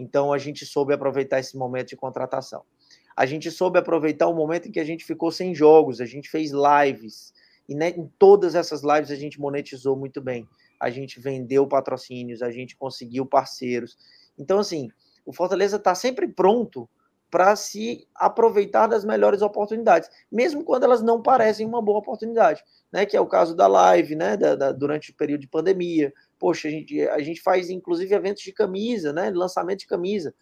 Então, 0.00 0.32
a 0.32 0.38
gente 0.38 0.64
soube 0.64 0.94
aproveitar 0.94 1.40
esse 1.40 1.56
momento 1.56 1.88
de 1.88 1.96
contratação. 1.96 2.62
A 3.16 3.26
gente 3.26 3.50
soube 3.50 3.80
aproveitar 3.80 4.28
o 4.28 4.34
momento 4.34 4.68
em 4.68 4.70
que 4.70 4.78
a 4.78 4.84
gente 4.84 5.04
ficou 5.04 5.32
sem 5.32 5.52
jogos, 5.52 6.00
a 6.00 6.06
gente 6.06 6.30
fez 6.30 6.52
lives, 6.52 7.34
e 7.68 7.74
né, 7.74 7.90
em 7.90 8.08
todas 8.16 8.54
essas 8.54 8.82
lives 8.84 9.10
a 9.10 9.16
gente 9.16 9.40
monetizou 9.40 9.96
muito 9.96 10.20
bem. 10.20 10.48
A 10.78 10.88
gente 10.88 11.18
vendeu 11.18 11.66
patrocínios, 11.66 12.42
a 12.42 12.50
gente 12.52 12.76
conseguiu 12.76 13.26
parceiros. 13.26 13.98
Então, 14.38 14.60
assim, 14.60 14.88
o 15.26 15.32
Fortaleza 15.32 15.78
está 15.78 15.96
sempre 15.96 16.28
pronto 16.28 16.88
para 17.28 17.56
se 17.56 18.06
aproveitar 18.14 18.86
das 18.86 19.04
melhores 19.04 19.42
oportunidades, 19.42 20.08
mesmo 20.30 20.62
quando 20.62 20.84
elas 20.84 21.02
não 21.02 21.20
parecem 21.20 21.66
uma 21.66 21.82
boa 21.82 21.98
oportunidade, 21.98 22.62
né? 22.92 23.04
Que 23.04 23.16
é 23.16 23.20
o 23.20 23.26
caso 23.26 23.54
da 23.54 23.66
live, 23.66 24.14
né? 24.14 24.36
Da, 24.36 24.54
da, 24.54 24.72
durante 24.72 25.10
o 25.10 25.14
período 25.14 25.40
de 25.40 25.48
pandemia. 25.48 26.14
Poxa, 26.38 26.68
a 26.68 26.70
gente, 26.70 27.00
a 27.08 27.20
gente 27.20 27.40
faz 27.40 27.68
inclusive 27.68 28.14
eventos 28.14 28.42
de 28.42 28.52
camisa, 28.52 29.12
né? 29.12 29.30
Lançamento 29.30 29.80
de 29.80 29.86
camisa. 29.86 30.34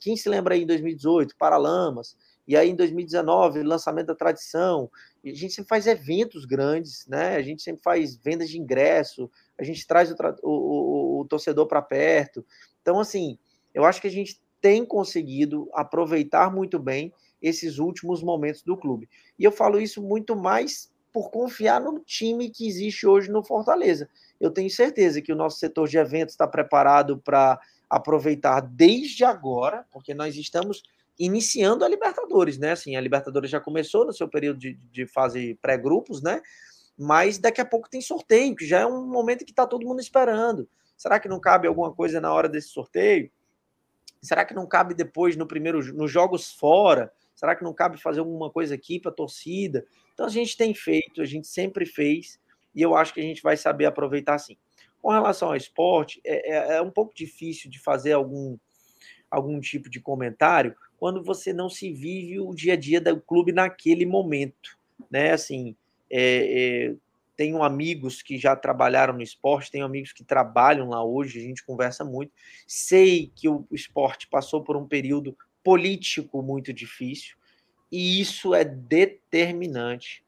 Quem 0.00 0.16
se 0.16 0.28
lembra 0.28 0.54
aí 0.54 0.62
em 0.62 0.66
2018, 0.66 1.36
Paralamas, 1.36 2.16
e 2.46 2.56
aí 2.56 2.70
em 2.70 2.74
2019, 2.74 3.62
lançamento 3.62 4.08
da 4.08 4.14
tradição. 4.14 4.90
a 5.24 5.28
gente 5.28 5.52
sempre 5.52 5.68
faz 5.68 5.86
eventos 5.86 6.44
grandes, 6.44 7.06
né? 7.06 7.36
A 7.36 7.42
gente 7.42 7.62
sempre 7.62 7.82
faz 7.82 8.16
vendas 8.16 8.50
de 8.50 8.58
ingresso, 8.58 9.30
a 9.58 9.62
gente 9.62 9.86
traz 9.86 10.10
o, 10.10 10.16
o, 10.42 10.50
o, 10.50 11.20
o 11.20 11.24
torcedor 11.26 11.66
para 11.66 11.80
perto. 11.80 12.44
Então, 12.82 12.98
assim, 12.98 13.38
eu 13.72 13.84
acho 13.84 14.00
que 14.00 14.08
a 14.08 14.10
gente 14.10 14.42
tem 14.60 14.84
conseguido 14.84 15.68
aproveitar 15.72 16.52
muito 16.52 16.78
bem 16.78 17.12
esses 17.40 17.78
últimos 17.78 18.22
momentos 18.22 18.62
do 18.62 18.76
clube. 18.76 19.08
E 19.38 19.44
eu 19.44 19.52
falo 19.52 19.80
isso 19.80 20.02
muito 20.02 20.36
mais 20.36 20.89
por 21.12 21.30
confiar 21.30 21.80
no 21.80 21.98
time 22.00 22.50
que 22.50 22.66
existe 22.66 23.06
hoje 23.06 23.30
no 23.30 23.42
Fortaleza. 23.42 24.08
Eu 24.40 24.50
tenho 24.50 24.70
certeza 24.70 25.20
que 25.20 25.32
o 25.32 25.36
nosso 25.36 25.58
setor 25.58 25.88
de 25.88 25.98
eventos 25.98 26.34
está 26.34 26.46
preparado 26.46 27.18
para 27.18 27.60
aproveitar 27.88 28.60
desde 28.60 29.24
agora, 29.24 29.84
porque 29.90 30.14
nós 30.14 30.36
estamos 30.36 30.82
iniciando 31.18 31.84
a 31.84 31.88
Libertadores, 31.88 32.56
né? 32.56 32.72
Assim, 32.72 32.96
a 32.96 33.00
Libertadores 33.00 33.50
já 33.50 33.60
começou 33.60 34.06
no 34.06 34.12
seu 34.12 34.28
período 34.28 34.58
de, 34.58 34.74
de 34.90 35.06
fase 35.06 35.58
pré-grupos, 35.60 36.22
né? 36.22 36.40
Mas 36.96 37.38
daqui 37.38 37.60
a 37.60 37.64
pouco 37.64 37.90
tem 37.90 38.00
sorteio, 38.00 38.54
que 38.54 38.66
já 38.66 38.80
é 38.80 38.86
um 38.86 39.04
momento 39.06 39.44
que 39.44 39.52
está 39.52 39.66
todo 39.66 39.86
mundo 39.86 40.00
esperando. 40.00 40.68
Será 40.96 41.18
que 41.18 41.28
não 41.28 41.40
cabe 41.40 41.66
alguma 41.66 41.92
coisa 41.92 42.20
na 42.20 42.32
hora 42.32 42.48
desse 42.48 42.68
sorteio? 42.68 43.30
Será 44.22 44.44
que 44.44 44.54
não 44.54 44.66
cabe 44.66 44.94
depois 44.94 45.36
no 45.36 45.46
primeiro 45.46 45.82
nos 45.94 46.10
jogos 46.10 46.52
fora? 46.52 47.12
Será 47.40 47.56
que 47.56 47.64
não 47.64 47.72
cabe 47.72 47.98
fazer 47.98 48.20
alguma 48.20 48.50
coisa 48.50 48.74
aqui 48.74 49.00
para 49.00 49.10
a 49.10 49.14
torcida? 49.14 49.86
Então 50.12 50.26
a 50.26 50.28
gente 50.28 50.58
tem 50.58 50.74
feito, 50.74 51.22
a 51.22 51.24
gente 51.24 51.46
sempre 51.46 51.86
fez, 51.86 52.38
e 52.74 52.82
eu 52.82 52.94
acho 52.94 53.14
que 53.14 53.20
a 53.20 53.22
gente 53.22 53.40
vai 53.42 53.56
saber 53.56 53.86
aproveitar 53.86 54.38
sim. 54.38 54.58
Com 55.00 55.08
relação 55.08 55.48
ao 55.48 55.56
esporte, 55.56 56.20
é, 56.22 56.74
é, 56.74 56.76
é 56.76 56.82
um 56.82 56.90
pouco 56.90 57.14
difícil 57.14 57.70
de 57.70 57.78
fazer 57.78 58.12
algum, 58.12 58.58
algum 59.30 59.58
tipo 59.58 59.88
de 59.88 60.00
comentário 60.00 60.76
quando 60.98 61.24
você 61.24 61.50
não 61.50 61.70
se 61.70 61.90
vive 61.90 62.38
o 62.38 62.54
dia 62.54 62.74
a 62.74 62.76
dia 62.76 63.00
do 63.00 63.18
clube 63.18 63.52
naquele 63.52 64.04
momento, 64.04 64.78
né? 65.10 65.32
Assim, 65.32 65.74
é, 66.10 66.90
é, 66.90 66.94
tenho 67.38 67.62
amigos 67.62 68.20
que 68.20 68.36
já 68.36 68.54
trabalharam 68.54 69.14
no 69.14 69.22
esporte, 69.22 69.70
tenho 69.70 69.86
amigos 69.86 70.12
que 70.12 70.22
trabalham 70.22 70.90
lá 70.90 71.02
hoje, 71.02 71.38
a 71.38 71.42
gente 71.42 71.64
conversa 71.64 72.04
muito. 72.04 72.34
Sei 72.66 73.32
que 73.34 73.48
o 73.48 73.66
esporte 73.72 74.28
passou 74.28 74.62
por 74.62 74.76
um 74.76 74.86
período 74.86 75.34
político 75.62 76.42
muito 76.42 76.72
difícil, 76.72 77.36
E 77.92 78.20
isso 78.20 78.54
é 78.54 78.64
determinante 78.64 80.24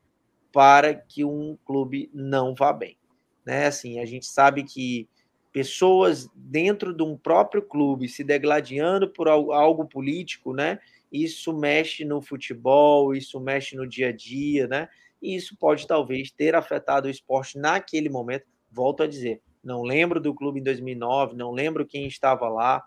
para 0.53 0.95
que 0.95 1.25
um 1.25 1.57
clube 1.65 2.11
não 2.13 2.55
vá 2.55 2.73
bem. 2.73 2.99
Né? 3.47 3.67
Assim, 3.67 4.01
a 4.01 4.05
gente 4.05 4.27
sabe 4.27 4.65
que 4.65 5.09
pessoas 5.53 6.29
dentro 6.35 6.95
de 6.95 7.03
um 7.03 7.17
próprio 7.17 7.63
clube 7.63 8.09
se 8.09 8.25
degladiando 8.25 9.09
por 9.09 9.29
algo 9.29 9.85
político, 9.87 10.55
né? 10.55 10.79
Isso 11.13 11.53
mexe 11.53 12.05
no 12.05 12.23
futebol, 12.23 13.15
isso 13.15 13.39
mexe 13.39 13.77
no 13.77 13.87
dia 13.87 14.09
a 14.09 14.13
dia, 14.13 14.67
né? 14.67 14.89
E 15.21 15.37
isso 15.37 15.57
pode 15.57 15.87
talvez 15.87 16.31
ter 16.31 16.55
afetado 16.55 17.07
o 17.07 17.11
esporte 17.11 17.59
naquele 17.59 18.09
momento. 18.09 18.47
Volto 18.71 19.03
a 19.03 19.07
dizer, 19.07 19.43
não 19.63 19.83
lembro 19.83 20.19
do 20.21 20.35
clube 20.35 20.59
em 20.59 20.63
2009, 20.63 21.37
não 21.37 21.53
lembro 21.53 21.87
quem 21.87 22.07
estava 22.07 22.49
lá, 22.49 22.83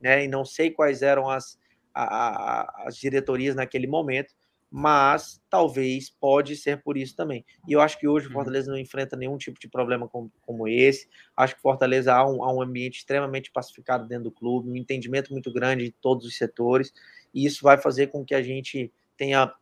né? 0.00 0.24
E 0.24 0.28
não 0.28 0.44
sei 0.44 0.70
quais 0.70 1.00
eram 1.00 1.30
as, 1.30 1.58
a, 1.94 2.04
a, 2.04 2.88
as 2.88 2.96
diretorias 2.96 3.54
naquele 3.54 3.86
momento, 3.86 4.34
mas 4.70 5.38
talvez 5.50 6.08
pode 6.08 6.56
ser 6.56 6.82
por 6.82 6.96
isso 6.96 7.14
também. 7.14 7.44
E 7.68 7.74
eu 7.74 7.80
acho 7.82 7.98
que 7.98 8.08
hoje 8.08 8.26
o 8.26 8.30
uhum. 8.30 8.36
Fortaleza 8.36 8.70
não 8.70 8.78
enfrenta 8.78 9.14
nenhum 9.16 9.36
tipo 9.36 9.60
de 9.60 9.68
problema 9.68 10.08
como, 10.08 10.32
como 10.40 10.66
esse. 10.66 11.08
Acho 11.36 11.54
que 11.54 11.60
Fortaleza 11.60 12.14
há 12.14 12.26
um, 12.26 12.42
há 12.42 12.50
um 12.50 12.62
ambiente 12.62 12.98
extremamente 12.98 13.50
pacificado 13.52 14.08
dentro 14.08 14.24
do 14.24 14.30
clube, 14.30 14.70
um 14.70 14.76
entendimento 14.76 15.30
muito 15.30 15.52
grande 15.52 15.84
de 15.84 15.92
todos 15.92 16.26
os 16.26 16.38
setores, 16.38 16.90
e 17.34 17.44
isso 17.44 17.62
vai 17.62 17.76
fazer 17.76 18.06
com 18.06 18.24
que 18.24 18.34
a 18.34 18.42
gente 18.42 18.90
tenha 19.16 19.52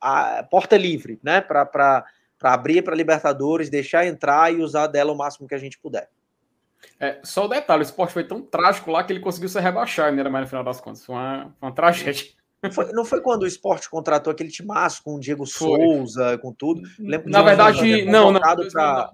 a 0.00 0.44
porta 0.44 0.76
livre, 0.76 1.18
né, 1.22 1.40
para 1.40 2.04
abrir 2.42 2.82
para 2.82 2.94
Libertadores, 2.94 3.68
deixar 3.68 4.06
entrar 4.06 4.52
e 4.52 4.62
usar 4.62 4.86
dela 4.86 5.12
o 5.12 5.16
máximo 5.16 5.48
que 5.48 5.54
a 5.54 5.58
gente 5.58 5.78
puder. 5.78 6.08
É, 6.98 7.18
só 7.22 7.46
o 7.46 7.48
detalhe, 7.48 7.82
o 7.82 7.82
esporte 7.82 8.12
foi 8.12 8.24
tão 8.24 8.42
trágico 8.42 8.90
lá 8.90 9.02
que 9.02 9.12
ele 9.12 9.20
conseguiu 9.20 9.48
se 9.48 9.58
rebaixar, 9.58 10.12
né, 10.12 10.22
mas 10.28 10.42
no 10.42 10.46
final 10.46 10.64
das 10.64 10.80
contas, 10.80 11.04
foi 11.04 11.14
uma, 11.14 11.54
uma 11.60 11.72
tragédia. 11.72 12.26
Não 12.62 12.70
foi, 12.70 12.92
não 12.92 13.04
foi 13.06 13.20
quando 13.22 13.42
o 13.42 13.46
esporte 13.46 13.88
contratou 13.88 14.30
aquele 14.30 14.50
timaço 14.50 15.02
com 15.02 15.14
o 15.14 15.20
Diego 15.20 15.46
foi. 15.46 15.78
Souza, 15.78 16.36
com 16.38 16.52
tudo? 16.52 16.82
Lembro 16.98 17.30
Na 17.30 17.42
verdade, 17.42 18.04
não, 18.04 18.30
não. 18.30 18.40
2009, 18.40 18.70
pra... 18.70 19.10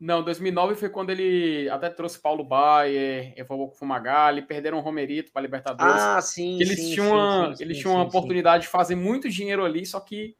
Não, 0.00 0.24
2009 0.24 0.74
foi 0.76 0.88
quando 0.88 1.10
ele 1.10 1.68
até 1.68 1.90
trouxe 1.90 2.18
Paulo 2.18 2.42
Baier, 2.42 3.34
evoluiu 3.36 3.68
com 3.68 3.74
o 3.74 3.76
Fumagalli, 3.76 4.42
perderam 4.42 4.78
o 4.78 4.80
Romerito 4.80 5.30
para 5.30 5.42
Libertadores. 5.42 6.02
Ah, 6.02 6.20
sim. 6.22 6.58
eles 6.58 6.80
sim, 6.80 6.94
tinham, 6.94 7.12
uma, 7.12 7.54
sim, 7.54 7.62
eles 7.62 7.78
tinham 7.78 7.94
uma 7.94 8.04
oportunidade 8.04 8.62
de 8.62 8.68
fazer 8.68 8.96
muito 8.96 9.28
dinheiro 9.28 9.62
ali, 9.62 9.84
só 9.84 10.00
que 10.00 10.34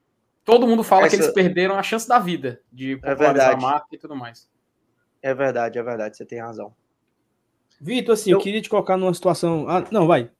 todo 0.44 0.66
mundo 0.66 0.82
fala 0.82 1.06
Essa... 1.06 1.16
que 1.16 1.22
eles 1.22 1.34
perderam 1.34 1.76
a 1.76 1.82
chance 1.82 2.08
da 2.08 2.18
vida 2.18 2.60
de 2.72 2.94
é 2.94 2.96
popularizar 2.96 3.50
é 3.50 3.54
a 3.54 3.56
marca 3.58 3.88
e 3.92 3.98
tudo 3.98 4.16
mais. 4.16 4.48
É 5.22 5.34
verdade, 5.34 5.78
é 5.78 5.82
verdade, 5.82 6.16
você 6.16 6.24
tem 6.24 6.40
razão. 6.40 6.74
Vitor, 7.80 8.14
assim, 8.14 8.30
eu... 8.30 8.38
eu 8.38 8.42
queria 8.42 8.60
te 8.60 8.68
colocar 8.68 8.96
numa 8.96 9.14
situação. 9.14 9.68
Ah, 9.68 9.84
não, 9.90 10.06
vai. 10.06 10.30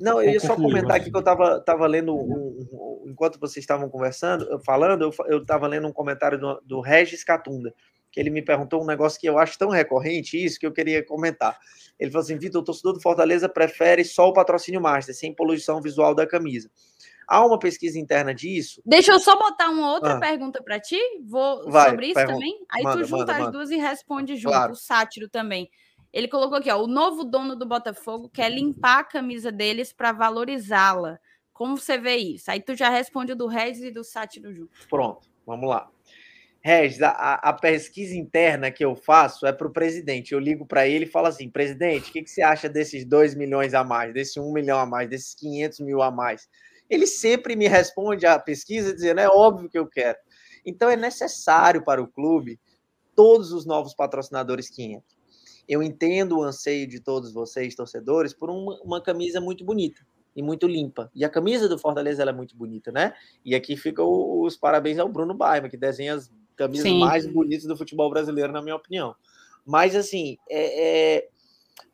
Não, 0.00 0.22
eu 0.22 0.32
ia 0.32 0.40
só 0.40 0.54
comentar 0.54 0.96
aqui 0.96 1.10
que 1.10 1.16
eu 1.16 1.20
estava 1.20 1.60
tava 1.60 1.86
lendo, 1.86 2.14
um, 2.14 2.66
um, 2.72 3.04
enquanto 3.08 3.40
vocês 3.40 3.62
estavam 3.62 3.88
conversando, 3.88 4.60
falando, 4.64 5.10
eu 5.26 5.38
estava 5.38 5.66
lendo 5.66 5.88
um 5.88 5.92
comentário 5.92 6.38
do, 6.38 6.60
do 6.64 6.80
Regis 6.80 7.24
Catunda, 7.24 7.74
que 8.10 8.20
ele 8.20 8.30
me 8.30 8.42
perguntou 8.42 8.82
um 8.82 8.86
negócio 8.86 9.18
que 9.18 9.28
eu 9.28 9.38
acho 9.38 9.58
tão 9.58 9.70
recorrente, 9.70 10.42
isso 10.42 10.60
que 10.60 10.66
eu 10.66 10.72
queria 10.72 11.04
comentar. 11.04 11.58
Ele 11.98 12.10
falou 12.10 12.22
assim: 12.22 12.38
Vitor, 12.38 12.60
o 12.60 12.64
torcedor 12.64 12.92
do 12.92 13.00
Fortaleza 13.00 13.48
prefere 13.48 14.04
só 14.04 14.28
o 14.28 14.32
patrocínio 14.32 14.80
master, 14.80 15.14
sem 15.14 15.34
poluição 15.34 15.80
visual 15.80 16.14
da 16.14 16.26
camisa. 16.26 16.70
Há 17.26 17.44
uma 17.44 17.58
pesquisa 17.58 17.98
interna 17.98 18.34
disso. 18.34 18.82
Deixa 18.84 19.12
eu 19.12 19.20
só 19.20 19.36
botar 19.38 19.70
uma 19.70 19.92
outra 19.92 20.14
ah. 20.14 20.20
pergunta 20.20 20.62
para 20.62 20.78
ti, 20.80 21.00
vou 21.24 21.70
Vai, 21.70 21.90
sobre 21.90 22.06
isso 22.06 22.14
pergunta. 22.14 22.34
também. 22.34 22.66
Aí 22.68 22.82
manda, 22.82 22.96
tu 22.98 23.04
junta 23.04 23.18
manda, 23.18 23.32
as 23.32 23.38
manda. 23.38 23.52
duas 23.52 23.70
e 23.70 23.76
responde 23.76 24.36
junto, 24.36 24.52
claro. 24.52 24.72
o 24.72 24.76
sátiro 24.76 25.28
também. 25.28 25.70
Ele 26.12 26.28
colocou 26.28 26.58
aqui, 26.58 26.70
ó, 26.70 26.82
o 26.82 26.86
novo 26.86 27.24
dono 27.24 27.56
do 27.56 27.66
Botafogo 27.66 28.28
quer 28.28 28.50
limpar 28.50 28.98
a 28.98 29.04
camisa 29.04 29.50
deles 29.50 29.92
para 29.92 30.12
valorizá-la. 30.12 31.18
Como 31.52 31.76
você 31.76 31.96
vê 31.96 32.16
isso? 32.16 32.50
Aí 32.50 32.60
tu 32.60 32.74
já 32.74 32.90
responde 32.90 33.34
do 33.34 33.46
Regis 33.46 33.82
e 33.82 33.90
do 33.90 34.04
Sátiro 34.04 34.52
junto. 34.52 34.72
Pronto, 34.88 35.28
vamos 35.46 35.68
lá. 35.68 35.88
Regis, 36.64 37.02
a, 37.02 37.10
a 37.10 37.52
pesquisa 37.52 38.14
interna 38.14 38.70
que 38.70 38.84
eu 38.84 38.94
faço 38.94 39.46
é 39.46 39.52
para 39.52 39.66
o 39.66 39.72
presidente. 39.72 40.32
Eu 40.32 40.38
ligo 40.38 40.64
para 40.64 40.86
ele 40.86 41.06
e 41.06 41.08
falo 41.08 41.26
assim: 41.26 41.50
presidente, 41.50 42.10
o 42.10 42.12
que, 42.12 42.22
que 42.22 42.30
você 42.30 42.40
acha 42.40 42.68
desses 42.68 43.04
2 43.04 43.34
milhões 43.34 43.74
a 43.74 43.82
mais, 43.82 44.14
desse 44.14 44.38
1 44.38 44.48
um 44.48 44.52
milhão 44.52 44.78
a 44.78 44.86
mais, 44.86 45.08
desses 45.08 45.34
500 45.34 45.80
mil 45.80 46.00
a 46.00 46.10
mais? 46.10 46.48
Ele 46.92 47.06
sempre 47.06 47.56
me 47.56 47.66
responde 47.68 48.26
a 48.26 48.38
pesquisa 48.38 48.94
dizendo: 48.94 49.20
é 49.20 49.28
óbvio 49.28 49.68
que 49.68 49.78
eu 49.78 49.86
quero. 49.86 50.18
Então 50.64 50.88
é 50.88 50.96
necessário 50.96 51.84
para 51.84 52.02
o 52.02 52.06
clube 52.06 52.60
todos 53.14 53.52
os 53.52 53.66
novos 53.66 53.94
patrocinadores 53.94 54.70
que 54.70 54.82
entram 54.82 55.22
eu 55.68 55.82
entendo 55.82 56.38
o 56.38 56.42
anseio 56.42 56.86
de 56.86 57.00
todos 57.00 57.32
vocês, 57.32 57.74
torcedores, 57.74 58.34
por 58.34 58.50
uma, 58.50 58.80
uma 58.82 59.00
camisa 59.00 59.40
muito 59.40 59.64
bonita 59.64 60.04
e 60.34 60.42
muito 60.42 60.66
limpa. 60.66 61.10
E 61.14 61.24
a 61.24 61.28
camisa 61.28 61.68
do 61.68 61.78
Fortaleza 61.78 62.22
é 62.22 62.32
muito 62.32 62.56
bonita, 62.56 62.90
né? 62.90 63.14
E 63.44 63.54
aqui 63.54 63.76
fica 63.76 64.02
os 64.02 64.56
parabéns 64.56 64.98
ao 64.98 65.08
Bruno 65.08 65.34
Baima, 65.34 65.68
que 65.68 65.76
desenha 65.76 66.14
as 66.14 66.30
camisas 66.56 66.86
Sim. 66.86 66.98
mais 66.98 67.26
bonitas 67.26 67.66
do 67.66 67.76
futebol 67.76 68.10
brasileiro, 68.10 68.52
na 68.52 68.62
minha 68.62 68.76
opinião. 68.76 69.14
Mas, 69.64 69.94
assim, 69.94 70.36
é, 70.48 71.16
é, 71.16 71.28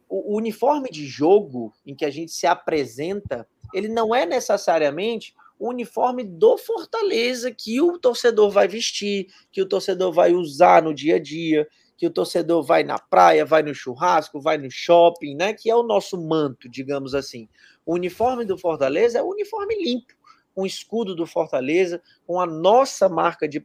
o 0.09 0.37
uniforme 0.37 0.89
de 0.91 1.07
jogo 1.07 1.73
em 1.87 1.95
que 1.95 2.05
a 2.05 2.11
gente 2.11 2.33
se 2.33 2.47
apresenta, 2.47 3.47
ele 3.75 3.89
não 3.89 4.15
é 4.15 4.25
necessariamente 4.25 5.35
o 5.59 5.69
uniforme 5.69 6.25
do 6.25 6.57
Fortaleza 6.57 7.51
que 7.51 7.81
o 7.81 7.99
torcedor 7.99 8.51
vai 8.51 8.69
vestir, 8.69 9.27
que 9.51 9.61
o 9.61 9.67
torcedor 9.67 10.13
vai 10.13 10.33
usar 10.33 10.83
no 10.83 10.95
dia 10.95 11.17
a 11.17 11.19
dia 11.19 11.69
que 11.99 12.07
o 12.07 12.11
torcedor 12.11 12.63
vai 12.63 12.85
na 12.85 12.97
praia, 12.97 13.45
vai 13.45 13.61
no 13.61 13.75
churrasco, 13.75 14.41
vai 14.41 14.57
no 14.57 14.71
shopping, 14.71 15.35
né? 15.35 15.53
Que 15.53 15.69
é 15.69 15.75
o 15.75 15.83
nosso 15.83 16.17
manto, 16.17 16.69
digamos 16.69 17.13
assim. 17.13 17.49
O 17.85 17.95
uniforme 17.95 18.45
do 18.45 18.57
Fortaleza 18.57 19.19
é 19.19 19.23
o 19.23 19.29
uniforme 19.29 19.75
limpo, 19.75 20.15
com 20.59 20.63
o 20.63 20.67
escudo 20.67 21.15
do 21.15 21.25
Fortaleza, 21.25 22.03
com 22.27 22.41
a 22.41 22.45
nossa 22.45 23.09
marca 23.09 23.47
de, 23.47 23.65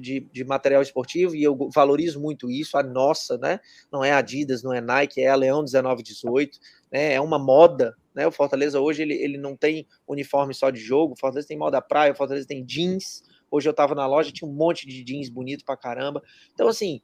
de, 0.00 0.20
de, 0.20 0.44
material 0.44 0.80
esportivo, 0.80 1.34
e 1.34 1.42
eu 1.42 1.68
valorizo 1.74 2.20
muito 2.20 2.48
isso, 2.48 2.78
a 2.78 2.84
nossa, 2.84 3.36
né? 3.36 3.58
Não 3.90 4.04
é 4.04 4.12
Adidas, 4.12 4.62
não 4.62 4.72
é 4.72 4.80
Nike, 4.80 5.20
é 5.20 5.28
a 5.28 5.34
Leão 5.34 5.64
1918, 5.64 6.56
né? 6.92 7.14
É 7.14 7.20
uma 7.20 7.36
moda, 7.36 7.96
né? 8.14 8.28
O 8.28 8.30
Fortaleza 8.30 8.78
hoje 8.78 9.02
ele, 9.02 9.14
ele 9.14 9.36
não 9.36 9.56
tem 9.56 9.88
uniforme 10.06 10.54
só 10.54 10.70
de 10.70 10.78
jogo, 10.78 11.14
o 11.14 11.18
Fortaleza 11.18 11.48
tem 11.48 11.58
moda 11.58 11.82
praia, 11.82 12.12
o 12.12 12.16
Fortaleza 12.16 12.46
tem 12.46 12.64
jeans. 12.64 13.24
Hoje 13.50 13.68
eu 13.68 13.72
estava 13.72 13.96
na 13.96 14.06
loja, 14.06 14.30
tinha 14.30 14.48
um 14.48 14.54
monte 14.54 14.86
de 14.86 15.02
jeans 15.02 15.28
bonito 15.28 15.64
pra 15.64 15.76
caramba. 15.76 16.22
Então, 16.52 16.68
assim, 16.68 17.00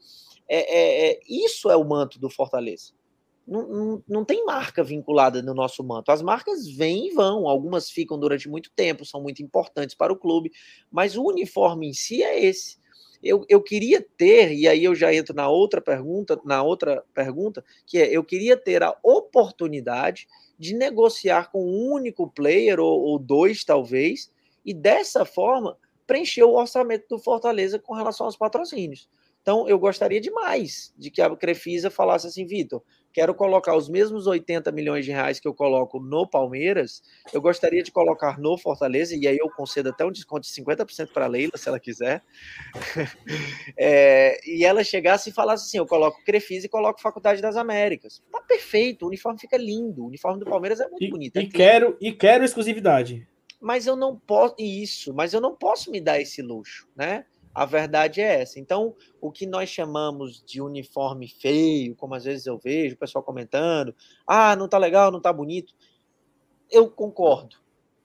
é, 0.48 0.58
é, 0.58 1.10
é, 1.10 1.20
isso 1.28 1.68
é 1.68 1.74
o 1.74 1.82
manto 1.82 2.20
do 2.20 2.30
Fortaleza. 2.30 2.92
Não, 3.50 4.00
não, 4.08 4.24
tem 4.24 4.44
marca 4.44 4.84
vinculada 4.84 5.42
no 5.42 5.52
nosso 5.52 5.82
manto. 5.82 6.12
As 6.12 6.22
marcas 6.22 6.68
vêm 6.68 7.08
e 7.08 7.10
vão, 7.10 7.48
algumas 7.48 7.90
ficam 7.90 8.16
durante 8.16 8.48
muito 8.48 8.70
tempo, 8.76 9.04
são 9.04 9.20
muito 9.20 9.42
importantes 9.42 9.96
para 9.96 10.12
o 10.12 10.16
clube, 10.16 10.52
mas 10.88 11.16
o 11.16 11.24
uniforme 11.24 11.88
em 11.88 11.92
si 11.92 12.22
é 12.22 12.44
esse. 12.44 12.78
Eu, 13.20 13.44
eu 13.48 13.60
queria 13.60 14.00
ter, 14.16 14.52
e 14.52 14.68
aí 14.68 14.84
eu 14.84 14.94
já 14.94 15.12
entro 15.12 15.34
na 15.34 15.48
outra 15.48 15.80
pergunta, 15.80 16.40
na 16.44 16.62
outra 16.62 17.04
pergunta, 17.12 17.64
que 17.84 17.98
é 17.98 18.06
eu 18.16 18.22
queria 18.22 18.56
ter 18.56 18.84
a 18.84 18.96
oportunidade 19.02 20.28
de 20.56 20.72
negociar 20.72 21.50
com 21.50 21.60
um 21.66 21.92
único 21.92 22.30
player, 22.30 22.78
ou, 22.78 23.00
ou 23.00 23.18
dois, 23.18 23.64
talvez, 23.64 24.30
e 24.64 24.72
dessa 24.72 25.24
forma 25.24 25.76
preencher 26.06 26.44
o 26.44 26.54
orçamento 26.54 27.06
do 27.08 27.18
Fortaleza 27.18 27.80
com 27.80 27.94
relação 27.94 28.26
aos 28.26 28.36
patrocínios. 28.36 29.08
Então, 29.42 29.68
eu 29.68 29.78
gostaria 29.78 30.20
demais 30.20 30.92
de 30.96 31.10
que 31.10 31.22
a 31.22 31.34
Crefisa 31.34 31.90
falasse 31.90 32.26
assim, 32.26 32.44
Vitor, 32.44 32.82
quero 33.12 33.34
colocar 33.34 33.76
os 33.76 33.88
mesmos 33.88 34.26
80 34.26 34.70
milhões 34.72 35.04
de 35.04 35.10
reais 35.10 35.40
que 35.40 35.48
eu 35.48 35.54
coloco 35.54 36.00
no 36.00 36.26
Palmeiras, 36.26 37.02
eu 37.32 37.40
gostaria 37.40 37.82
de 37.82 37.90
colocar 37.90 38.38
no 38.38 38.56
Fortaleza, 38.56 39.16
e 39.16 39.26
aí 39.26 39.38
eu 39.38 39.50
concedo 39.50 39.90
até 39.90 40.04
um 40.04 40.10
desconto 40.10 40.46
de 40.46 40.54
50% 40.54 41.12
para 41.12 41.24
a 41.24 41.28
Leila, 41.28 41.56
se 41.56 41.68
ela 41.68 41.80
quiser. 41.80 42.22
é, 43.76 44.40
e 44.48 44.64
ela 44.64 44.84
chegasse 44.84 45.30
e 45.30 45.32
falasse 45.32 45.66
assim: 45.66 45.78
eu 45.78 45.86
coloco 45.86 46.22
Crefisa 46.24 46.66
e 46.66 46.68
coloco 46.68 47.00
Faculdade 47.00 47.42
das 47.42 47.56
Américas. 47.56 48.22
Tá 48.30 48.40
perfeito, 48.40 49.04
o 49.04 49.08
uniforme 49.08 49.38
fica 49.38 49.56
lindo, 49.56 50.02
o 50.02 50.06
uniforme 50.06 50.40
do 50.40 50.46
Palmeiras 50.46 50.80
é 50.80 50.88
muito 50.88 51.04
e, 51.04 51.10
bonito. 51.10 51.36
É 51.36 51.42
e, 51.42 51.48
quero, 51.48 51.96
e 52.00 52.12
quero 52.12 52.44
exclusividade. 52.44 53.26
Mas 53.60 53.86
eu 53.86 53.94
não 53.94 54.16
posso. 54.16 54.54
Isso, 54.58 55.12
mas 55.12 55.34
eu 55.34 55.40
não 55.40 55.54
posso 55.54 55.90
me 55.90 56.00
dar 56.00 56.20
esse 56.20 56.40
luxo, 56.40 56.88
né? 56.96 57.26
A 57.54 57.64
verdade 57.64 58.20
é 58.20 58.40
essa. 58.40 58.60
Então, 58.60 58.94
o 59.20 59.30
que 59.30 59.46
nós 59.46 59.68
chamamos 59.68 60.42
de 60.44 60.60
uniforme 60.60 61.28
feio, 61.28 61.96
como 61.96 62.14
às 62.14 62.24
vezes 62.24 62.46
eu 62.46 62.58
vejo 62.58 62.94
o 62.94 62.98
pessoal 62.98 63.24
comentando, 63.24 63.94
ah, 64.26 64.54
não 64.54 64.68
tá 64.68 64.78
legal, 64.78 65.10
não 65.10 65.20
tá 65.20 65.32
bonito. 65.32 65.74
Eu 66.70 66.88
concordo. 66.88 67.56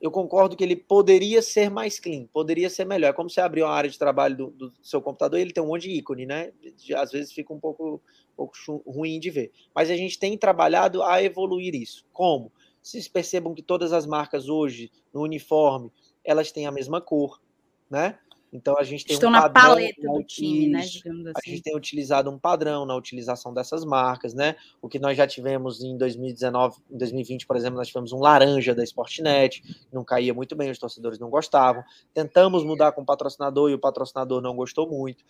Eu 0.01 0.11
concordo 0.11 0.55
que 0.55 0.63
ele 0.63 0.75
poderia 0.75 1.41
ser 1.41 1.69
mais 1.69 1.99
clean, 1.99 2.25
poderia 2.27 2.69
ser 2.69 2.85
melhor. 2.85 3.09
É 3.09 3.13
como 3.13 3.29
você 3.29 3.39
abrir 3.39 3.63
uma 3.63 3.71
área 3.71 3.89
de 3.89 3.97
trabalho 3.97 4.35
do, 4.35 4.51
do 4.51 4.73
seu 4.81 5.01
computador 5.01 5.39
ele 5.39 5.53
tem 5.53 5.63
um 5.63 5.67
monte 5.67 5.83
de 5.83 5.91
ícone, 5.91 6.25
né? 6.25 6.51
Às 6.95 7.11
vezes 7.11 7.31
fica 7.31 7.53
um 7.53 7.59
pouco, 7.59 7.95
um 7.95 8.35
pouco 8.35 8.53
ruim 8.85 9.19
de 9.19 9.29
ver. 9.29 9.51
Mas 9.73 9.89
a 9.89 9.95
gente 9.95 10.19
tem 10.19 10.37
trabalhado 10.37 11.01
a 11.01 11.23
evoluir 11.23 11.73
isso. 11.73 12.05
Como? 12.11 12.51
Vocês 12.81 13.07
percebam 13.07 13.55
que 13.55 13.63
todas 13.63 13.93
as 13.93 14.05
marcas 14.05 14.47
hoje, 14.47 14.91
no 15.13 15.21
uniforme, 15.21 15.91
elas 16.23 16.51
têm 16.51 16.67
a 16.67 16.71
mesma 16.71 17.01
cor, 17.01 17.41
né? 17.89 18.19
Então 18.55 18.77
a 18.77 18.83
gente 18.83 19.05
tem 19.05 19.15
Estão 19.15 19.29
um 19.29 19.33
na 19.33 19.49
padrão 19.49 19.75
paleta 19.75 20.01
do 20.01 20.23
time, 20.23 20.67
né? 20.69 20.79
Digamos 20.79 21.27
A 21.27 21.31
assim. 21.31 21.51
gente 21.51 21.63
tem 21.63 21.75
utilizado 21.75 22.31
um 22.31 22.39
padrão 22.39 22.85
na 22.85 22.95
utilização 22.95 23.53
dessas 23.53 23.83
marcas, 23.83 24.33
né? 24.33 24.55
O 24.81 24.87
que 24.87 24.97
nós 24.97 25.17
já 25.17 25.27
tivemos 25.27 25.83
em 25.83 25.97
2019, 25.97 26.77
em 26.89 26.97
2020, 26.97 27.45
por 27.45 27.57
exemplo, 27.57 27.77
nós 27.77 27.87
tivemos 27.89 28.13
um 28.13 28.19
laranja 28.19 28.73
da 28.73 28.83
Sportnet, 28.83 29.61
não 29.91 30.05
caía 30.05 30.33
muito 30.33 30.55
bem, 30.55 30.71
os 30.71 30.79
torcedores 30.79 31.19
não 31.19 31.29
gostavam. 31.29 31.83
Tentamos 32.13 32.63
mudar 32.63 32.93
com 32.93 33.01
o 33.01 33.05
patrocinador 33.05 33.69
e 33.69 33.73
o 33.73 33.79
patrocinador 33.79 34.41
não 34.41 34.55
gostou 34.55 34.89
muito. 34.89 35.25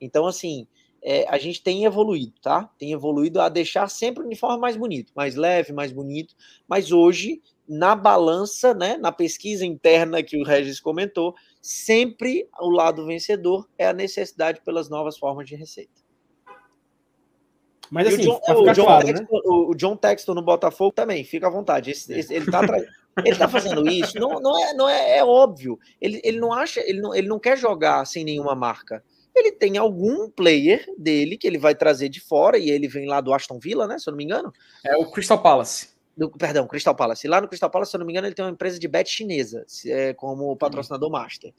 Então, 0.00 0.26
assim, 0.26 0.68
é, 1.02 1.26
a 1.28 1.36
gente 1.36 1.60
tem 1.60 1.84
evoluído, 1.84 2.34
tá? 2.40 2.70
Tem 2.78 2.92
evoluído 2.92 3.40
a 3.40 3.48
deixar 3.48 3.88
sempre 3.88 4.22
o 4.22 4.26
uniforme 4.26 4.60
mais 4.60 4.76
bonito, 4.76 5.12
mais 5.16 5.34
leve, 5.34 5.72
mais 5.72 5.90
bonito. 5.90 6.34
Mas 6.68 6.92
hoje, 6.92 7.42
na 7.68 7.96
balança, 7.96 8.72
né, 8.72 8.96
na 8.96 9.10
pesquisa 9.10 9.66
interna 9.66 10.22
que 10.22 10.40
o 10.40 10.44
Regis 10.44 10.78
comentou, 10.78 11.34
sempre 11.62 12.48
o 12.60 12.68
lado 12.68 13.06
vencedor 13.06 13.68
é 13.78 13.86
a 13.86 13.92
necessidade 13.92 14.60
pelas 14.62 14.90
novas 14.90 15.16
formas 15.16 15.46
de 15.48 15.54
receita. 15.54 16.02
Mas 17.90 18.06
E 18.06 18.14
assim, 18.14 18.22
o, 18.22 18.24
John, 18.24 18.40
o, 18.62 18.72
John 18.72 18.84
claro, 18.84 19.06
né? 19.06 19.12
Texton, 19.12 19.40
o- 19.44 19.70
o 19.70 19.74
John 19.74 19.96
Texton 19.96 20.34
no 20.34 20.42
Botafogo 20.42 20.92
também, 20.92 21.24
fica 21.24 21.46
à 21.46 21.50
vontade. 21.50 21.90
Esse- 21.90 22.12
esse- 22.14 22.34
ele, 22.34 22.50
tá 22.50 22.66
tra- 22.66 22.82
ele 23.24 23.36
tá 23.36 23.46
fazendo 23.48 23.86
isso, 23.88 24.18
não, 24.18 24.40
não, 24.40 24.58
é, 24.58 24.74
não 24.74 24.88
é, 24.88 25.18
é 25.18 25.24
óbvio. 25.24 25.78
Ele, 26.00 26.20
ele 26.24 26.40
não 26.40 26.52
acha, 26.52 26.80
ele 26.80 27.00
não, 27.00 27.14
ele 27.14 27.28
não 27.28 27.38
quer 27.38 27.56
jogar 27.56 28.04
sem 28.06 28.24
nenhuma 28.24 28.54
marca. 28.54 29.04
Ele 29.34 29.52
tem 29.52 29.76
algum 29.78 30.28
player 30.30 30.84
dele 30.98 31.36
que 31.38 31.46
ele 31.46 31.58
vai 31.58 31.74
trazer 31.74 32.08
de 32.08 32.20
fora, 32.20 32.58
e 32.58 32.70
ele 32.70 32.88
vem 32.88 33.06
lá 33.06 33.20
do 33.20 33.32
Aston 33.32 33.58
Villa, 33.58 33.86
né? 33.86 33.98
Se 33.98 34.08
eu 34.08 34.12
não 34.12 34.18
me 34.18 34.24
engano. 34.24 34.52
É 34.84 34.96
o 34.96 35.10
Crystal 35.10 35.40
Palace. 35.42 35.91
Do, 36.16 36.30
perdão, 36.30 36.66
Crystal 36.66 36.94
Palace. 36.94 37.26
Lá 37.26 37.40
no 37.40 37.48
Crystal 37.48 37.70
Palace, 37.70 37.90
se 37.90 37.96
eu 37.96 38.00
não 38.00 38.06
me 38.06 38.12
engano, 38.12 38.26
ele 38.26 38.34
tem 38.34 38.44
uma 38.44 38.50
empresa 38.50 38.78
de 38.78 38.86
bet 38.86 39.10
chinesa 39.10 39.64
é, 39.86 40.12
como 40.14 40.56
patrocinador 40.56 41.10
master. 41.10 41.52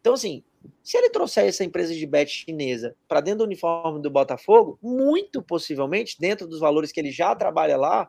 Então, 0.00 0.14
assim, 0.14 0.42
se 0.82 0.96
ele 0.96 1.10
trouxer 1.10 1.46
essa 1.46 1.62
empresa 1.62 1.94
de 1.94 2.06
bet 2.06 2.30
chinesa 2.30 2.96
para 3.06 3.20
dentro 3.20 3.40
do 3.40 3.44
uniforme 3.44 4.00
do 4.00 4.10
Botafogo, 4.10 4.78
muito 4.82 5.42
possivelmente, 5.42 6.18
dentro 6.18 6.46
dos 6.46 6.58
valores 6.58 6.90
que 6.90 6.98
ele 6.98 7.10
já 7.10 7.34
trabalha 7.34 7.76
lá, 7.76 8.08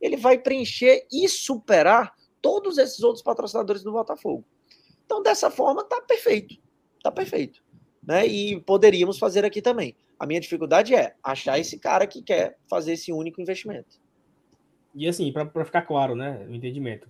ele 0.00 0.16
vai 0.16 0.38
preencher 0.38 1.06
e 1.10 1.28
superar 1.28 2.12
todos 2.40 2.76
esses 2.76 3.00
outros 3.00 3.22
patrocinadores 3.22 3.82
do 3.82 3.92
Botafogo. 3.92 4.44
Então, 5.06 5.22
dessa 5.22 5.50
forma, 5.50 5.84
tá 5.84 6.00
perfeito. 6.02 6.56
Tá 7.02 7.10
perfeito. 7.10 7.62
Né? 8.02 8.26
E 8.26 8.60
poderíamos 8.60 9.18
fazer 9.18 9.44
aqui 9.44 9.62
também. 9.62 9.96
A 10.18 10.26
minha 10.26 10.40
dificuldade 10.40 10.94
é 10.94 11.14
achar 11.22 11.58
esse 11.58 11.78
cara 11.78 12.06
que 12.06 12.22
quer 12.22 12.58
fazer 12.68 12.92
esse 12.92 13.12
único 13.12 13.40
investimento. 13.40 14.01
E 14.94 15.08
assim, 15.08 15.32
para 15.32 15.64
ficar 15.64 15.82
claro, 15.82 16.14
né, 16.14 16.46
o 16.48 16.54
entendimento. 16.54 17.08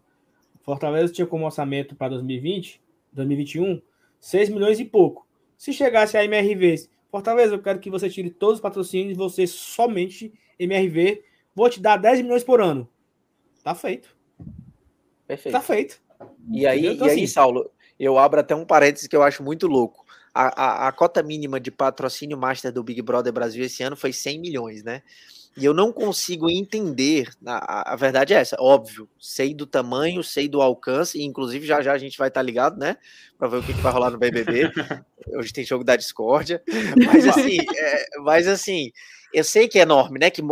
Fortaleza 0.62 1.12
tinha 1.12 1.26
como 1.26 1.44
orçamento 1.44 1.96
para 1.96 2.10
2020, 2.10 2.80
2021, 3.12 3.82
6 4.20 4.48
milhões 4.48 4.78
e 4.78 4.84
pouco. 4.84 5.26
Se 5.58 5.72
chegasse 5.72 6.16
a 6.16 6.24
MRV, 6.24 6.88
Fortaleza, 7.10 7.54
eu 7.54 7.62
quero 7.62 7.78
que 7.78 7.90
você 7.90 8.08
tire 8.08 8.30
todos 8.30 8.54
os 8.56 8.60
patrocínios, 8.60 9.18
você 9.18 9.46
somente 9.46 10.32
MRV, 10.58 11.22
vou 11.54 11.68
te 11.68 11.80
dar 11.80 11.96
10 11.96 12.22
milhões 12.22 12.44
por 12.44 12.60
ano. 12.60 12.88
Tá 13.62 13.74
feito. 13.74 14.16
Perfeito. 15.26 15.52
Tá 15.52 15.60
feito. 15.60 16.00
E 16.50 16.66
aí? 16.66 16.86
Então, 16.86 17.06
e 17.06 17.10
aí 17.10 17.16
assim- 17.16 17.26
Saulo, 17.26 17.70
eu 17.98 18.18
abro 18.18 18.40
até 18.40 18.54
um 18.54 18.64
parênteses 18.64 19.06
que 19.06 19.14
eu 19.14 19.22
acho 19.22 19.42
muito 19.42 19.66
louco. 19.66 20.04
A, 20.34 20.86
a, 20.86 20.88
a 20.88 20.92
cota 20.92 21.22
mínima 21.22 21.60
de 21.60 21.70
patrocínio 21.70 22.38
master 22.38 22.72
do 22.72 22.82
Big 22.82 23.02
Brother 23.02 23.32
Brasil 23.32 23.64
esse 23.64 23.82
ano 23.82 23.96
foi 23.96 24.12
100 24.12 24.38
milhões, 24.40 24.82
né? 24.82 25.02
E 25.56 25.64
eu 25.64 25.74
não 25.74 25.92
consigo 25.92 26.48
entender, 26.50 27.28
a, 27.44 27.92
a- 27.92 27.96
verdade 27.96 28.32
é 28.32 28.38
essa, 28.38 28.56
óbvio, 28.58 29.06
sei 29.20 29.52
do 29.54 29.66
tamanho, 29.66 30.22
sei 30.24 30.48
do 30.48 30.62
alcance, 30.62 31.18
e 31.18 31.24
inclusive 31.24 31.66
já 31.66 31.82
já 31.82 31.92
a 31.92 31.98
gente 31.98 32.16
vai 32.16 32.28
estar 32.28 32.40
ligado, 32.42 32.78
né? 32.78 32.96
Para 33.38 33.48
ver 33.48 33.56
o 33.58 33.62
que, 33.62 33.74
que 33.74 33.80
vai 33.80 33.92
rolar 33.92 34.10
no 34.10 34.18
BBB. 34.18 34.70
Hoje 35.36 35.52
tem 35.52 35.64
jogo 35.64 35.84
da 35.84 35.94
discórdia, 35.94 36.62
mas 37.06 37.26
assim, 37.26 37.58
é, 37.76 38.06
mas 38.24 38.46
assim, 38.48 38.90
eu 39.32 39.44
sei 39.44 39.68
que 39.68 39.78
é 39.78 39.82
enorme, 39.82 40.18
né? 40.18 40.30
Que, 40.30 40.42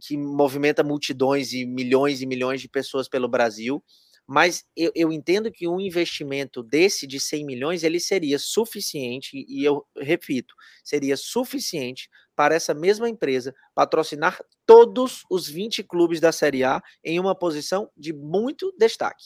que 0.00 0.16
movimenta 0.16 0.82
multidões 0.82 1.52
e 1.52 1.64
milhões 1.64 2.20
e 2.20 2.26
milhões 2.26 2.60
de 2.60 2.68
pessoas 2.68 3.08
pelo 3.08 3.28
Brasil, 3.28 3.82
mas 4.28 4.64
eu, 4.76 4.92
eu 4.94 5.12
entendo 5.12 5.50
que 5.50 5.66
um 5.68 5.80
investimento 5.80 6.62
desse 6.62 7.06
de 7.06 7.20
100 7.20 7.46
milhões 7.46 7.84
ele 7.84 8.00
seria 8.00 8.38
suficiente, 8.38 9.44
e 9.48 9.64
eu 9.64 9.86
repito, 9.96 10.54
seria 10.84 11.16
suficiente 11.16 12.10
para 12.36 12.54
essa 12.54 12.74
mesma 12.74 13.08
empresa 13.08 13.54
patrocinar 13.74 14.40
todos 14.66 15.24
os 15.30 15.48
20 15.48 15.82
clubes 15.82 16.20
da 16.20 16.32
Série 16.32 16.64
A 16.64 16.82
em 17.04 17.18
uma 17.18 17.34
posição 17.34 17.90
de 17.96 18.12
muito 18.12 18.72
destaque, 18.78 19.24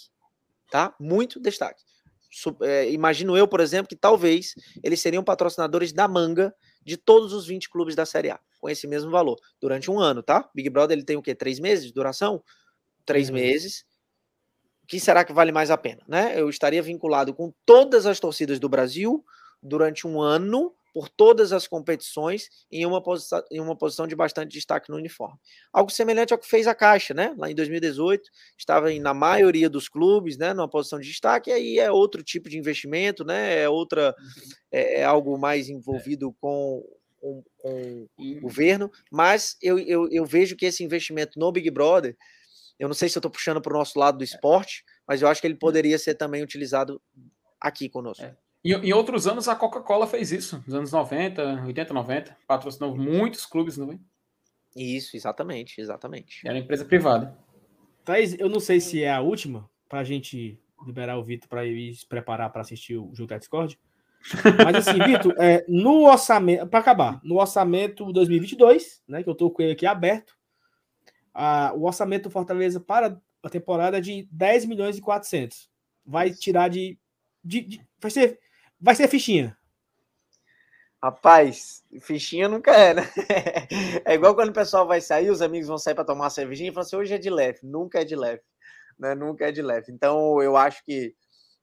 tá? 0.71 0.95
Muito 1.01 1.41
destaque. 1.41 1.83
Su- 2.31 2.57
é, 2.63 2.91
imagino 2.91 3.37
eu, 3.37 3.47
por 3.47 3.61
exemplo, 3.61 3.89
que 3.89 3.97
talvez 3.97 4.55
eles 4.83 5.01
seriam 5.01 5.23
patrocinadores 5.25 5.93
da 5.93 6.09
manga 6.09 6.55
de 6.85 6.97
todos 6.97 7.33
os 7.33 7.47
20 7.47 7.69
clubes 7.71 7.95
da 7.95 8.07
Série 8.07 8.31
A, 8.31 8.41
com 8.61 8.71
esse 8.71 8.87
mesmo 8.87 9.11
valor, 9.11 9.37
durante 9.61 9.91
um 9.91 10.01
ano, 10.01 10.23
tá? 10.23 10.49
Big 10.55 10.71
Brother 10.71 10.97
ele 10.97 11.05
tem 11.05 11.17
o 11.17 11.23
quê? 11.23 11.35
Três 11.35 11.61
meses 11.61 11.87
de 11.87 11.93
duração? 11.93 12.43
Três 13.07 13.29
Uhum. 13.29 13.35
meses. 13.37 13.85
O 14.85 14.87
que 14.87 14.99
será 15.01 15.25
que 15.25 15.33
vale 15.33 15.53
mais 15.53 15.71
a 15.71 15.77
pena, 15.79 16.03
né? 16.09 16.39
Eu 16.39 16.49
estaria 16.51 16.83
vinculado 16.83 17.33
com 17.33 17.53
todas 17.65 18.05
as 18.07 18.19
torcidas 18.21 18.59
do 18.59 18.69
Brasil 18.69 19.25
durante 19.63 20.07
um 20.07 20.21
ano, 20.21 20.75
por 20.93 21.09
todas 21.09 21.53
as 21.53 21.67
competições, 21.67 22.49
em 22.71 22.85
uma, 22.85 23.03
posição, 23.03 23.43
em 23.51 23.61
uma 23.61 23.75
posição 23.75 24.07
de 24.07 24.15
bastante 24.15 24.53
destaque 24.53 24.91
no 24.91 24.97
uniforme. 24.97 25.39
Algo 25.73 25.91
semelhante 25.91 26.35
ao 26.35 26.39
que 26.39 26.47
fez 26.47 26.67
a 26.67 26.75
Caixa, 26.75 27.15
né? 27.15 27.33
Lá 27.39 27.51
em 27.51 27.55
2018, 27.55 28.29
estava 28.59 28.93
em, 28.93 29.01
na 29.01 29.15
maioria 29.15 29.71
dos 29.71 29.89
clubes, 29.89 30.37
né? 30.37 30.53
Numa 30.53 30.69
posição 30.69 30.99
de 31.01 31.07
destaque, 31.09 31.49
e 31.49 31.53
aí 31.55 31.79
é 31.79 31.91
outro 31.91 32.23
tipo 32.23 32.51
de 32.51 32.59
investimento, 32.59 33.25
né? 33.25 33.63
É 33.63 33.69
outra, 33.69 34.15
é, 34.71 35.01
é 35.01 35.05
algo 35.05 35.39
mais 35.39 35.69
envolvido 35.71 36.35
com, 36.41 36.85
com, 37.21 37.43
com 37.59 38.07
E- 38.19 38.41
governo, 38.41 38.91
mas 39.11 39.57
eu, 39.63 39.79
eu, 39.79 40.09
eu 40.11 40.27
vejo 40.27 40.57
que 40.57 40.67
esse 40.67 40.85
investimento 40.85 41.39
no 41.39 41.51
Big 41.53 41.71
Brother, 41.71 42.17
eu 42.83 42.89
não 42.89 42.97
sei 42.97 43.09
se 43.09 43.17
eu 43.17 43.21
estou 43.21 43.31
puxando 43.31 43.63
para 43.63 43.73
o 43.73 43.79
nosso 43.79 43.97
lado 43.97 44.19
do 44.19 44.25
esporte, 44.25 44.85
mas 45.07 45.23
eu 45.23 45.29
acho 45.29 45.41
que 45.41 45.47
ele 45.47 45.55
poderia 45.55 45.97
ser 45.97 46.17
também 46.17 46.43
utilizado 46.43 47.01
aqui 47.61 47.89
conosco. 47.89 48.25
É. 48.25 48.37
Em, 48.65 48.73
em 48.73 48.93
outros 48.93 49.29
anos, 49.29 49.47
a 49.47 49.55
Coca-Cola 49.55 50.05
fez 50.05 50.33
isso, 50.33 50.61
nos 50.67 50.75
anos 50.75 50.91
90, 50.91 51.63
80, 51.65 51.95
90. 51.95 52.37
Patrocinou 52.45 52.97
muitos 52.97 53.47
clubes, 53.47 53.77
não 53.77 53.93
é? 53.93 54.01
Isso, 54.75 55.17
exatamente, 55.17 55.81
exatamente. 55.81 56.41
Era 56.45 56.59
empresa 56.59 56.85
privada. 56.85 57.39
Thaís, 58.05 58.37
eu 58.37 58.49
não 58.49 58.59
sei 58.59 58.81
se 58.81 59.01
é 59.01 59.13
a 59.13 59.21
última, 59.21 59.71
para 59.89 60.01
a 60.01 60.05
gente 60.05 60.59
liberar 60.85 61.17
o 61.19 61.23
Vitor 61.23 61.49
para 61.49 61.65
ir 61.65 61.95
se 61.95 62.05
preparar 62.05 62.51
para 62.51 62.63
assistir 62.63 62.97
o 62.97 63.15
jogo 63.15 63.29
da 63.29 63.39
Discord. 63.39 63.79
Mas 64.65 64.89
assim, 64.89 64.99
Vitor, 65.07 65.37
é, 65.39 65.65
no 65.69 66.11
orçamento, 66.11 66.67
para 66.67 66.81
acabar, 66.81 67.21
no 67.23 67.39
orçamento 67.39 68.13
2022, 68.13 69.05
né, 69.07 69.23
que 69.23 69.29
eu 69.29 69.35
estou 69.35 69.53
com 69.53 69.63
ele 69.63 69.71
aqui 69.71 69.87
aberto, 69.87 70.35
a- 71.35 71.73
o 71.75 71.85
orçamento 71.85 72.25
do 72.25 72.31
Fortaleza 72.31 72.81
para 72.81 73.21
a 73.43 73.49
temporada 73.51 73.99
é 73.99 74.01
de 74.01 74.29
10 74.31 74.65
milhões 74.65 74.97
e 74.99 75.01
400. 75.01 75.69
Vai 76.05 76.31
tirar 76.33 76.69
de, 76.69 76.99
de- 77.45 77.63
de- 77.63 77.87
vai 78.01 78.11
ser 78.11 78.39
vai 78.81 78.95
ser 78.97 79.09
fichinha. 79.09 79.57
Rapaz, 81.03 81.83
fichinha 82.01 82.49
nunca 82.49 82.71
é, 82.73 82.95
né? 82.95 83.03
É 84.07 84.15
igual 84.15 84.35
quando 84.37 84.51
o 84.51 84.53
pessoal 84.53 84.87
vai 84.87 85.01
sair, 85.01 85.31
os 85.31 85.43
amigos 85.43 85.67
vão 85.69 85.79
sair 85.79 85.95
para 85.95 86.05
tomar 86.05 86.25
uma 86.25 86.31
cervejinha 86.31 86.71
e 86.71 86.73
falam 86.73 86.87
assim, 86.87 86.97
hoje 86.97 87.15
é 87.15 87.19
de 87.19 87.29
leve, 87.31 87.59
nunca 87.65 88.01
é 88.01 88.05
de 88.05 88.15
leve, 88.15 88.43
né? 88.99 89.15
Nunca 89.15 89.49
é 89.49 89.53
de 89.53 89.63
leve. 89.63 89.91
Então, 89.93 90.41
eu 90.43 90.57
acho 90.57 90.85
que 90.85 91.15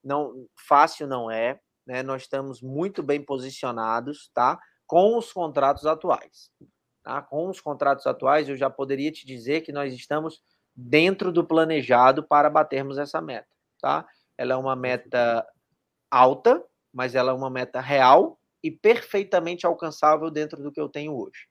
não 0.04 0.46
fácil 0.68 1.06
não 1.06 1.30
é, 1.30 1.58
né? 1.86 2.02
Nós 2.02 2.22
estamos 2.22 2.60
muito 2.62 3.02
bem 3.02 3.22
posicionados, 3.24 4.30
tá? 4.34 4.58
Com 4.86 5.16
os 5.16 5.32
contratos 5.32 5.86
atuais, 5.86 6.50
tá? 7.10 7.20
Com 7.20 7.48
os 7.48 7.60
contratos 7.60 8.06
atuais, 8.06 8.48
eu 8.48 8.56
já 8.56 8.70
poderia 8.70 9.10
te 9.10 9.26
dizer 9.26 9.62
que 9.62 9.72
nós 9.72 9.92
estamos 9.92 10.40
dentro 10.76 11.32
do 11.32 11.44
planejado 11.44 12.22
para 12.22 12.48
batermos 12.48 12.98
essa 12.98 13.20
meta, 13.20 13.48
tá? 13.80 14.06
Ela 14.38 14.54
é 14.54 14.56
uma 14.56 14.76
meta 14.76 15.44
alta, 16.08 16.62
mas 16.92 17.16
ela 17.16 17.32
é 17.32 17.34
uma 17.34 17.50
meta 17.50 17.80
real 17.80 18.38
e 18.62 18.70
perfeitamente 18.70 19.66
alcançável 19.66 20.30
dentro 20.30 20.62
do 20.62 20.70
que 20.70 20.80
eu 20.80 20.88
tenho 20.88 21.12
hoje. 21.12 21.48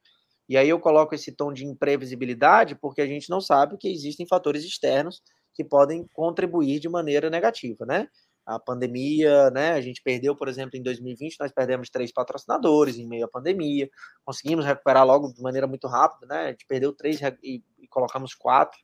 E 0.48 0.56
aí 0.58 0.70
eu 0.70 0.80
coloco 0.80 1.14
esse 1.14 1.34
tom 1.34 1.52
de 1.52 1.66
imprevisibilidade 1.66 2.76
porque 2.76 3.02
a 3.02 3.06
gente 3.06 3.30
não 3.30 3.42
sabe 3.42 3.78
que 3.78 3.90
existem 3.90 4.26
fatores 4.26 4.64
externos 4.64 5.22
que 5.54 5.64
podem 5.64 6.08
contribuir 6.14 6.80
de 6.80 6.88
maneira 6.88 7.30
negativa, 7.30 7.86
né? 7.86 8.08
A 8.50 8.60
pandemia, 8.60 9.52
né? 9.52 9.74
A 9.74 9.82
gente 9.82 10.02
perdeu, 10.02 10.36
por 10.36 10.48
exemplo, 10.48 10.78
em 10.78 10.82
2020, 10.82 11.38
nós 11.40 11.52
perdemos 11.52 11.90
três 11.90 12.12
patrocinadores 12.12 12.98
em 12.98 13.08
meio 13.08 13.26
à 13.26 13.28
pandemia, 13.28 13.90
conseguimos 14.26 14.66
recuperar 14.66 15.06
logo 15.06 15.32
de 15.32 15.42
maneira 15.42 15.68
muito 15.68 15.88
rápida, 15.88 16.26
né? 16.26 16.46
A 16.46 16.52
gente 16.52 16.66
perdeu 16.66 16.92
três 16.92 17.20
e, 17.44 17.64
e 17.78 17.88
colocamos 17.88 18.34
quatro, 18.34 18.80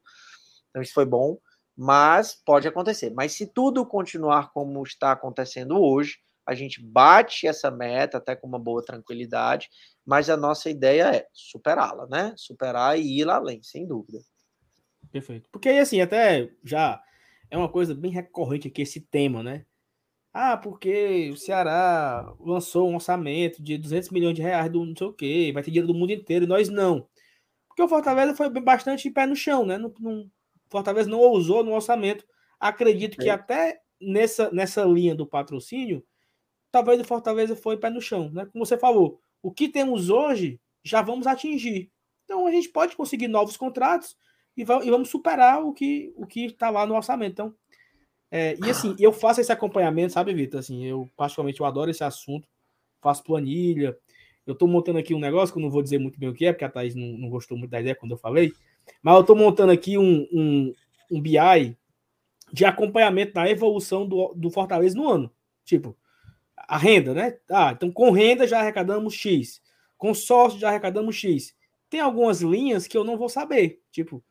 então 0.69 0.81
isso 0.81 0.93
foi 0.93 1.05
bom, 1.05 1.39
mas 1.75 2.35
pode 2.45 2.67
acontecer. 2.67 3.11
Mas 3.11 3.33
se 3.33 3.47
tudo 3.47 3.85
continuar 3.85 4.51
como 4.53 4.83
está 4.83 5.11
acontecendo 5.11 5.81
hoje, 5.81 6.17
a 6.45 6.53
gente 6.53 6.79
bate 6.81 7.47
essa 7.47 7.71
meta 7.71 8.17
até 8.17 8.35
com 8.35 8.47
uma 8.47 8.59
boa 8.59 8.83
tranquilidade, 8.83 9.67
mas 10.05 10.29
a 10.29 10.37
nossa 10.37 10.69
ideia 10.69 11.15
é 11.15 11.27
superá-la, 11.33 12.05
né? 12.07 12.33
Superar 12.37 12.99
e 12.99 13.19
ir 13.19 13.25
lá 13.25 13.37
além, 13.37 13.63
sem 13.63 13.87
dúvida. 13.87 14.19
Perfeito. 15.11 15.49
Porque 15.51 15.69
aí, 15.69 15.79
assim, 15.79 16.01
até 16.01 16.51
já 16.63 17.01
é 17.49 17.57
uma 17.57 17.69
coisa 17.69 17.93
bem 17.93 18.11
recorrente 18.11 18.67
aqui 18.67 18.81
esse 18.81 18.99
tema, 19.01 19.43
né? 19.43 19.65
Ah, 20.33 20.57
porque 20.57 21.29
o 21.31 21.37
Ceará 21.37 22.33
lançou 22.39 22.89
um 22.89 22.95
orçamento 22.95 23.63
de 23.63 23.77
200 23.77 24.09
milhões 24.09 24.35
de 24.35 24.41
reais 24.41 24.69
do 24.69 24.85
não 24.85 24.95
sei 24.95 25.07
o 25.07 25.13
quê, 25.13 25.51
vai 25.53 25.63
ter 25.63 25.71
dinheiro 25.71 25.87
do 25.87 25.97
mundo 25.97 26.11
inteiro, 26.11 26.43
e 26.45 26.47
nós 26.47 26.67
não. 26.67 27.07
Porque 27.67 27.81
o 27.81 27.87
Fortaleza 27.87 28.35
foi 28.35 28.49
bastante 28.49 29.09
pé 29.09 29.25
no 29.25 29.35
chão, 29.35 29.65
né? 29.65 29.77
Não, 29.77 29.93
não, 29.99 30.29
Fortaleza 30.69 31.09
não 31.09 31.19
ousou 31.19 31.63
no 31.63 31.73
orçamento. 31.73 32.25
Acredito 32.59 33.17
que 33.17 33.29
é. 33.29 33.31
até 33.31 33.79
nessa, 34.01 34.51
nessa 34.51 34.83
linha 34.83 35.15
do 35.15 35.25
patrocínio, 35.25 36.05
talvez 36.71 36.99
o 36.99 37.05
Fortaleza 37.05 37.55
foi 37.55 37.77
pé 37.77 37.89
no 37.89 38.01
chão, 38.01 38.29
né? 38.31 38.45
Como 38.51 38.65
você 38.65 38.77
falou, 38.77 39.21
o 39.41 39.51
que 39.51 39.69
temos 39.69 40.09
hoje 40.09 40.59
já 40.83 41.01
vamos 41.01 41.27
atingir. 41.27 41.91
Então 42.25 42.45
a 42.45 42.51
gente 42.51 42.69
pode 42.69 42.95
conseguir 42.95 43.27
novos 43.27 43.55
contratos 43.55 44.17
e, 44.57 44.61
e 44.61 44.65
vamos 44.91 45.09
superar 45.09 45.63
o 45.63 45.73
que 45.73 46.13
o 46.15 46.25
que 46.25 46.45
está 46.45 46.69
lá 46.69 46.85
no 46.85 46.95
orçamento. 46.95 47.31
Então, 47.31 47.55
é, 48.31 48.57
e 48.65 48.69
assim, 48.69 48.95
eu 48.99 49.11
faço 49.13 49.41
esse 49.41 49.51
acompanhamento, 49.51 50.13
sabe, 50.13 50.33
Vitor? 50.33 50.59
Assim, 50.59 50.85
eu 50.85 51.09
particularmente 51.15 51.59
eu 51.59 51.65
adoro 51.65 51.91
esse 51.91 52.03
assunto, 52.03 52.47
faço 53.01 53.23
planilha. 53.23 53.97
Eu 54.45 54.53
estou 54.53 54.67
montando 54.67 54.99
aqui 54.99 55.13
um 55.13 55.19
negócio 55.19 55.53
que 55.53 55.59
eu 55.59 55.63
não 55.63 55.71
vou 55.71 55.81
dizer 55.81 55.97
muito 55.97 56.19
bem 56.19 56.29
o 56.29 56.33
que 56.33 56.45
é, 56.45 56.53
porque 56.53 56.65
a 56.65 56.69
Thaís 56.69 56.95
não, 56.95 57.07
não 57.17 57.29
gostou 57.29 57.57
muito 57.57 57.71
da 57.71 57.79
ideia 57.79 57.95
quando 57.95 58.11
eu 58.11 58.17
falei, 58.17 58.53
mas 59.01 59.15
eu 59.15 59.21
estou 59.21 59.35
montando 59.35 59.71
aqui 59.71 59.97
um, 59.97 60.27
um, 60.31 60.73
um 61.11 61.21
BI 61.21 61.75
de 62.53 62.63
acompanhamento 62.65 63.33
da 63.33 63.49
evolução 63.49 64.07
do, 64.07 64.33
do 64.35 64.51
Fortaleza 64.51 64.95
no 64.95 65.09
ano. 65.09 65.31
Tipo, 65.63 65.97
a 66.55 66.77
renda, 66.77 67.13
né? 67.13 67.37
Ah, 67.49 67.71
então 67.71 67.91
com 67.91 68.11
renda 68.11 68.47
já 68.47 68.59
arrecadamos 68.59 69.13
X, 69.13 69.61
com 69.97 70.13
sócio 70.13 70.59
já 70.59 70.69
arrecadamos 70.69 71.15
X. 71.15 71.55
Tem 71.89 71.99
algumas 71.99 72.41
linhas 72.41 72.87
que 72.87 72.97
eu 72.97 73.03
não 73.03 73.17
vou 73.17 73.29
saber, 73.29 73.81
tipo, 73.91 74.23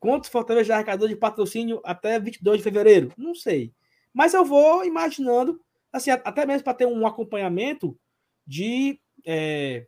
quanto 0.00 0.30
Fortaleza 0.30 0.74
arrecadou 0.74 1.06
de 1.06 1.14
patrocínio 1.14 1.80
até 1.84 2.18
22 2.18 2.58
de 2.58 2.64
fevereiro? 2.64 3.12
Não 3.16 3.34
sei. 3.34 3.72
Mas 4.12 4.34
eu 4.34 4.44
vou 4.44 4.84
imaginando, 4.84 5.60
assim, 5.92 6.10
até 6.10 6.44
mesmo 6.44 6.64
para 6.64 6.74
ter 6.74 6.86
um 6.86 7.06
acompanhamento 7.06 7.96
de, 8.44 8.98
é, 9.24 9.86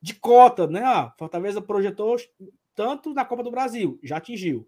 de 0.00 0.14
cota, 0.14 0.66
né? 0.66 0.82
Ah, 0.82 1.12
Fortaleza 1.18 1.60
projetou 1.60 2.16
tanto 2.74 3.12
na 3.12 3.24
Copa 3.24 3.42
do 3.42 3.50
Brasil, 3.50 3.98
já 4.02 4.16
atingiu 4.16 4.66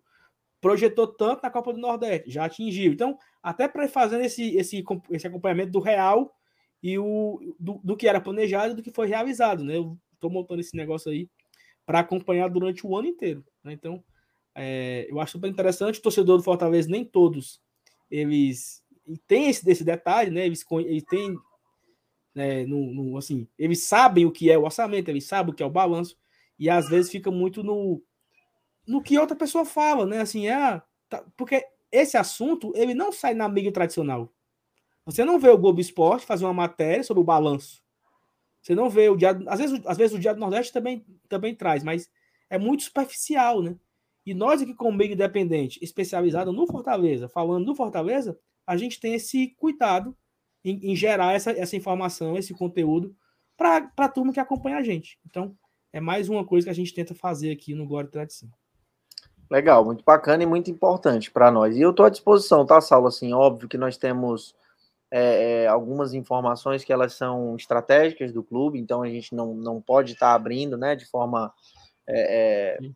projetou 0.64 1.06
tanto 1.06 1.42
na 1.42 1.50
Copa 1.50 1.74
do 1.74 1.78
Nordeste, 1.78 2.30
já 2.30 2.46
atingiu. 2.46 2.90
Então, 2.90 3.18
até 3.42 3.68
para 3.68 3.86
fazendo 3.86 4.22
esse, 4.22 4.56
esse, 4.56 4.82
esse 5.10 5.26
acompanhamento 5.26 5.72
do 5.72 5.78
real 5.78 6.34
e 6.82 6.98
o, 6.98 7.54
do, 7.60 7.82
do 7.84 7.94
que 7.94 8.08
era 8.08 8.18
planejado 8.18 8.72
e 8.72 8.76
do 8.76 8.82
que 8.82 8.90
foi 8.90 9.06
realizado, 9.06 9.62
né? 9.62 9.76
Eu 9.76 9.98
estou 10.14 10.30
montando 10.30 10.62
esse 10.62 10.74
negócio 10.74 11.12
aí 11.12 11.28
para 11.84 11.98
acompanhar 11.98 12.48
durante 12.48 12.86
o 12.86 12.96
ano 12.96 13.06
inteiro. 13.06 13.44
Né? 13.62 13.74
Então, 13.74 14.02
é, 14.54 15.06
eu 15.10 15.20
acho 15.20 15.32
super 15.32 15.48
interessante. 15.48 15.98
O 15.98 16.02
torcedor 16.02 16.36
do 16.36 16.42
Fortaleza, 16.42 16.88
nem 16.88 17.04
todos 17.04 17.60
eles 18.10 18.82
têm 19.26 19.48
esse 19.48 19.64
desse 19.64 19.84
detalhe, 19.84 20.30
né? 20.30 20.46
Eles, 20.46 20.64
eles 20.70 21.04
têm, 21.04 21.36
né, 22.34 22.64
no, 22.64 22.92
no, 22.92 23.16
assim, 23.18 23.48
eles 23.58 23.82
sabem 23.82 24.24
o 24.24 24.32
que 24.32 24.50
é 24.50 24.58
o 24.58 24.64
orçamento, 24.64 25.08
eles 25.10 25.24
sabem 25.24 25.52
o 25.52 25.56
que 25.56 25.62
é 25.62 25.66
o 25.66 25.70
balanço, 25.70 26.16
e 26.58 26.70
às 26.70 26.88
vezes 26.88 27.10
fica 27.10 27.30
muito 27.30 27.62
no, 27.62 28.02
no 28.86 29.02
que 29.02 29.18
outra 29.18 29.36
pessoa 29.36 29.64
fala, 29.64 30.06
né? 30.06 30.20
Assim, 30.20 30.48
é, 30.48 30.80
tá, 31.08 31.24
porque 31.36 31.66
esse 31.90 32.16
assunto 32.16 32.72
ele 32.74 32.94
não 32.94 33.12
sai 33.12 33.34
na 33.34 33.48
mídia 33.48 33.72
tradicional. 33.72 34.32
Você 35.04 35.24
não 35.24 35.38
vê 35.38 35.48
o 35.48 35.58
Globo 35.58 35.80
Esporte 35.80 36.24
fazer 36.24 36.44
uma 36.44 36.54
matéria 36.54 37.02
sobre 37.02 37.20
o 37.20 37.24
balanço. 37.24 37.82
Você 38.62 38.74
não 38.74 38.88
vê 38.88 39.10
o 39.10 39.16
dia, 39.16 39.30
às 39.46 39.58
vezes, 39.58 39.80
às 39.84 39.98
vezes 39.98 40.16
o 40.16 40.18
Dia 40.18 40.32
do 40.32 40.40
Nordeste 40.40 40.72
também, 40.72 41.04
também 41.28 41.54
traz, 41.54 41.84
mas 41.84 42.10
é 42.48 42.58
muito 42.58 42.84
superficial, 42.84 43.60
né? 43.60 43.76
E 44.26 44.32
nós 44.32 44.62
aqui 44.62 44.74
como 44.74 44.96
meio 44.96 45.12
independente, 45.12 45.78
especializado 45.82 46.52
no 46.52 46.66
Fortaleza, 46.66 47.28
falando 47.28 47.66
do 47.66 47.74
Fortaleza, 47.74 48.38
a 48.66 48.76
gente 48.76 48.98
tem 48.98 49.14
esse 49.14 49.48
cuidado 49.56 50.16
em, 50.64 50.92
em 50.92 50.96
gerar 50.96 51.34
essa, 51.34 51.50
essa 51.52 51.76
informação, 51.76 52.36
esse 52.36 52.54
conteúdo 52.54 53.14
para 53.56 53.90
a 53.96 54.08
turma 54.08 54.32
que 54.32 54.40
acompanha 54.40 54.78
a 54.78 54.82
gente. 54.82 55.18
Então, 55.26 55.56
é 55.92 56.00
mais 56.00 56.28
uma 56.28 56.44
coisa 56.44 56.66
que 56.66 56.70
a 56.70 56.74
gente 56.74 56.94
tenta 56.94 57.14
fazer 57.14 57.52
aqui 57.52 57.74
no 57.74 57.86
Glória 57.86 58.08
e 58.08 58.10
Tradição. 58.10 58.50
Legal, 59.50 59.84
muito 59.84 60.02
bacana 60.02 60.42
e 60.42 60.46
muito 60.46 60.70
importante 60.70 61.30
para 61.30 61.50
nós. 61.50 61.76
E 61.76 61.80
eu 61.80 61.90
estou 61.90 62.06
à 62.06 62.10
disposição, 62.10 62.64
tá, 62.64 62.80
Saulo? 62.80 63.08
Assim, 63.08 63.32
óbvio 63.34 63.68
que 63.68 63.76
nós 63.76 63.96
temos 63.96 64.54
é, 65.10 65.62
é, 65.62 65.66
algumas 65.68 66.14
informações 66.14 66.82
que 66.82 66.92
elas 66.92 67.12
são 67.12 67.54
estratégicas 67.54 68.32
do 68.32 68.42
clube, 68.42 68.78
então 68.78 69.02
a 69.02 69.08
gente 69.08 69.34
não, 69.34 69.54
não 69.54 69.80
pode 69.80 70.14
estar 70.14 70.30
tá 70.30 70.34
abrindo, 70.34 70.76
né, 70.76 70.96
de 70.96 71.06
forma 71.06 71.52
é, 72.08 72.78
é 72.78 72.90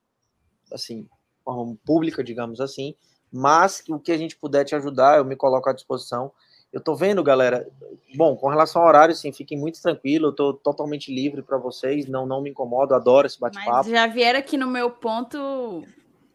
assim, 0.73 1.07
forma 1.55 1.77
pública, 1.85 2.23
digamos 2.23 2.61
assim. 2.61 2.95
Mas 3.33 3.83
o 3.89 3.99
que 3.99 4.13
a 4.13 4.17
gente 4.17 4.37
puder 4.37 4.65
te 4.65 4.75
ajudar, 4.75 5.19
eu 5.19 5.25
me 5.25 5.37
coloco 5.37 5.69
à 5.69 5.73
disposição. 5.73 6.33
Eu 6.73 6.81
tô 6.81 6.95
vendo, 6.95 7.23
galera. 7.23 7.67
Bom, 8.15 8.37
com 8.37 8.49
relação 8.49 8.83
ao 8.83 8.89
horário, 8.89 9.15
sim, 9.15 9.33
fiquem 9.33 9.59
muito 9.59 9.81
tranquilos. 9.81 10.31
Eu 10.31 10.37
tô 10.37 10.55
totalmente 10.55 11.15
livre 11.15 11.43
para 11.43 11.59
vocês. 11.59 12.07
Não, 12.07 12.27
não 12.27 12.43
me 12.43 12.51
incomodo. 12.51 12.95
Adoro 12.95 13.27
esse 13.27 13.39
bate-papo. 13.39 13.71
Mas 13.71 13.87
já 13.87 14.07
vieram 14.07 14.39
aqui 14.39 14.57
no 14.57 14.67
meu 14.67 14.91
ponto 14.91 15.85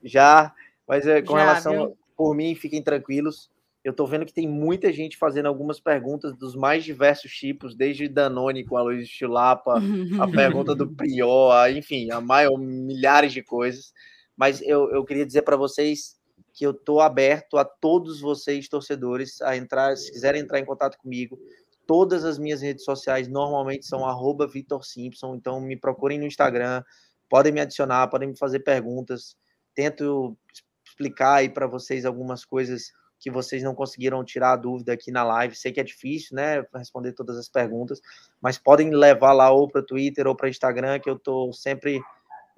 já, 0.03 0.53
mas 0.87 1.07
é, 1.07 1.21
com 1.21 1.37
Já, 1.37 1.45
relação 1.45 1.73
viu? 1.73 1.97
por 2.15 2.35
mim, 2.35 2.53
fiquem 2.55 2.81
tranquilos. 2.81 3.49
Eu 3.83 3.91
estou 3.91 4.07
vendo 4.07 4.25
que 4.25 4.33
tem 4.33 4.47
muita 4.47 4.91
gente 4.93 5.17
fazendo 5.17 5.47
algumas 5.47 5.79
perguntas 5.79 6.35
dos 6.37 6.55
mais 6.55 6.83
diversos 6.83 7.31
tipos, 7.33 7.75
desde 7.75 8.07
Danone 8.07 8.63
com 8.63 8.77
a 8.77 8.81
Luiz 8.81 9.09
Chulapa, 9.09 9.81
a 10.19 10.27
pergunta 10.31 10.73
do 10.73 10.87
Prior, 10.87 11.69
enfim, 11.69 12.09
a 12.11 12.21
maior, 12.21 12.57
milhares 12.57 13.33
de 13.33 13.41
coisas. 13.41 13.93
Mas 14.35 14.61
eu, 14.61 14.89
eu 14.91 15.03
queria 15.03 15.25
dizer 15.25 15.43
para 15.43 15.55
vocês 15.55 16.19
que 16.53 16.65
eu 16.65 16.71
estou 16.71 17.01
aberto 17.01 17.57
a 17.57 17.65
todos 17.65 18.21
vocês, 18.21 18.67
torcedores, 18.67 19.41
a 19.41 19.55
entrar, 19.55 19.95
se 19.97 20.11
quiserem 20.11 20.41
entrar 20.41 20.59
em 20.59 20.65
contato 20.65 20.97
comigo. 20.97 21.39
Todas 21.85 22.23
as 22.23 22.37
minhas 22.37 22.61
redes 22.61 22.85
sociais 22.85 23.27
normalmente 23.27 23.85
são 23.85 24.05
arroba 24.05 24.47
Vitor 24.47 24.83
Simpson, 24.83 25.35
então 25.35 25.59
me 25.59 25.75
procurem 25.75 26.19
no 26.19 26.25
Instagram, 26.25 26.83
podem 27.29 27.51
me 27.51 27.59
adicionar, 27.59 28.07
podem 28.07 28.29
me 28.29 28.37
fazer 28.37 28.59
perguntas 28.59 29.35
tento 29.73 30.37
explicar 30.85 31.35
aí 31.35 31.49
para 31.49 31.67
vocês 31.67 32.05
algumas 32.05 32.45
coisas 32.45 32.91
que 33.19 33.31
vocês 33.31 33.63
não 33.63 33.73
conseguiram 33.73 34.23
tirar 34.23 34.51
a 34.51 34.57
dúvida 34.57 34.93
aqui 34.93 35.09
na 35.09 35.23
live. 35.23 35.55
Sei 35.55 35.71
que 35.71 35.79
é 35.79 35.83
difícil, 35.83 36.35
né, 36.35 36.63
responder 36.75 37.13
todas 37.13 37.37
as 37.37 37.47
perguntas, 37.47 38.01
mas 38.41 38.57
podem 38.57 38.89
levar 38.89 39.31
lá 39.31 39.49
ou 39.49 39.67
para 39.67 39.81
o 39.81 39.85
Twitter 39.85 40.27
ou 40.27 40.35
para 40.35 40.47
o 40.47 40.49
Instagram, 40.49 40.99
que 40.99 41.09
eu 41.09 41.15
estou 41.15 41.53
sempre 41.53 42.01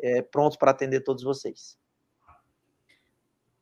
é, 0.06 0.22
pronto 0.22 0.58
para 0.60 0.70
atender 0.70 1.02
todos 1.02 1.24
vocês. 1.24 1.78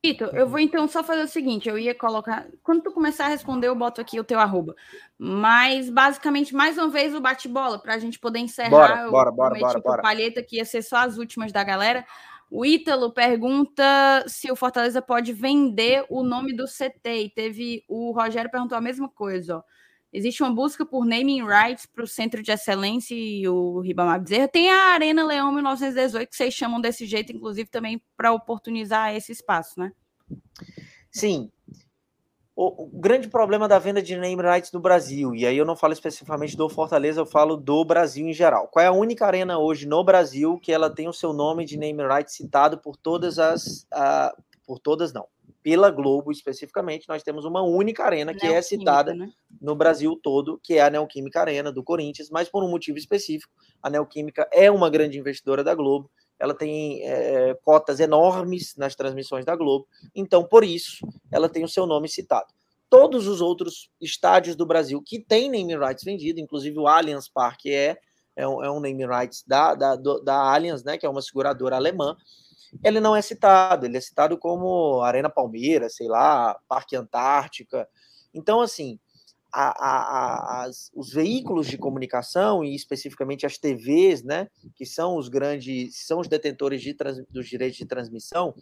Vitor, 0.06 0.36
eu 0.36 0.46
vou 0.46 0.60
então 0.60 0.86
só 0.86 1.02
fazer 1.02 1.24
o 1.24 1.28
seguinte: 1.28 1.70
eu 1.70 1.80
ia 1.80 1.96
colocar. 1.96 2.46
Quando 2.62 2.84
tu 2.84 2.92
começar 2.92 3.26
a 3.26 3.30
responder, 3.30 3.68
eu 3.68 3.76
boto 3.76 4.02
aqui 4.02 4.20
o 4.20 4.24
teu 4.24 4.38
arroba. 4.38 4.76
Mas, 5.18 5.90
basicamente, 5.90 6.54
mais 6.54 6.78
uma 6.78 6.90
vez 6.90 7.16
o 7.16 7.22
bate-bola, 7.22 7.80
para 7.80 7.94
a 7.94 7.98
gente 7.98 8.20
poder 8.20 8.40
encerrar. 8.40 8.70
Bora, 8.70 9.10
bora, 9.10 9.32
bora, 9.32 9.60
bora, 9.60 9.80
bora. 9.80 10.02
palheta 10.02 10.44
que 10.44 10.58
ia 10.58 10.66
ser 10.66 10.82
só 10.82 10.98
as 10.98 11.18
últimas 11.18 11.54
da 11.54 11.64
galera. 11.64 12.06
O 12.52 12.66
Ítalo 12.66 13.14
pergunta 13.14 14.26
se 14.28 14.52
o 14.52 14.56
Fortaleza 14.58 15.02
pode 15.02 15.32
vender 15.32 16.06
o 16.10 16.22
nome 16.22 16.54
do 16.54 16.66
CT. 16.66 17.24
E 17.24 17.30
teve 17.30 17.86
o 17.88 18.12
Rogério 18.12 18.52
perguntou 18.52 18.78
a 18.78 18.82
mesma 18.82 19.08
coisa. 19.08 19.60
Ó. 19.60 19.64
Existe 20.14 20.44
uma 20.44 20.54
busca 20.54 20.86
por 20.86 21.06
naming 21.06 21.44
rights 21.44 21.88
para 21.88 22.04
o 22.04 22.08
Centro 22.08 22.44
de 22.44 22.52
Excelência 22.52 23.16
e 23.16 23.48
o 23.48 23.80
Ribamar 23.80 24.22
Bezerra. 24.22 24.48
Tem 24.48 24.70
a 24.70 24.94
Arena 24.94 25.26
Leão 25.26 25.52
1918, 25.52 26.30
que 26.30 26.36
vocês 26.36 26.54
chamam 26.54 26.80
desse 26.80 27.06
jeito, 27.08 27.32
inclusive, 27.32 27.68
também 27.70 28.00
para 28.16 28.32
oportunizar 28.32 29.16
esse 29.16 29.32
espaço, 29.32 29.80
né? 29.80 29.92
Sim, 31.12 31.52
o, 32.56 32.84
o, 32.84 32.88
grande 32.88 33.28
problema 33.28 33.68
da 33.68 33.80
venda 33.80 34.02
de 34.02 34.16
name 34.16 34.42
rights 34.42 34.72
no 34.72 34.80
Brasil, 34.80 35.34
e 35.34 35.46
aí 35.46 35.58
eu 35.58 35.66
não 35.66 35.76
falo 35.76 35.94
especificamente 35.94 36.56
do 36.56 36.70
Fortaleza, 36.70 37.22
eu 37.22 37.26
falo 37.26 37.58
do 37.58 37.84
Brasil 37.84 38.28
em 38.28 38.34
geral. 38.34 38.68
Qual 38.68 38.84
é 38.84 38.88
a 38.88 38.92
única 38.92 39.26
arena 39.26 39.58
hoje 39.58 39.88
no 39.88 40.04
Brasil 40.04 40.60
que 40.60 40.72
ela 40.72 40.90
tem 40.90 41.08
o 41.08 41.14
seu 41.14 41.34
nome 41.34 41.66
de 41.66 41.78
name 41.78 42.06
rights 42.06 42.36
citado 42.36 42.78
por 42.78 42.96
todas 42.96 43.40
as. 43.40 43.88
Uh, 43.92 44.44
por 44.66 44.78
todas 44.78 45.12
não. 45.12 45.28
Pela 45.62 45.90
Globo 45.90 46.32
especificamente, 46.32 47.08
nós 47.08 47.24
temos 47.24 47.46
uma 47.46 47.62
única 47.62 48.04
arena 48.04 48.34
que 48.34 48.46
é 48.46 48.62
citada 48.62 49.14
né? 49.14 49.32
no 49.62 49.76
Brasil 49.76 50.20
todo, 50.22 50.60
que 50.62 50.74
é 50.74 50.82
a 50.82 50.90
Neoquímica 50.90 51.40
Arena 51.40 51.72
do 51.72 51.84
Corinthians, 51.84 52.30
mas 52.30 52.50
por 52.50 52.64
um 52.64 52.70
motivo 52.70 52.98
específico. 52.98 53.52
A 53.82 53.90
Neoquímica 53.90 54.48
é 54.52 54.70
uma 54.70 54.90
grande 54.90 55.18
investidora 55.18 55.64
da 55.64 55.74
Globo 55.74 56.10
ela 56.44 56.54
tem 56.54 57.02
é, 57.04 57.54
cotas 57.64 58.02
enormes 58.02 58.76
nas 58.76 58.96
transmissões 58.96 59.46
da 59.46 59.56
Globo, 59.56 59.88
então 60.14 60.44
por 60.44 60.64
isso 60.64 61.08
ela 61.32 61.48
tem 61.48 61.64
o 61.64 61.70
seu 61.70 61.86
nome 61.86 62.10
citado. 62.10 62.48
Todos 62.90 63.28
os 63.28 63.40
outros 63.40 63.90
estádios 64.00 64.56
do 64.56 64.66
Brasil 64.66 65.02
que 65.02 65.20
têm 65.20 65.50
name 65.50 65.76
rights 65.78 66.04
vendido, 66.04 66.40
inclusive 66.42 66.78
o 66.78 66.88
Allianz 66.88 67.30
Parque 67.30 67.74
é, 67.74 67.98
é, 68.36 68.48
um, 68.48 68.64
é 68.64 68.70
um 68.70 68.80
name 68.80 69.06
rights 69.06 69.44
da, 69.48 69.74
da, 69.74 69.96
da 69.96 70.54
Allianz, 70.54 70.84
né, 70.84 70.98
que 70.98 71.06
é 71.06 71.10
uma 71.10 71.22
seguradora 71.22 71.76
alemã, 71.76 72.16
ele 72.84 73.00
não 73.00 73.16
é 73.16 73.22
citado, 73.22 73.86
ele 73.86 73.98
é 73.98 74.02
citado 74.02 74.38
como 74.38 75.02
Arena 75.02 75.30
Palmeiras, 75.30 75.96
sei 75.96 76.08
lá, 76.08 76.58
Parque 76.68 76.96
Antártica. 76.96 77.88
Então, 78.34 78.62
assim, 78.62 79.00
a, 79.54 79.70
a, 79.88 80.64
as, 80.64 80.90
os 80.96 81.14
veículos 81.14 81.68
de 81.68 81.78
comunicação 81.78 82.64
e 82.64 82.74
especificamente 82.74 83.46
as 83.46 83.58
TVs, 83.60 84.24
né, 84.24 84.48
que 84.76 84.86
são 84.86 85.16
os 85.16 85.30
grandes, 85.30 86.08
são 86.08 86.20
os 86.20 86.28
detentores 86.28 86.82
de 86.82 86.94
trans, 86.96 87.24
dos 87.30 87.48
direitos 87.48 87.78
de 87.78 87.86
transmissão, 87.86 88.56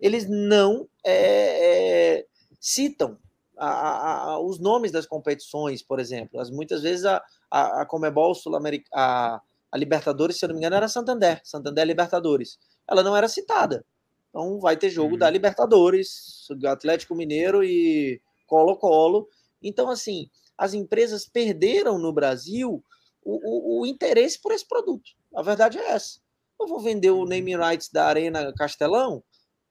eles 0.00 0.28
não 0.28 0.88
é, 1.04 2.18
é, 2.18 2.26
citam 2.58 3.16
a, 3.56 4.30
a, 4.32 4.40
os 4.40 4.58
nomes 4.58 4.90
das 4.90 5.06
competições, 5.06 5.80
por 5.80 6.00
exemplo. 6.00 6.40
As, 6.40 6.50
muitas 6.50 6.82
vezes 6.82 7.04
a, 7.04 7.22
a, 7.48 7.82
a 7.82 7.86
Comebol 7.86 8.34
Sul-Americana, 8.34 8.90
a, 8.92 9.40
Libertadores, 9.74 10.38
se 10.38 10.44
eu 10.44 10.48
não 10.48 10.56
me 10.56 10.60
engano, 10.60 10.76
era 10.76 10.88
Santander, 10.88 11.40
Santander 11.44 11.86
Libertadores. 11.86 12.58
Ela 12.88 13.02
não 13.02 13.16
era 13.16 13.28
citada. 13.28 13.84
Então 14.28 14.58
vai 14.58 14.76
ter 14.76 14.90
jogo 14.90 15.12
uhum. 15.12 15.18
da 15.18 15.28
Libertadores, 15.28 16.46
Atlético 16.66 17.14
Mineiro 17.14 17.62
e 17.62 18.20
Colo-Colo. 18.46 19.28
Então, 19.62 19.90
assim, 19.90 20.28
as 20.56 20.74
empresas 20.74 21.26
perderam 21.26 21.98
no 21.98 22.12
Brasil 22.12 22.82
o, 23.24 23.80
o, 23.80 23.80
o, 23.80 23.86
interesse 23.86 24.40
por 24.40 24.52
esse 24.52 24.66
produto. 24.66 25.10
A 25.34 25.42
verdade 25.42 25.78
é 25.78 25.90
essa. 25.90 26.20
Eu 26.60 26.66
vou 26.66 26.80
vender 26.80 27.10
o 27.10 27.24
name 27.24 27.56
rights 27.56 27.90
da 27.90 28.06
Arena 28.06 28.52
Castelão, 28.54 29.22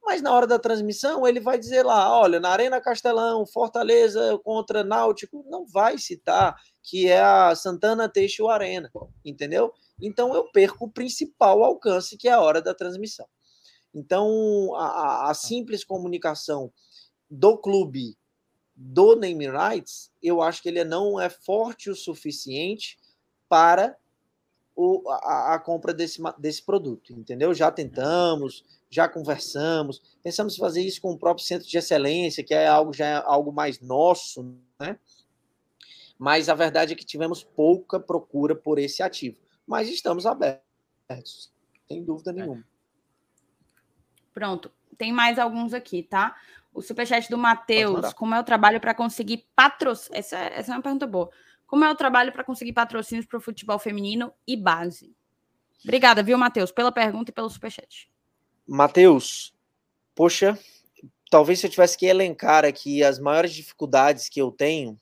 mas 0.02 0.20
na 0.20 0.32
hora 0.32 0.46
da 0.46 0.58
transmissão 0.58 1.26
ele 1.26 1.40
vai 1.40 1.58
dizer 1.58 1.84
lá, 1.84 2.18
olha, 2.18 2.40
na 2.40 2.50
Arena 2.50 2.80
Castelão, 2.80 3.46
Fortaleza 3.46 4.38
contra 4.44 4.82
Náutico, 4.82 5.44
não 5.48 5.66
vai 5.66 5.96
citar 5.98 6.56
que 6.82 7.08
é 7.08 7.20
a 7.20 7.54
Santana 7.54 8.08
Teixeira 8.08 8.52
Arena, 8.52 8.90
entendeu? 9.24 9.72
Então 10.02 10.34
eu 10.34 10.44
perco 10.50 10.86
o 10.86 10.90
principal 10.90 11.62
alcance, 11.62 12.16
que 12.16 12.28
é 12.28 12.32
a 12.32 12.40
hora 12.40 12.60
da 12.60 12.74
transmissão. 12.74 13.26
Então 13.94 14.74
a, 14.74 15.30
a 15.30 15.34
simples 15.34 15.84
comunicação 15.84 16.72
do 17.30 17.56
clube 17.56 18.16
do 18.74 19.14
name 19.14 19.48
rights, 19.48 20.10
eu 20.22 20.42
acho 20.42 20.62
que 20.62 20.68
ele 20.68 20.82
não 20.82 21.20
é 21.20 21.30
forte 21.30 21.88
o 21.88 21.94
suficiente 21.94 22.98
para 23.48 23.96
o, 24.74 25.08
a, 25.10 25.54
a, 25.54 25.58
compra 25.58 25.92
desse, 25.92 26.20
desse 26.38 26.62
produto, 26.62 27.12
entendeu? 27.12 27.52
Já 27.54 27.70
tentamos, 27.70 28.64
já 28.90 29.08
conversamos, 29.08 30.02
pensamos 30.22 30.56
fazer 30.56 30.82
isso 30.82 31.00
com 31.00 31.12
o 31.12 31.18
próprio 31.18 31.46
centro 31.46 31.68
de 31.68 31.76
excelência, 31.76 32.42
que 32.42 32.54
é 32.54 32.66
algo 32.66 32.92
já 32.92 33.06
é 33.06 33.22
algo 33.24 33.52
mais 33.52 33.80
nosso, 33.80 34.42
né? 34.80 34.98
Mas 36.18 36.48
a 36.48 36.54
verdade 36.54 36.92
é 36.92 36.96
que 36.96 37.04
tivemos 37.04 37.42
pouca 37.42 37.98
procura 37.98 38.54
por 38.54 38.78
esse 38.78 39.02
ativo. 39.02 39.36
Mas 39.66 39.88
estamos 39.88 40.26
abertos, 40.26 41.52
sem 41.88 42.04
dúvida 42.04 42.30
é. 42.30 42.34
nenhuma. 42.34 42.64
Pronto. 44.32 44.70
Tem 44.96 45.12
mais 45.12 45.38
alguns 45.38 45.74
aqui, 45.74 46.02
tá? 46.02 46.36
O 46.72 46.80
superchat 46.80 47.28
do 47.28 47.36
Matheus, 47.36 48.12
como 48.14 48.34
é 48.34 48.40
o 48.40 48.44
trabalho 48.44 48.80
para 48.80 48.94
conseguir 48.94 49.46
patrocínio? 49.54 50.18
Essa, 50.18 50.38
essa 50.38 50.72
é 50.72 50.76
uma 50.76 50.82
pergunta 50.82 51.06
boa. 51.06 51.30
Como 51.66 51.84
é 51.84 51.90
o 51.90 51.94
trabalho 51.94 52.32
para 52.32 52.44
conseguir 52.44 52.72
patrocínios 52.72 53.26
para 53.26 53.38
o 53.38 53.40
futebol 53.40 53.78
feminino 53.78 54.32
e 54.46 54.56
base? 54.56 55.14
Obrigada, 55.82 56.22
viu, 56.22 56.38
Matheus, 56.38 56.70
pela 56.70 56.92
pergunta 56.92 57.30
e 57.30 57.34
pelo 57.34 57.50
superchat. 57.50 58.10
Matheus, 58.66 59.54
poxa, 60.14 60.58
talvez 61.30 61.60
se 61.60 61.66
eu 61.66 61.70
tivesse 61.70 61.98
que 61.98 62.06
elencar 62.06 62.64
aqui 62.64 63.02
as 63.02 63.18
maiores 63.18 63.52
dificuldades 63.52 64.28
que 64.28 64.40
eu 64.40 64.50
tenho 64.50 64.98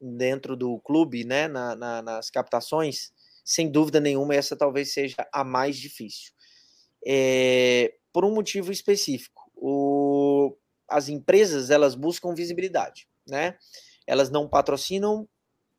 dentro 0.00 0.56
do 0.56 0.78
clube, 0.80 1.24
né, 1.24 1.48
na, 1.48 1.74
na, 1.74 2.02
nas 2.02 2.30
captações, 2.30 3.12
sem 3.48 3.70
dúvida 3.70 3.98
nenhuma, 3.98 4.34
essa 4.34 4.54
talvez 4.54 4.92
seja 4.92 5.26
a 5.32 5.42
mais 5.42 5.74
difícil. 5.74 6.34
É, 7.06 7.94
por 8.12 8.22
um 8.22 8.34
motivo 8.34 8.70
específico. 8.70 9.50
O, 9.56 10.54
as 10.86 11.08
empresas, 11.08 11.70
elas 11.70 11.94
buscam 11.94 12.34
visibilidade, 12.34 13.08
né? 13.26 13.56
Elas 14.06 14.28
não 14.28 14.46
patrocinam 14.46 15.26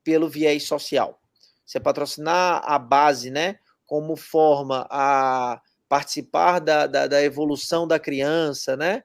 pelo 0.04 0.28
viés 0.28 0.64
social. 0.64 1.22
Você 1.64 1.80
patrocinar 1.80 2.64
a 2.66 2.80
base, 2.80 3.30
né, 3.30 3.60
como 3.86 4.16
forma 4.16 4.88
a 4.90 5.62
participar 5.88 6.58
da, 6.58 6.88
da, 6.88 7.06
da 7.06 7.22
evolução 7.22 7.88
da 7.88 8.00
criança, 8.00 8.76
né? 8.76 9.04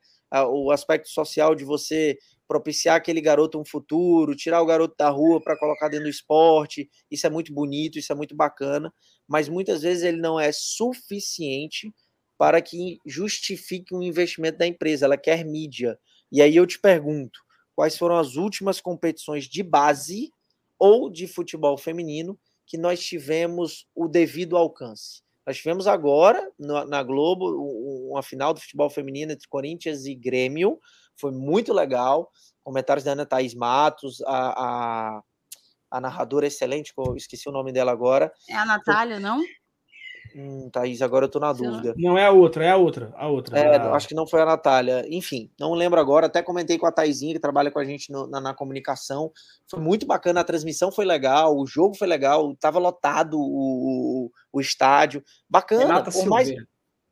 O 0.48 0.70
aspecto 0.70 1.10
social 1.10 1.54
de 1.54 1.64
você 1.64 2.18
propiciar 2.46 2.96
aquele 2.96 3.20
garoto 3.20 3.58
um 3.58 3.64
futuro, 3.64 4.36
tirar 4.36 4.60
o 4.60 4.66
garoto 4.66 4.94
da 4.98 5.08
rua 5.08 5.40
para 5.42 5.58
colocar 5.58 5.88
dentro 5.88 6.04
do 6.04 6.10
esporte, 6.10 6.88
isso 7.10 7.26
é 7.26 7.30
muito 7.30 7.52
bonito, 7.52 7.98
isso 7.98 8.12
é 8.12 8.16
muito 8.16 8.34
bacana, 8.34 8.92
mas 9.26 9.48
muitas 9.48 9.82
vezes 9.82 10.02
ele 10.02 10.20
não 10.20 10.38
é 10.38 10.50
suficiente 10.52 11.92
para 12.36 12.60
que 12.60 12.98
justifique 13.06 13.94
um 13.94 14.02
investimento 14.02 14.58
da 14.58 14.66
empresa, 14.66 15.06
ela 15.06 15.16
quer 15.16 15.44
mídia. 15.44 15.98
E 16.30 16.42
aí 16.42 16.56
eu 16.56 16.66
te 16.66 16.78
pergunto, 16.78 17.38
quais 17.74 17.96
foram 17.96 18.16
as 18.16 18.36
últimas 18.36 18.80
competições 18.80 19.44
de 19.44 19.62
base 19.62 20.30
ou 20.78 21.08
de 21.10 21.26
futebol 21.26 21.78
feminino 21.78 22.38
que 22.66 22.76
nós 22.76 23.02
tivemos 23.04 23.86
o 23.94 24.08
devido 24.08 24.56
alcance? 24.56 25.22
Nós 25.46 25.58
tivemos 25.58 25.86
agora, 25.86 26.50
na 26.58 27.02
Globo, 27.02 28.08
uma 28.10 28.22
final 28.22 28.54
do 28.54 28.60
futebol 28.60 28.88
feminino 28.88 29.32
entre 29.32 29.46
Corinthians 29.46 30.06
e 30.06 30.14
Grêmio. 30.14 30.80
Foi 31.16 31.30
muito 31.30 31.72
legal. 31.72 32.30
Comentários 32.62 33.04
da 33.04 33.12
Ana 33.12 33.26
Thaís 33.26 33.54
Matos, 33.54 34.22
a, 34.22 35.18
a, 35.18 35.22
a 35.90 36.00
narradora 36.00 36.46
excelente, 36.46 36.92
eu 36.96 37.14
esqueci 37.16 37.48
o 37.48 37.52
nome 37.52 37.72
dela 37.72 37.92
agora. 37.92 38.32
É 38.48 38.54
a 38.54 38.64
Natália, 38.64 39.20
não? 39.20 39.42
Hum, 40.34 40.68
Thaís, 40.68 41.00
agora 41.00 41.26
eu 41.26 41.28
tô 41.28 41.38
na 41.38 41.52
dúvida. 41.52 41.94
Não 41.96 42.18
é 42.18 42.26
a 42.26 42.32
outra, 42.32 42.64
é 42.64 42.70
a 42.70 42.76
outra. 42.76 43.12
A 43.16 43.28
outra. 43.28 43.56
É, 43.56 43.76
a... 43.76 43.92
acho 43.92 44.08
que 44.08 44.14
não 44.14 44.26
foi 44.26 44.42
a 44.42 44.44
Natália. 44.44 45.04
Enfim, 45.08 45.48
não 45.58 45.74
lembro 45.74 46.00
agora. 46.00 46.26
Até 46.26 46.42
comentei 46.42 46.76
com 46.76 46.86
a 46.86 46.92
Thaisinha, 46.92 47.34
que 47.34 47.38
trabalha 47.38 47.70
com 47.70 47.78
a 47.78 47.84
gente 47.84 48.10
no, 48.10 48.26
na, 48.26 48.40
na, 48.40 48.54
comunicação. 48.54 49.30
Foi 49.68 49.78
muito 49.78 50.04
bacana, 50.06 50.40
a 50.40 50.44
transmissão 50.44 50.90
foi 50.90 51.04
legal, 51.04 51.56
o 51.56 51.66
jogo 51.66 51.94
foi 51.94 52.08
legal, 52.08 52.52
tava 52.56 52.80
lotado 52.80 53.38
o, 53.38 54.26
o, 54.26 54.30
o 54.52 54.60
estádio. 54.60 55.22
Bacana. 55.48 55.84
Renata 55.84 56.10
por 56.10 56.26
mais... 56.26 56.52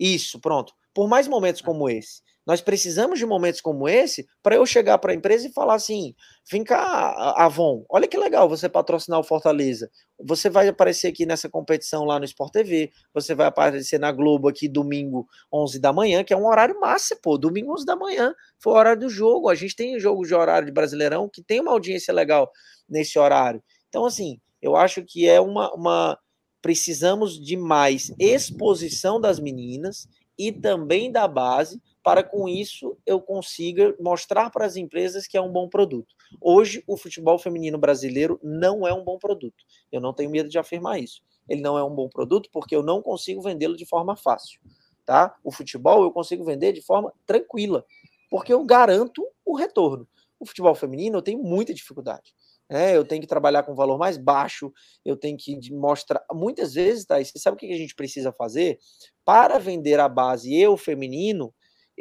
Isso, 0.00 0.40
pronto. 0.40 0.74
Por 0.92 1.08
mais 1.08 1.28
momentos 1.28 1.62
como 1.62 1.88
esse. 1.88 2.22
Nós 2.44 2.60
precisamos 2.60 3.18
de 3.18 3.26
momentos 3.26 3.60
como 3.60 3.88
esse 3.88 4.26
para 4.42 4.56
eu 4.56 4.66
chegar 4.66 4.98
para 4.98 5.12
a 5.12 5.14
empresa 5.14 5.46
e 5.46 5.52
falar 5.52 5.74
assim: 5.74 6.14
vem 6.50 6.64
cá, 6.64 7.34
Avon, 7.36 7.84
olha 7.88 8.08
que 8.08 8.16
legal 8.16 8.48
você 8.48 8.68
patrocinar 8.68 9.20
o 9.20 9.24
Fortaleza. 9.24 9.88
Você 10.18 10.50
vai 10.50 10.68
aparecer 10.68 11.08
aqui 11.08 11.24
nessa 11.24 11.48
competição 11.48 12.04
lá 12.04 12.18
no 12.18 12.24
Sport 12.24 12.52
TV, 12.52 12.90
você 13.14 13.34
vai 13.34 13.46
aparecer 13.46 13.98
na 13.98 14.10
Globo 14.10 14.48
aqui 14.48 14.68
domingo 14.68 15.26
11 15.52 15.80
da 15.80 15.92
manhã, 15.92 16.24
que 16.24 16.32
é 16.32 16.36
um 16.36 16.46
horário 16.46 16.78
massa, 16.80 17.16
pô. 17.22 17.38
Domingo 17.38 17.72
11 17.74 17.84
da 17.84 17.94
manhã 17.96 18.34
foi 18.58 18.72
o 18.72 18.76
horário 18.76 19.02
do 19.02 19.08
jogo. 19.08 19.48
A 19.48 19.54
gente 19.54 19.76
tem 19.76 19.98
jogo 20.00 20.24
de 20.24 20.34
horário 20.34 20.66
de 20.66 20.72
Brasileirão 20.72 21.28
que 21.32 21.42
tem 21.42 21.60
uma 21.60 21.72
audiência 21.72 22.12
legal 22.12 22.50
nesse 22.88 23.18
horário. 23.18 23.62
Então, 23.88 24.04
assim, 24.04 24.40
eu 24.60 24.74
acho 24.74 25.04
que 25.04 25.28
é 25.28 25.40
uma. 25.40 25.72
uma 25.74 26.18
precisamos 26.60 27.44
de 27.44 27.56
mais 27.56 28.12
exposição 28.20 29.20
das 29.20 29.40
meninas 29.40 30.06
e 30.38 30.52
também 30.52 31.10
da 31.10 31.26
base 31.26 31.80
para 32.02 32.22
com 32.22 32.48
isso 32.48 32.96
eu 33.06 33.20
consiga 33.20 33.94
mostrar 34.00 34.50
para 34.50 34.66
as 34.66 34.76
empresas 34.76 35.26
que 35.26 35.36
é 35.36 35.40
um 35.40 35.50
bom 35.50 35.68
produto. 35.68 36.14
Hoje, 36.40 36.82
o 36.86 36.96
futebol 36.96 37.38
feminino 37.38 37.78
brasileiro 37.78 38.40
não 38.42 38.86
é 38.86 38.92
um 38.92 39.04
bom 39.04 39.18
produto. 39.18 39.64
Eu 39.90 40.00
não 40.00 40.12
tenho 40.12 40.30
medo 40.30 40.48
de 40.48 40.58
afirmar 40.58 41.00
isso. 41.00 41.22
Ele 41.48 41.60
não 41.60 41.78
é 41.78 41.84
um 41.84 41.94
bom 41.94 42.08
produto 42.08 42.48
porque 42.52 42.74
eu 42.74 42.82
não 42.82 43.00
consigo 43.00 43.40
vendê-lo 43.40 43.76
de 43.76 43.86
forma 43.86 44.16
fácil. 44.16 44.60
Tá? 45.04 45.36
O 45.44 45.52
futebol 45.52 46.02
eu 46.02 46.10
consigo 46.10 46.44
vender 46.44 46.72
de 46.72 46.80
forma 46.80 47.12
tranquila, 47.26 47.84
porque 48.30 48.52
eu 48.52 48.64
garanto 48.64 49.26
o 49.44 49.56
retorno. 49.56 50.08
O 50.38 50.46
futebol 50.46 50.74
feminino 50.74 51.18
eu 51.18 51.22
tenho 51.22 51.42
muita 51.42 51.72
dificuldade. 51.72 52.34
Né? 52.68 52.96
Eu 52.96 53.04
tenho 53.04 53.20
que 53.20 53.26
trabalhar 53.26 53.64
com 53.64 53.74
valor 53.74 53.98
mais 53.98 54.16
baixo, 54.16 54.72
eu 55.04 55.16
tenho 55.16 55.36
que 55.36 55.72
mostrar. 55.72 56.24
Muitas 56.32 56.74
vezes, 56.74 57.04
tá, 57.04 57.22
você 57.22 57.38
sabe 57.38 57.56
o 57.56 57.58
que 57.58 57.72
a 57.72 57.76
gente 57.76 57.94
precisa 57.94 58.32
fazer? 58.32 58.78
Para 59.24 59.58
vender 59.58 60.00
a 60.00 60.08
base 60.08 60.52
e 60.52 60.66
o 60.66 60.76
feminino, 60.76 61.52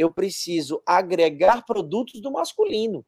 eu 0.01 0.11
preciso 0.11 0.81
agregar 0.85 1.65
produtos 1.65 2.19
do 2.21 2.31
masculino. 2.31 3.05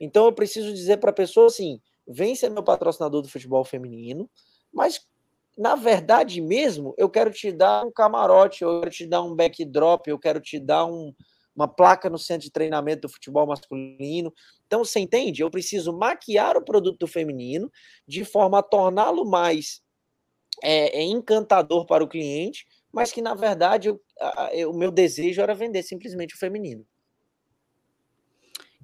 Então 0.00 0.26
eu 0.26 0.32
preciso 0.32 0.72
dizer 0.72 0.98
para 0.98 1.10
a 1.10 1.14
pessoa 1.14 1.46
assim: 1.46 1.80
vem 2.06 2.34
ser 2.34 2.50
meu 2.50 2.62
patrocinador 2.62 3.22
do 3.22 3.28
futebol 3.28 3.64
feminino, 3.64 4.28
mas 4.72 5.06
na 5.56 5.74
verdade 5.74 6.40
mesmo 6.40 6.94
eu 6.98 7.08
quero 7.08 7.30
te 7.30 7.50
dar 7.52 7.84
um 7.84 7.90
camarote, 7.90 8.62
eu 8.62 8.80
quero 8.80 8.90
te 8.90 9.06
dar 9.06 9.22
um 9.22 9.34
backdrop, 9.34 10.08
eu 10.08 10.18
quero 10.18 10.40
te 10.40 10.58
dar 10.58 10.86
um, 10.86 11.14
uma 11.54 11.68
placa 11.68 12.10
no 12.10 12.18
centro 12.18 12.44
de 12.44 12.52
treinamento 12.52 13.02
do 13.02 13.08
futebol 13.08 13.46
masculino. 13.46 14.32
Então 14.66 14.84
você 14.84 15.00
entende? 15.00 15.42
Eu 15.42 15.50
preciso 15.50 15.92
maquiar 15.92 16.56
o 16.56 16.64
produto 16.64 17.06
feminino 17.06 17.70
de 18.06 18.24
forma 18.24 18.58
a 18.58 18.62
torná-lo 18.62 19.24
mais 19.24 19.82
é 20.62 21.02
encantador 21.02 21.84
para 21.84 22.02
o 22.02 22.08
cliente 22.08 22.66
mas 22.96 23.12
que 23.12 23.20
na 23.20 23.34
verdade 23.34 23.88
eu, 23.88 24.00
eu, 24.52 24.70
o 24.70 24.74
meu 24.76 24.90
desejo 24.90 25.42
era 25.42 25.54
vender 25.54 25.82
simplesmente 25.82 26.34
o 26.34 26.38
feminino. 26.38 26.82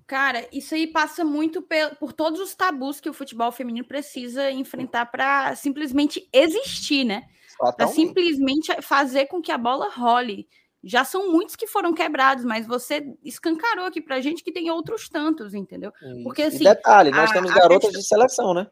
Cara, 0.06 0.46
isso 0.52 0.74
aí 0.74 0.86
passa 0.86 1.24
muito 1.24 1.62
por, 1.62 1.96
por 1.98 2.12
todos 2.12 2.38
os 2.38 2.54
tabus 2.54 3.00
que 3.00 3.08
o 3.08 3.14
futebol 3.14 3.50
feminino 3.50 3.86
precisa 3.86 4.50
enfrentar 4.50 5.06
para 5.06 5.56
simplesmente 5.56 6.28
existir, 6.30 7.04
né? 7.04 7.22
Para 7.58 7.86
simplesmente 7.86 8.70
fazer 8.82 9.26
com 9.28 9.40
que 9.40 9.50
a 9.50 9.56
bola 9.56 9.88
role. 9.88 10.46
Já 10.84 11.06
são 11.06 11.32
muitos 11.32 11.56
que 11.56 11.66
foram 11.66 11.94
quebrados, 11.94 12.44
mas 12.44 12.66
você 12.66 13.16
escancarou 13.24 13.86
aqui 13.86 14.02
pra 14.02 14.20
gente 14.20 14.44
que 14.44 14.52
tem 14.52 14.70
outros 14.70 15.08
tantos, 15.08 15.54
entendeu? 15.54 15.90
Porque 16.22 16.42
assim. 16.42 16.64
E 16.64 16.64
detalhe, 16.64 17.10
nós 17.10 17.30
a, 17.30 17.32
temos 17.32 17.50
garotas 17.50 17.90
questão... 17.90 18.00
de 18.00 18.06
seleção, 18.06 18.52
né? 18.52 18.66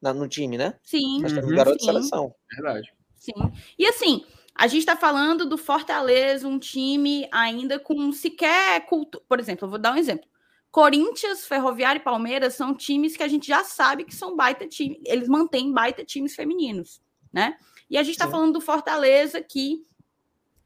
No 0.00 0.28
time, 0.28 0.56
né? 0.56 0.74
Sim. 0.84 1.22
Nós 1.22 1.32
temos 1.32 1.50
uhum, 1.50 1.56
garotas 1.56 1.78
de 1.78 1.84
seleção. 1.84 2.32
Verdade. 2.52 2.94
Sim. 3.16 3.32
E 3.76 3.86
assim, 3.86 4.24
a 4.58 4.66
gente 4.66 4.80
está 4.80 4.96
falando 4.96 5.44
do 5.44 5.58
Fortaleza, 5.58 6.48
um 6.48 6.58
time 6.58 7.28
ainda 7.30 7.78
com 7.78 8.10
sequer 8.10 8.86
cultura. 8.86 9.22
Por 9.28 9.38
exemplo, 9.38 9.66
eu 9.66 9.70
vou 9.70 9.78
dar 9.78 9.92
um 9.92 9.98
exemplo. 9.98 10.26
Corinthians, 10.70 11.46
Ferroviário 11.46 12.00
e 12.00 12.04
Palmeiras 12.04 12.54
são 12.54 12.74
times 12.74 13.16
que 13.16 13.22
a 13.22 13.28
gente 13.28 13.46
já 13.46 13.62
sabe 13.64 14.04
que 14.04 14.14
são 14.14 14.34
baita 14.34 14.66
time, 14.66 15.00
eles 15.04 15.28
mantêm 15.28 15.72
baita 15.72 16.04
times 16.04 16.34
femininos, 16.34 17.02
né? 17.32 17.58
E 17.88 17.98
a 17.98 18.02
gente 18.02 18.14
está 18.14 18.28
falando 18.28 18.54
do 18.54 18.60
Fortaleza 18.60 19.40
que 19.42 19.82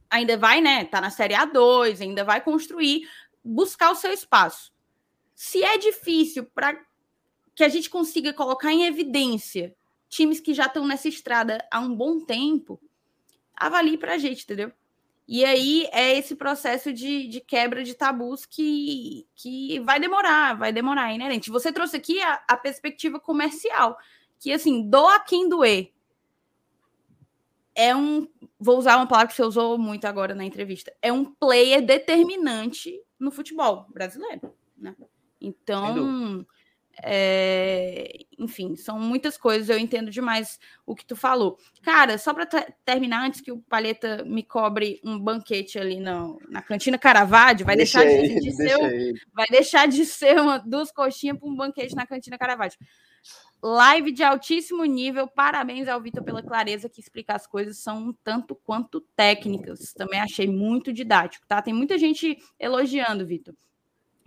ainda 0.08 0.36
vai, 0.36 0.60
né? 0.60 0.84
Tá 0.84 1.00
na 1.00 1.10
Série 1.10 1.34
A2, 1.34 2.00
ainda 2.00 2.24
vai 2.24 2.40
construir, 2.40 3.08
buscar 3.44 3.90
o 3.90 3.96
seu 3.96 4.12
espaço. 4.12 4.72
Se 5.34 5.62
é 5.62 5.78
difícil 5.78 6.44
para 6.44 6.80
que 7.54 7.64
a 7.64 7.68
gente 7.68 7.90
consiga 7.90 8.32
colocar 8.32 8.72
em 8.72 8.84
evidência 8.84 9.74
times 10.08 10.40
que 10.40 10.54
já 10.54 10.66
estão 10.66 10.86
nessa 10.86 11.08
estrada 11.08 11.64
há 11.70 11.80
um 11.80 11.94
bom 11.94 12.20
tempo, 12.20 12.80
avalie 13.60 13.98
para 13.98 14.14
a 14.14 14.18
gente, 14.18 14.44
entendeu? 14.44 14.72
E 15.28 15.44
aí 15.44 15.88
é 15.92 16.18
esse 16.18 16.34
processo 16.34 16.92
de, 16.92 17.28
de, 17.28 17.40
quebra 17.40 17.84
de 17.84 17.94
tabus 17.94 18.44
que, 18.44 19.28
que 19.36 19.78
vai 19.80 20.00
demorar, 20.00 20.58
vai 20.58 20.72
demorar, 20.72 21.12
é 21.12 21.14
inerente. 21.14 21.50
Você 21.50 21.70
trouxe 21.70 21.96
aqui 21.96 22.20
a, 22.20 22.42
a 22.48 22.56
perspectiva 22.56 23.20
comercial, 23.20 23.96
que 24.40 24.52
assim, 24.52 24.88
doa 24.90 25.20
quem 25.20 25.48
doer. 25.48 25.92
É 27.76 27.94
um, 27.94 28.26
vou 28.58 28.76
usar 28.76 28.96
uma 28.96 29.06
palavra 29.06 29.28
que 29.28 29.34
você 29.34 29.44
usou 29.44 29.78
muito 29.78 30.04
agora 30.04 30.34
na 30.34 30.44
entrevista, 30.44 30.92
é 31.00 31.12
um 31.12 31.24
player 31.24 31.80
determinante 31.80 33.00
no 33.16 33.30
futebol 33.30 33.86
brasileiro, 33.90 34.52
né? 34.76 34.96
Então, 35.40 36.44
é, 37.02 38.20
enfim, 38.38 38.76
são 38.76 38.98
muitas 38.98 39.36
coisas, 39.36 39.68
eu 39.68 39.78
entendo 39.78 40.10
demais 40.10 40.58
o 40.86 40.94
que 40.94 41.04
tu 41.04 41.16
falou. 41.16 41.58
Cara, 41.82 42.18
só 42.18 42.34
para 42.34 42.46
terminar, 42.84 43.26
antes 43.26 43.40
que 43.40 43.52
o 43.52 43.60
Paleta 43.62 44.24
me 44.24 44.42
cobre 44.42 45.00
um 45.04 45.18
banquete 45.18 45.78
ali 45.78 46.00
na, 46.00 46.34
na 46.48 46.62
cantina 46.62 46.98
Caravaggio, 46.98 47.66
vai 47.66 47.76
deixa 47.76 48.04
deixar 48.04 48.22
de, 48.22 48.40
de 48.40 48.52
ser 48.52 48.76
um, 48.76 49.12
vai 49.32 49.46
deixar 49.48 49.88
de 49.88 50.04
ser 50.04 50.40
uma, 50.40 50.58
duas 50.58 50.90
coxinhas 50.92 51.38
para 51.38 51.48
um 51.48 51.56
banquete 51.56 51.94
na 51.94 52.06
cantina 52.06 52.38
Caravaggio. 52.38 52.78
Live 53.62 54.12
de 54.12 54.22
altíssimo 54.22 54.84
nível, 54.84 55.28
parabéns 55.28 55.86
ao 55.86 56.00
Vitor 56.00 56.24
pela 56.24 56.42
clareza 56.42 56.88
que 56.88 57.00
explica 57.00 57.34
as 57.34 57.46
coisas, 57.46 57.78
são 57.78 58.08
um 58.08 58.12
tanto 58.24 58.54
quanto 58.54 59.02
técnicas. 59.14 59.92
Também 59.92 60.18
achei 60.18 60.46
muito 60.46 60.92
didático, 60.92 61.46
tá? 61.46 61.60
Tem 61.60 61.74
muita 61.74 61.98
gente 61.98 62.38
elogiando, 62.58 63.26
Vitor 63.26 63.54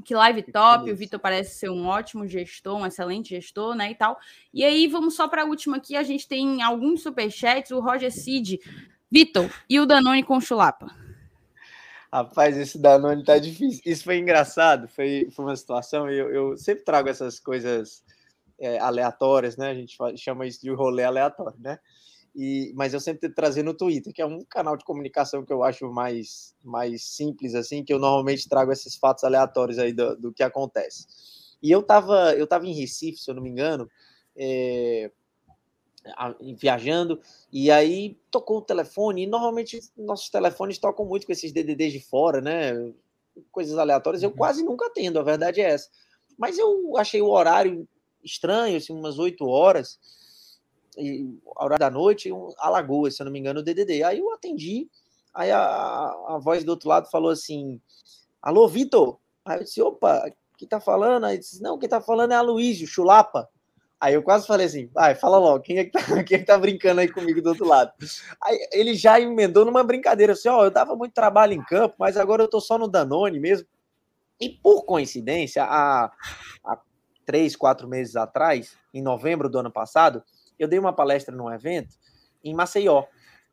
que 0.04 0.14
live 0.14 0.44
top, 0.44 0.92
o 0.92 0.96
Vitor 0.96 1.20
parece 1.20 1.56
ser 1.56 1.70
um 1.70 1.88
ótimo 1.88 2.28
gestor, 2.28 2.78
um 2.78 2.86
excelente 2.86 3.30
gestor, 3.30 3.76
né, 3.76 3.92
e 3.92 3.96
tal. 3.96 4.18
E 4.54 4.64
aí, 4.64 4.88
vamos 4.88 5.16
só 5.16 5.28
para 5.28 5.44
a 5.44 5.46
última 5.46 5.78
aqui, 5.78 5.96
a 5.96 6.04
gente 6.04 6.28
tem 6.28 6.62
alguns 6.62 7.02
superchats, 7.02 7.72
o 7.72 7.80
Roger 7.80 8.12
Cid. 8.12 8.60
Vitor, 9.10 9.50
e 9.70 9.80
o 9.80 9.86
Danone 9.86 10.24
com 10.24 10.42
chulapa? 10.42 10.88
Rapaz, 12.12 12.58
esse 12.58 12.80
Danone 12.80 13.24
tá 13.24 13.38
difícil. 13.38 13.82
Isso 13.86 14.04
foi 14.04 14.18
engraçado, 14.18 14.88
foi, 14.88 15.30
foi 15.32 15.46
uma 15.46 15.56
situação, 15.56 16.10
eu, 16.10 16.30
eu 16.30 16.58
sempre 16.58 16.84
trago 16.84 17.10
essas 17.10 17.40
coisas 17.40 18.04
é, 18.60 18.80
aleatórias, 18.80 19.58
né, 19.58 19.70
a 19.70 19.74
gente 19.74 19.98
chama 20.18 20.46
isso 20.46 20.62
de 20.62 20.70
rolê 20.72 21.04
aleatório, 21.04 21.58
né, 21.60 21.80
e, 22.36 22.74
mas 22.76 22.94
eu 22.94 23.00
sempre 23.00 23.22
tento 23.22 23.36
trazer 23.36 23.64
no 23.64 23.76
Twitter, 23.76 24.12
que 24.12 24.22
é 24.22 24.26
um 24.26 24.44
canal 24.44 24.76
de 24.76 24.84
comunicação 24.84 25.46
que 25.46 25.54
eu 25.54 25.64
acho 25.64 25.92
mais, 25.92 26.56
mais 26.64 27.04
simples, 27.04 27.54
assim, 27.54 27.84
que 27.84 27.94
eu 27.94 28.00
normalmente 28.00 28.50
trago 28.50 28.72
esses 28.72 28.96
fatos 28.96 29.24
aleatórios 29.24 29.78
aí 29.78 29.94
do, 29.94 30.16
do 30.16 30.34
que 30.34 30.42
acontece. 30.42 31.06
E 31.62 31.72
eu 31.72 31.82
estava 31.82 32.34
eu 32.34 32.48
tava 32.48 32.66
em 32.66 32.74
Recife, 32.74 33.20
se 33.20 33.30
eu 33.30 33.36
não 33.36 33.44
me 33.44 33.50
engano, 33.50 33.88
é, 34.36 35.12
viajando, 36.58 37.22
e 37.52 37.70
aí 37.70 38.18
tocou 38.32 38.58
o 38.58 38.62
telefone, 38.62 39.24
e 39.24 39.28
normalmente 39.28 39.80
nossos 39.96 40.30
telefones 40.30 40.80
tocam 40.80 41.06
muito 41.06 41.26
com 41.26 41.32
esses 41.32 41.52
DDDs 41.52 41.94
de 41.94 42.00
fora, 42.00 42.42
né? 42.42 42.74
Coisas 43.52 43.78
aleatórias, 43.78 44.24
eu 44.24 44.30
uhum. 44.30 44.36
quase 44.36 44.64
nunca 44.64 44.88
atendo, 44.88 45.20
a 45.20 45.24
verdade 45.24 45.62
é 45.62 45.70
essa. 45.70 45.90
Mas 46.38 46.58
eu 46.58 46.98
achei 46.98 47.22
o 47.22 47.30
horário 47.30 47.88
estranho, 48.24 48.78
assim, 48.78 48.92
umas 48.92 49.20
8 49.20 49.46
horas, 49.46 50.00
e, 50.98 51.40
a 51.56 51.64
hora 51.64 51.78
da 51.78 51.90
noite, 51.90 52.32
um, 52.32 52.50
Alagoas, 52.58 53.16
se 53.16 53.22
eu 53.22 53.26
não 53.26 53.32
me 53.32 53.40
engano, 53.40 53.60
o 53.60 53.64
DDD. 53.64 54.04
Aí 54.04 54.20
eu 54.20 54.34
atendi, 54.34 54.90
aí 55.34 55.52
a, 55.52 55.60
a 55.60 56.40
voz 56.42 56.64
do 56.64 56.70
outro 56.70 56.90
lado 56.90 57.10
falou 57.10 57.32
assim: 57.32 57.80
Alô, 58.42 58.68
Vitor? 58.68 59.18
Aí 59.46 59.60
eu 59.60 59.64
disse: 59.64 59.82
opa, 59.82 60.32
quem 60.58 60.68
tá 60.68 60.80
falando? 60.80 61.26
Aí 61.26 61.38
disse: 61.38 61.62
não, 61.62 61.78
quem 61.78 61.90
tá 61.90 62.02
falando 62.02 62.32
é 62.32 62.36
a 62.36 62.42
Luísio, 62.42 62.88
Chulapa. 62.88 63.50
Aí 64.04 64.16
eu 64.16 64.22
quase 64.22 64.46
falei 64.46 64.66
assim, 64.66 64.90
vai, 64.94 65.16
fala 65.16 65.38
logo, 65.38 65.64
quem 65.64 65.78
é, 65.78 65.86
que 65.86 65.92
tá, 65.92 66.02
quem 66.28 66.36
é 66.36 66.40
que 66.40 66.46
tá 66.46 66.58
brincando 66.58 67.00
aí 67.00 67.08
comigo 67.08 67.42
do 67.42 67.52
outro 67.52 67.66
lado? 67.66 67.94
Aí 68.42 68.68
ele 68.74 68.96
já 68.96 69.18
emendou 69.18 69.64
numa 69.64 69.82
brincadeira, 69.82 70.34
assim, 70.34 70.50
ó, 70.50 70.60
oh, 70.60 70.66
eu 70.66 70.72
dava 70.72 70.94
muito 70.94 71.14
trabalho 71.14 71.54
em 71.54 71.64
campo, 71.64 71.96
mas 71.98 72.18
agora 72.18 72.44
eu 72.44 72.50
tô 72.50 72.60
só 72.60 72.78
no 72.78 72.90
Danone 72.90 73.40
mesmo. 73.40 73.66
E 74.42 74.50
por 74.50 74.84
coincidência, 74.84 75.64
há, 75.64 76.12
há 76.66 76.78
três, 77.26 77.56
quatro 77.56 77.88
meses 77.88 78.18
atrás, 78.18 78.76
em 78.94 79.02
novembro 79.02 79.48
do 79.48 79.60
ano 79.60 79.72
passado, 79.72 80.22
eu 80.64 80.68
dei 80.68 80.80
uma 80.80 80.94
palestra 80.94 81.36
num 81.36 81.52
evento 81.52 81.96
em 82.44 82.54
Maceió 82.54 83.06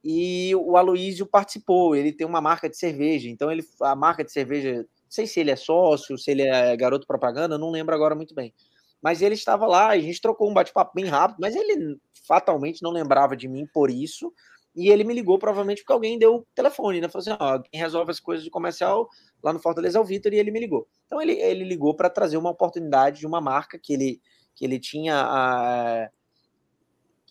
e 0.02 0.54
o 0.56 0.76
Aloísio 0.76 1.26
participou. 1.26 1.94
Ele 1.94 2.12
tem 2.12 2.26
uma 2.26 2.40
marca 2.40 2.68
de 2.68 2.76
cerveja, 2.76 3.28
então 3.28 3.50
ele 3.50 3.62
a 3.82 3.94
marca 3.94 4.24
de 4.24 4.32
cerveja, 4.32 4.76
não 4.76 4.86
sei 5.08 5.26
se 5.26 5.40
ele 5.40 5.50
é 5.50 5.56
sócio, 5.56 6.16
se 6.16 6.30
ele 6.30 6.42
é 6.42 6.76
garoto 6.76 7.06
propaganda, 7.06 7.58
não 7.58 7.70
lembro 7.70 7.94
agora 7.94 8.14
muito 8.14 8.34
bem. 8.34 8.54
Mas 9.02 9.22
ele 9.22 9.34
estava 9.34 9.66
lá, 9.66 9.88
a 9.88 9.98
gente 9.98 10.20
trocou 10.20 10.50
um 10.50 10.54
bate-papo 10.54 10.92
bem 10.94 11.06
rápido, 11.06 11.38
mas 11.40 11.56
ele 11.56 11.98
fatalmente 12.26 12.82
não 12.82 12.90
lembrava 12.90 13.36
de 13.36 13.48
mim 13.48 13.66
por 13.72 13.90
isso. 13.90 14.32
E 14.74 14.88
ele 14.88 15.02
me 15.02 15.12
ligou, 15.12 15.38
provavelmente 15.38 15.82
porque 15.82 15.92
alguém 15.92 16.18
deu 16.18 16.36
o 16.36 16.46
telefone, 16.54 17.00
né? 17.00 17.08
Falou 17.08 17.22
assim: 17.22 17.36
ó, 17.40 17.58
quem 17.58 17.80
resolve 17.80 18.10
as 18.10 18.20
coisas 18.20 18.44
de 18.44 18.50
comercial 18.50 19.08
lá 19.42 19.52
no 19.52 19.58
Fortaleza 19.58 19.98
é 19.98 20.00
o 20.00 20.04
Vitor, 20.04 20.32
e 20.32 20.38
ele 20.38 20.50
me 20.50 20.60
ligou. 20.60 20.86
Então 21.06 21.20
ele, 21.20 21.32
ele 21.32 21.64
ligou 21.64 21.94
para 21.94 22.08
trazer 22.08 22.36
uma 22.36 22.50
oportunidade 22.50 23.18
de 23.18 23.26
uma 23.26 23.40
marca 23.40 23.78
que 23.78 23.92
ele, 23.92 24.20
que 24.54 24.64
ele 24.64 24.78
tinha. 24.78 25.16
A, 25.16 26.10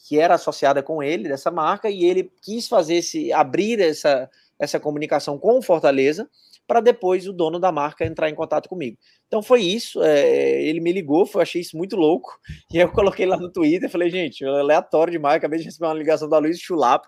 que 0.07 0.19
era 0.19 0.35
associada 0.35 0.81
com 0.81 1.03
ele, 1.03 1.27
dessa 1.27 1.51
marca, 1.51 1.89
e 1.89 2.05
ele 2.05 2.31
quis 2.41 2.67
fazer 2.67 2.95
esse, 2.95 3.31
abrir 3.34 3.80
essa, 3.80 4.30
essa 4.57 4.80
comunicação 4.80 5.38
com 5.38 5.57
o 5.57 5.61
Fortaleza, 5.61 6.30
para 6.67 6.81
depois 6.81 7.27
o 7.27 7.34
dono 7.34 7.59
da 7.59 7.71
marca 7.71 8.05
entrar 8.05 8.30
em 8.30 8.35
contato 8.35 8.69
comigo. 8.69 8.97
Então 9.27 9.41
foi 9.41 9.61
isso, 9.61 10.03
é, 10.03 10.61
ele 10.63 10.80
me 10.80 10.91
ligou, 10.91 11.27
eu 11.34 11.41
achei 11.41 11.61
isso 11.61 11.76
muito 11.76 11.95
louco, 11.95 12.39
e 12.71 12.77
eu 12.77 12.91
coloquei 12.91 13.26
lá 13.26 13.38
no 13.38 13.51
Twitter, 13.51 13.89
falei, 13.89 14.09
gente, 14.09 14.45
aleatório 14.45 15.11
demais, 15.11 15.38
acabei 15.38 15.59
de 15.59 15.65
receber 15.65 15.88
uma 15.88 15.93
ligação 15.93 16.30
da 16.30 16.38
Luiz 16.38 16.59
Chulapo, 16.59 17.07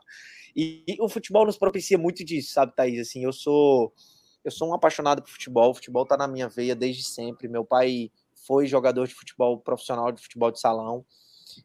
e, 0.55 0.83
e, 0.87 0.97
o 0.99 1.07
futebol 1.07 1.45
nos 1.45 1.57
propicia 1.57 1.97
muito 1.97 2.25
disso, 2.25 2.53
sabe, 2.53 2.75
Thaís? 2.75 2.99
Assim, 2.99 3.23
eu 3.23 3.31
sou 3.31 3.93
eu 4.43 4.51
sou 4.51 4.69
um 4.69 4.73
apaixonado 4.73 5.21
por 5.21 5.29
futebol, 5.29 5.69
o 5.69 5.73
futebol 5.75 6.05
tá 6.05 6.17
na 6.17 6.27
minha 6.27 6.49
veia 6.49 6.75
desde 6.75 7.03
sempre, 7.03 7.47
meu 7.47 7.63
pai 7.63 8.11
foi 8.47 8.65
jogador 8.65 9.07
de 9.07 9.13
futebol 9.13 9.59
profissional, 9.59 10.11
de 10.11 10.21
futebol 10.21 10.51
de 10.51 10.59
salão, 10.59 11.05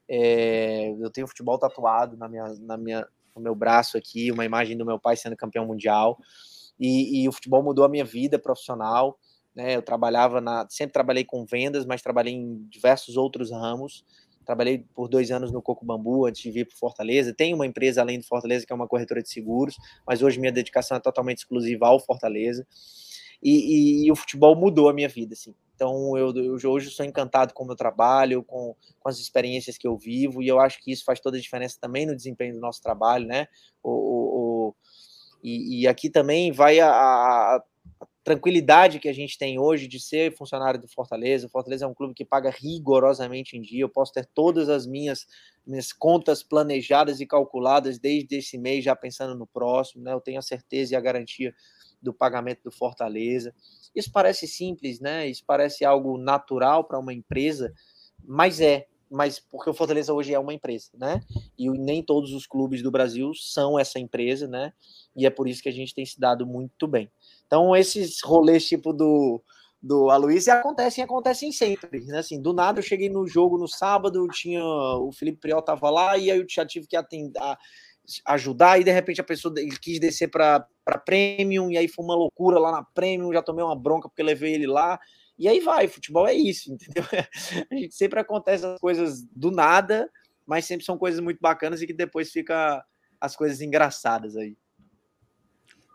é, 0.08 0.90
eu 1.00 1.10
tenho 1.10 1.26
futebol 1.26 1.58
tatuado 1.58 2.16
na 2.16 2.28
minha, 2.28 2.54
na 2.60 2.76
minha, 2.76 3.06
no 3.34 3.42
meu 3.42 3.54
braço 3.54 3.96
aqui, 3.96 4.30
uma 4.30 4.44
imagem 4.44 4.76
do 4.76 4.86
meu 4.86 4.98
pai 4.98 5.16
sendo 5.16 5.36
campeão 5.36 5.66
mundial. 5.66 6.18
E, 6.78 7.22
e 7.22 7.28
o 7.28 7.32
futebol 7.32 7.62
mudou 7.62 7.84
a 7.84 7.88
minha 7.88 8.04
vida 8.04 8.38
profissional. 8.38 9.18
Né? 9.54 9.76
Eu 9.76 9.82
trabalhava 9.82 10.40
na, 10.40 10.66
sempre 10.68 10.92
trabalhei 10.92 11.24
com 11.24 11.44
vendas, 11.44 11.86
mas 11.86 12.02
trabalhei 12.02 12.34
em 12.34 12.66
diversos 12.68 13.16
outros 13.16 13.50
ramos. 13.50 14.04
Trabalhei 14.44 14.84
por 14.94 15.08
dois 15.08 15.30
anos 15.30 15.50
no 15.50 15.60
Coco 15.60 15.84
Bambu 15.84 16.26
antes 16.26 16.40
de 16.40 16.50
vir 16.50 16.66
para 16.66 16.76
Fortaleza. 16.76 17.34
Tenho 17.34 17.56
uma 17.56 17.66
empresa 17.66 18.00
além 18.00 18.20
do 18.20 18.26
Fortaleza 18.26 18.64
que 18.64 18.72
é 18.72 18.76
uma 18.76 18.86
corretora 18.86 19.20
de 19.20 19.28
seguros, 19.28 19.76
mas 20.06 20.22
hoje 20.22 20.38
minha 20.38 20.52
dedicação 20.52 20.96
é 20.96 21.00
totalmente 21.00 21.38
exclusiva 21.38 21.86
ao 21.88 21.98
Fortaleza. 21.98 22.64
E, 23.42 23.50
e, 23.50 24.06
e 24.06 24.12
o 24.12 24.16
futebol 24.16 24.54
mudou 24.54 24.88
a 24.88 24.92
minha 24.92 25.08
vida, 25.08 25.34
assim. 25.34 25.52
Então, 25.76 26.16
eu, 26.16 26.32
eu 26.34 26.70
hoje 26.70 26.90
sou 26.90 27.04
encantado 27.04 27.52
com 27.52 27.62
o 27.62 27.66
meu 27.66 27.76
trabalho, 27.76 28.42
com, 28.42 28.74
com 28.98 29.08
as 29.08 29.18
experiências 29.18 29.76
que 29.76 29.86
eu 29.86 29.96
vivo, 29.96 30.42
e 30.42 30.48
eu 30.48 30.58
acho 30.58 30.82
que 30.82 30.90
isso 30.90 31.04
faz 31.04 31.20
toda 31.20 31.36
a 31.36 31.40
diferença 31.40 31.78
também 31.78 32.06
no 32.06 32.16
desempenho 32.16 32.54
do 32.54 32.60
nosso 32.60 32.82
trabalho, 32.82 33.26
né? 33.26 33.46
O, 33.82 33.90
o, 33.90 34.68
o 34.68 34.74
e, 35.44 35.82
e, 35.82 35.86
aqui 35.86 36.08
também 36.08 36.50
vai 36.50 36.80
a, 36.80 36.88
a, 36.90 37.62
tranquilidade 38.24 38.98
que 38.98 39.08
a 39.08 39.12
gente 39.12 39.38
tem 39.38 39.58
hoje 39.58 39.86
de 39.86 40.00
ser 40.00 40.34
funcionário 40.34 40.80
do 40.80 40.88
Fortaleza. 40.88 41.46
O 41.46 41.50
Fortaleza 41.50 41.84
é 41.84 41.88
um 41.88 41.94
clube 41.94 42.14
que 42.14 42.24
paga 42.24 42.50
rigorosamente 42.50 43.56
em 43.56 43.60
dia. 43.60 43.82
Eu 43.82 43.88
posso 43.88 44.12
ter 44.12 44.26
todas 44.34 44.68
as 44.68 44.86
minhas, 44.86 45.26
minhas 45.64 45.92
contas 45.92 46.42
planejadas 46.42 47.20
e 47.20 47.26
calculadas 47.26 47.98
desde 47.98 48.38
esse 48.38 48.58
mês, 48.58 48.82
já 48.82 48.96
pensando 48.96 49.36
no 49.36 49.46
próximo, 49.46 50.02
né? 50.02 50.12
Eu 50.12 50.20
tenho 50.20 50.38
a 50.38 50.42
certeza 50.42 50.94
e 50.94 50.96
a 50.96 51.00
garantia 51.00 51.54
do 52.00 52.12
pagamento 52.12 52.62
do 52.64 52.70
Fortaleza. 52.70 53.54
Isso 53.94 54.10
parece 54.12 54.46
simples, 54.46 55.00
né? 55.00 55.28
Isso 55.28 55.42
parece 55.46 55.84
algo 55.84 56.18
natural 56.18 56.84
para 56.84 56.98
uma 56.98 57.12
empresa, 57.12 57.72
mas 58.24 58.60
é, 58.60 58.86
mas 59.10 59.38
porque 59.38 59.70
o 59.70 59.74
Fortaleza 59.74 60.12
hoje 60.12 60.34
é 60.34 60.38
uma 60.38 60.52
empresa, 60.52 60.90
né? 60.94 61.22
E 61.58 61.70
nem 61.70 62.02
todos 62.02 62.32
os 62.32 62.46
clubes 62.46 62.82
do 62.82 62.90
Brasil 62.90 63.32
são 63.34 63.78
essa 63.78 63.98
empresa, 63.98 64.48
né? 64.48 64.72
E 65.14 65.26
é 65.26 65.30
por 65.30 65.48
isso 65.48 65.62
que 65.62 65.68
a 65.68 65.72
gente 65.72 65.94
tem 65.94 66.04
se 66.04 66.18
dado 66.18 66.46
muito 66.46 66.86
bem. 66.86 67.10
Então, 67.46 67.74
esses 67.74 68.20
rolês 68.22 68.66
tipo 68.66 68.92
do 68.92 69.42
do 69.80 70.10
Aloysio 70.10 70.52
acontecem 70.52 71.04
acontecem 71.04 71.52
sempre, 71.52 72.04
né? 72.06 72.18
Assim, 72.18 72.40
do 72.40 72.52
nada 72.52 72.80
eu 72.80 72.82
cheguei 72.82 73.08
no 73.08 73.26
jogo 73.28 73.56
no 73.56 73.68
sábado, 73.68 74.26
tinha 74.28 74.64
o 74.64 75.12
Felipe 75.12 75.38
Priol 75.38 75.62
tava 75.62 75.90
lá 75.90 76.16
e 76.18 76.30
aí 76.30 76.38
eu 76.38 76.46
já 76.48 76.66
tive 76.66 76.88
que 76.88 76.96
atender, 76.96 77.38
ajudar, 78.24 78.80
e 78.80 78.84
de 78.84 78.90
repente 78.90 79.20
a 79.20 79.24
pessoa 79.24 79.52
ele 79.56 79.76
quis 79.78 79.98
descer 79.98 80.28
para 80.28 80.66
Premium, 81.04 81.70
e 81.70 81.76
aí 81.76 81.88
foi 81.88 82.04
uma 82.04 82.14
loucura 82.14 82.58
lá 82.58 82.70
na 82.70 82.82
Premium, 82.82 83.32
já 83.32 83.42
tomei 83.42 83.64
uma 83.64 83.76
bronca 83.76 84.08
porque 84.08 84.22
levei 84.22 84.54
ele 84.54 84.66
lá, 84.66 84.98
E 85.38 85.48
aí 85.48 85.60
vai, 85.60 85.86
futebol 85.86 86.26
é 86.26 86.32
isso, 86.32 86.72
entendeu? 86.72 87.04
A 87.70 87.74
gente 87.74 87.94
sempre 87.94 88.18
acontece 88.20 88.64
as 88.64 88.80
coisas 88.80 89.22
do 89.34 89.50
nada, 89.50 90.10
mas 90.46 90.64
sempre 90.64 90.84
são 90.84 90.96
coisas 90.96 91.20
muito 91.20 91.38
bacanas 91.40 91.82
e 91.82 91.86
que 91.86 91.92
depois 91.92 92.30
fica 92.30 92.84
as 93.20 93.36
coisas 93.36 93.60
engraçadas 93.60 94.36
aí. 94.36 94.56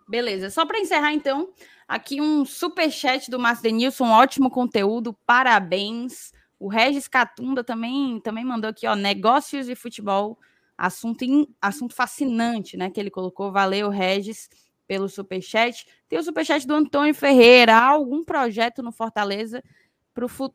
Beleza, 0.08 0.50
só 0.50 0.66
para 0.66 0.80
encerrar 0.80 1.14
então, 1.14 1.54
aqui 1.88 2.20
um 2.20 2.44
super 2.44 2.92
chat 2.92 3.32
do 3.32 3.40
Márcio 3.40 3.64
Denilson, 3.64 4.10
ótimo 4.10 4.50
conteúdo, 4.52 5.14
parabéns. 5.26 6.34
O 6.60 6.68
Regis 6.68 7.08
Catunda 7.08 7.64
também 7.64 8.20
também 8.20 8.44
mandou 8.44 8.70
aqui, 8.70 8.86
ó, 8.86 8.94
negócios 8.94 9.70
e 9.70 9.76
futebol, 9.76 10.38
assunto 10.82 11.24
in, 11.24 11.46
assunto 11.62 11.94
fascinante, 11.94 12.76
né, 12.76 12.90
que 12.90 13.00
ele 13.00 13.12
colocou. 13.12 13.52
Valeu, 13.52 13.90
Regis, 13.90 14.50
pelo 14.88 15.08
super 15.08 15.40
chat. 15.40 15.86
Tem 16.10 16.18
o 16.18 16.24
super 16.24 16.44
chat 16.44 16.66
do 16.66 16.74
Antônio 16.74 17.14
Ferreira, 17.14 17.76
há 17.76 17.86
algum 17.86 18.24
projeto 18.24 18.82
no 18.82 18.92
Fortaleza 18.92 19.64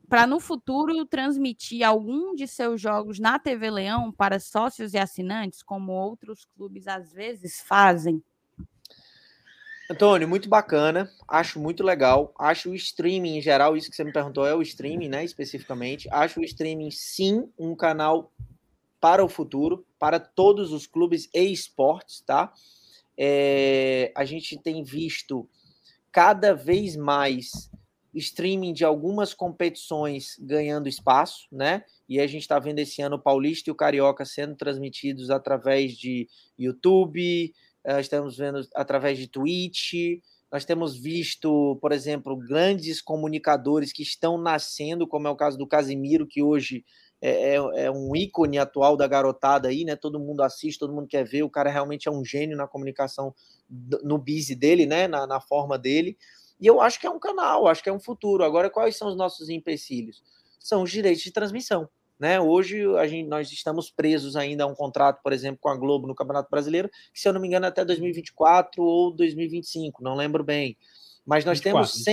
para 0.08 0.26
no 0.26 0.38
futuro 0.38 1.06
transmitir 1.06 1.86
algum 1.86 2.34
de 2.34 2.46
seus 2.46 2.80
jogos 2.80 3.18
na 3.18 3.38
TV 3.38 3.70
Leão 3.70 4.12
para 4.12 4.38
sócios 4.38 4.92
e 4.92 4.98
assinantes, 4.98 5.62
como 5.62 5.92
outros 5.92 6.44
clubes 6.44 6.86
às 6.86 7.12
vezes 7.12 7.60
fazem? 7.60 8.22
Antônio, 9.88 10.28
muito 10.28 10.48
bacana, 10.48 11.08
acho 11.28 11.60
muito 11.60 11.84
legal. 11.84 12.34
Acho 12.36 12.70
o 12.70 12.74
streaming 12.74 13.38
em 13.38 13.40
geral, 13.40 13.76
isso 13.76 13.88
que 13.88 13.94
você 13.94 14.02
me 14.02 14.12
perguntou 14.12 14.44
é 14.44 14.54
o 14.54 14.60
streaming, 14.60 15.08
né, 15.08 15.24
especificamente. 15.24 16.08
Acho 16.10 16.40
o 16.40 16.44
streaming 16.44 16.90
sim 16.90 17.48
um 17.56 17.76
canal 17.76 18.32
para 19.00 19.24
o 19.24 19.28
futuro, 19.28 19.85
para 19.98 20.20
todos 20.20 20.72
os 20.72 20.86
clubes 20.86 21.28
e 21.34 21.52
esportes, 21.52 22.20
tá? 22.20 22.52
É, 23.18 24.12
a 24.14 24.24
gente 24.24 24.58
tem 24.58 24.82
visto 24.82 25.48
cada 26.12 26.54
vez 26.54 26.96
mais 26.96 27.70
streaming 28.14 28.72
de 28.72 28.84
algumas 28.84 29.34
competições 29.34 30.36
ganhando 30.40 30.88
espaço, 30.88 31.46
né? 31.52 31.84
E 32.08 32.20
a 32.20 32.26
gente 32.26 32.42
está 32.42 32.58
vendo 32.58 32.78
esse 32.78 33.02
ano 33.02 33.16
o 33.16 33.22
Paulista 33.22 33.68
e 33.68 33.72
o 33.72 33.76
Carioca 33.76 34.24
sendo 34.24 34.56
transmitidos 34.56 35.30
através 35.30 35.92
de 35.92 36.28
YouTube, 36.58 37.52
uh, 37.86 38.00
estamos 38.00 38.36
vendo 38.36 38.66
através 38.74 39.18
de 39.18 39.28
Twitch, 39.28 40.20
nós 40.50 40.64
temos 40.64 40.96
visto, 40.96 41.76
por 41.82 41.92
exemplo, 41.92 42.36
grandes 42.36 43.02
comunicadores 43.02 43.92
que 43.92 44.02
estão 44.02 44.38
nascendo, 44.38 45.06
como 45.06 45.26
é 45.26 45.30
o 45.30 45.36
caso 45.36 45.58
do 45.58 45.66
Casimiro, 45.66 46.26
que 46.26 46.42
hoje 46.42 46.84
é, 47.20 47.54
é, 47.54 47.54
é, 47.54 47.90
um 47.90 48.14
ícone 48.14 48.58
atual 48.58 48.96
da 48.96 49.06
garotada 49.06 49.68
aí, 49.68 49.84
né? 49.84 49.96
Todo 49.96 50.20
mundo 50.20 50.42
assiste, 50.42 50.78
todo 50.78 50.92
mundo 50.92 51.08
quer 51.08 51.24
ver. 51.24 51.42
O 51.42 51.50
cara 51.50 51.70
realmente 51.70 52.08
é 52.08 52.10
um 52.10 52.24
gênio 52.24 52.56
na 52.56 52.66
comunicação, 52.66 53.34
no 54.02 54.18
busy 54.18 54.54
dele, 54.54 54.86
né? 54.86 55.08
Na, 55.08 55.26
na 55.26 55.40
forma 55.40 55.78
dele. 55.78 56.16
E 56.60 56.66
eu 56.66 56.80
acho 56.80 57.00
que 57.00 57.06
é 57.06 57.10
um 57.10 57.18
canal, 57.18 57.66
acho 57.66 57.82
que 57.82 57.88
é 57.88 57.92
um 57.92 58.00
futuro. 58.00 58.44
Agora, 58.44 58.70
quais 58.70 58.96
são 58.96 59.08
os 59.08 59.16
nossos 59.16 59.48
empecilhos? 59.48 60.22
São 60.58 60.82
os 60.82 60.90
direitos 60.90 61.22
de 61.22 61.32
transmissão. 61.32 61.88
Né? 62.18 62.40
Hoje 62.40 62.82
a 62.96 63.06
gente, 63.06 63.28
nós 63.28 63.52
estamos 63.52 63.90
presos 63.90 64.36
ainda 64.36 64.64
a 64.64 64.66
um 64.66 64.74
contrato, 64.74 65.20
por 65.22 65.34
exemplo, 65.34 65.58
com 65.60 65.68
a 65.68 65.76
Globo 65.76 66.06
no 66.06 66.14
Campeonato 66.14 66.48
Brasileiro, 66.50 66.88
que, 67.12 67.20
se 67.20 67.28
eu 67.28 67.32
não 67.32 67.40
me 67.40 67.46
engano, 67.46 67.66
é 67.66 67.68
até 67.68 67.84
2024 67.84 68.82
ou 68.82 69.14
2025, 69.14 70.02
não 70.02 70.14
lembro 70.14 70.42
bem. 70.42 70.78
Mas 71.26 71.44
nós 71.44 71.58
24. 71.58 71.92
temos. 71.92 72.04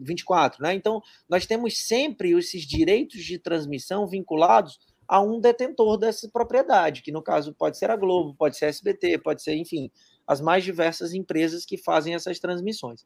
24, 0.00 0.62
né? 0.62 0.74
Então, 0.74 1.02
nós 1.28 1.46
temos 1.46 1.78
sempre 1.86 2.30
esses 2.32 2.62
direitos 2.62 3.24
de 3.24 3.38
transmissão 3.38 4.06
vinculados 4.06 4.78
a 5.06 5.20
um 5.20 5.40
detentor 5.40 5.98
dessa 5.98 6.28
propriedade, 6.28 7.02
que 7.02 7.10
no 7.10 7.22
caso 7.22 7.52
pode 7.52 7.76
ser 7.76 7.90
a 7.90 7.96
Globo, 7.96 8.34
pode 8.36 8.56
ser 8.56 8.66
a 8.66 8.68
SBT, 8.68 9.18
pode 9.18 9.42
ser, 9.42 9.54
enfim, 9.56 9.90
as 10.26 10.40
mais 10.40 10.62
diversas 10.62 11.12
empresas 11.12 11.64
que 11.64 11.76
fazem 11.76 12.14
essas 12.14 12.38
transmissões 12.38 13.04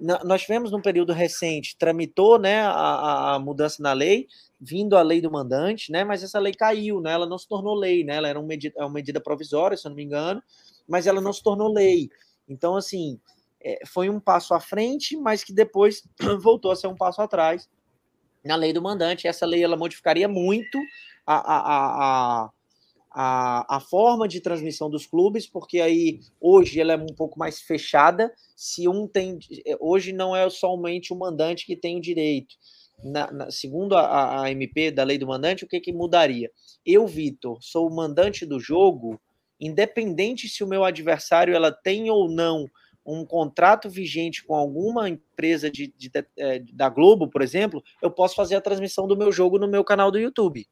nós 0.00 0.42
tivemos 0.42 0.70
num 0.70 0.80
período 0.80 1.12
recente, 1.12 1.76
tramitou 1.76 2.38
né, 2.38 2.60
a, 2.62 3.34
a, 3.34 3.38
mudança 3.38 3.82
na 3.82 3.92
lei, 3.92 4.26
vindo 4.58 4.96
a 4.96 5.02
lei 5.02 5.20
do 5.20 5.30
mandante, 5.30 5.92
né, 5.92 6.04
mas 6.04 6.22
essa 6.22 6.38
lei 6.38 6.54
caiu, 6.54 7.00
né, 7.00 7.12
ela 7.12 7.26
não 7.26 7.36
se 7.36 7.46
tornou 7.46 7.74
lei, 7.74 8.02
né, 8.02 8.16
ela 8.16 8.28
era 8.28 8.38
uma 8.38 8.48
medida, 8.48 8.74
é 8.78 8.82
uma 8.82 8.94
medida 8.94 9.20
provisória, 9.20 9.76
se 9.76 9.86
eu 9.86 9.90
não 9.90 9.96
me 9.96 10.04
engano, 10.04 10.42
mas 10.88 11.06
ela 11.06 11.20
não 11.20 11.32
se 11.32 11.42
tornou 11.42 11.72
lei. 11.72 12.08
Então, 12.48 12.76
assim, 12.76 13.20
foi 13.86 14.08
um 14.08 14.20
passo 14.20 14.54
à 14.54 14.60
frente, 14.60 15.16
mas 15.16 15.44
que 15.44 15.52
depois 15.52 16.02
voltou 16.40 16.70
a 16.70 16.76
ser 16.76 16.86
um 16.86 16.96
passo 16.96 17.20
atrás 17.20 17.68
na 18.44 18.56
lei 18.56 18.72
do 18.72 18.82
mandante. 18.82 19.26
Essa 19.26 19.46
lei 19.46 19.62
ela 19.62 19.76
modificaria 19.76 20.28
muito 20.28 20.78
a, 21.26 21.36
a, 21.36 22.44
a 22.44 22.50
a, 23.12 23.76
a 23.76 23.80
forma 23.80 24.28
de 24.28 24.40
transmissão 24.40 24.88
dos 24.88 25.04
clubes, 25.04 25.46
porque 25.46 25.80
aí 25.80 26.20
hoje 26.40 26.80
ela 26.80 26.92
é 26.92 26.96
um 26.96 27.06
pouco 27.06 27.38
mais 27.38 27.60
fechada. 27.60 28.32
Se 28.54 28.86
um 28.86 29.06
tem. 29.06 29.38
Hoje 29.80 30.12
não 30.12 30.34
é 30.34 30.48
somente 30.48 31.12
o 31.12 31.18
mandante 31.18 31.66
que 31.66 31.76
tem 31.76 31.98
o 31.98 32.00
direito. 32.00 32.54
Na, 33.02 33.30
na, 33.32 33.50
segundo 33.50 33.96
a, 33.96 34.42
a, 34.42 34.50
MP 34.50 34.90
da 34.90 35.02
lei 35.02 35.18
do 35.18 35.26
mandante, 35.26 35.64
o 35.64 35.68
que, 35.68 35.80
que 35.80 35.92
mudaria? 35.92 36.50
Eu, 36.84 37.06
Vitor, 37.06 37.58
sou 37.62 37.88
o 37.88 37.94
mandante 37.94 38.44
do 38.44 38.60
jogo, 38.60 39.18
independente 39.58 40.48
se 40.48 40.62
o 40.62 40.68
meu 40.68 40.84
adversário 40.84 41.54
ela 41.54 41.72
tem 41.72 42.10
ou 42.10 42.30
não 42.30 42.66
um 43.12 43.24
contrato 43.24 43.88
vigente 43.88 44.44
com 44.44 44.54
alguma 44.54 45.08
empresa 45.08 45.70
de, 45.70 45.92
de, 45.96 46.08
de, 46.08 46.26
é, 46.36 46.58
da 46.72 46.88
Globo, 46.88 47.28
por 47.28 47.42
exemplo, 47.42 47.82
eu 48.02 48.10
posso 48.10 48.34
fazer 48.34 48.56
a 48.56 48.60
transmissão 48.60 49.06
do 49.06 49.16
meu 49.16 49.32
jogo 49.32 49.58
no 49.58 49.68
meu 49.68 49.84
canal 49.84 50.10
do 50.10 50.18
YouTube. 50.18 50.66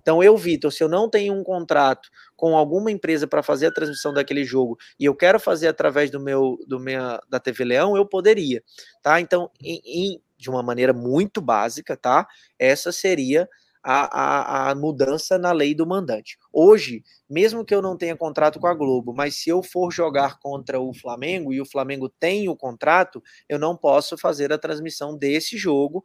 Então, 0.00 0.22
eu, 0.22 0.36
Vitor, 0.36 0.72
se 0.72 0.82
eu 0.82 0.88
não 0.88 1.08
tenho 1.08 1.34
um 1.34 1.42
contrato 1.42 2.08
com 2.36 2.56
alguma 2.56 2.90
empresa 2.90 3.26
para 3.26 3.42
fazer 3.42 3.66
a 3.66 3.72
transmissão 3.72 4.12
daquele 4.12 4.44
jogo 4.44 4.78
e 4.98 5.04
eu 5.04 5.14
quero 5.14 5.38
fazer 5.38 5.68
através 5.68 6.10
do 6.10 6.20
meu, 6.20 6.58
do 6.66 6.78
minha, 6.78 7.20
da 7.28 7.38
TV 7.38 7.64
Leão, 7.64 7.96
eu 7.96 8.06
poderia, 8.06 8.62
tá? 9.02 9.20
Então, 9.20 9.50
em, 9.62 9.80
em, 9.84 10.22
de 10.36 10.48
uma 10.48 10.62
maneira 10.62 10.92
muito 10.92 11.40
básica, 11.40 11.96
tá? 11.96 12.26
Essa 12.58 12.92
seria 12.92 13.48
a, 13.82 14.68
a, 14.68 14.70
a, 14.70 14.74
mudança 14.74 15.38
na 15.38 15.52
lei 15.52 15.74
do 15.74 15.86
mandante. 15.86 16.36
Hoje, 16.52 17.02
mesmo 17.28 17.64
que 17.64 17.74
eu 17.74 17.82
não 17.82 17.96
tenha 17.96 18.16
contrato 18.16 18.58
com 18.58 18.66
a 18.66 18.74
Globo, 18.74 19.12
mas 19.14 19.36
se 19.36 19.50
eu 19.50 19.62
for 19.62 19.92
jogar 19.92 20.38
contra 20.38 20.80
o 20.80 20.92
Flamengo 20.94 21.52
e 21.52 21.60
o 21.60 21.66
Flamengo 21.66 22.08
tem 22.08 22.48
o 22.48 22.56
contrato, 22.56 23.22
eu 23.48 23.58
não 23.58 23.76
posso 23.76 24.16
fazer 24.16 24.52
a 24.52 24.58
transmissão 24.58 25.16
desse 25.16 25.56
jogo, 25.56 26.02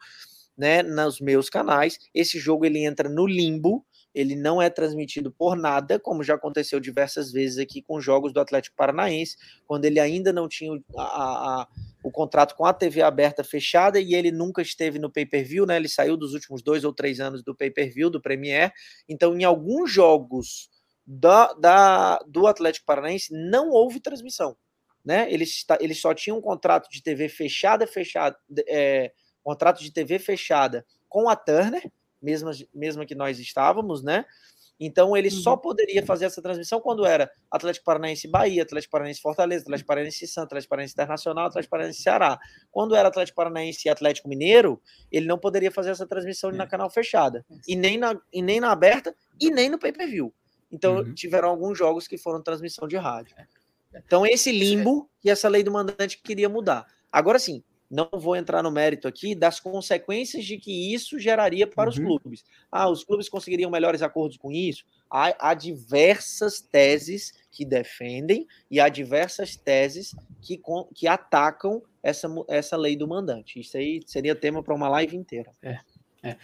né, 0.58 0.84
nos 0.84 1.20
meus 1.20 1.50
canais. 1.50 1.98
Esse 2.14 2.40
jogo 2.40 2.66
ele 2.66 2.86
entra 2.86 3.10
no 3.10 3.26
limbo, 3.26 3.86
ele 4.14 4.36
não 4.36 4.62
é 4.62 4.70
transmitido 4.70 5.32
por 5.32 5.56
nada, 5.56 6.00
como 6.00 6.24
já 6.24 6.36
aconteceu 6.36 6.80
diversas 6.80 7.32
vezes 7.32 7.58
aqui 7.58 7.82
com 7.82 8.00
jogos 8.00 8.32
do 8.32 8.40
Atlético 8.40 8.76
Paranaense, 8.76 9.38
quando 9.66 9.86
ele 9.86 10.00
ainda 10.00 10.32
não 10.32 10.48
tinha 10.48 10.80
a, 10.96 11.02
a, 11.62 11.68
o 12.04 12.12
contrato 12.12 12.56
com 12.56 12.66
a 12.66 12.74
TV 12.74 13.02
aberta 13.02 13.44
fechada 13.44 14.00
e 14.00 14.14
ele 14.14 14.32
nunca 14.32 14.62
esteve 14.62 15.00
no 15.00 15.12
pay-per-view, 15.12 15.66
né? 15.66 15.78
Ele 15.78 15.90
saiu 15.90 16.16
dos 16.16 16.34
últimos 16.34 16.62
dois 16.62 16.84
ou 16.84 16.94
três 16.94 17.20
anos 17.20 17.44
do 17.44 17.56
pay-per-view, 17.56 18.10
do 18.10 18.22
Premier. 18.22 18.72
Então, 19.10 19.38
em 19.38 19.44
alguns 19.44 19.92
jogos 19.92 20.70
da, 21.06 21.52
da, 21.54 22.18
do 22.28 22.48
Atlético 22.48 22.86
Paranaense 22.86 23.34
não 23.34 23.70
houve 23.70 24.00
transmissão, 24.00 24.56
né? 25.04 25.32
Eles, 25.32 25.66
eles 25.80 26.00
só 26.00 26.14
tinham 26.14 26.38
um 26.38 26.42
contrato 26.42 26.90
de 26.90 27.02
TV 27.02 27.28
fechada, 27.30 27.88
fechada, 27.88 28.38
é, 28.68 29.12
contrato 29.44 29.82
de 29.82 29.92
TV 29.92 30.20
fechada 30.20 30.86
com 31.10 31.30
a 31.30 31.36
Turner 31.36 31.92
mesma, 32.24 32.52
mesma 32.74 33.06
que 33.06 33.14
nós 33.14 33.40
estávamos, 33.40 34.02
né? 34.02 34.26
Então 34.80 35.16
ele 35.16 35.30
uhum. 35.30 35.36
só 35.36 35.56
poderia 35.56 36.04
fazer 36.06 36.26
essa 36.26 36.42
transmissão 36.42 36.82
quando 36.82 37.06
era 37.06 37.32
Atlético 37.50 37.86
Paranaense 37.86 38.28
Bahia, 38.28 38.64
Atlético 38.64 38.92
Paranaense 38.92 39.22
Fortaleza, 39.22 39.64
Atlético 39.64 39.88
Paranaense 39.88 40.28
Santos, 40.28 40.48
Atlético 40.48 40.70
Paranaense 40.70 40.94
Internacional, 40.94 41.46
Atlético 41.46 41.72
Paranaense 41.72 42.02
Ceará. 42.02 42.40
Quando 42.72 42.96
era 42.96 43.08
Atlético 43.08 43.36
Paranaense 43.36 43.88
e 43.88 43.90
Atlético 43.90 44.28
Mineiro, 44.28 44.82
ele 45.12 45.28
não 45.28 45.38
poderia 45.38 45.72
fazer 45.72 45.92
essa 45.92 46.08
transmissão 46.08 46.50
é. 46.50 46.54
na 46.54 46.68
canal 46.68 46.90
fechada. 46.90 47.46
E 47.68 47.76
nem 47.76 47.98
na, 47.98 48.20
e 48.32 48.42
nem 48.42 48.60
na 48.60 48.72
aberta 48.72 49.16
e 49.40 49.52
nem 49.52 49.70
no 49.70 49.78
pay-per-view. 49.78 50.34
Então 50.72 50.98
uhum. 50.98 51.14
tiveram 51.14 51.50
alguns 51.50 51.78
jogos 51.78 52.08
que 52.08 52.18
foram 52.18 52.42
transmissão 52.42 52.88
de 52.88 52.98
rádio. 52.98 53.36
É. 53.38 53.46
Então 54.06 54.26
esse 54.26 54.52
limbo 54.52 55.10
que 55.22 55.30
essa 55.30 55.48
lei 55.48 55.64
do 55.64 55.72
mandante 55.72 56.20
queria 56.22 56.50
mudar. 56.50 56.88
Agora 57.12 57.38
sim, 57.38 57.64
não 57.94 58.10
vou 58.12 58.36
entrar 58.36 58.64
no 58.64 58.72
mérito 58.72 59.08
aqui 59.08 59.36
das 59.36 59.60
consequências 59.60 60.44
de 60.44 60.58
que 60.58 60.94
isso 60.94 61.20
geraria 61.20 61.68
para 61.68 61.84
uhum. 61.84 61.90
os 61.90 62.00
clubes. 62.00 62.44
Ah, 62.72 62.90
os 62.90 63.04
clubes 63.04 63.30
conseguiriam 63.30 63.70
melhores 63.70 64.02
acordos 64.02 64.36
com 64.36 64.52
isso? 64.52 64.84
Há, 65.08 65.52
há, 65.52 65.54
diversas 65.54 66.60
teses 66.60 67.34
que 67.52 67.64
defendem 67.64 68.48
e 68.70 68.80
há 68.80 68.90
diversas 68.90 69.56
teses 69.56 70.16
que, 70.42 70.60
que 70.96 71.08
atacam 71.08 71.84
essa, 72.02 72.28
essa 72.48 72.76
lei 72.76 72.96
do 72.96 73.08
mandante. 73.08 73.60
Isso 73.60 73.78
aí 73.78 74.02
seria 74.08 74.36
tema 74.36 74.64
para 74.64 74.74
uma 74.74 74.90
live 74.90 75.16
inteira. 75.16 75.52
É. 75.62 75.78
É. 76.24 76.38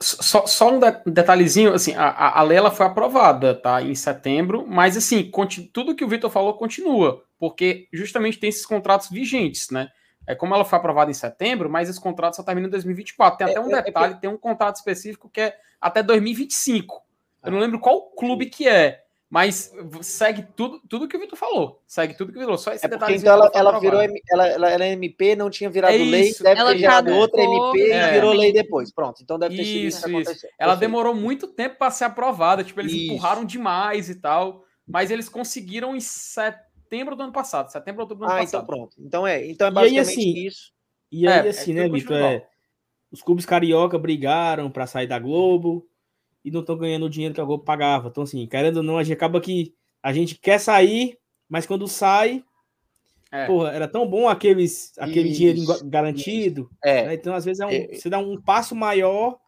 Só, 0.00 0.46
só, 0.46 0.74
um 0.74 0.80
detalhezinho, 1.06 1.74
assim, 1.74 1.94
a, 1.94 2.38
a 2.40 2.42
lei 2.42 2.56
ela 2.56 2.70
foi 2.70 2.86
aprovada, 2.86 3.54
tá, 3.54 3.82
em 3.82 3.94
setembro, 3.94 4.66
mas 4.66 4.96
assim, 4.96 5.30
tudo 5.70 5.94
que 5.94 6.02
o 6.02 6.08
Vitor 6.08 6.30
falou 6.30 6.54
continua, 6.54 7.22
porque 7.38 7.86
justamente 7.92 8.38
tem 8.38 8.48
esses 8.48 8.64
contratos 8.64 9.10
vigentes, 9.10 9.68
né? 9.70 9.90
É 10.28 10.34
como 10.34 10.54
ela 10.54 10.62
foi 10.62 10.78
aprovada 10.78 11.10
em 11.10 11.14
setembro, 11.14 11.70
mas 11.70 11.88
esse 11.88 11.98
contrato 11.98 12.36
só 12.36 12.42
termina 12.42 12.68
em 12.68 12.70
2024. 12.70 13.38
Tem 13.38 13.46
até 13.46 13.56
é, 13.56 13.60
um 13.60 13.74
é, 13.74 13.78
é 13.78 13.82
detalhe, 13.82 14.20
tem 14.20 14.28
um 14.28 14.36
contrato 14.36 14.76
específico 14.76 15.30
que 15.32 15.40
é 15.40 15.56
até 15.80 16.02
2025. 16.02 17.02
Eu 17.42 17.52
não 17.52 17.58
lembro 17.58 17.80
qual 17.80 18.10
clube 18.10 18.44
que 18.44 18.68
é, 18.68 19.04
Mas 19.30 19.72
segue 20.02 20.46
tudo, 20.54 20.82
tudo 20.86 21.08
que 21.08 21.16
o 21.16 21.20
Vitor 21.20 21.38
falou. 21.38 21.82
Segue 21.86 22.12
tudo 22.12 22.30
que 22.30 22.36
o 22.36 22.40
Vitor 22.40 22.58
falou. 22.58 22.58
Só 22.58 22.72
esse 22.74 22.84
é 22.84 22.88
porque 22.90 23.14
então 23.14 23.32
ela, 23.32 23.50
ela 23.54 23.80
virou 23.80 24.02
ela, 24.02 24.46
ela, 24.46 24.70
ela 24.70 24.84
é 24.84 24.92
MP, 24.92 25.34
não 25.34 25.48
tinha 25.48 25.70
virado 25.70 25.94
é 25.94 25.96
lei, 25.96 26.34
deve 26.34 26.60
ela 26.60 26.72
ter 26.72 26.78
gerado 26.78 27.10
outra 27.14 27.40
MP 27.40 27.90
é. 27.90 28.08
e 28.08 28.12
virou 28.12 28.34
lei 28.34 28.52
depois. 28.52 28.92
Pronto. 28.92 29.22
Então 29.22 29.38
deve 29.38 29.56
ter 29.56 29.64
sido 29.64 29.86
isso, 29.86 30.10
isso, 30.10 30.30
isso. 30.30 30.46
Ela 30.58 30.74
demorou 30.74 31.14
muito 31.14 31.46
tempo 31.46 31.76
para 31.78 31.90
ser 31.90 32.04
aprovada. 32.04 32.62
Tipo, 32.62 32.80
eles 32.80 32.92
isso. 32.92 33.12
empurraram 33.12 33.46
demais 33.46 34.10
e 34.10 34.16
tal. 34.16 34.62
Mas 34.86 35.10
eles 35.10 35.30
conseguiram 35.30 35.96
em 35.96 36.00
setembro 36.00 36.67
do 36.90 37.22
ano 37.22 37.32
passado. 37.32 37.70
Setembro, 37.70 38.02
outubro 38.02 38.26
do 38.26 38.30
ano 38.30 38.38
ah, 38.38 38.44
passado. 38.44 38.62
então 38.62 38.66
pronto. 38.66 38.96
Então 38.98 39.26
é. 39.26 39.46
Então 39.46 39.66
é 39.66 39.70
basicamente 39.70 39.94
e 39.94 39.98
aí, 39.98 40.12
assim, 40.12 40.46
isso. 40.46 40.72
E 41.10 41.26
aí, 41.26 41.46
é, 41.46 41.50
assim, 41.50 41.72
né, 41.72 41.88
Vitor? 41.88 42.16
É, 42.16 42.46
os 43.10 43.22
clubes 43.22 43.46
carioca 43.46 43.98
brigaram 43.98 44.70
para 44.70 44.86
sair 44.86 45.06
da 45.06 45.18
Globo 45.18 45.86
e 46.44 46.50
não 46.50 46.60
estão 46.60 46.76
ganhando 46.76 47.06
o 47.06 47.10
dinheiro 47.10 47.34
que 47.34 47.40
a 47.40 47.44
Globo 47.44 47.64
pagava. 47.64 48.08
Então, 48.08 48.22
assim, 48.22 48.46
querendo 48.46 48.78
ou 48.78 48.82
não, 48.82 48.98
a 48.98 49.02
gente 49.02 49.14
acaba 49.14 49.40
que 49.40 49.74
a 50.02 50.12
gente 50.12 50.36
quer 50.36 50.58
sair, 50.58 51.18
mas 51.48 51.66
quando 51.66 51.88
sai, 51.88 52.44
é. 53.32 53.46
porra, 53.46 53.70
era 53.70 53.88
tão 53.88 54.08
bom 54.08 54.28
aqueles, 54.28 54.92
aquele 54.98 55.30
isso, 55.30 55.38
dinheiro 55.38 55.60
garantido. 55.84 56.70
É. 56.84 57.06
Né? 57.06 57.14
Então, 57.14 57.34
às 57.34 57.44
vezes, 57.44 57.60
é 57.60 57.66
um, 57.66 57.70
é. 57.70 57.88
você 57.94 58.10
dá 58.10 58.18
um 58.18 58.40
passo 58.40 58.74
maior 58.74 59.38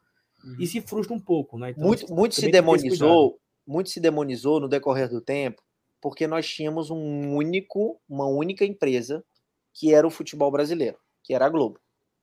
e 0.59 0.67
se 0.67 0.81
frustra 0.81 1.15
um 1.15 1.21
pouco. 1.21 1.59
Né? 1.59 1.71
Então, 1.71 1.85
muito 1.85 2.13
muito 2.13 2.35
se 2.35 2.51
demonizou, 2.51 3.39
muito 3.67 3.91
se 3.91 4.01
demonizou 4.01 4.59
no 4.61 4.69
decorrer 4.69 5.09
do 5.09 5.21
tempo, 5.21 5.63
porque 6.01 6.27
nós 6.27 6.49
tínhamos 6.49 6.91
um 6.91 7.35
único, 7.35 8.01
uma 8.09 8.27
única 8.27 8.65
empresa 8.65 9.25
que 9.73 9.95
era 9.95 10.07
o 10.07 10.11
futebol 10.11 10.51
brasileiro, 10.51 10.99
que 11.23 11.35
era 11.35 11.47
a 11.47 11.49
Globo, 11.49 11.79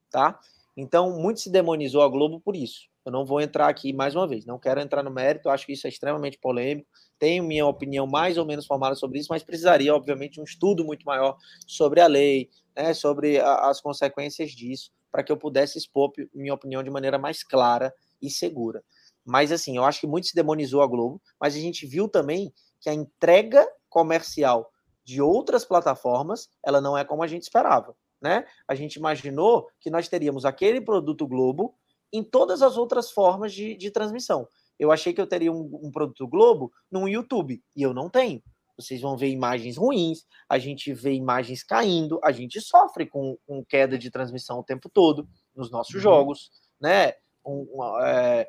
tá? 0.10 0.40
Então, 0.76 1.20
muito 1.20 1.40
se 1.40 1.50
demonizou 1.50 2.02
a 2.02 2.08
Globo 2.08 2.40
por 2.40 2.56
isso. 2.56 2.88
Eu 3.06 3.12
não 3.12 3.26
vou 3.26 3.40
entrar 3.40 3.70
aqui 3.70 3.94
mais 3.94 4.16
uma 4.16 4.28
vez, 4.28 4.46
não 4.46 4.60
quero 4.60 4.82
entrar 4.82 5.02
no 5.02 5.10
mérito, 5.10 5.50
acho 5.50 5.66
que 5.66 5.72
isso 5.72 5.88
é 5.88 5.90
extremamente 5.90 6.38
polêmico. 6.38 6.90
Tenho 7.18 7.44
minha 7.44 7.66
opinião 7.66 8.06
mais 8.06 8.38
ou 8.38 8.46
menos 8.46 8.66
formada 8.66 8.96
sobre 8.96 9.18
isso, 9.18 9.30
mas 9.30 9.44
precisaria, 9.44 9.96
obviamente, 9.96 10.42
um 10.42 10.44
estudo 10.44 10.84
muito 10.84 11.06
maior 11.06 11.38
sobre 11.66 12.02
a 12.02 12.08
lei, 12.08 12.50
né, 12.76 12.94
sobre 12.94 13.40
a, 13.40 13.70
as 13.70 13.80
consequências 13.80 14.52
disso, 14.52 14.92
para 15.10 15.24
que 15.24 15.32
eu 15.32 15.38
pudesse 15.38 15.78
expor 15.78 16.12
minha 16.34 16.54
opinião 16.54 16.84
de 16.84 16.90
maneira 16.90 17.18
mais 17.18 17.44
clara 17.44 17.94
e 18.22 18.30
segura. 18.30 18.84
Mas, 19.26 19.52
assim, 19.52 19.78
eu 19.78 19.86
acho 19.86 20.02
que 20.02 20.08
muito 20.08 20.28
se 20.28 20.36
demonizou 20.36 20.82
a 20.82 20.88
Globo, 20.88 21.22
mas 21.40 21.56
a 21.56 21.60
gente 21.60 21.88
viu 21.88 22.08
também 22.10 22.54
que 22.80 22.90
a 22.90 22.94
entrega 22.94 23.68
comercial 23.90 24.72
de 25.04 25.22
outras 25.22 25.64
plataformas, 25.64 26.50
ela 26.66 26.82
não 26.82 26.98
é 26.98 27.06
como 27.06 27.24
a 27.24 27.28
gente 27.28 27.44
esperava. 27.44 27.96
Né? 28.22 28.46
A 28.68 28.76
gente 28.76 28.96
imaginou 28.96 29.70
que 29.80 29.90
nós 29.90 30.08
teríamos 30.08 30.44
aquele 30.44 30.82
produto 30.82 31.28
Globo 31.28 31.76
em 32.12 32.24
todas 32.24 32.62
as 32.62 32.78
outras 32.78 33.12
formas 33.12 33.54
de, 33.54 33.76
de 33.76 33.92
transmissão. 33.92 34.48
Eu 34.80 34.92
achei 34.92 35.14
que 35.14 35.22
eu 35.22 35.28
teria 35.28 35.52
um, 35.52 35.80
um 35.82 35.92
produto 35.92 36.28
Globo 36.28 36.72
no 36.92 37.08
YouTube, 37.08 37.64
e 37.76 37.82
eu 37.82 37.94
não 37.94 38.10
tenho. 38.10 38.42
Vocês 38.78 39.02
vão 39.02 39.18
ver 39.18 39.30
imagens 39.30 39.76
ruins, 39.76 40.24
a 40.48 40.60
gente 40.60 40.94
vê 40.94 41.14
imagens 41.14 41.64
caindo, 41.64 42.20
a 42.24 42.32
gente 42.32 42.62
sofre 42.62 43.08
com, 43.08 43.36
com 43.48 43.66
queda 43.66 43.98
de 43.98 44.12
transmissão 44.12 44.60
o 44.60 44.64
tempo 44.64 44.88
todo 44.88 45.28
nos 45.56 45.72
nossos 45.72 45.96
uhum. 45.96 46.02
jogos, 46.02 46.52
né? 46.80 47.14
Um, 47.44 47.68
um, 47.74 48.02
é... 48.02 48.48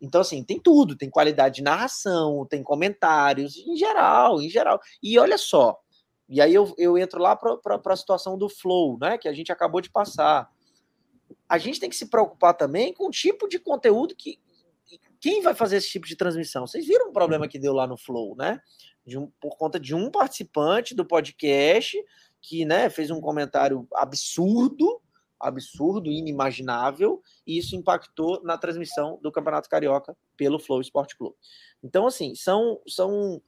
Então, 0.00 0.20
assim, 0.20 0.42
tem 0.42 0.58
tudo, 0.58 0.96
tem 0.96 1.10
qualidade 1.10 1.56
de 1.56 1.62
narração, 1.62 2.46
tem 2.48 2.62
comentários, 2.62 3.56
em 3.56 3.76
geral, 3.76 4.40
em 4.40 4.48
geral. 4.48 4.80
E 5.02 5.18
olha 5.18 5.36
só, 5.36 5.78
e 6.28 6.40
aí 6.40 6.54
eu, 6.54 6.74
eu 6.78 6.96
entro 6.96 7.20
lá 7.20 7.36
para 7.36 7.80
a 7.84 7.96
situação 7.96 8.38
do 8.38 8.48
flow, 8.48 8.98
né? 8.98 9.18
Que 9.18 9.28
a 9.28 9.32
gente 9.32 9.52
acabou 9.52 9.80
de 9.80 9.90
passar 9.90 10.48
a 11.50 11.58
gente 11.58 11.80
tem 11.80 11.90
que 11.90 11.96
se 11.96 12.06
preocupar 12.06 12.54
também 12.54 12.94
com 12.94 13.08
o 13.08 13.10
tipo 13.10 13.48
de 13.48 13.58
conteúdo 13.58 14.14
que. 14.14 14.38
Quem 15.20 15.42
vai 15.42 15.54
fazer 15.54 15.76
esse 15.76 15.88
tipo 15.88 16.06
de 16.06 16.16
transmissão? 16.16 16.66
Vocês 16.66 16.86
viram 16.86 17.10
o 17.10 17.12
problema 17.12 17.46
que 17.46 17.58
deu 17.58 17.72
lá 17.72 17.86
no 17.86 17.96
Flow, 17.96 18.34
né? 18.36 18.60
Um, 19.06 19.30
por 19.40 19.56
conta 19.56 19.78
de 19.78 19.94
um 19.94 20.10
participante 20.10 20.94
do 20.94 21.04
podcast 21.04 22.02
que 22.40 22.64
né, 22.64 22.88
fez 22.88 23.10
um 23.10 23.20
comentário 23.20 23.86
absurdo, 23.94 25.00
absurdo, 25.40 26.10
inimaginável, 26.10 27.22
e 27.46 27.58
isso 27.58 27.74
impactou 27.74 28.42
na 28.42 28.58
transmissão 28.58 29.18
do 29.22 29.32
Campeonato 29.32 29.68
Carioca 29.68 30.16
pelo 30.36 30.58
Flow 30.58 30.80
Esporte 30.80 31.16
Clube. 31.16 31.36
Então, 31.82 32.06
assim, 32.06 32.34
são, 32.34 32.80
são 32.86 33.40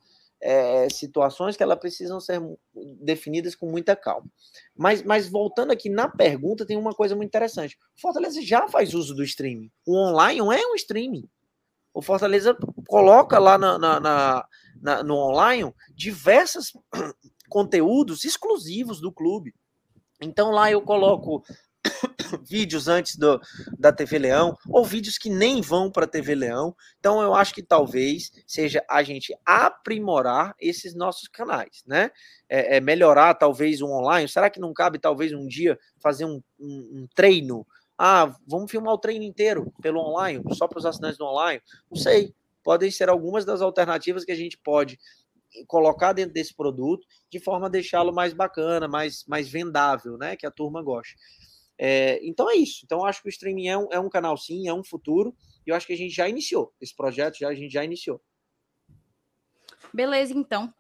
é, 0.43 0.89
situações 0.89 1.57
que 1.57 1.63
elas 1.63 1.79
precisam 1.79 2.21
ser 2.21 2.43
definidas 3.01 3.55
com 3.55 3.71
muita 3.71 3.95
calma. 3.95 4.27
Mas, 4.77 5.03
mas 5.03 5.29
voltando 5.29 5.71
aqui 5.71 5.89
na 5.89 6.09
pergunta, 6.09 6.67
tem 6.67 6.77
uma 6.77 6.93
coisa 6.93 7.15
muito 7.15 7.29
interessante. 7.29 7.79
O 7.97 8.01
Fortaleza 8.01 8.43
já 8.43 8.67
faz 8.67 8.93
uso 8.93 9.15
do 9.15 9.23
streaming. 9.23 9.71
O 9.87 9.97
online 9.97 10.41
é 10.41 10.67
um 10.67 10.75
streaming. 10.75 11.29
O 11.95 12.03
Fortaleza 12.03 12.57
coloca 12.89 13.39
lá 13.39 13.57
na, 13.57 13.79
na, 13.79 14.01
na, 14.01 14.49
na 14.81 15.03
no 15.05 15.15
online 15.17 15.73
diversos 15.95 16.73
conteúdos 17.49 18.25
exclusivos 18.25 19.01
do 19.01 19.13
clube. 19.13 19.55
Então 20.21 20.51
lá 20.51 20.71
eu 20.71 20.81
coloco 20.83 21.45
vídeos 22.43 22.89
antes 22.89 23.17
do, 23.17 23.41
da 23.79 23.93
TV 23.93 24.19
Leão, 24.19 24.57
ou 24.69 24.85
vídeos 24.85 25.19
que 25.19 25.31
nem 25.31 25.61
vão 25.61 25.91
para 25.91 26.05
a 26.05 26.09
TV 26.09 26.35
Leão. 26.35 26.75
Então, 26.99 27.21
eu 27.23 27.35
acho 27.35 27.55
que 27.55 27.63
talvez 27.63 28.31
seja 28.47 28.85
a 28.89 29.03
gente 29.03 29.35
aprimorar 29.45 30.55
esses 30.61 30.95
nossos 30.95 31.29
canais, 31.29 31.83
né? 31.87 32.11
É, 32.49 32.77
é 32.77 32.81
melhorar 32.81 33.35
talvez 33.35 33.81
um 33.81 33.91
online. 33.91 34.29
Será 34.29 34.51
que 34.51 34.61
não 34.61 34.73
cabe 34.73 34.99
talvez 34.99 35.33
um 35.33 35.47
dia 35.47 35.79
fazer 36.01 36.25
um, 36.25 36.43
um, 36.59 36.91
um 37.03 37.09
treino? 37.15 37.67
Ah, 37.99 38.35
vamos 38.47 38.71
filmar 38.71 38.95
o 38.95 38.99
treino 38.99 39.25
inteiro 39.25 39.73
pelo 39.81 40.01
online, 40.01 40.43
só 40.55 40.67
para 40.67 40.79
os 40.79 40.87
assinantes 40.87 41.19
do 41.19 41.25
online? 41.25 41.63
Não 41.91 41.97
sei. 41.97 42.35
Podem 42.65 42.91
ser 42.91 43.09
algumas 43.09 43.45
das 43.45 43.61
alternativas 43.61 44.25
que 44.25 44.33
a 44.33 44.37
gente 44.37 44.57
pode 44.57 44.99
colocar 45.67 46.13
dentro 46.13 46.33
desse 46.33 46.55
produto 46.55 47.07
de 47.31 47.39
forma 47.39 47.67
a 47.67 47.71
deixá-lo 47.71 48.13
mais 48.13 48.33
bacana, 48.33 48.89
mais, 48.89 49.25
mais 49.27 49.49
vendável, 49.49 50.17
né? 50.17 50.37
Que 50.37 50.47
a 50.47 50.51
turma 50.51 50.83
goste. 50.83 51.17
É, 51.79 52.21
então 52.25 52.51
é 52.51 52.55
isso. 52.55 52.83
Então 52.85 53.05
acho 53.05 53.23
que 53.23 53.29
o 53.29 53.31
streaming 53.31 53.69
é 53.69 53.79
um, 53.79 53.89
é 53.93 53.99
um 53.99 54.09
canal 54.09 54.37
sim, 54.37 54.69
é 54.69 54.75
um 54.75 54.85
futuro. 54.85 55.35
E 55.67 55.71
eu 55.71 55.77
acho 55.77 55.87
que 55.87 55.93
a 55.93 55.97
gente 55.97 56.15
já 56.15 56.29
iniciou 56.29 56.73
esse 56.81 56.95
projeto, 56.95 57.39
já 57.39 57.49
a 57.49 57.55
gente 57.55 57.73
já 57.73 57.85
iniciou. 57.85 58.21
Beleza, 59.93 60.33
então. 60.35 60.73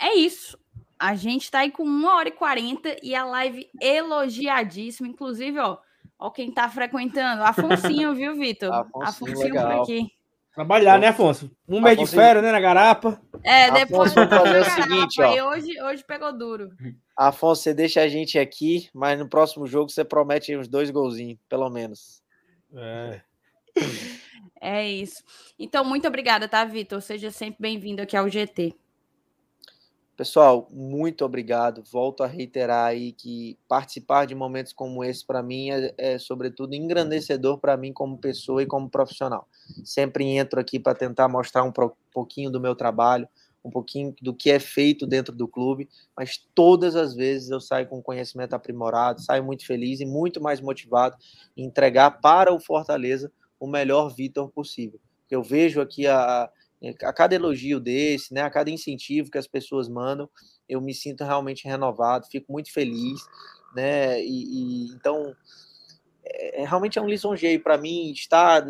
É 0.00 0.14
isso. 0.14 0.58
A 0.98 1.14
gente 1.14 1.50
tá 1.50 1.60
aí 1.60 1.70
com 1.70 1.82
uma 1.82 2.16
hora 2.16 2.28
e 2.28 2.32
quarenta 2.32 2.96
e 3.02 3.14
a 3.14 3.24
live 3.24 3.68
elogiadíssima. 3.80 5.08
Inclusive, 5.08 5.58
ó, 5.58 5.78
ó 6.18 6.30
quem 6.30 6.52
tá 6.52 6.68
frequentando. 6.68 7.42
Afonsinho, 7.44 8.14
viu, 8.14 8.34
Vitor? 8.34 8.72
Afonsinho, 8.72 9.32
Afonsinho 9.32 9.54
por 9.54 9.72
aqui. 9.72 10.17
Trabalhar, 10.58 10.98
né, 10.98 11.06
Afonso? 11.06 11.48
Um 11.68 11.80
mês 11.80 11.96
de 11.96 12.04
férias, 12.04 12.42
né, 12.42 12.50
na 12.50 12.58
garapa. 12.58 13.22
É, 13.44 13.70
depois 13.70 14.10
Afonso, 14.10 14.28
vamos 14.28 14.48
fazer 14.48 14.60
o 14.60 14.82
seguinte, 14.82 15.22
ó. 15.22 15.50
Hoje, 15.50 15.82
hoje 15.82 16.04
pegou 16.04 16.36
duro. 16.36 16.70
Afonso, 17.16 17.62
você 17.62 17.72
deixa 17.72 18.00
a 18.00 18.08
gente 18.08 18.36
aqui, 18.40 18.88
mas 18.92 19.16
no 19.16 19.28
próximo 19.28 19.68
jogo 19.68 19.88
você 19.88 20.04
promete 20.04 20.56
uns 20.56 20.66
dois 20.66 20.90
golzinhos, 20.90 21.38
pelo 21.48 21.70
menos. 21.70 22.24
É. 22.74 23.20
É 24.60 24.84
isso. 24.84 25.22
Então, 25.56 25.84
muito 25.84 26.08
obrigada, 26.08 26.48
tá, 26.48 26.64
Vitor? 26.64 27.00
Seja 27.00 27.30
sempre 27.30 27.58
bem-vindo 27.60 28.02
aqui 28.02 28.16
ao 28.16 28.28
GT. 28.28 28.74
Pessoal, 30.18 30.68
muito 30.72 31.24
obrigado. 31.24 31.84
Volto 31.92 32.24
a 32.24 32.26
reiterar 32.26 32.86
aí 32.86 33.12
que 33.12 33.56
participar 33.68 34.26
de 34.26 34.34
momentos 34.34 34.72
como 34.72 35.04
esse 35.04 35.24
para 35.24 35.44
mim 35.44 35.70
é, 35.70 35.94
é, 35.96 36.18
sobretudo 36.18 36.74
engrandecedor 36.74 37.56
para 37.58 37.76
mim 37.76 37.92
como 37.92 38.18
pessoa 38.18 38.60
e 38.60 38.66
como 38.66 38.90
profissional. 38.90 39.46
Sempre 39.84 40.24
entro 40.24 40.58
aqui 40.58 40.80
para 40.80 40.92
tentar 40.92 41.28
mostrar 41.28 41.62
um 41.62 41.72
pouquinho 42.12 42.50
do 42.50 42.60
meu 42.60 42.74
trabalho, 42.74 43.28
um 43.64 43.70
pouquinho 43.70 44.12
do 44.20 44.34
que 44.34 44.50
é 44.50 44.58
feito 44.58 45.06
dentro 45.06 45.32
do 45.32 45.46
clube, 45.46 45.88
mas 46.16 46.44
todas 46.52 46.96
as 46.96 47.14
vezes 47.14 47.50
eu 47.50 47.60
saio 47.60 47.86
com 47.86 48.02
conhecimento 48.02 48.54
aprimorado, 48.54 49.22
saio 49.22 49.44
muito 49.44 49.64
feliz 49.64 50.00
e 50.00 50.04
muito 50.04 50.42
mais 50.42 50.60
motivado 50.60 51.16
em 51.56 51.64
entregar 51.64 52.20
para 52.20 52.52
o 52.52 52.58
Fortaleza 52.58 53.30
o 53.60 53.68
melhor 53.68 54.12
Vitor 54.12 54.50
possível. 54.50 54.98
Eu 55.30 55.44
vejo 55.44 55.80
aqui 55.80 56.08
a, 56.08 56.50
a 57.02 57.12
cada 57.12 57.34
elogio 57.34 57.80
desse, 57.80 58.32
né, 58.32 58.42
a 58.42 58.50
cada 58.50 58.70
incentivo 58.70 59.30
que 59.30 59.38
as 59.38 59.46
pessoas 59.46 59.88
mandam, 59.88 60.28
eu 60.68 60.80
me 60.80 60.94
sinto 60.94 61.24
realmente 61.24 61.66
renovado, 61.66 62.26
fico 62.30 62.52
muito 62.52 62.72
feliz, 62.72 63.20
né, 63.74 64.22
e, 64.22 64.86
e 64.86 64.92
então 64.92 65.34
é, 66.24 66.62
é 66.62 66.66
realmente 66.66 66.98
é 66.98 67.02
um 67.02 67.08
lisonjeio 67.08 67.62
para 67.62 67.76
mim 67.76 68.10
estar 68.12 68.64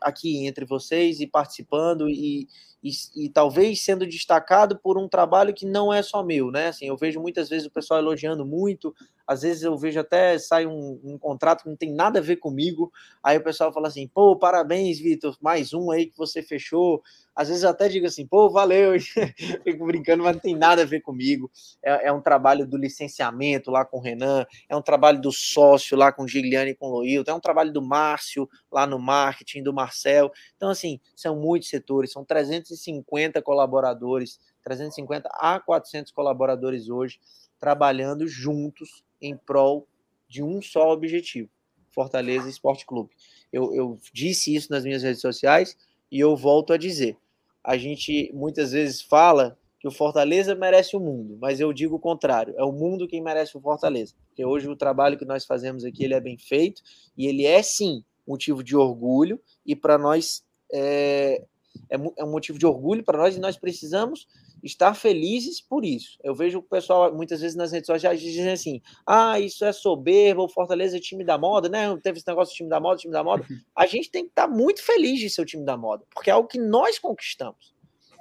aqui 0.00 0.46
entre 0.46 0.64
vocês 0.64 1.20
e 1.20 1.26
participando 1.26 2.08
e, 2.08 2.48
e, 2.82 2.90
e, 3.16 3.28
talvez 3.28 3.84
sendo 3.84 4.06
destacado 4.06 4.76
por 4.78 4.98
um 4.98 5.08
trabalho 5.08 5.54
que 5.54 5.64
não 5.64 5.92
é 5.92 6.02
só 6.02 6.22
meu, 6.24 6.50
né? 6.50 6.68
Assim, 6.68 6.86
eu 6.86 6.96
vejo 6.96 7.20
muitas 7.20 7.48
vezes 7.48 7.66
o 7.66 7.70
pessoal 7.70 8.00
elogiando 8.00 8.44
muito 8.44 8.92
às 9.26 9.42
vezes 9.42 9.62
eu 9.62 9.76
vejo 9.76 10.00
até 10.00 10.38
sai 10.38 10.66
um, 10.66 11.00
um, 11.02 11.18
contrato 11.18 11.62
que 11.62 11.68
não 11.68 11.76
tem 11.76 11.92
nada 11.92 12.18
a 12.18 12.22
ver 12.22 12.36
comigo, 12.36 12.92
aí 13.22 13.38
o 13.38 13.42
pessoal 13.42 13.72
fala 13.72 13.88
assim, 13.88 14.08
pô, 14.08 14.36
parabéns, 14.36 14.98
Vitor, 14.98 15.36
mais 15.40 15.72
um 15.72 15.90
aí 15.90 16.06
que 16.06 16.16
você 16.16 16.42
fechou. 16.42 17.02
Às 17.34 17.48
vezes 17.48 17.62
eu 17.62 17.70
até 17.70 17.88
digo 17.88 18.06
assim, 18.06 18.26
pô, 18.26 18.50
valeu, 18.50 18.92
fico 19.64 19.86
brincando, 19.86 20.22
mas 20.22 20.34
não 20.34 20.40
tem 20.40 20.54
nada 20.54 20.82
a 20.82 20.84
ver 20.84 21.00
comigo. 21.00 21.50
É, 21.82 22.08
é, 22.08 22.12
um 22.12 22.20
trabalho 22.20 22.66
do 22.66 22.76
licenciamento 22.76 23.70
lá 23.70 23.84
com 23.84 23.98
o 23.98 24.00
Renan, 24.00 24.44
é 24.68 24.76
um 24.76 24.82
trabalho 24.82 25.20
do 25.20 25.32
sócio 25.32 25.96
lá 25.96 26.12
com 26.12 26.24
o 26.24 26.28
Gigliani 26.28 26.72
e 26.72 26.74
com 26.74 26.88
o 26.88 26.90
Loilton, 26.90 27.30
é 27.30 27.34
um 27.34 27.40
trabalho 27.40 27.72
do 27.72 27.80
Márcio 27.80 28.48
lá 28.70 28.86
no 28.86 28.98
marketing, 28.98 29.62
do 29.62 29.72
Marcel. 29.72 30.30
Então, 30.56 30.68
assim, 30.68 31.00
são 31.16 31.34
muitos 31.34 31.70
setores, 31.70 32.12
são 32.12 32.24
350 32.24 33.40
colaboradores, 33.40 34.38
350 34.62 35.28
a 35.32 35.58
400 35.58 36.12
colaboradores 36.12 36.88
hoje, 36.88 37.18
trabalhando 37.62 38.26
juntos 38.26 39.04
em 39.20 39.36
prol 39.36 39.86
de 40.28 40.42
um 40.42 40.60
só 40.60 40.90
objetivo: 40.90 41.48
Fortaleza 41.92 42.48
Esporte 42.48 42.84
Clube. 42.84 43.10
Eu, 43.52 43.72
eu 43.72 43.98
disse 44.12 44.52
isso 44.52 44.68
nas 44.72 44.82
minhas 44.82 45.04
redes 45.04 45.20
sociais 45.20 45.76
e 46.10 46.18
eu 46.18 46.34
volto 46.36 46.72
a 46.72 46.76
dizer. 46.76 47.16
A 47.62 47.76
gente 47.76 48.32
muitas 48.34 48.72
vezes 48.72 49.00
fala 49.00 49.56
que 49.78 49.86
o 49.86 49.92
Fortaleza 49.92 50.56
merece 50.56 50.96
o 50.96 51.00
mundo, 51.00 51.38
mas 51.40 51.60
eu 51.60 51.72
digo 51.72 51.94
o 51.94 52.00
contrário, 52.00 52.52
é 52.56 52.64
o 52.64 52.72
mundo 52.72 53.06
quem 53.06 53.22
merece 53.22 53.56
o 53.56 53.60
Fortaleza. 53.60 54.14
Porque 54.26 54.44
hoje 54.44 54.68
o 54.68 54.74
trabalho 54.74 55.16
que 55.16 55.24
nós 55.24 55.44
fazemos 55.44 55.84
aqui 55.84 56.02
ele 56.02 56.14
é 56.14 56.20
bem 56.20 56.36
feito 56.36 56.82
e 57.16 57.28
ele 57.28 57.46
é 57.46 57.62
sim 57.62 58.04
motivo 58.26 58.64
de 58.64 58.76
orgulho 58.76 59.40
e 59.64 59.76
para 59.76 59.96
nós 59.98 60.44
é, 60.72 61.44
é, 61.88 61.96
é 62.16 62.24
um 62.24 62.30
motivo 62.30 62.58
de 62.58 62.66
orgulho 62.66 63.04
para 63.04 63.18
nós 63.18 63.36
e 63.36 63.40
nós 63.40 63.56
precisamos 63.56 64.26
estar 64.62 64.94
felizes 64.94 65.60
por 65.60 65.84
isso. 65.84 66.18
Eu 66.22 66.34
vejo 66.34 66.58
o 66.58 66.62
pessoal 66.62 67.12
muitas 67.14 67.40
vezes 67.40 67.56
nas 67.56 67.72
redes 67.72 67.86
sociais 67.86 68.20
dizendo 68.20 68.50
assim: 68.50 68.80
ah, 69.06 69.38
isso 69.40 69.64
é 69.64 69.72
soberbo, 69.72 70.44
o 70.44 70.48
Fortaleza 70.48 70.96
é 70.96 71.00
time 71.00 71.24
da 71.24 71.36
moda, 71.36 71.68
né? 71.68 71.96
Teve 72.02 72.18
esse 72.18 72.28
negócio 72.28 72.52
de 72.52 72.58
time 72.58 72.70
da 72.70 72.80
moda, 72.80 72.98
time 72.98 73.12
da 73.12 73.24
moda. 73.24 73.44
A 73.76 73.86
gente 73.86 74.10
tem 74.10 74.24
que 74.24 74.30
estar 74.30 74.46
muito 74.46 74.82
feliz 74.82 75.18
de 75.18 75.28
ser 75.28 75.42
o 75.42 75.46
time 75.46 75.64
da 75.64 75.76
moda, 75.76 76.04
porque 76.14 76.30
é 76.30 76.32
algo 76.32 76.48
que 76.48 76.58
nós 76.58 76.98
conquistamos. 76.98 77.72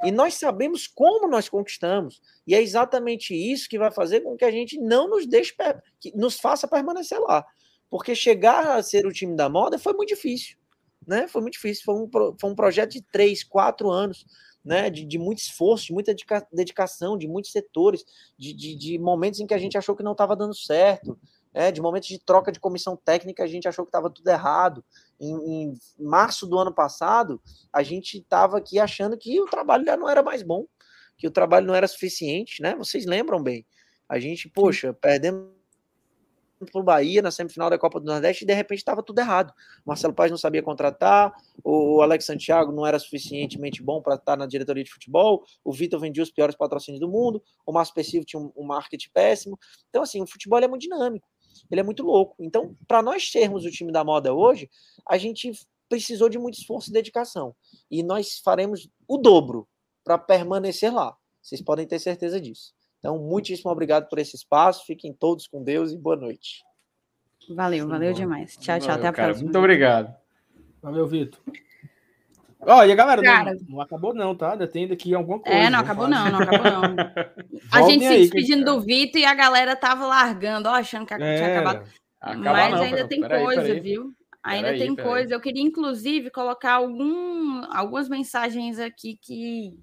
E 0.04 0.12
nós 0.12 0.34
sabemos 0.34 0.88
como 0.88 1.28
nós 1.28 1.48
conquistamos. 1.48 2.22
E 2.46 2.56
é 2.56 2.62
exatamente 2.62 3.36
isso 3.36 3.70
que 3.70 3.78
vai 3.78 3.92
fazer 3.92 4.22
com 4.22 4.36
que 4.36 4.44
a 4.44 4.50
gente 4.50 4.80
não 4.80 5.08
nos 5.08 5.28
deixe, 5.28 5.54
que 6.00 6.12
nos 6.18 6.40
faça 6.40 6.68
permanecer 6.68 7.20
lá. 7.20 7.46
Porque 7.88 8.16
chegar 8.16 8.78
a 8.78 8.82
ser 8.82 9.06
o 9.06 9.12
time 9.12 9.36
da 9.36 9.48
moda 9.48 9.78
foi 9.78 9.94
muito 9.94 10.10
difícil. 10.10 10.58
Né? 11.06 11.28
Foi 11.28 11.42
muito 11.42 11.54
difícil. 11.54 11.84
Foi 11.84 11.94
um, 11.94 12.10
foi 12.40 12.50
um 12.50 12.56
projeto 12.56 12.94
de 12.94 13.02
três, 13.12 13.44
quatro 13.44 13.92
anos 13.92 14.26
né, 14.64 14.90
de, 14.90 15.06
de 15.06 15.18
muito 15.18 15.40
esforço, 15.40 15.88
de 15.88 15.94
muita 15.94 16.16
dedicação, 16.52 17.18
de 17.18 17.28
muitos 17.28 17.52
setores, 17.52 18.04
de, 18.38 18.54
de, 18.54 18.76
de 18.76 19.00
momentos 19.00 19.40
em 19.40 19.48
que 19.48 19.54
a 19.54 19.58
gente 19.58 19.78
achou 19.78 19.96
que 19.96 20.04
não 20.04 20.12
estava 20.12 20.36
dando 20.36 20.56
certo, 20.56 21.18
é, 21.54 21.72
de 21.72 21.82
momentos 21.82 22.08
de 22.08 22.20
troca 22.20 22.52
de 22.52 22.60
comissão 22.60 22.96
técnica, 22.96 23.44
a 23.44 23.48
gente 23.48 23.68
achou 23.68 23.86
que 23.86 23.90
estava 23.90 24.10
tudo 24.10 24.28
errado. 24.28 24.84
Em, 25.20 25.36
em, 25.36 25.80
março 26.00 26.48
do 26.48 26.58
ano 26.58 26.74
passado, 26.74 27.42
a 27.72 27.84
gente 27.84 28.18
estava 28.18 28.58
aqui 28.58 28.80
achando 28.80 29.18
que 29.18 29.40
o 29.40 29.46
trabalho 29.46 29.86
já 29.86 29.98
não 29.98 30.10
era 30.10 30.24
mais 30.24 30.42
bom, 30.44 30.66
que 31.18 31.28
o 31.28 31.32
trabalho 31.32 31.68
não 31.68 31.76
era 31.76 31.88
suficiente, 31.88 32.62
né? 32.62 32.76
Vocês 32.76 33.06
lembram 33.06 33.42
bem? 33.44 33.66
A 34.08 34.20
gente, 34.20 34.50
poxa, 34.50 34.94
perdemos 34.94 35.61
o 36.74 36.84
Bahia 36.84 37.22
na 37.22 37.32
semifinal 37.32 37.70
da 37.70 37.78
Copa 37.78 38.00
do 38.00 38.06
Nordeste 38.06 38.44
e 38.44 38.48
de 38.48 38.54
repente 38.54 38.80
estava 38.80 39.02
tudo 39.04 39.20
errado. 39.20 39.54
Marcelo 39.86 40.14
Paz 40.14 40.30
não 40.30 40.38
sabia 40.38 40.62
contratar, 40.62 41.34
o 41.64 42.02
Alex 42.02 42.26
Santiago 42.26 42.72
não 42.72 42.86
era 42.86 43.00
suficientemente 43.00 43.82
bom 43.82 44.02
para 44.02 44.16
estar 44.16 44.38
na 44.38 44.46
diretoria 44.46 44.84
de 44.84 44.92
futebol, 44.92 45.44
o 45.64 45.72
Vitor 45.72 46.00
vendia 46.00 46.24
os 46.24 46.32
piores 46.32 46.56
patrocínios 46.56 47.00
do 47.00 47.10
mundo, 47.10 47.42
o 47.66 47.72
Márcio 47.72 47.94
Pessivo 47.94 48.26
tinha 48.26 48.42
um, 48.42 48.52
um 48.56 48.64
marketing 48.64 49.10
péssimo. 49.14 49.60
Então, 49.90 50.04
assim, 50.04 50.22
o 50.22 50.28
futebol 50.28 50.60
é 50.60 50.68
muito 50.68 50.82
dinâmico, 50.82 51.28
ele 51.70 51.82
é 51.82 51.84
muito 51.84 52.04
louco. 52.04 52.36
Então, 52.40 52.76
para 52.88 53.02
nós 53.02 53.30
sermos 53.32 53.66
o 53.66 53.72
time 53.72 53.92
da 53.92 54.04
moda 54.04 54.34
hoje, 54.34 54.70
a 55.08 55.18
gente 55.18 55.52
precisou 55.90 56.30
de 56.30 56.40
muito 56.40 56.58
esforço 56.58 56.90
e 56.90 56.94
dedicação. 56.94 57.54
E 57.90 58.02
nós 58.02 58.40
faremos 58.44 58.90
o 59.08 59.18
dobro 59.18 59.68
para 60.04 60.18
permanecer 60.18 60.94
lá. 60.94 61.16
Vocês 61.42 61.62
podem 61.62 61.86
ter 61.86 62.00
certeza 62.00 62.40
disso. 62.40 62.74
Então, 63.02 63.18
muitíssimo 63.18 63.72
obrigado 63.72 64.08
por 64.08 64.20
esse 64.20 64.36
espaço. 64.36 64.86
Fiquem 64.86 65.12
todos 65.12 65.48
com 65.48 65.64
Deus 65.64 65.92
e 65.92 65.98
boa 65.98 66.16
noite. 66.16 66.64
Valeu, 67.50 67.88
valeu 67.88 68.14
demais. 68.14 68.56
Tchau, 68.58 68.78
tchau. 68.78 68.90
Valeu, 68.90 69.00
até 69.00 69.08
a 69.08 69.12
cara, 69.12 69.28
próxima. 69.30 69.46
Muito 69.46 69.58
obrigado. 69.58 70.16
Valeu, 70.84 71.08
Vitor. 71.08 71.42
Olha, 72.60 72.94
galera, 72.94 73.24
cara, 73.24 73.56
não, 73.56 73.62
não, 73.70 73.82
acabou 73.82 74.14
não, 74.14 74.36
tá? 74.36 74.52
Ainda 74.52 74.68
tem 74.68 74.88
daqui 74.88 75.16
alguma 75.16 75.40
coisa. 75.40 75.58
É, 75.58 75.68
não 75.68 75.80
acabou 75.80 76.08
não, 76.08 76.30
não 76.30 76.40
acabou 76.42 76.72
não. 76.72 76.96
a 77.74 77.82
gente 77.90 78.06
se 78.08 78.18
despedindo 78.20 78.64
do 78.64 78.82
Vitor 78.82 79.20
e 79.20 79.26
a 79.26 79.34
galera 79.34 79.76
tava 79.76 80.06
largando, 80.06 80.70
ó, 80.70 80.74
achando 80.74 81.08
que 81.08 81.14
é, 81.16 81.18
tinha 81.18 81.60
acabado. 81.60 81.90
Mas 82.24 82.38
não, 82.38 82.82
ainda 82.84 83.08
tem 83.08 83.20
coisa, 83.20 83.64
aí, 83.64 83.80
viu? 83.80 84.14
Ainda 84.44 84.74
tem 84.74 84.90
aí, 84.90 84.96
coisa. 84.96 85.34
Eu 85.34 85.42
queria, 85.42 85.64
inclusive, 85.64 86.30
colocar 86.30 86.74
algum, 86.74 87.64
algumas 87.74 88.08
mensagens 88.08 88.78
aqui 88.78 89.18
que 89.20 89.74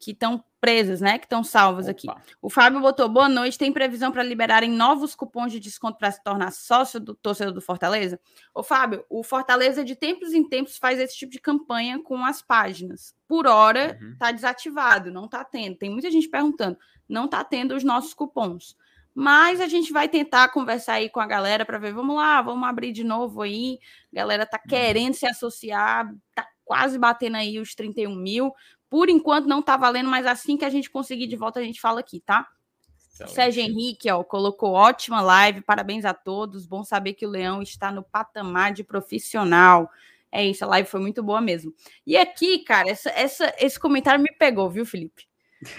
que 0.00 0.12
estão 0.12 0.42
presas, 0.58 1.00
né? 1.00 1.18
Que 1.18 1.26
estão 1.26 1.44
salvas 1.44 1.86
Opa. 1.86 1.90
aqui. 1.90 2.08
O 2.40 2.48
Fábio 2.48 2.80
botou 2.80 3.06
boa 3.08 3.28
noite. 3.28 3.58
Tem 3.58 3.70
previsão 3.70 4.10
para 4.10 4.22
liberarem 4.22 4.70
novos 4.70 5.14
cupons 5.14 5.52
de 5.52 5.60
desconto 5.60 5.98
para 5.98 6.10
se 6.10 6.22
tornar 6.22 6.50
sócio 6.52 6.98
do 6.98 7.14
torcedor 7.14 7.52
do 7.52 7.60
Fortaleza? 7.60 8.18
Ô, 8.54 8.62
Fábio, 8.62 9.04
o 9.10 9.22
Fortaleza 9.22 9.84
de 9.84 9.94
tempos 9.94 10.32
em 10.32 10.48
tempos 10.48 10.78
faz 10.78 10.98
esse 10.98 11.16
tipo 11.16 11.30
de 11.30 11.38
campanha 11.38 12.02
com 12.02 12.24
as 12.24 12.40
páginas. 12.40 13.14
Por 13.28 13.46
hora 13.46 13.98
uhum. 14.00 14.16
tá 14.18 14.32
desativado, 14.32 15.12
não 15.12 15.28
tá 15.28 15.44
tendo. 15.44 15.76
Tem 15.76 15.90
muita 15.90 16.10
gente 16.10 16.28
perguntando, 16.28 16.78
não 17.06 17.28
tá 17.28 17.44
tendo 17.44 17.76
os 17.76 17.84
nossos 17.84 18.14
cupons. 18.14 18.74
Mas 19.14 19.60
a 19.60 19.66
gente 19.66 19.92
vai 19.92 20.08
tentar 20.08 20.48
conversar 20.48 20.94
aí 20.94 21.10
com 21.10 21.20
a 21.20 21.26
galera 21.26 21.66
para 21.66 21.78
ver, 21.78 21.92
vamos 21.92 22.16
lá, 22.16 22.40
vamos 22.40 22.66
abrir 22.66 22.92
de 22.92 23.04
novo 23.04 23.42
aí. 23.42 23.78
A 24.12 24.16
galera 24.16 24.46
tá 24.46 24.58
uhum. 24.62 24.68
querendo 24.68 25.14
se 25.14 25.26
associar, 25.26 26.10
tá 26.34 26.46
quase 26.64 26.96
batendo 26.98 27.36
aí 27.36 27.58
os 27.58 27.74
31 27.74 28.14
mil. 28.14 28.52
Por 28.90 29.08
enquanto 29.08 29.46
não 29.46 29.62
tá 29.62 29.76
valendo, 29.76 30.10
mas 30.10 30.26
assim 30.26 30.56
que 30.56 30.64
a 30.64 30.68
gente 30.68 30.90
conseguir 30.90 31.28
de 31.28 31.36
volta, 31.36 31.60
a 31.60 31.62
gente 31.62 31.80
fala 31.80 32.00
aqui, 32.00 32.18
tá? 32.18 32.48
Excelente. 33.08 33.34
Sérgio 33.34 33.62
Henrique, 33.62 34.10
ó, 34.10 34.24
colocou 34.24 34.72
ótima 34.72 35.20
live, 35.20 35.60
parabéns 35.60 36.04
a 36.04 36.12
todos. 36.12 36.66
Bom 36.66 36.82
saber 36.82 37.14
que 37.14 37.24
o 37.24 37.30
Leão 37.30 37.62
está 37.62 37.92
no 37.92 38.02
patamar 38.02 38.72
de 38.72 38.82
profissional. 38.82 39.88
É 40.32 40.44
isso, 40.44 40.64
a 40.64 40.68
live 40.68 40.88
foi 40.88 41.00
muito 41.00 41.22
boa 41.22 41.40
mesmo. 41.40 41.72
E 42.04 42.16
aqui, 42.16 42.58
cara, 42.60 42.90
essa, 42.90 43.10
essa, 43.10 43.54
esse 43.58 43.78
comentário 43.78 44.22
me 44.22 44.32
pegou, 44.36 44.68
viu, 44.68 44.84
Felipe? 44.84 45.28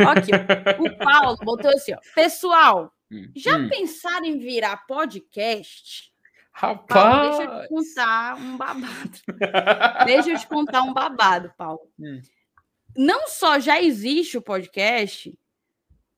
Aqui, 0.07 0.31
ó, 0.33 0.83
o 0.83 0.95
Paulo 0.97 1.37
botou 1.43 1.71
assim, 1.71 1.93
ó. 1.93 1.97
Pessoal, 2.15 2.93
hum, 3.11 3.29
já 3.35 3.57
hum. 3.57 3.67
pensaram 3.67 4.25
em 4.25 4.37
virar 4.37 4.85
podcast? 4.87 6.11
Rapaz! 6.53 6.87
Paulo, 6.87 7.37
deixa 7.37 7.51
eu 7.51 7.61
te 7.61 7.69
contar 7.69 8.35
um 8.35 8.57
babado. 8.57 10.05
deixa 10.05 10.29
eu 10.29 10.39
te 10.39 10.47
contar 10.47 10.83
um 10.83 10.93
babado, 10.93 11.51
Paulo. 11.57 11.81
Hum 11.99 12.21
não 12.95 13.27
só 13.27 13.59
já 13.59 13.81
existe 13.81 14.37
o 14.37 14.41
podcast, 14.41 15.37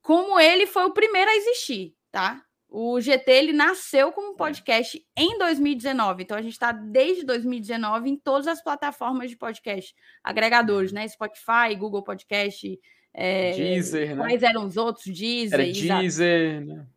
como 0.02 0.40
ele 0.40 0.66
foi 0.66 0.86
o 0.86 0.94
primeiro 0.94 1.32
a 1.32 1.36
existir, 1.36 1.96
tá? 2.12 2.44
O 2.70 3.00
GT 3.00 3.32
ele 3.32 3.54
nasceu 3.54 4.12
como 4.12 4.36
podcast 4.36 5.00
em 5.16 5.38
2019, 5.38 6.24
então 6.24 6.36
a 6.36 6.42
gente 6.42 6.54
está 6.54 6.72
desde 6.72 7.24
2019 7.24 8.10
em 8.10 8.18
todas 8.18 8.48
as 8.48 8.64
plataformas 8.64 9.30
de 9.30 9.38
podcast 9.38 9.94
agregadores, 10.24 10.92
né? 10.92 11.08
Spotify, 11.08 11.76
Google 11.78 12.04
Podcast, 12.04 12.80
é, 13.14 13.52
Deezer, 13.52 14.16
né? 14.16 14.24
Quais 14.24 14.42
eram 14.42 14.66
os 14.66 14.76
outros? 14.76 15.06
Deezer, 15.06 15.60
Era 15.60 15.72
Deezer, 15.72 16.66
né? 16.66 16.88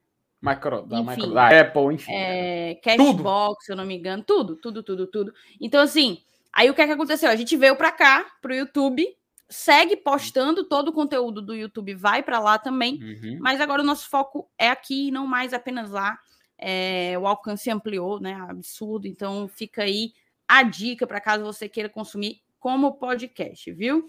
Micro, 0.40 0.82
da, 0.82 1.00
enfim, 1.00 1.10
micro, 1.10 1.34
da 1.34 1.60
Apple, 1.60 1.94
enfim. 1.94 2.12
É, 2.12 2.74
Cashbox, 2.82 3.66
se 3.66 3.72
eu 3.72 3.76
não 3.76 3.84
me 3.84 3.96
engano, 3.96 4.22
tudo, 4.22 4.56
tudo, 4.56 4.82
tudo, 4.82 5.06
tudo. 5.06 5.34
Então, 5.60 5.82
assim, 5.82 6.22
aí 6.52 6.70
o 6.70 6.74
que 6.74 6.80
é 6.80 6.86
que 6.86 6.92
aconteceu? 6.92 7.28
A 7.28 7.36
gente 7.36 7.56
veio 7.56 7.76
para 7.76 7.92
cá, 7.92 8.24
para 8.40 8.52
o 8.52 8.56
YouTube, 8.56 9.06
segue 9.48 9.96
postando 9.96 10.64
todo 10.64 10.88
o 10.88 10.92
conteúdo 10.92 11.40
do 11.40 11.54
YouTube, 11.54 11.94
vai 11.94 12.22
para 12.22 12.38
lá 12.38 12.58
também. 12.58 13.00
Uhum. 13.02 13.38
Mas 13.40 13.60
agora 13.60 13.82
o 13.82 13.86
nosso 13.86 14.08
foco 14.08 14.50
é 14.58 14.68
aqui, 14.68 15.10
não 15.10 15.26
mais 15.26 15.52
apenas 15.52 15.90
lá. 15.90 16.18
É, 16.58 17.16
o 17.18 17.26
alcance 17.26 17.70
ampliou, 17.70 18.20
né? 18.20 18.34
Absurdo. 18.34 19.06
Então 19.06 19.46
fica 19.48 19.82
aí 19.82 20.12
a 20.48 20.62
dica 20.62 21.06
para 21.06 21.20
caso 21.20 21.44
você 21.44 21.68
queira 21.68 21.88
consumir 21.88 22.40
como 22.58 22.94
podcast, 22.94 23.72
viu? 23.72 24.08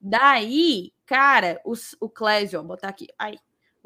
Daí, 0.00 0.92
cara, 1.04 1.60
o, 1.64 1.74
o 2.00 2.08
Clésio, 2.08 2.60
ó, 2.60 2.62
botar 2.62 2.88
aqui. 2.88 3.08
Aí, 3.18 3.38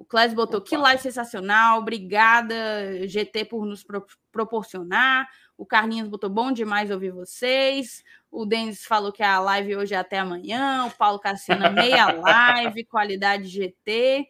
o 0.03 0.05
Clésio 0.05 0.35
botou 0.35 0.59
Opa. 0.59 0.69
que 0.69 0.77
live 0.77 1.01
sensacional, 1.01 1.79
obrigada, 1.79 3.07
GT, 3.07 3.45
por 3.45 3.65
nos 3.65 3.85
pro 3.85 4.05
proporcionar. 4.33 5.29
O 5.57 5.65
Carlinhos 5.65 6.09
botou 6.09 6.29
bom 6.29 6.51
demais 6.51 6.91
ouvir 6.91 7.13
vocês. 7.13 8.03
O 8.29 8.45
Denis 8.45 8.85
falou 8.85 9.13
que 9.13 9.23
a 9.23 9.39
live 9.39 9.77
hoje 9.77 9.95
é 9.95 9.99
até 9.99 10.19
amanhã. 10.19 10.87
O 10.87 10.91
Paulo 10.91 11.21
Cassina, 11.21 11.71
meia 11.71 12.07
live, 12.19 12.85
qualidade 12.85 13.47
GT. 13.47 14.27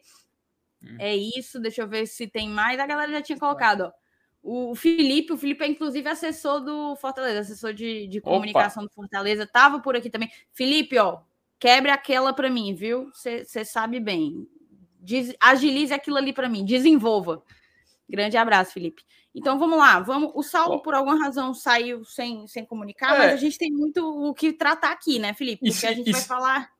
Hum. 0.83 0.97
É 0.99 1.15
isso. 1.15 1.59
Deixa 1.59 1.81
eu 1.81 1.87
ver 1.87 2.05
se 2.05 2.27
tem 2.27 2.47
mais. 2.49 2.79
A 2.79 2.85
galera 2.85 3.11
já 3.11 3.21
tinha 3.21 3.39
colocado, 3.39 3.81
ó. 3.81 3.91
O 4.43 4.75
Felipe, 4.75 5.33
o 5.33 5.37
Felipe 5.37 5.63
é 5.63 5.67
inclusive 5.67 6.07
assessor 6.07 6.59
do 6.59 6.95
Fortaleza, 6.97 7.39
assessor 7.39 7.73
de, 7.73 8.07
de 8.07 8.21
comunicação 8.21 8.83
Opa. 8.83 8.91
do 8.91 8.93
Fortaleza, 8.93 9.47
tava 9.47 9.79
por 9.79 9.95
aqui 9.95 10.09
também. 10.09 10.29
Felipe, 10.51 10.99
ó, 10.99 11.21
quebre 11.57 11.89
aquela 11.89 12.33
para 12.33 12.49
mim, 12.49 12.75
viu? 12.75 13.09
Você 13.13 13.63
sabe 13.63 14.01
bem. 14.01 14.45
Diz, 15.03 15.35
agilize 15.39 15.93
aquilo 15.93 16.17
ali 16.17 16.31
para 16.31 16.47
mim, 16.47 16.63
desenvolva. 16.63 17.43
Grande 18.09 18.37
abraço, 18.37 18.73
Felipe. 18.73 19.03
Então 19.35 19.59
vamos 19.59 19.77
lá, 19.77 19.99
vamos. 19.99 20.31
O 20.33 20.43
Saulo, 20.43 20.81
por 20.81 20.93
alguma 20.93 21.17
razão, 21.17 21.53
saiu 21.53 22.05
sem, 22.05 22.47
sem 22.47 22.65
comunicar, 22.65 23.15
é. 23.15 23.17
mas 23.17 23.33
a 23.33 23.35
gente 23.37 23.57
tem 23.57 23.71
muito 23.71 23.99
o 24.05 24.33
que 24.33 24.53
tratar 24.53 24.91
aqui, 24.91 25.19
né, 25.19 25.33
Felipe? 25.33 25.57
Porque 25.57 25.69
isso, 25.69 25.87
a 25.87 25.91
gente 25.91 26.09
isso... 26.09 26.19
vai 26.19 26.27
falar 26.27 26.71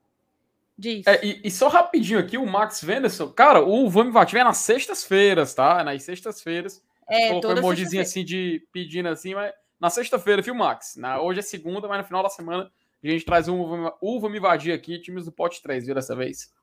disso. 0.78 1.10
É, 1.10 1.26
e, 1.26 1.42
e, 1.44 1.52
só 1.52 1.68
rapidinho 1.68 2.20
aqui, 2.20 2.38
o 2.38 2.46
Max 2.46 2.82
Venderson, 2.82 3.30
cara, 3.30 3.64
o 3.64 3.90
Vamos 3.90 4.14
Vatir 4.14 4.40
é 4.40 4.44
nas 4.44 4.58
sextas-feiras, 4.58 5.54
tá? 5.54 5.84
Nas 5.84 6.04
sextas-feiras. 6.04 6.82
É, 7.10 7.30
colocou 7.30 7.52
um 7.52 7.58
emojizinho 7.58 8.02
assim 8.02 8.24
de 8.24 8.66
pedindo 8.72 9.10
assim, 9.10 9.36
mas 9.36 9.52
na 9.80 9.90
sexta-feira, 9.90 10.42
viu, 10.42 10.56
Max? 10.56 10.96
Na, 10.96 11.20
hoje 11.20 11.40
é 11.40 11.44
segunda, 11.44 11.88
mas 11.88 11.98
no 11.98 12.06
final 12.06 12.24
da 12.24 12.30
semana 12.30 12.72
a 13.04 13.08
gente 13.08 13.26
traz 13.26 13.50
um 13.50 13.90
Uva 14.02 14.30
Me 14.30 14.40
Vadia 14.40 14.74
aqui, 14.74 14.98
times 15.00 15.26
do 15.26 15.32
pote 15.32 15.62
3, 15.62 15.86
viu, 15.86 15.96
dessa 15.96 16.16
vez? 16.16 16.54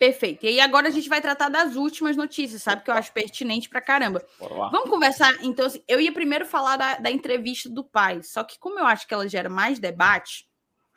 Perfeito. 0.00 0.46
E 0.46 0.48
aí 0.48 0.60
agora 0.60 0.88
a 0.88 0.90
gente 0.90 1.10
vai 1.10 1.20
tratar 1.20 1.50
das 1.50 1.76
últimas 1.76 2.16
notícias, 2.16 2.62
sabe? 2.62 2.82
Que 2.82 2.90
eu 2.90 2.94
acho 2.94 3.12
pertinente 3.12 3.68
pra 3.68 3.82
caramba. 3.82 4.24
Vamos 4.38 4.88
conversar. 4.88 5.36
Então, 5.44 5.66
assim, 5.66 5.82
eu 5.86 6.00
ia 6.00 6.10
primeiro 6.10 6.46
falar 6.46 6.78
da, 6.78 6.96
da, 6.96 7.10
entrevista 7.10 7.68
do 7.68 7.84
pai, 7.84 8.22
só 8.22 8.42
que 8.42 8.58
como 8.58 8.78
eu 8.78 8.86
acho 8.86 9.06
que 9.06 9.12
ela 9.12 9.28
gera 9.28 9.50
mais 9.50 9.78
debate, 9.78 10.48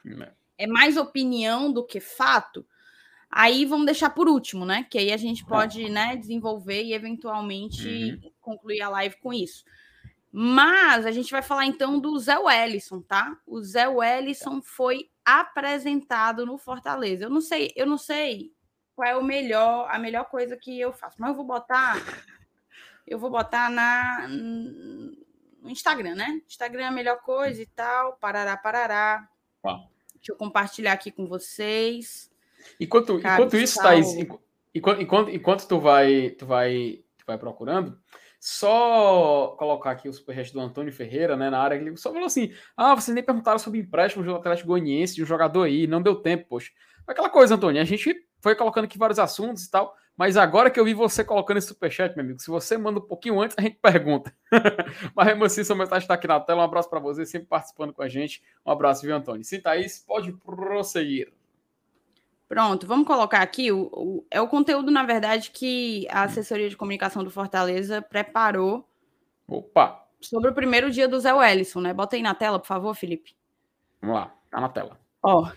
é. 0.05 0.31
é 0.59 0.67
mais 0.67 0.95
opinião 0.95 1.69
do 1.69 1.85
que 1.85 1.99
fato, 1.99 2.65
aí 3.29 3.65
vamos 3.65 3.87
deixar 3.87 4.09
por 4.11 4.29
último, 4.29 4.65
né? 4.65 4.87
Que 4.89 4.97
aí 4.97 5.11
a 5.11 5.17
gente 5.17 5.45
pode 5.45 5.89
né, 5.89 6.15
desenvolver 6.15 6.81
e 6.81 6.93
eventualmente 6.93 7.85
uhum. 7.85 8.31
concluir 8.39 8.81
a 8.83 8.87
live 8.87 9.17
com 9.17 9.33
isso. 9.33 9.65
Mas 10.31 11.05
a 11.05 11.11
gente 11.11 11.29
vai 11.29 11.41
falar 11.41 11.65
então 11.65 11.99
do 11.99 12.17
Zé 12.17 12.39
Wellison, 12.39 13.01
tá? 13.01 13.37
O 13.45 13.61
Zé 13.61 13.85
Wellison 13.85 14.61
foi 14.61 15.09
apresentado 15.25 16.45
no 16.45 16.57
Fortaleza. 16.57 17.25
Eu 17.25 17.29
não 17.29 17.41
sei, 17.41 17.73
eu 17.75 17.85
não 17.85 17.97
sei 17.97 18.53
qual 18.95 19.07
é 19.07 19.15
o 19.15 19.23
melhor, 19.23 19.87
a 19.89 19.97
melhor 19.99 20.25
coisa 20.25 20.57
que 20.57 20.79
eu 20.79 20.93
faço, 20.93 21.17
mas 21.19 21.29
eu 21.29 21.35
vou 21.35 21.45
botar 21.45 21.95
eu 23.05 23.19
vou 23.19 23.29
botar 23.29 23.69
na 23.69 24.27
no 24.27 25.69
Instagram, 25.69 26.15
né? 26.15 26.41
Instagram 26.47 26.83
é 26.83 26.87
a 26.87 26.91
melhor 26.91 27.21
coisa 27.21 27.61
e 27.61 27.65
tal, 27.65 28.17
parará, 28.17 28.57
parará. 28.57 29.27
Uau. 29.63 29.89
Deixa 30.15 30.31
eu 30.31 30.35
compartilhar 30.35 30.93
aqui 30.93 31.09
com 31.09 31.27
vocês. 31.27 32.29
Enquanto, 32.79 33.17
enquanto 33.17 33.57
isso, 33.57 33.81
Thaís, 33.81 34.13
enquanto, 34.15 35.01
enquanto, 35.01 35.29
enquanto 35.29 35.67
tu 35.67 35.79
vai, 35.79 36.31
tu 36.31 36.45
vai, 36.45 37.03
tu 37.17 37.25
vai 37.25 37.37
procurando, 37.37 37.97
só 38.39 39.55
colocar 39.57 39.91
aqui 39.91 40.09
o 40.09 40.13
superchat 40.13 40.51
do 40.51 40.59
Antônio 40.59 40.91
Ferreira, 40.91 41.37
né, 41.37 41.49
na 41.49 41.59
área, 41.59 41.75
ele 41.75 41.95
só 41.95 42.11
falou 42.11 42.25
assim, 42.25 42.53
ah, 42.75 42.93
vocês 42.93 43.15
nem 43.15 43.23
perguntaram 43.23 43.59
sobre 43.59 43.79
empréstimo 43.79 44.23
do 44.23 44.35
Atlético 44.35 44.67
Goianiense, 44.67 45.15
de 45.15 45.23
um 45.23 45.25
jogador 45.25 45.63
aí, 45.63 45.87
não 45.87 46.01
deu 46.01 46.15
tempo, 46.15 46.47
poxa. 46.49 46.71
Aquela 47.07 47.29
coisa, 47.29 47.55
Antônio, 47.55 47.81
a 47.81 47.85
gente 47.85 48.15
foi 48.43 48.55
colocando 48.55 48.83
aqui 48.83 48.97
vários 48.97 49.19
assuntos 49.19 49.63
e 49.63 49.71
tal, 49.71 49.95
mas 50.17 50.35
agora 50.35 50.69
que 50.69 50.77
eu 50.77 50.83
vi 50.83 50.93
você 50.93 51.23
colocando 51.23 51.57
esse 51.57 51.69
superchat, 51.69 52.13
meu 52.13 52.25
amigo, 52.25 52.41
se 52.41 52.49
você 52.49 52.77
manda 52.77 52.99
um 52.99 53.01
pouquinho 53.01 53.39
antes, 53.39 53.57
a 53.57 53.61
gente 53.61 53.77
pergunta. 53.81 54.35
mas 55.15 55.27
mesmo 55.27 55.45
assim, 55.45 55.63
sua 55.63 55.77
mensagem 55.77 56.03
está 56.03 56.15
aqui 56.15 56.27
na 56.27 56.41
tela, 56.41 56.59
um 56.59 56.65
abraço 56.65 56.89
para 56.89 56.99
você, 56.99 57.25
sempre 57.25 57.47
participando 57.47 57.93
com 57.93 58.03
a 58.03 58.09
gente. 58.09 58.43
Um 58.65 58.71
abraço, 58.71 59.01
viu, 59.03 59.15
Antônio? 59.15 59.45
Sim, 59.45 59.61
Thaís, 59.61 59.99
pode 60.05 60.33
prosseguir. 60.33 61.31
Pronto, 62.49 62.85
vamos 62.85 63.07
colocar 63.07 63.41
aqui. 63.41 63.71
O, 63.71 63.89
o, 63.93 64.27
é 64.29 64.41
o 64.41 64.47
conteúdo, 64.49 64.91
na 64.91 65.03
verdade, 65.03 65.49
que 65.49 66.05
a 66.09 66.23
assessoria 66.23 66.69
de 66.69 66.75
comunicação 66.75 67.23
do 67.23 67.31
Fortaleza 67.31 68.01
preparou. 68.01 68.85
Opa! 69.47 70.05
Sobre 70.19 70.51
o 70.51 70.53
primeiro 70.53 70.91
dia 70.91 71.07
do 71.07 71.19
Zé 71.19 71.33
Wellison, 71.33 71.79
né? 71.79 71.93
Bota 71.93 72.17
aí 72.17 72.21
na 72.21 72.35
tela, 72.35 72.59
por 72.59 72.67
favor, 72.67 72.93
Felipe. 72.93 73.35
Vamos 74.01 74.17
lá, 74.17 74.35
tá 74.51 74.59
na 74.59 74.67
tela. 74.67 74.99
Ó, 75.23 75.49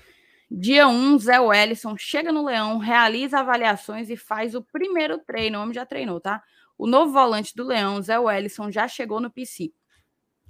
dia 0.50 0.86
1, 0.86 0.92
um, 0.92 1.18
Zé 1.18 1.40
Wellison 1.40 1.96
chega 1.96 2.32
no 2.32 2.44
Leão, 2.44 2.78
realiza 2.78 3.40
avaliações 3.40 4.08
e 4.10 4.16
faz 4.16 4.54
o 4.54 4.62
primeiro 4.62 5.18
treino. 5.18 5.58
O 5.58 5.62
homem 5.62 5.74
já 5.74 5.84
treinou, 5.84 6.20
tá? 6.20 6.42
O 6.78 6.86
novo 6.86 7.12
volante 7.12 7.54
do 7.54 7.64
Leão, 7.64 8.00
Zé 8.00 8.18
Wellison, 8.18 8.70
já 8.70 8.86
chegou 8.86 9.20
no 9.20 9.30
PC. 9.30 9.72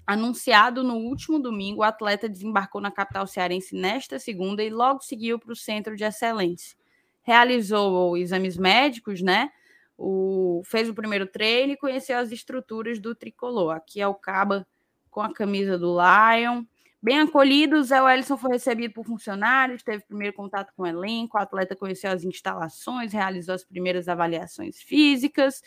Anunciado 0.07 0.85
no 0.85 0.97
último 0.97 1.39
domingo, 1.39 1.81
o 1.81 1.85
atleta 1.85 2.29
desembarcou 2.29 2.81
na 2.81 2.91
capital 2.91 3.27
cearense 3.27 3.75
nesta 3.75 4.19
segunda 4.19 4.63
e 4.63 4.71
logo 4.71 5.03
seguiu 5.03 5.39
para 5.39 5.53
o 5.53 5.57
centro 5.57 5.97
de 5.97 6.05
excelência. 6.05 6.77
Realizou 7.23 8.17
exames 8.17 8.57
médicos, 8.57 9.21
né? 9.21 9.51
O, 9.99 10.63
fez 10.65 10.89
o 10.89 10.95
primeiro 10.95 11.27
treino 11.27 11.73
e 11.73 11.77
conheceu 11.77 12.19
as 12.19 12.31
estruturas 12.31 13.01
do 13.01 13.15
tricolor. 13.15 13.75
Aqui 13.75 14.01
é 14.01 14.07
o 14.07 14.15
Caba 14.15 14.67
com 15.11 15.21
a 15.21 15.33
camisa 15.33 15.79
do 15.79 15.97
Lion. 15.97 16.65
Bem 17.07 17.21
acolhido, 17.21 17.77
o 17.77 17.85
Zé 17.85 18.03
Wellison 18.03 18.37
foi 18.37 18.51
recebido 18.51 18.93
por 18.93 19.07
funcionários, 19.07 19.81
teve 19.81 20.03
primeiro 20.03 20.35
contato 20.35 20.73
com 20.77 20.83
o 20.83 20.87
elenco, 20.89 21.39
o 21.39 21.41
atleta 21.41 21.77
conheceu 21.77 22.11
as 22.11 22.25
instalações, 22.25 23.13
realizou 23.13 23.55
as 23.55 23.63
primeiras 23.63 24.09
avaliações 24.09 24.83
físicas 24.83 25.63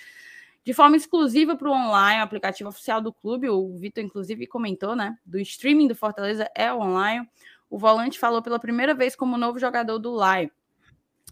de 0.66 0.74
forma 0.74 0.98
exclusiva 0.98 1.56
para 1.56 1.70
o 1.70 1.72
online, 1.72 2.20
o 2.20 2.24
aplicativo 2.24 2.68
oficial 2.68 3.00
do 3.00 3.14
clube. 3.14 3.48
O 3.48 3.74
Vitor, 3.78 4.04
inclusive, 4.04 4.46
comentou, 4.48 4.98
né? 4.98 5.18
Do 5.26 5.40
streaming 5.40 5.88
do 5.88 5.96
Fortaleza 5.96 6.52
é 6.54 6.74
online. 6.74 7.26
O 7.70 7.80
volante 7.80 8.20
falou 8.20 8.42
pela 8.42 8.60
primeira 8.60 8.94
vez 8.94 9.16
como 9.16 9.38
novo 9.38 9.58
jogador 9.60 9.98
do. 9.98 10.22
A 10.22 10.42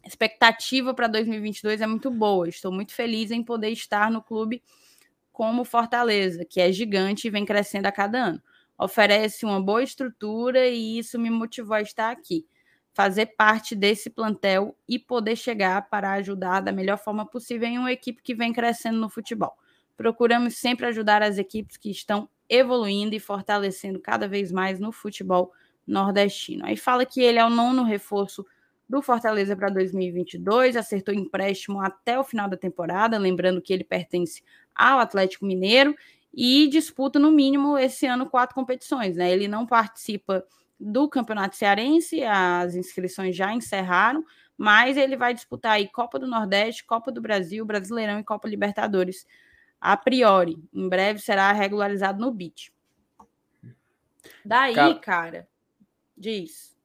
expectativa 0.05 0.93
para 0.93 1.07
2022 1.09 1.81
é 1.81 1.85
muito 1.85 2.09
boa. 2.09 2.47
Estou 2.47 2.71
muito 2.71 2.93
feliz 2.93 3.29
em 3.29 3.43
poder 3.43 3.71
estar 3.71 4.09
no 4.09 4.21
clube 4.21 4.63
como 5.33 5.65
Fortaleza, 5.65 6.45
que 6.45 6.61
é 6.61 6.71
gigante 6.71 7.27
e 7.27 7.29
vem 7.29 7.43
crescendo 7.43 7.87
a 7.87 7.91
cada 7.91 8.17
ano. 8.17 8.41
Oferece 8.77 9.45
uma 9.45 9.61
boa 9.61 9.81
estrutura 9.81 10.67
e 10.67 10.99
isso 10.99 11.19
me 11.19 11.29
motivou 11.29 11.75
a 11.75 11.81
estar 11.81 12.11
aqui 12.11 12.45
fazer 12.97 13.27
parte 13.37 13.75
desse 13.75 14.09
plantel 14.09 14.75
e 14.89 14.97
poder 14.97 15.35
chegar 15.35 15.87
para 15.87 16.13
ajudar 16.13 16.61
da 16.61 16.71
melhor 16.71 16.97
forma 16.97 17.27
possível 17.27 17.67
em 17.67 17.77
uma 17.77 17.91
equipe 17.91 18.23
que 18.23 18.33
vem 18.33 18.51
crescendo 18.51 18.97
no 18.99 19.07
futebol. 19.07 19.53
Procuramos 19.95 20.57
sempre 20.57 20.87
ajudar 20.87 21.21
as 21.21 21.37
equipes 21.37 21.77
que 21.77 21.91
estão 21.91 22.27
evoluindo 22.49 23.13
e 23.13 23.19
fortalecendo 23.19 23.99
cada 23.99 24.27
vez 24.27 24.51
mais 24.51 24.79
no 24.79 24.91
futebol 24.91 25.51
nordestino. 25.85 26.65
Aí 26.65 26.75
fala 26.75 27.05
que 27.05 27.21
ele 27.21 27.37
é 27.37 27.45
o 27.45 27.51
nono 27.51 27.83
reforço 27.83 28.43
do 28.89 28.99
Fortaleza 28.99 29.55
para 29.55 29.69
2022, 29.69 30.75
acertou 30.75 31.13
empréstimo 31.13 31.79
até 31.79 32.17
o 32.17 32.23
final 32.23 32.49
da 32.49 32.57
temporada, 32.57 33.19
lembrando 33.19 33.61
que 33.61 33.71
ele 33.71 33.83
pertence 33.83 34.41
ao 34.73 34.97
Atlético 34.97 35.45
Mineiro 35.45 35.95
e 36.33 36.67
disputa 36.67 37.17
no 37.17 37.31
mínimo 37.31 37.77
esse 37.77 38.05
ano 38.05 38.29
quatro 38.29 38.55
competições, 38.55 39.15
né? 39.15 39.31
Ele 39.31 39.47
não 39.47 39.65
participa 39.65 40.45
do 40.79 41.09
Campeonato 41.09 41.55
Cearense, 41.55 42.23
as 42.23 42.75
inscrições 42.75 43.35
já 43.35 43.53
encerraram, 43.53 44.23
mas 44.57 44.97
ele 44.97 45.17
vai 45.17 45.33
disputar 45.33 45.73
aí 45.73 45.87
Copa 45.87 46.19
do 46.19 46.27
Nordeste, 46.27 46.85
Copa 46.85 47.11
do 47.11 47.21
Brasil, 47.21 47.65
Brasileirão 47.65 48.19
e 48.19 48.23
Copa 48.23 48.47
Libertadores. 48.47 49.25
A 49.81 49.97
priori, 49.97 50.57
em 50.73 50.87
breve 50.87 51.19
será 51.19 51.51
regularizado 51.51 52.19
no 52.19 52.31
BIT. 52.31 52.71
Daí, 54.45 54.75
cara, 54.75 54.95
cara, 54.95 55.47
diz. 56.15 56.75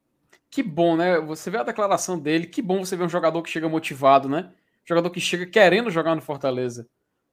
Que 0.49 0.61
bom, 0.61 0.95
né? 0.95 1.19
Você 1.19 1.49
vê 1.49 1.57
a 1.57 1.63
declaração 1.63 2.19
dele, 2.19 2.47
que 2.47 2.61
bom 2.61 2.83
você 2.83 2.95
ver 2.95 3.05
um 3.05 3.09
jogador 3.09 3.41
que 3.41 3.49
chega 3.49 3.67
motivado, 3.67 4.29
né? 4.29 4.51
jogador 4.85 5.09
que 5.09 5.19
chega 5.19 5.45
querendo 5.45 5.89
jogar 5.89 6.15
no 6.15 6.21
Fortaleza. 6.21 6.87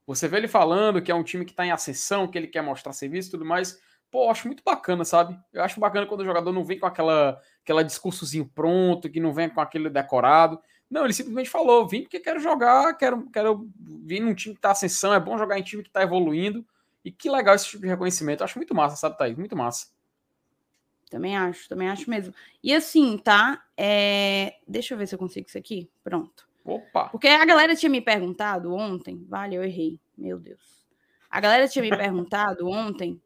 Você 0.06 0.26
vê 0.26 0.38
ele 0.38 0.48
falando 0.48 1.00
que 1.00 1.10
é 1.10 1.14
um 1.14 1.22
time 1.22 1.44
que 1.44 1.52
está 1.52 1.64
em 1.64 1.70
ascensão, 1.70 2.26
que 2.26 2.36
ele 2.36 2.46
quer 2.48 2.62
mostrar 2.62 2.92
serviço 2.92 3.28
e 3.28 3.30
tudo 3.32 3.44
mais 3.44 3.78
pô, 4.10 4.28
acho 4.28 4.46
muito 4.46 4.62
bacana, 4.64 5.04
sabe? 5.04 5.38
Eu 5.52 5.62
acho 5.62 5.80
bacana 5.80 6.06
quando 6.06 6.20
o 6.20 6.24
jogador 6.24 6.52
não 6.52 6.64
vem 6.64 6.78
com 6.78 6.86
aquela, 6.86 7.40
aquela 7.62 7.84
discursozinho 7.84 8.50
pronto, 8.54 9.08
que 9.08 9.20
não 9.20 9.32
vem 9.32 9.48
com 9.48 9.60
aquele 9.60 9.88
decorado. 9.88 10.60
Não, 10.90 11.04
ele 11.04 11.12
simplesmente 11.12 11.48
falou: 11.48 11.86
vim 11.86 12.02
porque 12.02 12.18
quero 12.18 12.40
jogar, 12.40 12.94
quero, 12.96 13.30
quero 13.30 13.68
vir 13.78 14.20
num 14.20 14.34
time 14.34 14.54
que 14.54 14.60
tá 14.60 14.72
ascensão, 14.72 15.14
é 15.14 15.20
bom 15.20 15.38
jogar 15.38 15.58
em 15.58 15.62
time 15.62 15.82
que 15.82 15.90
tá 15.90 16.02
evoluindo. 16.02 16.66
E 17.02 17.10
que 17.10 17.30
legal 17.30 17.54
esse 17.54 17.66
tipo 17.66 17.82
de 17.82 17.88
reconhecimento. 17.88 18.40
Eu 18.40 18.44
acho 18.44 18.58
muito 18.58 18.74
massa, 18.74 18.94
sabe, 18.94 19.16
Thaís? 19.16 19.38
Muito 19.38 19.56
massa. 19.56 19.86
Também 21.08 21.34
acho, 21.34 21.66
também 21.66 21.88
acho 21.88 22.10
mesmo. 22.10 22.34
E 22.62 22.74
assim, 22.74 23.16
tá? 23.16 23.64
É... 23.74 24.56
Deixa 24.68 24.92
eu 24.92 24.98
ver 24.98 25.06
se 25.06 25.14
eu 25.14 25.18
consigo 25.18 25.48
isso 25.48 25.56
aqui. 25.56 25.90
Pronto. 26.04 26.49
Opa! 26.64 27.08
Porque 27.08 27.28
a 27.28 27.44
galera 27.44 27.74
tinha 27.74 27.90
me 27.90 28.00
perguntado 28.00 28.72
ontem. 28.74 29.24
Vale, 29.28 29.56
eu 29.56 29.64
errei. 29.64 29.98
Meu 30.16 30.38
Deus. 30.38 30.86
A 31.30 31.40
galera 31.40 31.68
tinha 31.68 31.82
me 31.82 31.90
perguntado 31.96 32.68
ontem 32.68 33.20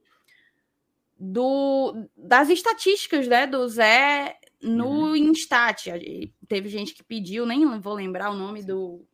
do, 1.18 2.08
das 2.16 2.48
estatísticas 2.50 3.26
né, 3.26 3.46
do 3.46 3.66
Zé 3.68 4.38
no 4.62 5.08
uhum. 5.08 5.16
Instat. 5.16 5.86
Teve 6.48 6.68
gente 6.68 6.94
que 6.94 7.02
pediu, 7.02 7.46
nem 7.46 7.78
vou 7.80 7.94
lembrar 7.94 8.30
o 8.30 8.36
nome 8.36 8.62
do, 8.62 9.04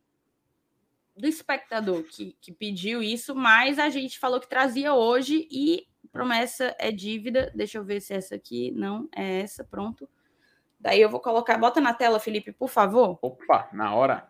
do 1.15 1.27
espectador 1.27 2.03
que, 2.03 2.35
que 2.41 2.51
pediu 2.51 3.01
isso, 3.01 3.35
mas 3.35 3.79
a 3.79 3.89
gente 3.89 4.19
falou 4.19 4.39
que 4.39 4.49
trazia 4.49 4.93
hoje 4.93 5.47
e 5.51 5.87
promessa 6.11 6.75
é 6.79 6.91
dívida. 6.91 7.51
Deixa 7.55 7.77
eu 7.77 7.83
ver 7.83 8.01
se 8.01 8.13
é 8.13 8.17
essa 8.17 8.35
aqui. 8.35 8.71
Não, 8.71 9.07
é 9.15 9.41
essa, 9.41 9.63
pronto. 9.63 10.09
Daí 10.81 10.99
eu 10.99 11.09
vou 11.09 11.19
colocar, 11.19 11.57
bota 11.57 11.79
na 11.79 11.93
tela, 11.93 12.19
Felipe, 12.19 12.51
por 12.51 12.69
favor. 12.69 13.17
Opa, 13.21 13.69
na 13.71 13.93
hora. 13.93 14.27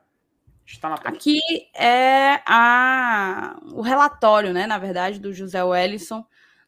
Está 0.65 0.89
na 0.89 0.97
tela. 0.97 1.15
Aqui 1.15 1.39
é 1.73 2.41
a, 2.45 3.59
o 3.73 3.81
relatório, 3.81 4.53
né, 4.53 4.67
na 4.67 4.77
verdade, 4.77 5.19
do 5.19 5.33
José 5.33 5.63
Wellison 5.63 6.25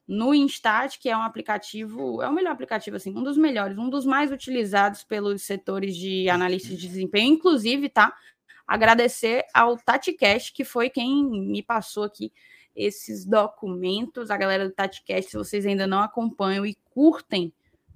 no 0.08 0.34
Instat, 0.34 1.00
que 1.00 1.10
é 1.10 1.16
um 1.16 1.22
aplicativo, 1.22 2.22
é 2.22 2.28
o 2.28 2.34
melhor 2.34 2.52
aplicativo, 2.52 2.98
assim, 2.98 3.16
um 3.16 3.24
dos 3.24 3.38
melhores, 3.38 3.78
um 3.78 3.90
dos 3.90 4.06
mais 4.06 4.32
utilizados 4.32 5.04
pelos 5.04 5.44
setores 5.44 5.96
de 5.96 6.30
analistas 6.30 6.78
de 6.78 6.88
desempenho, 6.88 7.34
inclusive, 7.34 7.88
tá? 7.88 8.14
agradecer 8.68 9.46
ao 9.54 9.78
TatiCast, 9.78 10.54
que 10.54 10.64
foi 10.64 10.90
quem 10.90 11.24
me 11.24 11.62
passou 11.62 12.04
aqui 12.04 12.32
esses 12.76 13.26
documentos. 13.26 14.32
A 14.32 14.38
galera 14.38 14.68
do 14.68 14.74
TatiCast, 14.74 15.32
se 15.32 15.38
vocês 15.38 15.66
ainda 15.66 15.86
não 15.86 16.02
acompanham 16.02 16.66
e 16.66 16.76
curtem 16.90 17.54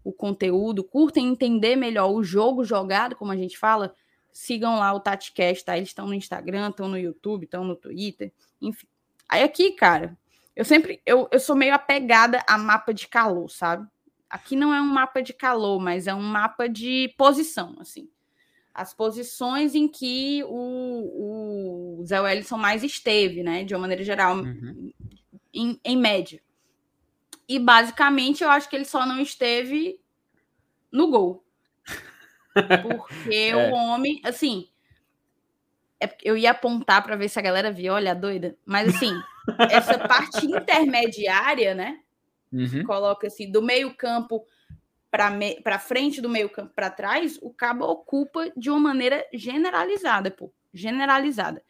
o 0.08 0.14
conteúdo, 0.14 0.86
curtem 0.86 1.28
entender 1.28 1.76
melhor 1.76 2.10
o 2.10 2.24
jogo 2.24 2.64
jogado, 2.64 3.14
como 3.14 3.34
a 3.34 3.36
gente 3.36 3.58
fala, 3.58 3.94
sigam 4.32 4.80
lá 4.80 4.94
o 4.94 5.02
TatiCast, 5.02 5.66
tá? 5.66 5.76
Eles 5.76 5.90
estão 5.90 6.08
no 6.08 6.14
Instagram, 6.14 6.70
estão 6.70 6.88
no 6.88 6.98
YouTube, 6.98 7.44
estão 7.44 7.66
no 7.66 7.76
Twitter, 7.76 8.32
enfim. 8.62 8.88
Aí 9.28 9.44
aqui, 9.44 9.74
cara, 9.74 10.18
eu 10.56 10.64
sempre, 10.64 11.02
eu, 11.06 11.28
eu 11.30 11.40
sou 11.42 11.58
meio 11.58 11.74
apegada 11.74 12.42
a 12.48 12.58
mapa 12.58 12.94
de 12.94 13.06
calor, 13.10 13.50
sabe? 13.50 13.86
Aqui 14.30 14.56
não 14.56 14.74
é 14.74 14.82
um 14.82 14.88
mapa 14.88 15.22
de 15.22 15.34
calor, 15.34 15.78
mas 15.78 16.08
é 16.08 16.14
um 16.14 16.22
mapa 16.22 16.70
de 16.70 17.14
posição, 17.18 17.76
assim. 17.78 18.10
As 18.74 18.94
posições 18.94 19.76
em 19.76 19.90
que 19.90 20.42
o, 20.46 22.00
o 22.00 22.06
Zé 22.06 22.22
Wellison 22.22 22.58
mais 22.58 22.82
esteve, 22.82 23.44
né? 23.44 23.66
De 23.66 23.74
uma 23.74 23.82
maneira 23.82 24.06
geral, 24.06 24.38
uhum. 24.38 24.94
em, 25.54 25.78
em 25.84 25.98
média. 25.98 26.42
E 27.48 27.60
basicamente 27.60 28.44
eu 28.44 28.50
acho 28.50 28.70
que 28.70 28.76
ele 28.76 28.86
só 28.86 29.06
não 29.06 29.22
esteve 29.22 30.00
no 30.92 31.08
gol. 31.10 31.46
Porque 32.54 33.36
é. 33.36 33.56
o 33.56 33.74
homem, 33.74 34.20
assim, 34.24 34.68
é, 36.00 36.16
eu 36.24 36.38
ia 36.38 36.52
apontar 36.52 37.04
para 37.04 37.16
ver 37.16 37.30
se 37.30 37.40
a 37.40 37.42
galera 37.42 37.72
via, 37.72 37.94
olha, 37.94 38.14
doida. 38.14 38.58
Mas 38.66 38.96
assim, 38.96 39.14
essa 39.72 39.98
parte 39.98 40.46
intermediária, 40.46 41.74
né? 41.74 42.00
Uhum. 42.52 42.84
Coloca 42.84 43.28
assim, 43.28 43.52
do 43.52 43.62
meio-campo 43.62 44.46
para 45.10 45.30
me... 45.30 45.62
frente 45.80 46.22
do 46.22 46.30
meio-campo 46.30 46.74
para 46.74 46.90
trás, 46.90 47.40
o 47.42 47.52
cabo 47.52 47.86
ocupa 47.86 48.52
de 48.56 48.70
uma 48.70 48.80
maneira 48.80 49.26
generalizada, 49.34 50.30
pô. 50.30 50.52
Generalizada. 50.74 51.64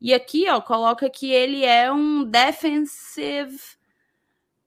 E 0.00 0.14
aqui, 0.14 0.48
ó, 0.48 0.60
coloca 0.60 1.08
que 1.10 1.30
ele 1.30 1.64
é 1.64 1.90
um 1.90 2.24
defensive 2.24 3.58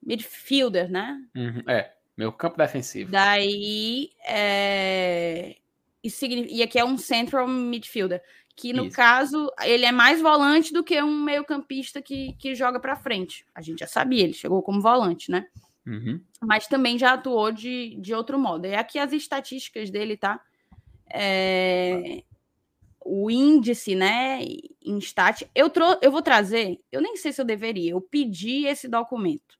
midfielder, 0.07 0.89
né? 0.89 1.21
Uhum. 1.35 1.61
É, 1.67 1.91
meu 2.17 2.31
campo 2.31 2.57
defensivo. 2.57 3.11
Daí, 3.11 4.09
é... 4.25 5.55
e 6.01 6.63
aqui 6.63 6.79
é 6.79 6.85
um 6.85 6.97
central 6.97 7.47
midfielder 7.47 8.23
que 8.57 8.73
no 8.73 8.87
Isso. 8.87 8.95
caso 8.95 9.51
ele 9.63 9.85
é 9.85 9.91
mais 9.91 10.19
volante 10.19 10.73
do 10.73 10.83
que 10.83 10.99
um 11.01 11.23
meio-campista 11.23 12.01
que, 12.01 12.33
que 12.39 12.55
joga 12.55 12.79
para 12.79 12.95
frente. 12.95 13.45
A 13.53 13.61
gente 13.61 13.79
já 13.79 13.87
sabia, 13.87 14.23
ele 14.23 14.33
chegou 14.33 14.63
como 14.63 14.81
volante, 14.81 15.29
né? 15.29 15.45
Uhum. 15.85 16.19
Mas 16.41 16.67
também 16.67 16.97
já 16.97 17.13
atuou 17.13 17.51
de, 17.51 17.95
de 18.01 18.15
outro 18.15 18.39
modo. 18.39 18.65
E 18.65 18.73
aqui 18.73 18.97
as 18.97 19.13
estatísticas 19.13 19.91
dele, 19.91 20.17
tá? 20.17 20.41
É... 21.07 22.23
O 23.05 23.29
índice, 23.29 23.95
né, 23.95 24.39
em 24.83 24.97
stat, 24.97 25.47
eu, 25.55 25.69
tro... 25.69 25.97
eu 26.01 26.11
vou 26.11 26.21
trazer, 26.21 26.77
eu 26.91 26.99
nem 26.99 27.15
sei 27.15 27.31
se 27.31 27.39
eu 27.39 27.45
deveria, 27.45 27.91
eu 27.91 28.01
pedi 28.01 28.65
esse 28.65 28.85
documento, 28.85 29.57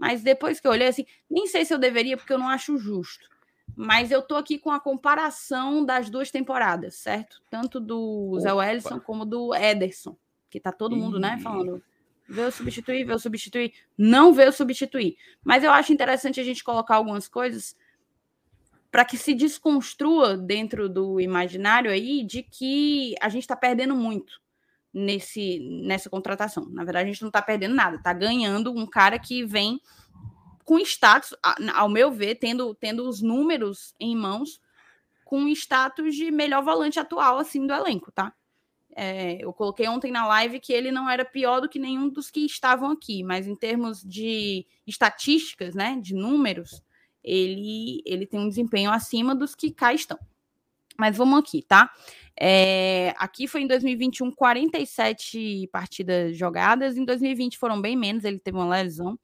mas 0.00 0.22
depois 0.22 0.58
que 0.58 0.66
eu 0.66 0.72
olhei 0.72 0.88
assim, 0.88 1.06
nem 1.30 1.46
sei 1.46 1.64
se 1.64 1.72
eu 1.72 1.78
deveria, 1.78 2.16
porque 2.16 2.32
eu 2.32 2.38
não 2.38 2.48
acho 2.48 2.76
justo 2.76 3.28
mas 3.76 4.10
eu 4.10 4.20
tô 4.20 4.36
aqui 4.36 4.58
com 4.58 4.70
a 4.70 4.80
comparação 4.80 5.84
das 5.84 6.10
duas 6.10 6.30
temporadas, 6.30 6.96
certo? 6.96 7.40
Tanto 7.48 7.80
do 7.80 8.32
Opa. 8.32 8.40
Zé 8.40 8.52
Wellison 8.52 9.00
como 9.00 9.24
do 9.24 9.54
Ederson, 9.54 10.16
que 10.50 10.60
tá 10.60 10.72
todo 10.72 10.96
mundo, 10.96 11.18
né, 11.18 11.38
falando 11.42 11.82
veio 12.30 12.52
substituir, 12.52 13.04
veio 13.04 13.18
substituir, 13.18 13.72
não 13.98 14.32
veio 14.32 14.52
substituir. 14.52 15.16
Mas 15.42 15.64
eu 15.64 15.72
acho 15.72 15.92
interessante 15.92 16.38
a 16.40 16.44
gente 16.44 16.62
colocar 16.62 16.94
algumas 16.94 17.26
coisas 17.26 17.76
para 18.90 19.04
que 19.04 19.16
se 19.16 19.34
desconstrua 19.34 20.36
dentro 20.36 20.88
do 20.88 21.20
imaginário 21.20 21.90
aí 21.90 22.24
de 22.24 22.42
que 22.42 23.14
a 23.20 23.28
gente 23.28 23.42
está 23.42 23.56
perdendo 23.56 23.96
muito 23.96 24.40
nesse 24.92 25.60
nessa 25.84 26.10
contratação. 26.10 26.66
Na 26.70 26.84
verdade, 26.84 27.08
a 27.08 27.12
gente 27.12 27.22
não 27.22 27.28
está 27.28 27.40
perdendo 27.40 27.74
nada, 27.74 27.96
está 27.96 28.12
ganhando 28.12 28.72
um 28.72 28.86
cara 28.86 29.18
que 29.18 29.44
vem 29.44 29.80
com 30.64 30.78
status, 30.78 31.34
ao 31.74 31.88
meu 31.88 32.12
ver, 32.12 32.36
tendo, 32.36 32.74
tendo 32.76 33.08
os 33.08 33.20
números 33.20 33.92
em 33.98 34.14
mãos, 34.14 34.60
com 35.24 35.48
status 35.48 36.14
de 36.14 36.30
melhor 36.30 36.62
volante 36.62 36.98
atual, 36.98 37.38
assim, 37.38 37.66
do 37.66 37.72
elenco, 37.72 38.12
tá? 38.12 38.32
É, 38.94 39.44
eu 39.44 39.52
coloquei 39.52 39.88
ontem 39.88 40.10
na 40.10 40.26
live 40.26 40.60
que 40.60 40.72
ele 40.72 40.90
não 40.90 41.08
era 41.08 41.24
pior 41.24 41.60
do 41.60 41.68
que 41.68 41.78
nenhum 41.78 42.08
dos 42.08 42.30
que 42.30 42.44
estavam 42.44 42.90
aqui, 42.90 43.22
mas 43.22 43.46
em 43.46 43.54
termos 43.56 44.02
de 44.02 44.66
estatísticas, 44.86 45.74
né, 45.74 45.98
de 46.00 46.14
números, 46.14 46.82
ele, 47.22 48.02
ele 48.04 48.26
tem 48.26 48.40
um 48.40 48.48
desempenho 48.48 48.90
acima 48.90 49.34
dos 49.34 49.54
que 49.54 49.70
cá 49.70 49.92
estão. 49.92 50.18
Mas 51.00 51.16
vamos 51.16 51.38
aqui, 51.38 51.62
tá? 51.62 51.90
É, 52.38 53.14
aqui 53.16 53.48
foi 53.48 53.62
em 53.62 53.66
2021 53.66 54.30
47 54.32 55.68
partidas 55.72 56.36
jogadas, 56.36 56.98
em 56.98 57.04
2020 57.04 57.56
foram 57.56 57.80
bem 57.80 57.96
menos, 57.96 58.22
ele 58.22 58.38
teve 58.38 58.58
uma 58.58 58.68
lesão. 58.68 59.18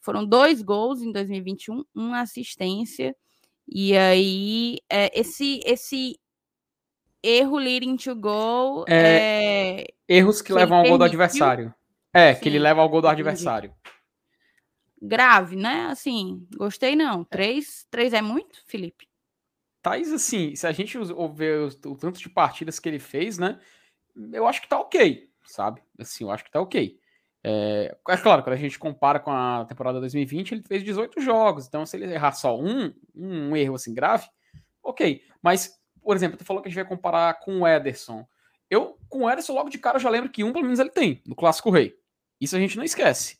Foram 0.00 0.24
dois 0.24 0.62
gols 0.62 1.02
em 1.02 1.12
2021, 1.12 1.84
uma 1.94 2.20
assistência. 2.22 3.14
E 3.68 3.96
aí, 3.96 4.78
é, 4.90 5.10
esse, 5.18 5.60
esse 5.64 6.18
erro 7.22 7.58
leading 7.58 7.96
to 7.96 8.14
goal. 8.14 8.84
É, 8.88 9.82
é... 9.82 9.86
Erros 10.08 10.40
que, 10.40 10.48
que 10.48 10.52
levam 10.54 10.78
ao 10.78 10.84
gol 10.84 10.98
do 10.98 11.04
adversário. 11.04 11.74
É, 12.12 12.34
Sim, 12.34 12.40
que 12.40 12.48
ele 12.48 12.58
leva 12.58 12.80
ao 12.80 12.88
gol 12.88 13.02
do 13.02 13.08
adversário. 13.08 13.74
Grave, 15.00 15.56
né? 15.56 15.86
Assim, 15.90 16.46
gostei 16.56 16.96
não. 16.96 17.22
É. 17.22 17.24
Três, 17.30 17.86
três 17.90 18.12
é 18.14 18.22
muito, 18.22 18.62
Felipe? 18.66 19.06
Tais, 19.84 20.10
assim, 20.10 20.56
se 20.56 20.66
a 20.66 20.72
gente 20.72 20.96
ver 21.34 21.68
o, 21.84 21.94
tanto 21.94 22.18
de 22.18 22.30
partidas 22.30 22.80
que 22.80 22.88
ele 22.88 22.98
fez, 22.98 23.36
né? 23.36 23.60
Eu 24.32 24.46
acho 24.46 24.62
que 24.62 24.68
tá 24.68 24.80
ok, 24.80 25.28
sabe? 25.44 25.82
Assim, 25.98 26.24
eu 26.24 26.30
acho 26.30 26.42
que 26.42 26.50
tá 26.50 26.58
ok. 26.58 26.98
É, 27.44 27.94
é, 28.08 28.16
claro, 28.16 28.42
quando 28.42 28.54
a 28.54 28.58
gente 28.58 28.78
compara 28.78 29.20
com 29.20 29.30
a 29.30 29.66
temporada 29.66 30.00
2020, 30.00 30.52
ele 30.52 30.62
fez 30.66 30.82
18 30.82 31.20
jogos, 31.20 31.66
então 31.66 31.84
se 31.84 31.98
ele 31.98 32.10
errar 32.10 32.32
só 32.32 32.58
um, 32.58 32.94
um 33.14 33.54
erro 33.54 33.74
assim 33.74 33.92
grave, 33.92 34.26
ok. 34.82 35.20
Mas, 35.42 35.78
por 36.02 36.16
exemplo, 36.16 36.38
tu 36.38 36.46
falou 36.46 36.62
que 36.62 36.68
a 36.68 36.70
gente 36.70 36.80
vai 36.80 36.88
comparar 36.88 37.38
com 37.40 37.60
o 37.60 37.68
Ederson. 37.68 38.26
Eu, 38.70 38.98
com 39.10 39.24
o 39.24 39.30
Ederson, 39.30 39.52
logo 39.52 39.68
de 39.68 39.76
cara, 39.76 39.98
já 39.98 40.08
lembro 40.08 40.30
que 40.30 40.42
um, 40.42 40.50
pelo 40.50 40.64
menos, 40.64 40.78
ele 40.78 40.88
tem, 40.88 41.20
no 41.26 41.36
Clássico 41.36 41.68
Rei. 41.68 41.94
Isso 42.40 42.56
a 42.56 42.58
gente 42.58 42.78
não 42.78 42.84
esquece. 42.84 43.36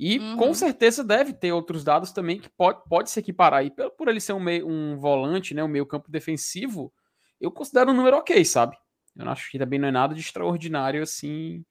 E 0.00 0.18
uhum. 0.18 0.36
com 0.36 0.54
certeza 0.54 1.04
deve 1.04 1.34
ter 1.34 1.52
outros 1.52 1.84
dados 1.84 2.10
também 2.10 2.40
que 2.40 2.48
pode, 2.48 2.80
pode 2.88 3.10
se 3.10 3.20
equiparar. 3.20 3.64
E 3.64 3.70
por, 3.70 3.90
por 3.90 4.08
ele 4.08 4.20
ser 4.20 4.32
um, 4.32 4.40
meio, 4.40 4.66
um 4.66 4.96
volante, 4.96 5.52
né, 5.52 5.62
um 5.62 5.68
meio 5.68 5.84
campo 5.84 6.10
defensivo, 6.10 6.92
eu 7.38 7.52
considero 7.52 7.90
um 7.90 7.94
número 7.94 8.16
ok, 8.16 8.42
sabe? 8.44 8.76
Eu 9.14 9.28
acho 9.28 9.50
que 9.50 9.58
também 9.58 9.78
não 9.78 9.88
é 9.88 9.92
nada 9.92 10.14
de 10.14 10.20
extraordinário 10.20 11.02
assim 11.02 11.64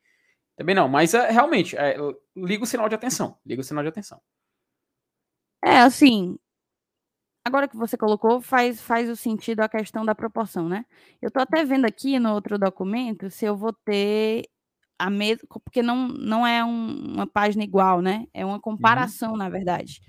também 0.59 0.75
não, 0.75 0.89
mas 0.89 1.13
é, 1.13 1.31
realmente, 1.31 1.77
é, 1.77 1.95
liga 2.35 2.65
o 2.65 2.67
sinal 2.67 2.89
de 2.89 2.95
atenção. 2.95 3.39
Liga 3.45 3.61
o 3.61 3.63
sinal 3.63 3.81
de 3.81 3.87
atenção. 3.87 4.21
É, 5.63 5.77
assim. 5.77 6.37
Agora 7.45 7.65
que 7.65 7.77
você 7.77 7.95
colocou, 7.95 8.41
faz, 8.41 8.81
faz 8.81 9.09
o 9.09 9.15
sentido 9.15 9.61
a 9.61 9.69
questão 9.69 10.03
da 10.03 10.13
proporção, 10.13 10.67
né? 10.67 10.85
Eu 11.21 11.31
tô 11.31 11.39
até 11.39 11.63
vendo 11.63 11.85
aqui 11.85 12.19
no 12.19 12.33
outro 12.33 12.59
documento 12.59 13.31
se 13.31 13.45
eu 13.45 13.55
vou 13.55 13.71
ter 13.71 14.49
a 14.99 15.09
mesma. 15.09 15.47
Porque 15.63 15.81
não, 15.81 16.09
não 16.09 16.45
é 16.45 16.63
um, 16.63 17.13
uma 17.13 17.25
página 17.25 17.63
igual, 17.63 18.01
né? 18.01 18.27
É 18.33 18.45
uma 18.45 18.59
comparação, 18.59 19.31
uhum. 19.31 19.37
na 19.37 19.49
verdade. 19.49 20.01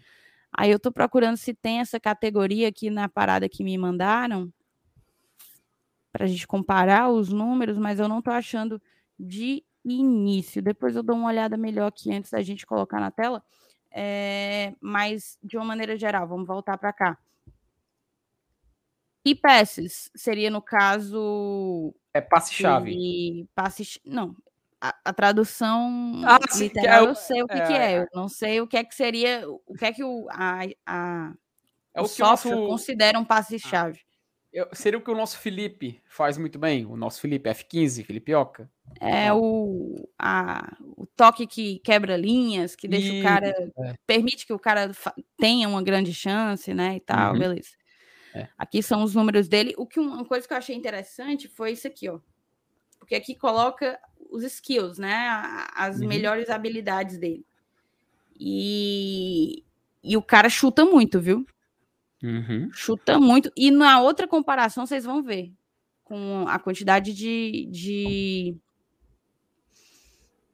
Aí 0.53 0.71
eu 0.71 0.81
tô 0.81 0.91
procurando 0.91 1.37
se 1.37 1.55
tem 1.55 1.79
essa 1.79 2.01
categoria 2.01 2.69
aqui 2.69 2.91
na 2.91 3.09
parada 3.09 3.49
que 3.49 3.63
me 3.63 3.79
mandaram 3.79 4.53
para 6.13 6.25
a 6.25 6.29
gente 6.29 6.47
comparar 6.47 7.09
os 7.09 7.29
números, 7.29 7.79
mas 7.79 8.01
eu 8.01 8.09
não 8.09 8.21
tô 8.21 8.33
achando 8.33 8.83
de 9.19 9.65
início. 9.85 10.61
Depois 10.61 10.97
eu 10.97 11.05
dou 11.05 11.15
uma 11.15 11.29
olhada 11.29 11.57
melhor 11.57 11.87
aqui 11.87 12.13
antes 12.13 12.33
da 12.33 12.43
gente 12.43 12.67
colocar 12.67 12.99
na 12.99 13.13
tela. 13.13 13.43
É, 13.93 14.75
mas, 14.81 15.39
de 15.43 15.57
uma 15.57 15.65
maneira 15.65 15.97
geral, 15.97 16.27
vamos 16.27 16.47
voltar 16.47 16.77
para 16.79 16.93
cá. 16.93 17.19
E 19.25 19.35
passes 19.35 20.11
seria, 20.15 20.51
no 20.51 20.63
caso. 20.63 21.95
É 22.13 22.21
passe-chave. 22.21 23.49
Passe, 23.55 24.01
não, 24.05 24.35
a, 24.81 24.95
a 25.05 25.13
tradução 25.13 26.23
ah, 26.25 26.39
literal, 26.57 27.07
é, 27.07 27.11
eu 27.11 27.15
sei 27.15 27.43
o 27.43 27.47
que 27.47 27.59
é, 27.59 27.67
que 27.67 27.73
é, 27.73 27.99
eu 27.99 28.07
não 28.15 28.29
sei 28.29 28.61
o 28.61 28.67
que 28.67 28.77
é 28.77 28.85
que 28.85 28.95
seria, 28.95 29.45
o 29.49 29.75
que 29.75 29.85
é 29.85 29.93
que 29.93 30.03
o, 30.03 30.27
a, 30.31 30.61
a, 30.87 31.33
é 31.95 32.01
o, 32.01 32.05
o 32.05 32.09
software 32.09 32.57
nosso... 32.57 32.69
considera 32.69 33.19
um 33.19 33.25
passe-chave. 33.25 34.01
Eu, 34.53 34.69
seria 34.73 34.99
o 34.99 35.03
que 35.03 35.11
o 35.11 35.15
nosso 35.15 35.39
Felipe 35.39 36.01
faz 36.09 36.37
muito 36.37 36.59
bem, 36.59 36.85
o 36.85 36.97
nosso 36.97 37.21
Felipe 37.21 37.49
F15, 37.49 38.05
Felipe 38.05 38.35
Oca. 38.35 38.69
É 39.01 39.33
o, 39.33 40.09
a, 40.19 40.77
o 40.97 41.07
toque 41.07 41.47
que 41.47 41.79
quebra 41.81 42.17
linhas, 42.17 42.75
que 42.75 42.89
deixa 42.89 43.13
e, 43.13 43.21
o 43.21 43.23
cara. 43.23 43.49
É. 43.85 43.95
permite 44.05 44.45
que 44.45 44.53
o 44.53 44.59
cara 44.59 44.91
tenha 45.37 45.69
uma 45.69 45.83
grande 45.83 46.13
chance, 46.13 46.75
né? 46.75 46.97
E 46.97 47.01
tal, 47.01 47.33
uhum. 47.33 47.39
beleza. 47.39 47.71
É. 48.35 48.49
Aqui 48.59 48.83
são 48.83 49.05
os 49.05 49.15
números 49.15 49.47
dele. 49.47 49.73
O 49.77 49.87
que 49.87 50.01
uma 50.01 50.25
coisa 50.25 50.49
que 50.49 50.53
eu 50.53 50.59
achei 50.59 50.75
interessante 50.75 51.47
foi 51.47 51.73
isso 51.73 51.87
aqui, 51.87 52.09
ó. 52.09 52.19
Porque 53.01 53.17
aqui 53.17 53.35
coloca 53.35 53.99
os 54.31 54.45
skills, 54.45 54.99
né? 54.99 55.27
As 55.75 55.99
uhum. 55.99 56.07
melhores 56.07 56.49
habilidades 56.49 57.19
dele. 57.19 57.45
E, 58.39 59.65
e 60.03 60.17
o 60.17 60.23
cara 60.23 60.49
chuta 60.49 60.85
muito, 60.85 61.21
viu? 61.21 61.45
Uhum. 62.23 62.71
Chuta 62.73 63.19
muito. 63.19 63.51
E 63.57 63.71
na 63.71 64.01
outra 64.01 64.29
comparação, 64.29 64.87
vocês 64.87 65.05
vão 65.05 65.23
ver. 65.23 65.53
com 66.05 66.45
a 66.49 66.59
quantidade 66.59 67.13
de, 67.13 67.69
de, 67.71 68.57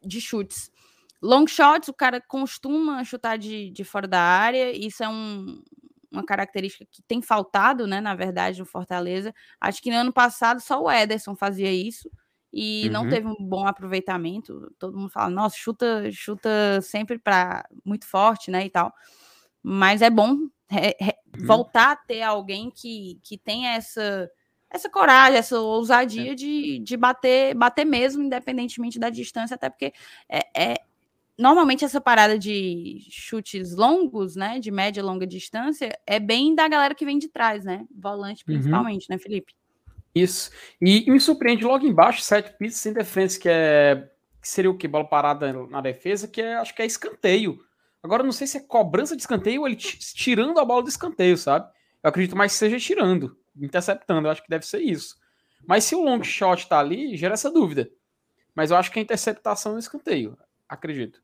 de 0.02 0.20
chutes. 0.20 0.70
Long 1.22 1.46
shots, 1.46 1.88
o 1.88 1.94
cara 1.94 2.20
costuma 2.20 3.02
chutar 3.04 3.38
de, 3.38 3.70
de 3.70 3.82
fora 3.82 4.06
da 4.06 4.20
área, 4.20 4.70
isso 4.70 5.02
é 5.02 5.08
um, 5.08 5.62
uma 6.10 6.24
característica 6.24 6.84
que 6.90 7.02
tem 7.02 7.22
faltado, 7.22 7.86
né, 7.86 8.00
na 8.00 8.14
verdade, 8.14 8.58
no 8.58 8.66
Fortaleza. 8.66 9.34
Acho 9.60 9.82
que 9.82 9.90
no 9.90 9.96
ano 9.96 10.12
passado 10.12 10.60
só 10.60 10.82
o 10.82 10.90
Ederson 10.90 11.34
fazia 11.34 11.72
isso 11.72 12.10
e 12.58 12.86
uhum. 12.86 12.92
não 12.92 13.08
teve 13.10 13.28
um 13.28 13.36
bom 13.38 13.66
aproveitamento. 13.66 14.72
Todo 14.78 14.96
mundo 14.96 15.10
fala, 15.10 15.28
nossa, 15.28 15.54
chuta, 15.54 16.10
chuta 16.10 16.80
sempre 16.80 17.18
para 17.18 17.68
muito 17.84 18.06
forte, 18.06 18.50
né, 18.50 18.64
e 18.64 18.70
tal. 18.70 18.94
Mas 19.62 20.00
é 20.00 20.08
bom 20.08 20.30
uhum. 20.30 20.48
voltar 21.44 21.92
a 21.92 21.96
ter 21.96 22.22
alguém 22.22 22.70
que, 22.70 23.20
que 23.22 23.36
tenha 23.36 23.74
essa 23.74 24.30
essa 24.68 24.90
coragem, 24.90 25.38
essa 25.38 25.60
ousadia 25.60 26.32
é. 26.32 26.34
de, 26.34 26.78
de 26.80 26.96
bater, 26.96 27.54
bater 27.54 27.84
mesmo, 27.84 28.22
independentemente 28.22 28.98
da 28.98 29.10
distância, 29.10 29.54
até 29.54 29.70
porque 29.70 29.92
é, 30.28 30.72
é, 30.72 30.76
normalmente 31.38 31.84
essa 31.84 32.00
parada 32.00 32.38
de 32.38 33.06
chutes 33.08 33.76
longos, 33.76 34.34
né, 34.34 34.58
de 34.58 34.70
média 34.70 35.00
e 35.00 35.04
longa 35.04 35.26
distância, 35.26 35.96
é 36.04 36.18
bem 36.18 36.54
da 36.54 36.66
galera 36.66 36.94
que 36.94 37.04
vem 37.04 37.18
de 37.18 37.28
trás, 37.28 37.64
né, 37.64 37.86
volante 37.94 38.42
uhum. 38.42 38.54
principalmente, 38.54 39.06
uhum. 39.08 39.16
né, 39.16 39.18
Felipe? 39.18 39.54
Isso. 40.16 40.50
E, 40.80 41.06
e, 41.06 41.10
me 41.10 41.20
surpreende 41.20 41.64
logo 41.64 41.86
embaixo, 41.86 42.22
sete 42.22 42.56
pistas 42.56 42.80
sem 42.80 42.92
defesa, 42.92 43.38
que 43.38 43.48
é 43.48 44.10
que 44.40 44.48
seria 44.48 44.70
o 44.70 44.76
que 44.76 44.86
bola 44.86 45.04
parada 45.04 45.52
na 45.66 45.80
defesa, 45.80 46.28
que 46.28 46.40
é, 46.40 46.54
acho 46.54 46.72
que 46.74 46.80
é 46.80 46.86
escanteio. 46.86 47.58
Agora 48.00 48.22
não 48.22 48.30
sei 48.30 48.46
se 48.46 48.56
é 48.56 48.60
cobrança 48.60 49.16
de 49.16 49.22
escanteio 49.22 49.62
ou 49.62 49.66
ele 49.66 49.74
tirando 49.74 50.58
a 50.60 50.64
bola 50.64 50.84
do 50.84 50.88
escanteio, 50.88 51.36
sabe? 51.36 51.68
Eu 52.00 52.08
acredito 52.08 52.36
mais 52.36 52.52
que 52.52 52.58
seja 52.58 52.78
tirando, 52.78 53.36
interceptando, 53.56 54.28
eu 54.28 54.30
acho 54.30 54.44
que 54.44 54.48
deve 54.48 54.64
ser 54.64 54.80
isso. 54.80 55.16
Mas 55.66 55.82
se 55.82 55.96
o 55.96 56.02
long 56.02 56.22
shot 56.22 56.68
tá 56.68 56.78
ali, 56.78 57.16
gera 57.16 57.34
essa 57.34 57.50
dúvida. 57.50 57.90
Mas 58.54 58.70
eu 58.70 58.76
acho 58.76 58.92
que 58.92 59.00
é 59.00 59.02
interceptação 59.02 59.72
no 59.72 59.80
escanteio, 59.80 60.38
acredito 60.68 61.20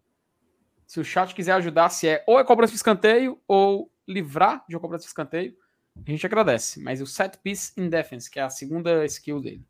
se 0.93 1.01
o 1.01 1.05
chat 1.05 1.35
quiser 1.35 1.52
ajudar, 1.52 1.89
se 1.89 2.06
é 2.06 2.23
ou 2.27 2.39
é 2.39 2.44
cobrança 2.44 2.73
de 2.73 2.77
escanteio 2.77 3.40
ou 3.48 3.90
livrar 4.06 4.62
de 4.69 4.77
uma 4.77 4.81
cobrança 4.81 5.05
de 5.05 5.09
escanteio, 5.09 5.56
a 5.97 6.10
gente 6.10 6.27
agradece. 6.27 6.81
Mas 6.81 7.01
o 7.01 7.06
set 7.06 7.39
piece 7.39 7.73
in 7.77 7.89
defense, 7.89 8.31
que 8.31 8.39
é 8.39 8.43
a 8.43 8.51
segunda 8.51 9.05
skill 9.05 9.40
dele. 9.40 9.64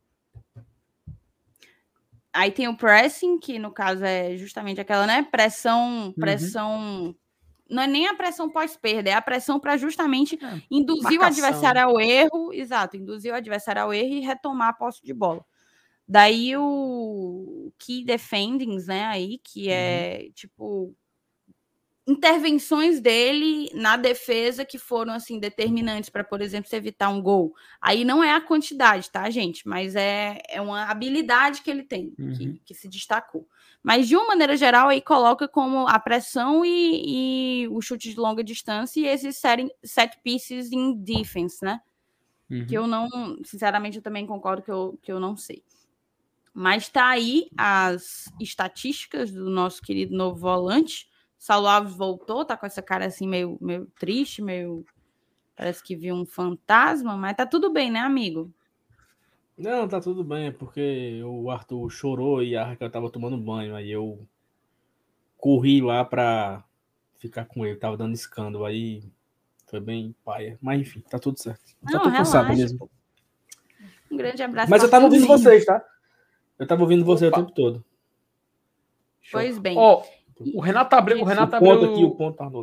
Aí 2.32 2.51
tem 2.51 2.66
o 2.66 2.77
pressing, 2.77 3.39
que 3.39 3.59
no 3.59 3.70
caso 3.70 4.05
é 4.05 4.36
justamente 4.36 4.81
aquela, 4.81 5.07
né? 5.07 5.23
Pressão, 5.23 6.07
uhum. 6.07 6.12
pressão. 6.12 7.05
Uhum. 7.05 7.15
Não 7.69 7.82
é 7.82 7.86
nem 7.86 8.07
a 8.07 8.15
pressão 8.15 8.51
pós-perda, 8.51 9.11
é 9.11 9.15
a 9.15 9.23
pressão 9.23 9.59
para 9.59 9.77
justamente 9.77 10.39
é, 10.43 10.62
induzir 10.70 11.19
marcação. 11.19 11.43
o 11.43 11.47
adversário 11.47 11.82
ao 11.82 12.01
erro, 12.01 12.53
exato, 12.53 12.97
induzir 12.97 13.32
o 13.32 13.36
adversário 13.36 13.82
ao 13.82 13.94
erro 13.94 14.15
e 14.15 14.20
retomar 14.20 14.69
a 14.69 14.73
posse 14.74 15.03
de 15.03 15.12
bola. 15.15 15.44
Daí 16.07 16.55
o 16.57 17.73
key 17.78 18.05
defendings, 18.05 18.86
né, 18.86 19.05
aí, 19.05 19.39
que 19.39 19.70
é 19.70 20.24
uhum. 20.24 20.32
tipo 20.32 20.97
intervenções 22.07 23.01
dele 23.01 23.70
na 23.74 23.97
defesa 23.97 24.65
que 24.65 24.77
foram 24.77 25.12
assim 25.12 25.39
determinantes 25.39 26.11
para, 26.11 26.24
por 26.24 26.41
exemplo, 26.41 26.69
se 26.69 26.74
evitar 26.74 27.09
um 27.09 27.23
gol. 27.23 27.55
Aí 27.81 28.05
não 28.05 28.24
é 28.24 28.33
a 28.35 28.41
quantidade, 28.41 29.11
tá, 29.11 29.31
gente? 29.31 29.66
Mas 29.69 29.95
é, 29.95 30.43
é 30.49 30.61
uma 30.61 30.85
habilidade 30.85 31.62
que 31.62 31.70
ele 31.70 31.85
tem, 31.85 32.12
uhum. 32.19 32.33
que, 32.33 32.61
que, 32.65 32.74
se 32.74 32.89
destacou. 32.89 33.47
Mas 33.83 34.09
de 34.09 34.16
uma 34.16 34.27
maneira 34.27 34.57
geral, 34.57 34.89
aí 34.89 35.01
coloca 35.01 35.47
como 35.47 35.87
a 35.87 35.99
pressão 35.99 36.65
e, 36.65 37.65
e 37.65 37.69
o 37.69 37.81
chute 37.81 38.11
de 38.11 38.19
longa 38.19 38.43
distância 38.43 39.01
e 39.01 39.07
esses 39.07 39.37
set, 39.37 39.69
set 39.85 40.19
pieces 40.24 40.73
in 40.73 40.95
defense, 40.97 41.65
né? 41.65 41.81
Uhum. 42.51 42.66
Que 42.66 42.74
eu 42.74 42.87
não, 42.87 43.09
sinceramente, 43.45 43.99
eu 43.99 44.03
também 44.03 44.27
concordo 44.27 44.62
que 44.62 44.70
eu, 44.70 44.99
que 45.03 45.12
eu 45.12 45.20
não 45.20 45.37
sei. 45.37 45.62
Mas 46.53 46.89
tá 46.89 47.07
aí 47.07 47.49
as 47.57 48.24
estatísticas 48.41 49.31
do 49.31 49.49
nosso 49.49 49.81
querido 49.81 50.15
novo 50.15 50.37
volante. 50.37 51.09
Saulo 51.43 51.66
Alves 51.66 51.97
voltou, 51.97 52.44
tá 52.44 52.56
com 52.56 52.64
essa 52.64 52.81
cara 52.81 53.05
assim 53.05 53.27
meio, 53.27 53.59
meio 53.60 53.90
triste, 53.98 54.40
meio. 54.40 54.86
Parece 55.56 55.82
que 55.82 55.97
viu 55.97 56.14
um 56.14 56.24
fantasma, 56.24 57.16
mas 57.16 57.36
tá 57.36 57.44
tudo 57.44 57.73
bem, 57.73 57.90
né, 57.90 57.98
amigo? 57.98 58.55
Não, 59.59 59.89
tá 59.89 60.01
tudo 60.01 60.23
bem, 60.23 60.47
é 60.47 60.51
porque 60.52 61.20
o 61.24 61.51
Arthur 61.51 61.90
chorou 61.90 62.44
e 62.44 62.56
a 62.56 62.64
Raquel 62.64 62.89
tava 62.89 63.10
tomando 63.10 63.36
banho, 63.36 63.74
aí 63.74 63.90
eu 63.90 64.24
corri 65.36 65.82
lá 65.82 66.05
pra 66.05 66.62
ficar 67.19 67.44
com 67.47 67.66
ele, 67.66 67.77
tava 67.77 67.97
dando 67.97 68.14
escândalo, 68.14 68.64
aí 68.64 69.02
foi 69.66 69.81
bem 69.81 70.14
paia. 70.24 70.56
Mas 70.62 70.81
enfim, 70.81 71.01
tá 71.01 71.19
tudo 71.19 71.43
certo. 71.43 71.74
Não, 71.82 71.90
Só 71.90 71.98
tô 71.98 72.12
cansado 72.12 72.56
mesmo. 72.56 72.89
Um 74.09 74.16
grande 74.16 74.44
abraço. 74.44 74.70
Mas 74.70 74.81
eu 74.85 74.89
tava 74.89 75.06
ouvindo 75.06 75.27
vocês, 75.27 75.64
tá? 75.64 75.85
Eu 76.56 76.69
tava 76.69 76.82
ouvindo 76.82 77.05
você 77.05 77.27
Opa. 77.27 77.40
o 77.40 77.43
tempo 77.43 77.52
todo. 77.52 77.85
Pois 79.32 79.59
bem. 79.59 79.77
Oh, 79.77 80.02
o 80.54 80.60
Renato 80.60 80.94
Abreu. 80.94 81.20
O 81.20 81.24
Renato 81.24 81.56
Abreu. 81.56 81.78
Ponto 81.78 81.92
aqui, 81.92 82.04
o 82.04 82.10
ponto 82.12 82.36
tá 82.36 82.50
no 82.50 82.62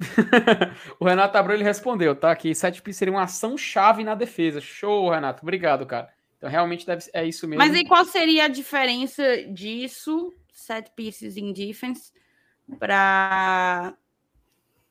o 0.98 1.04
Renato 1.04 1.36
Abreu 1.36 1.56
ele 1.56 1.64
respondeu, 1.64 2.14
tá? 2.16 2.34
Que 2.34 2.54
7 2.54 2.80
p 2.80 2.92
seria 2.92 3.12
uma 3.12 3.24
ação 3.24 3.56
chave 3.56 4.02
na 4.02 4.14
defesa. 4.14 4.60
Show, 4.60 5.10
Renato. 5.10 5.42
Obrigado, 5.42 5.86
cara. 5.86 6.10
Então 6.36 6.48
realmente 6.48 6.86
deve, 6.86 7.04
é 7.12 7.26
isso 7.26 7.46
mesmo. 7.46 7.62
Mas 7.62 7.74
e 7.74 7.84
qual 7.84 8.04
seria 8.04 8.44
a 8.44 8.48
diferença 8.48 9.44
disso, 9.44 10.32
set 10.52 10.90
pieces 10.96 11.36
in 11.36 11.52
defense, 11.52 12.12
para 12.78 13.94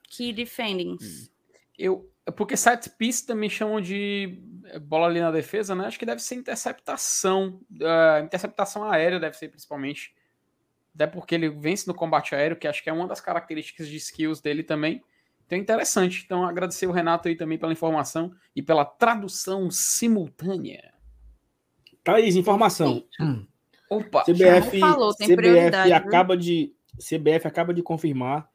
key 0.03 0.31
defendings? 0.31 1.03
Hum. 1.03 1.29
Eu, 1.77 2.11
porque 2.35 2.55
set 2.55 2.89
piece 2.91 3.25
também 3.25 3.49
chamam 3.49 3.81
de 3.81 4.37
bola 4.83 5.07
ali 5.07 5.19
na 5.19 5.31
defesa, 5.31 5.73
né? 5.73 5.87
Acho 5.87 5.97
que 5.97 6.05
deve 6.05 6.21
ser 6.21 6.35
interceptação. 6.35 7.59
Uh, 7.71 8.23
interceptação 8.23 8.83
aérea 8.83 9.19
deve 9.19 9.35
ser 9.35 9.47
principalmente 9.47 10.13
até 10.99 11.07
porque 11.07 11.33
ele 11.33 11.47
vence 11.47 11.87
no 11.87 11.93
combate 11.93 12.35
aéreo, 12.35 12.57
que 12.57 12.67
acho 12.67 12.83
que 12.83 12.89
é 12.89 12.93
uma 12.93 13.07
das 13.07 13.21
características 13.21 13.87
de 13.87 13.95
skills 13.95 14.41
dele 14.41 14.63
também. 14.63 15.01
Então 15.45 15.57
é 15.57 15.61
interessante. 15.61 16.23
Então 16.25 16.43
agradecer 16.45 16.87
o 16.87 16.91
Renato 16.91 17.29
aí 17.29 17.37
também 17.37 17.57
pela 17.57 17.71
informação 17.71 18.33
e 18.53 18.61
pela 18.61 18.83
tradução 18.83 19.71
simultânea. 19.71 20.93
Thaís, 22.03 22.35
informação. 22.35 23.05
Opa, 23.89 24.25
CBF, 24.25 24.77
falou, 24.77 25.13
CBF 25.15 25.93
acaba 25.93 26.35
de 26.35 26.75
CBF 26.97 27.47
acaba 27.47 27.73
de 27.73 27.81
confirmar 27.81 28.49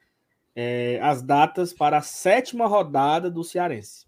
é, 0.54 1.00
as 1.02 1.22
datas 1.22 1.72
para 1.72 1.96
a 1.96 2.02
sétima 2.02 2.66
rodada 2.66 3.30
do 3.30 3.42
Cearense. 3.42 4.06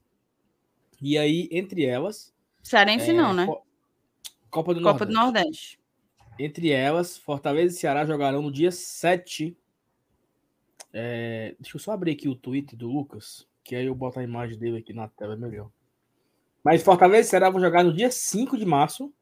E 1.01 1.17
aí, 1.17 1.49
entre 1.51 1.87
elas. 1.87 2.35
Cearense 2.63 3.11
é, 3.11 3.15
não, 3.15 3.33
né? 3.33 3.47
Copa 4.51 4.75
do 4.75 4.83
Copa 4.83 5.07
Nordeste. 5.07 5.07
do 5.07 5.13
Nordeste. 5.15 5.86
Entre 6.39 6.71
elas, 6.71 7.17
Fortaleza 7.17 7.75
e 7.75 7.79
Ceará 7.79 8.05
jogarão 8.05 8.43
no 8.43 8.53
dia 8.53 8.71
7. 8.71 9.57
É, 10.93 11.55
deixa 11.59 11.77
eu 11.77 11.81
só 11.81 11.93
abrir 11.93 12.13
aqui 12.13 12.29
o 12.29 12.37
tweet 12.37 12.77
do 12.77 12.89
Lucas, 12.89 13.47
que 13.65 13.75
aí 13.75 13.87
eu 13.87 13.95
boto 13.95 14.19
a 14.19 14.23
imagem 14.23 14.59
dele 14.59 14.79
aqui 14.79 14.93
na 14.93 15.09
tela, 15.09 15.35
é 15.35 15.37
melhor. 15.37 15.71
Mas 16.63 16.83
Fortaleza 16.83 17.29
e 17.29 17.31
Ceará 17.31 17.49
vão 17.49 17.61
jogar 17.61 17.85
no 17.85 17.93
dia 17.93 18.11
5 18.11 18.57
de 18.57 18.67
março. 18.67 19.13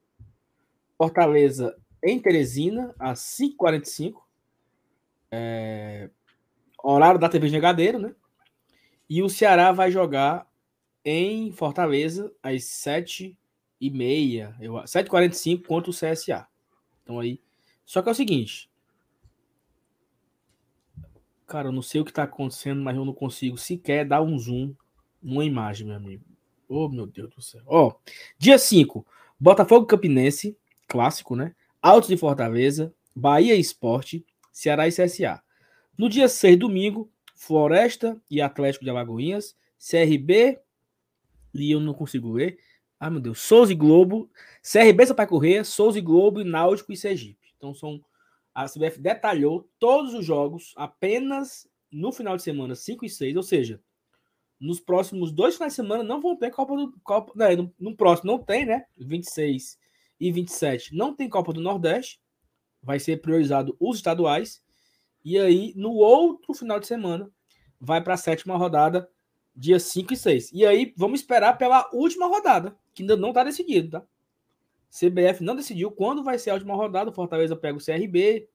Fortaleza 0.97 1.77
em 2.03 2.19
Teresina, 2.19 2.95
às 2.99 3.21
5h45. 3.21 4.15
É, 5.31 6.11
horário 6.83 7.19
da 7.19 7.29
TV 7.29 7.51
Negadeiro, 7.51 7.99
né? 7.99 8.15
E 9.09 9.23
o 9.23 9.29
Ceará 9.29 9.73
vai 9.73 9.91
jogar 9.91 10.49
em 11.05 11.53
Fortaleza 11.53 12.33
às 12.43 12.63
7h30, 12.63 13.37
7h45 14.87 15.67
contra 15.67 15.91
o 15.91 15.95
CSA. 15.95 16.47
Então 17.05 17.21
aí. 17.21 17.41
Só 17.85 18.03
que 18.03 18.09
é 18.09 18.13
o 18.13 18.15
seguinte. 18.15 18.69
Cara, 21.47 21.69
eu 21.69 21.73
não 21.73 21.83
sei 21.83 22.01
o 22.01 22.05
que 22.05 22.13
tá 22.13 22.23
acontecendo, 22.23 22.83
mas 22.83 22.97
eu 22.97 23.05
não 23.05 23.13
consigo 23.13 23.57
sequer 23.57 24.05
dar 24.05 24.23
um 24.23 24.37
zoom 24.39 24.75
numa 25.23 25.45
imagem, 25.45 25.87
meu 25.87 25.97
amigo. 25.97 26.25
Oh, 26.69 26.89
meu 26.89 27.07
Deus 27.07 27.31
do 27.31 27.43
céu. 27.43 27.63
Ó, 27.67 27.89
oh, 27.89 28.11
dia 28.39 28.59
5, 28.59 29.07
Botafogo 29.39 29.87
Campinense, 29.87 30.57
clássico, 30.89 31.37
né? 31.37 31.55
Altos 31.83 32.09
de 32.09 32.17
Fortaleza, 32.17 32.95
Bahia 33.15 33.55
Esporte, 33.55 34.25
Ceará 34.51 34.89
e 34.89 34.91
CSA. 34.91 35.43
No 35.97 36.09
dia 36.09 36.29
6, 36.29 36.59
domingo, 36.59 37.11
Floresta 37.35 38.21
e 38.31 38.41
Atlético 38.41 38.85
de 38.85 38.91
Alagoinhas, 38.91 39.55
CRB, 39.79 40.59
e 41.53 41.71
eu 41.71 41.81
não 41.81 41.93
consigo 41.93 42.33
ler, 42.33 42.59
ah, 43.07 43.11
meu 43.11 43.21
Deus. 43.21 43.41
Souza 43.43 43.71
e 43.71 43.75
Globo. 43.75 44.31
CRB 44.63 45.05
Sampaio 45.05 45.29
Correia, 45.29 45.63
Souza 45.63 45.99
e 45.99 46.01
Globo, 46.01 46.43
Náutico 46.43 46.91
e 46.91 46.97
Sergipe. 46.97 47.53
Então 47.55 47.75
são. 47.75 48.03
A 48.55 48.67
CBF 48.67 48.99
detalhou 48.99 49.69
todos 49.79 50.15
os 50.15 50.25
jogos 50.25 50.73
apenas 50.75 51.69
no 51.93 52.11
final 52.13 52.35
de 52.35 52.43
semana 52.43 52.75
5 52.75 53.05
e 53.05 53.11
6, 53.11 53.37
ou 53.37 53.43
seja, 53.43 53.81
nos 54.59 54.81
próximos 54.81 55.33
dois 55.33 55.55
finais 55.55 55.73
de 55.73 55.77
semana 55.77 56.03
não 56.03 56.19
vão 56.19 56.35
ter 56.35 56.51
Copa 56.51 56.75
do. 56.77 56.95
Copa, 57.03 57.33
né, 57.37 57.55
no, 57.55 57.75
no 57.79 57.95
próximo 57.95 58.33
não 58.33 58.39
tem, 58.39 58.65
né? 58.65 58.87
26 58.97 59.79
e 60.19 60.33
27 60.33 60.95
não 60.95 61.15
tem 61.15 61.29
Copa 61.29 61.53
do 61.53 61.61
Nordeste. 61.61 62.23
Vai 62.83 62.99
ser 62.99 63.21
priorizado 63.21 63.77
os 63.79 63.99
estaduais. 63.99 64.63
E 65.23 65.39
aí, 65.39 65.75
no 65.77 65.93
outro 65.93 66.55
final 66.55 66.81
de 66.81 66.87
semana, 66.87 67.31
vai 67.79 68.03
para 68.03 68.15
a 68.15 68.19
sétima 68.19 68.57
rodada, 68.57 69.11
dia 69.55 69.79
5 69.79 70.13
e 70.13 70.17
6. 70.17 70.53
E 70.53 70.67
aí, 70.67 70.93
vamos 70.97 71.21
esperar 71.21 71.57
pela 71.57 71.89
última 71.93 72.27
rodada, 72.27 72.77
que 72.93 73.03
ainda 73.03 73.17
não 73.17 73.29
está 73.29 73.45
decidido, 73.45 73.91
tá? 73.91 74.07
CBF 74.91 75.43
não 75.43 75.57
decidiu 75.57 75.91
quando 75.91 76.23
vai 76.23 76.39
ser 76.39 76.51
a 76.51 76.55
última 76.55 76.75
rodada. 76.75 77.11
O 77.11 77.15
Fortaleza 77.15 77.57
pega 77.57 77.77
o 77.77 77.85
CRB. 77.85 78.49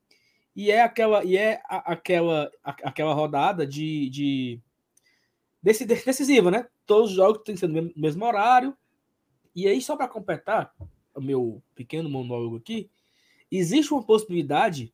E 0.56 0.70
é 0.70 0.82
aquela, 0.82 1.22
e 1.22 1.36
é 1.36 1.60
a, 1.68 1.92
aquela, 1.92 2.50
a, 2.64 2.70
aquela 2.70 3.12
rodada 3.12 3.66
de, 3.66 4.08
de 4.08 4.60
decisiva, 5.62 6.50
né? 6.50 6.66
Todos 6.86 7.10
os 7.10 7.16
jogos 7.16 7.42
têm 7.44 7.54
que 7.54 7.60
ser 7.60 7.68
no 7.68 7.92
mesmo 7.94 8.24
horário. 8.24 8.76
E 9.54 9.68
aí, 9.68 9.80
só 9.82 9.96
para 9.96 10.08
completar 10.08 10.74
o 11.14 11.20
meu 11.20 11.62
pequeno 11.74 12.08
monólogo 12.08 12.56
aqui, 12.56 12.90
existe 13.50 13.92
uma 13.92 14.02
possibilidade 14.02 14.92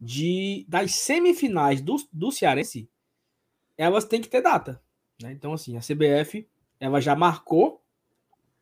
de 0.00 0.66
das 0.68 0.94
semifinais 0.94 1.80
do, 1.80 1.96
do 2.12 2.30
Cearense, 2.30 2.88
elas 3.76 4.04
têm 4.04 4.20
que 4.20 4.28
ter 4.28 4.42
data. 4.42 4.82
Né? 5.24 5.32
Então, 5.32 5.54
assim, 5.54 5.74
a 5.76 5.80
CBF 5.80 6.46
ela 6.78 7.00
já 7.00 7.16
marcou 7.16 7.82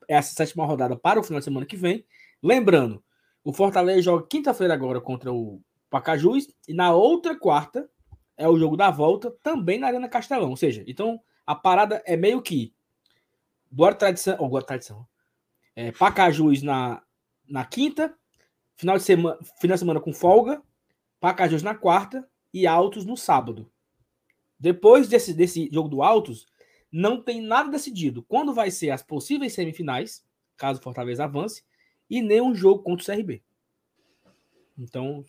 essa 0.06 0.32
sétima 0.32 0.64
rodada 0.64 0.96
para 0.96 1.18
o 1.18 1.22
final 1.24 1.40
de 1.40 1.44
semana 1.44 1.66
que 1.66 1.76
vem. 1.76 2.04
Lembrando, 2.40 3.02
o 3.42 3.52
Fortaleza 3.52 4.02
joga 4.02 4.26
quinta-feira 4.28 4.72
agora 4.72 5.00
contra 5.00 5.32
o 5.32 5.60
Pacajus 5.90 6.48
e 6.68 6.72
na 6.72 6.94
outra 6.94 7.36
quarta 7.36 7.90
é 8.36 8.48
o 8.48 8.56
jogo 8.56 8.76
da 8.76 8.90
volta 8.90 9.32
também 9.42 9.78
na 9.78 9.88
Arena 9.88 10.08
Castelão. 10.08 10.50
Ou 10.50 10.56
seja, 10.56 10.84
então 10.86 11.20
a 11.44 11.54
parada 11.54 12.00
é 12.06 12.16
meio 12.16 12.40
que 12.40 12.72
Boa 13.68 13.92
Tradição, 13.92 14.36
ou 14.38 14.48
Boa 14.48 14.62
Tradição, 14.62 15.04
é, 15.74 15.90
Pacajus 15.90 16.62
na, 16.62 17.02
na 17.48 17.64
quinta, 17.64 18.14
final 18.76 18.96
de 18.96 19.02
semana, 19.02 19.38
final 19.60 19.74
de 19.74 19.80
semana 19.80 20.00
com 20.00 20.12
folga, 20.12 20.62
Pacajus 21.18 21.62
na 21.62 21.74
quarta 21.74 22.28
e 22.54 22.68
Altos 22.68 23.04
no 23.04 23.16
sábado. 23.16 23.68
Depois 24.62 25.08
desse, 25.08 25.34
desse 25.34 25.68
jogo 25.72 25.88
do 25.88 26.04
Altos, 26.04 26.46
não 26.92 27.22
tem 27.22 27.40
nada 27.40 27.70
decidido 27.70 28.22
quando 28.22 28.52
vai 28.52 28.70
ser 28.70 28.90
as 28.90 29.02
possíveis 29.02 29.54
semifinais, 29.54 30.22
caso 30.56 30.78
o 30.78 30.82
Fortaleza 30.82 31.24
avance, 31.24 31.64
e 32.08 32.20
nem 32.20 32.42
um 32.42 32.54
jogo 32.54 32.82
contra 32.82 33.02
o 33.02 33.16
CRB. 33.16 33.42
Então, 34.78 35.24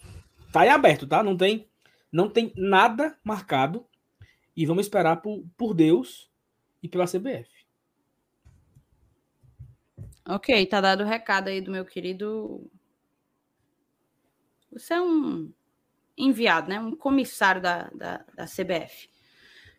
tá 0.51 0.61
aí 0.61 0.69
aberto, 0.69 1.07
tá? 1.07 1.23
Não 1.23 1.37
tem, 1.37 1.69
não 2.11 2.29
tem 2.29 2.51
nada 2.57 3.17
marcado 3.23 3.87
e 4.55 4.65
vamos 4.65 4.85
esperar 4.85 5.21
por, 5.21 5.45
por 5.55 5.73
Deus 5.73 6.29
e 6.81 6.89
pela 6.89 7.07
CBF. 7.07 7.49
Ok, 10.27 10.65
tá 10.67 10.81
dado 10.81 11.03
o 11.03 11.07
recado 11.07 11.47
aí 11.47 11.61
do 11.61 11.71
meu 11.71 11.85
querido. 11.85 12.69
Você 14.71 14.93
é 14.93 15.01
um 15.01 15.51
enviado, 16.17 16.69
né? 16.69 16.79
Um 16.79 16.95
comissário 16.95 17.61
da, 17.61 17.89
da, 17.89 18.25
da 18.33 18.45
CBF. 18.45 19.09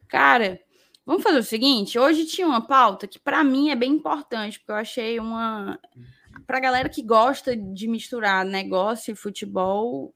Cara, 0.07 0.61
vamos 1.05 1.23
fazer 1.23 1.39
o 1.39 1.45
seguinte: 1.45 1.99
hoje 1.99 2.27
tinha 2.27 2.47
uma 2.47 2.67
pauta 2.67 3.07
que 3.07 3.19
para 3.19 3.43
mim 3.45 3.71
é 3.71 3.77
bem 3.77 3.93
importante, 3.93 4.59
porque 4.59 4.73
eu 4.73 4.77
achei 4.77 5.19
uma. 5.19 5.79
Pra 6.47 6.61
galera 6.61 6.89
que 6.89 7.03
gosta 7.03 7.57
de 7.57 7.87
misturar 7.87 8.45
negócio 8.45 9.13
e 9.13 9.17
futebol, 9.17 10.15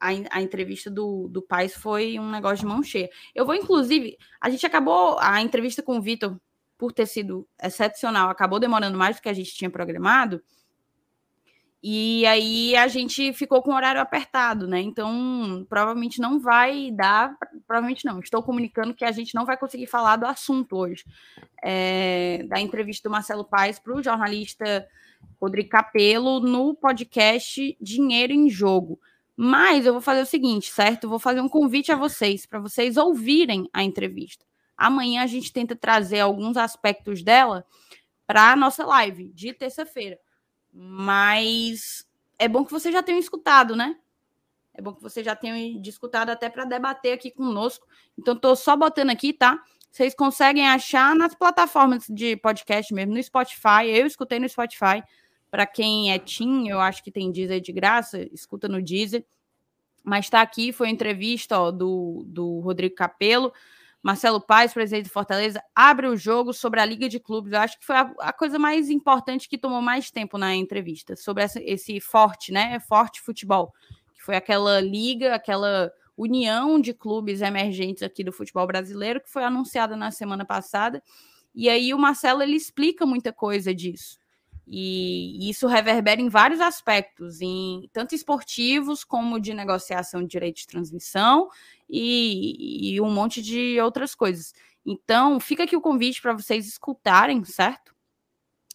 a, 0.00 0.08
a, 0.30 0.42
entrevista 0.42 0.90
do, 0.90 1.28
do 1.28 1.40
Paz 1.40 1.74
foi 1.74 2.18
um 2.18 2.30
negócio 2.30 2.58
de 2.58 2.66
mão 2.66 2.82
cheia. 2.82 3.08
Eu 3.34 3.46
vou, 3.46 3.54
inclusive, 3.54 4.16
a 4.40 4.50
gente 4.50 4.66
acabou 4.66 5.18
a 5.20 5.40
entrevista 5.40 5.82
com 5.82 5.98
o 5.98 6.02
Vitor 6.02 6.38
por 6.76 6.92
ter 6.92 7.06
sido 7.06 7.48
excepcional, 7.62 8.28
acabou 8.28 8.60
demorando 8.60 8.98
mais 8.98 9.16
do 9.16 9.22
que 9.22 9.28
a 9.28 9.34
gente 9.34 9.54
tinha 9.54 9.70
programado. 9.70 10.42
E 11.82 12.26
aí 12.26 12.74
a 12.76 12.88
gente 12.88 13.32
ficou 13.32 13.62
com 13.62 13.70
o 13.70 13.74
horário 13.74 14.00
apertado, 14.00 14.66
né? 14.66 14.80
Então, 14.80 15.64
provavelmente 15.68 16.20
não 16.20 16.40
vai 16.40 16.90
dar, 16.90 17.36
provavelmente 17.66 18.04
não. 18.04 18.20
Estou 18.20 18.42
comunicando 18.42 18.94
que 18.94 19.04
a 19.04 19.12
gente 19.12 19.34
não 19.34 19.44
vai 19.44 19.56
conseguir 19.56 19.86
falar 19.86 20.16
do 20.16 20.26
assunto 20.26 20.76
hoje. 20.76 21.04
É, 21.62 22.44
da 22.48 22.60
entrevista 22.60 23.08
do 23.08 23.12
Marcelo 23.12 23.44
Paes 23.44 23.78
para 23.78 23.94
o 23.94 24.02
jornalista 24.02 24.86
Rodrigo 25.40 25.68
Capello 25.68 26.40
no 26.40 26.74
podcast 26.74 27.76
Dinheiro 27.80 28.32
em 28.32 28.48
Jogo. 28.48 29.00
Mas 29.36 29.84
eu 29.84 29.92
vou 29.92 30.00
fazer 30.00 30.22
o 30.22 30.26
seguinte, 30.26 30.70
certo? 30.72 31.08
Vou 31.08 31.18
fazer 31.18 31.40
um 31.40 31.48
convite 31.48 31.92
a 31.92 31.96
vocês, 31.96 32.46
para 32.46 32.58
vocês 32.58 32.96
ouvirem 32.96 33.68
a 33.72 33.82
entrevista. 33.82 34.46
Amanhã 34.76 35.22
a 35.22 35.26
gente 35.26 35.52
tenta 35.52 35.76
trazer 35.76 36.20
alguns 36.20 36.56
aspectos 36.56 37.22
dela 37.22 37.66
para 38.26 38.52
a 38.52 38.56
nossa 38.56 38.84
live 38.84 39.28
de 39.34 39.52
terça-feira. 39.52 40.18
Mas 40.72 42.06
é 42.38 42.48
bom 42.48 42.64
que 42.64 42.72
você 42.72 42.90
já 42.90 43.02
tenha 43.02 43.18
escutado, 43.18 43.76
né? 43.76 43.96
É 44.76 44.82
bom 44.82 44.92
que 44.94 45.02
você 45.02 45.24
já 45.24 45.34
tenha 45.34 45.80
escutado 45.88 46.28
até 46.30 46.50
para 46.50 46.64
debater 46.64 47.14
aqui 47.14 47.30
conosco. 47.30 47.86
Então, 48.18 48.34
estou 48.34 48.54
só 48.54 48.76
botando 48.76 49.10
aqui, 49.10 49.32
tá? 49.32 49.58
Vocês 49.90 50.14
conseguem 50.14 50.68
achar 50.68 51.16
nas 51.16 51.34
plataformas 51.34 52.04
de 52.08 52.36
podcast 52.36 52.92
mesmo, 52.92 53.14
no 53.14 53.22
Spotify. 53.22 53.86
Eu 53.86 54.06
escutei 54.06 54.38
no 54.38 54.48
Spotify. 54.48 55.02
Para 55.50 55.66
quem 55.66 56.12
é 56.12 56.18
Tim, 56.18 56.68
eu 56.68 56.78
acho 56.78 57.02
que 57.02 57.10
tem 57.10 57.32
Deezer 57.32 57.60
de 57.60 57.72
graça, 57.72 58.20
escuta 58.32 58.68
no 58.68 58.82
Deezer. 58.82 59.24
Mas 60.04 60.26
está 60.26 60.42
aqui, 60.42 60.72
foi 60.72 60.90
entrevista 60.90 61.58
ó, 61.58 61.70
do, 61.70 62.24
do 62.26 62.60
Rodrigo 62.60 62.94
Capello 62.94 63.52
Marcelo 64.06 64.40
Paes, 64.40 64.72
presidente 64.72 65.06
do 65.06 65.10
Fortaleza, 65.10 65.60
abre 65.74 66.06
o 66.06 66.16
jogo 66.16 66.52
sobre 66.52 66.78
a 66.80 66.84
Liga 66.84 67.08
de 67.08 67.18
Clubes. 67.18 67.52
Eu 67.52 67.58
acho 67.58 67.76
que 67.76 67.84
foi 67.84 67.96
a, 67.96 68.14
a 68.20 68.32
coisa 68.32 68.56
mais 68.56 68.88
importante 68.88 69.48
que 69.48 69.58
tomou 69.58 69.82
mais 69.82 70.12
tempo 70.12 70.38
na 70.38 70.54
entrevista, 70.54 71.16
sobre 71.16 71.42
essa, 71.42 71.60
esse 71.60 71.98
forte, 71.98 72.52
né? 72.52 72.78
Forte 72.78 73.20
futebol, 73.20 73.74
foi 74.26 74.34
aquela 74.34 74.80
liga, 74.80 75.36
aquela 75.36 75.92
união 76.16 76.80
de 76.80 76.92
clubes 76.92 77.40
emergentes 77.40 78.02
aqui 78.02 78.24
do 78.24 78.32
futebol 78.32 78.66
brasileiro, 78.66 79.20
que 79.20 79.30
foi 79.30 79.44
anunciada 79.44 79.96
na 79.96 80.10
semana 80.10 80.44
passada. 80.44 81.00
E 81.54 81.68
aí 81.68 81.94
o 81.94 81.98
Marcelo 81.98 82.42
ele 82.42 82.56
explica 82.56 83.06
muita 83.06 83.32
coisa 83.32 83.72
disso. 83.72 84.18
E 84.66 85.48
isso 85.48 85.68
reverbera 85.68 86.20
em 86.20 86.28
vários 86.28 86.60
aspectos, 86.60 87.40
em 87.40 87.88
tanto 87.92 88.16
esportivos 88.16 89.04
como 89.04 89.38
de 89.38 89.54
negociação 89.54 90.22
de 90.22 90.26
direito 90.26 90.56
de 90.56 90.66
transmissão 90.66 91.48
e, 91.88 92.94
e 92.94 93.00
um 93.00 93.08
monte 93.08 93.40
de 93.40 93.80
outras 93.80 94.12
coisas. 94.12 94.52
Então, 94.84 95.38
fica 95.38 95.62
aqui 95.62 95.76
o 95.76 95.80
convite 95.80 96.20
para 96.20 96.32
vocês 96.32 96.66
escutarem, 96.66 97.44
certo? 97.44 97.94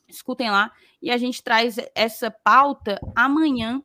Escutem 0.07 0.49
lá 0.49 0.71
e 1.01 1.11
a 1.11 1.17
gente 1.17 1.43
traz 1.43 1.75
essa 1.93 2.31
pauta 2.31 2.97
amanhã 3.13 3.83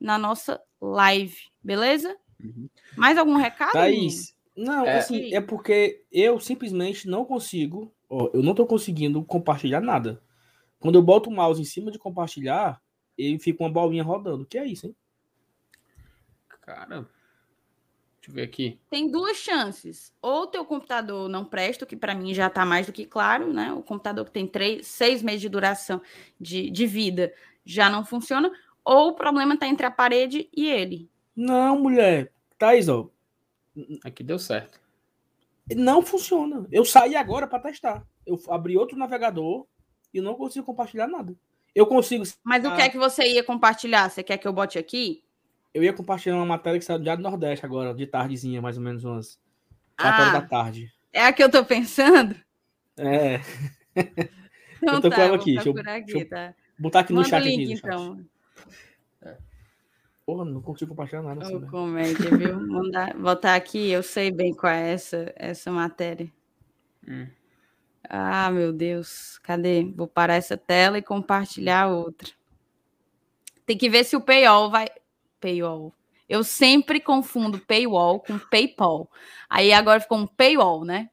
na 0.00 0.18
nossa 0.18 0.60
live, 0.80 1.36
beleza? 1.62 2.16
Uhum. 2.42 2.68
Mais 2.96 3.18
algum 3.18 3.36
recado? 3.36 3.72
Thaís, 3.72 4.34
não, 4.56 4.84
é, 4.84 4.98
assim, 4.98 5.34
é 5.34 5.40
porque 5.40 6.04
eu 6.10 6.38
simplesmente 6.40 7.08
não 7.08 7.24
consigo, 7.24 7.94
ó, 8.08 8.30
eu 8.32 8.42
não 8.42 8.50
estou 8.50 8.66
conseguindo 8.66 9.22
compartilhar 9.24 9.80
nada. 9.80 10.22
Quando 10.78 10.96
eu 10.96 11.02
boto 11.02 11.28
o 11.28 11.32
mouse 11.32 11.60
em 11.60 11.64
cima 11.64 11.90
de 11.90 11.98
compartilhar, 11.98 12.80
ele 13.16 13.38
fica 13.38 13.62
uma 13.62 13.70
bolinha 13.70 14.02
rodando. 14.02 14.44
O 14.44 14.46
que 14.46 14.58
é 14.58 14.66
isso, 14.66 14.86
hein? 14.86 14.96
Cara, 16.62 17.00
deixa 17.00 18.28
eu 18.28 18.34
ver 18.34 18.42
aqui. 18.42 18.80
Tem 18.88 19.10
duas 19.10 19.36
chances. 19.36 20.14
Ou 20.22 20.46
teu 20.46 20.64
computador 20.64 21.28
não 21.28 21.44
presta, 21.44 21.84
que 21.84 21.96
para 21.96 22.14
mim 22.14 22.32
já 22.32 22.46
está 22.46 22.64
mais 22.64 22.86
do 22.86 22.92
que 22.92 23.04
claro, 23.04 23.52
né? 23.52 23.72
O 23.72 23.82
computador 23.82 24.24
que 24.24 24.30
tem 24.30 24.46
três, 24.46 24.86
seis 24.86 25.22
meses 25.22 25.42
de 25.42 25.48
duração 25.48 26.00
de, 26.40 26.70
de 26.70 26.86
vida 26.86 27.32
já 27.64 27.90
não 27.90 28.04
funciona. 28.04 28.50
Ou 28.90 29.10
o 29.10 29.14
problema 29.14 29.54
está 29.54 29.68
entre 29.68 29.86
a 29.86 29.90
parede 29.90 30.48
e 30.52 30.68
ele. 30.68 31.08
Não, 31.36 31.78
mulher. 31.78 32.32
Thaís, 32.58 32.88
ó. 32.88 33.08
Aqui 34.02 34.24
deu 34.24 34.36
certo. 34.36 34.80
Não 35.76 36.02
funciona. 36.02 36.66
Eu 36.72 36.84
saí 36.84 37.14
agora 37.14 37.46
para 37.46 37.60
testar. 37.60 38.04
Eu 38.26 38.36
abri 38.48 38.76
outro 38.76 38.98
navegador, 38.98 39.64
e 40.12 40.20
não 40.20 40.34
consigo 40.34 40.66
compartilhar 40.66 41.06
nada. 41.06 41.36
Eu 41.72 41.86
consigo. 41.86 42.24
Mas 42.42 42.64
o 42.64 42.74
que 42.74 42.82
é 42.82 42.88
que 42.88 42.98
você 42.98 43.22
ia 43.22 43.44
compartilhar? 43.44 44.10
Você 44.10 44.24
quer 44.24 44.38
que 44.38 44.48
eu 44.48 44.52
bote 44.52 44.76
aqui? 44.76 45.22
Eu 45.72 45.84
ia 45.84 45.92
compartilhar 45.92 46.34
uma 46.34 46.44
matéria 46.44 46.76
que 46.76 46.84
saiu 46.84 46.98
do 46.98 47.04
Diário 47.04 47.22
do 47.22 47.30
Nordeste 47.30 47.64
agora, 47.64 47.94
de 47.94 48.08
tardezinha, 48.08 48.60
mais 48.60 48.76
ou 48.76 48.82
menos 48.82 49.04
umas 49.04 49.38
4 49.96 50.20
horas 50.20 50.32
da 50.32 50.42
tarde. 50.42 50.92
É 51.12 51.26
a 51.26 51.32
que 51.32 51.44
eu 51.44 51.48
tô 51.48 51.64
pensando? 51.64 52.34
É. 52.98 53.40
Então 54.82 54.94
eu 54.94 55.00
tô 55.00 55.10
tá, 55.10 55.14
com 55.14 55.22
ela 55.22 55.36
aqui. 55.36 55.54
Deixa 55.54 55.68
eu, 55.68 55.78
aqui, 55.78 56.12
deixa 56.12 56.18
eu 56.18 56.28
tá. 56.28 56.54
botar 56.76 57.00
aqui 57.00 57.12
Manda 57.12 57.22
no 57.22 57.30
chat. 57.30 57.44
Link, 57.44 57.62
aqui, 57.62 57.72
então. 57.74 58.18
É. 59.22 59.36
Porra, 60.24 60.44
não 60.44 60.60
consigo 60.60 60.90
compartilhar 60.90 61.22
nada. 61.22 61.42
Assim, 61.42 61.60
comédia, 61.66 62.36
viu? 62.36 62.60
Mandar, 62.66 63.16
botar 63.16 63.54
aqui, 63.54 63.90
eu 63.90 64.02
sei 64.02 64.30
bem 64.30 64.54
qual 64.54 64.72
é 64.72 64.92
essa, 64.92 65.32
essa 65.36 65.70
matéria. 65.70 66.30
Hum. 67.06 67.26
Ah, 68.08 68.50
meu 68.50 68.72
Deus, 68.72 69.38
cadê? 69.38 69.84
Vou 69.84 70.08
parar 70.08 70.34
essa 70.34 70.56
tela 70.56 70.98
e 70.98 71.02
compartilhar 71.02 71.88
outra. 71.88 72.30
Tem 73.64 73.78
que 73.78 73.88
ver 73.88 74.04
se 74.04 74.16
o 74.16 74.20
paywall 74.20 74.70
vai. 74.70 74.88
Paywall. 75.40 75.94
Eu 76.28 76.44
sempre 76.44 77.00
confundo 77.00 77.58
paywall 77.58 78.20
com 78.20 78.38
PayPal. 78.38 79.10
Aí 79.48 79.72
agora 79.72 80.00
ficou 80.00 80.18
um 80.18 80.26
paywall, 80.26 80.84
né? 80.84 81.08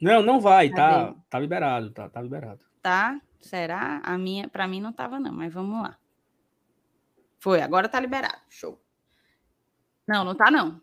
Não, 0.00 0.22
não 0.22 0.40
vai, 0.40 0.70
tá, 0.70 1.14
tá 1.28 1.38
liberado, 1.38 1.90
tá, 1.90 2.08
tá 2.08 2.22
liberado. 2.22 2.60
Tá? 2.80 3.20
Será? 3.40 4.00
A 4.02 4.16
minha, 4.16 4.48
para 4.48 4.66
mim 4.66 4.80
não 4.80 4.92
tava 4.92 5.20
não, 5.20 5.32
mas 5.32 5.52
vamos 5.52 5.82
lá. 5.82 5.98
Foi, 7.40 7.60
agora 7.60 7.88
tá 7.88 7.98
liberado. 7.98 8.38
Show. 8.48 8.80
Não, 10.06 10.24
não 10.24 10.34
tá 10.36 10.50
não. 10.50 10.80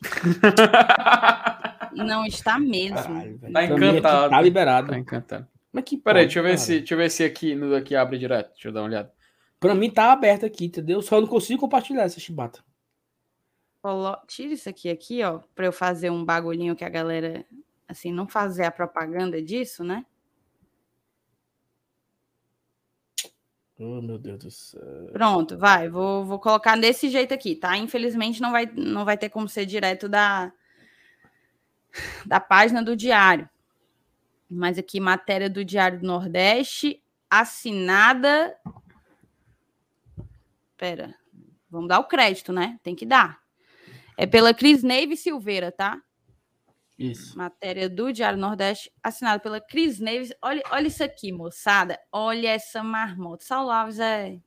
Não 1.92 2.24
está 2.24 2.58
mesmo. 2.58 2.96
tá 3.52 3.64
encantado. 3.64 4.30
Tá 4.30 4.40
liberado. 4.40 4.88
Tá 4.88 4.98
encantado. 4.98 5.48
Mas 5.72 5.84
que 5.84 5.96
Peraí, 5.96 6.24
deixa 6.24 6.38
eu 6.38 6.42
ver 6.44 6.50
cara? 6.50 6.58
se, 6.60 6.78
deixa 6.78 6.94
eu 6.94 6.98
ver 6.98 7.10
se 7.10 7.24
aqui 7.24 7.54
no 7.56 7.74
aqui 7.74 7.96
abre 7.96 8.16
direto. 8.18 8.52
Deixa 8.52 8.68
eu 8.68 8.72
dar 8.72 8.80
uma 8.82 8.86
olhada. 8.86 9.12
Pra 9.58 9.74
mim 9.74 9.90
tá 9.90 10.12
aberto 10.12 10.46
aqui, 10.46 10.64
entendeu? 10.66 11.02
Só 11.02 11.20
não 11.20 11.26
consigo 11.28 11.60
compartilhar 11.60 12.04
essa 12.04 12.20
chibata. 12.20 12.62
Colo- 13.82 14.16
Tira 14.26 14.54
isso 14.54 14.68
aqui, 14.68 14.88
aqui, 14.88 15.22
ó, 15.22 15.40
para 15.54 15.66
eu 15.66 15.72
fazer 15.72 16.10
um 16.10 16.24
bagulhinho 16.24 16.76
que 16.76 16.84
a 16.84 16.88
galera, 16.88 17.44
assim, 17.88 18.12
não 18.12 18.26
fazer 18.28 18.64
a 18.64 18.70
propaganda 18.70 19.42
disso, 19.42 19.82
né? 19.82 20.04
Oh, 23.82 24.02
meu 24.02 24.18
Deus 24.18 24.38
do 24.38 24.50
céu. 24.50 25.08
Pronto, 25.10 25.56
vai, 25.56 25.88
vou, 25.88 26.22
vou 26.22 26.38
colocar 26.38 26.76
desse 26.76 27.08
jeito 27.08 27.32
aqui, 27.32 27.56
tá? 27.56 27.78
Infelizmente 27.78 28.38
não 28.38 28.52
vai, 28.52 28.66
não 28.66 29.06
vai 29.06 29.16
ter 29.16 29.30
como 29.30 29.48
ser 29.48 29.64
direto 29.64 30.06
da, 30.06 30.52
da 32.26 32.38
página 32.38 32.82
do 32.82 32.94
Diário. 32.94 33.48
Mas 34.50 34.76
aqui, 34.76 35.00
matéria 35.00 35.48
do 35.48 35.64
Diário 35.64 35.98
do 35.98 36.06
Nordeste, 36.06 37.02
assinada. 37.30 38.54
Pera, 40.76 41.14
vamos 41.70 41.88
dar 41.88 42.00
o 42.00 42.04
crédito, 42.04 42.52
né? 42.52 42.78
Tem 42.82 42.94
que 42.94 43.06
dar. 43.06 43.40
É 44.14 44.26
pela 44.26 44.52
Cris 44.52 44.82
Neive 44.82 45.16
Silveira, 45.16 45.72
tá? 45.72 45.98
Isso. 47.00 47.36
Matéria 47.38 47.88
do 47.88 48.12
Diário 48.12 48.38
Nordeste, 48.38 48.92
assinada 49.02 49.40
pela 49.40 49.58
Cris 49.58 49.98
Neves. 49.98 50.34
Olha, 50.42 50.62
olha 50.70 50.86
isso 50.86 51.02
aqui, 51.02 51.32
moçada. 51.32 51.98
Olha 52.12 52.48
essa 52.50 52.82
marmota. 52.82 53.42
Saulo 53.42 53.70
Alves 53.70 53.98
é. 53.98 54.38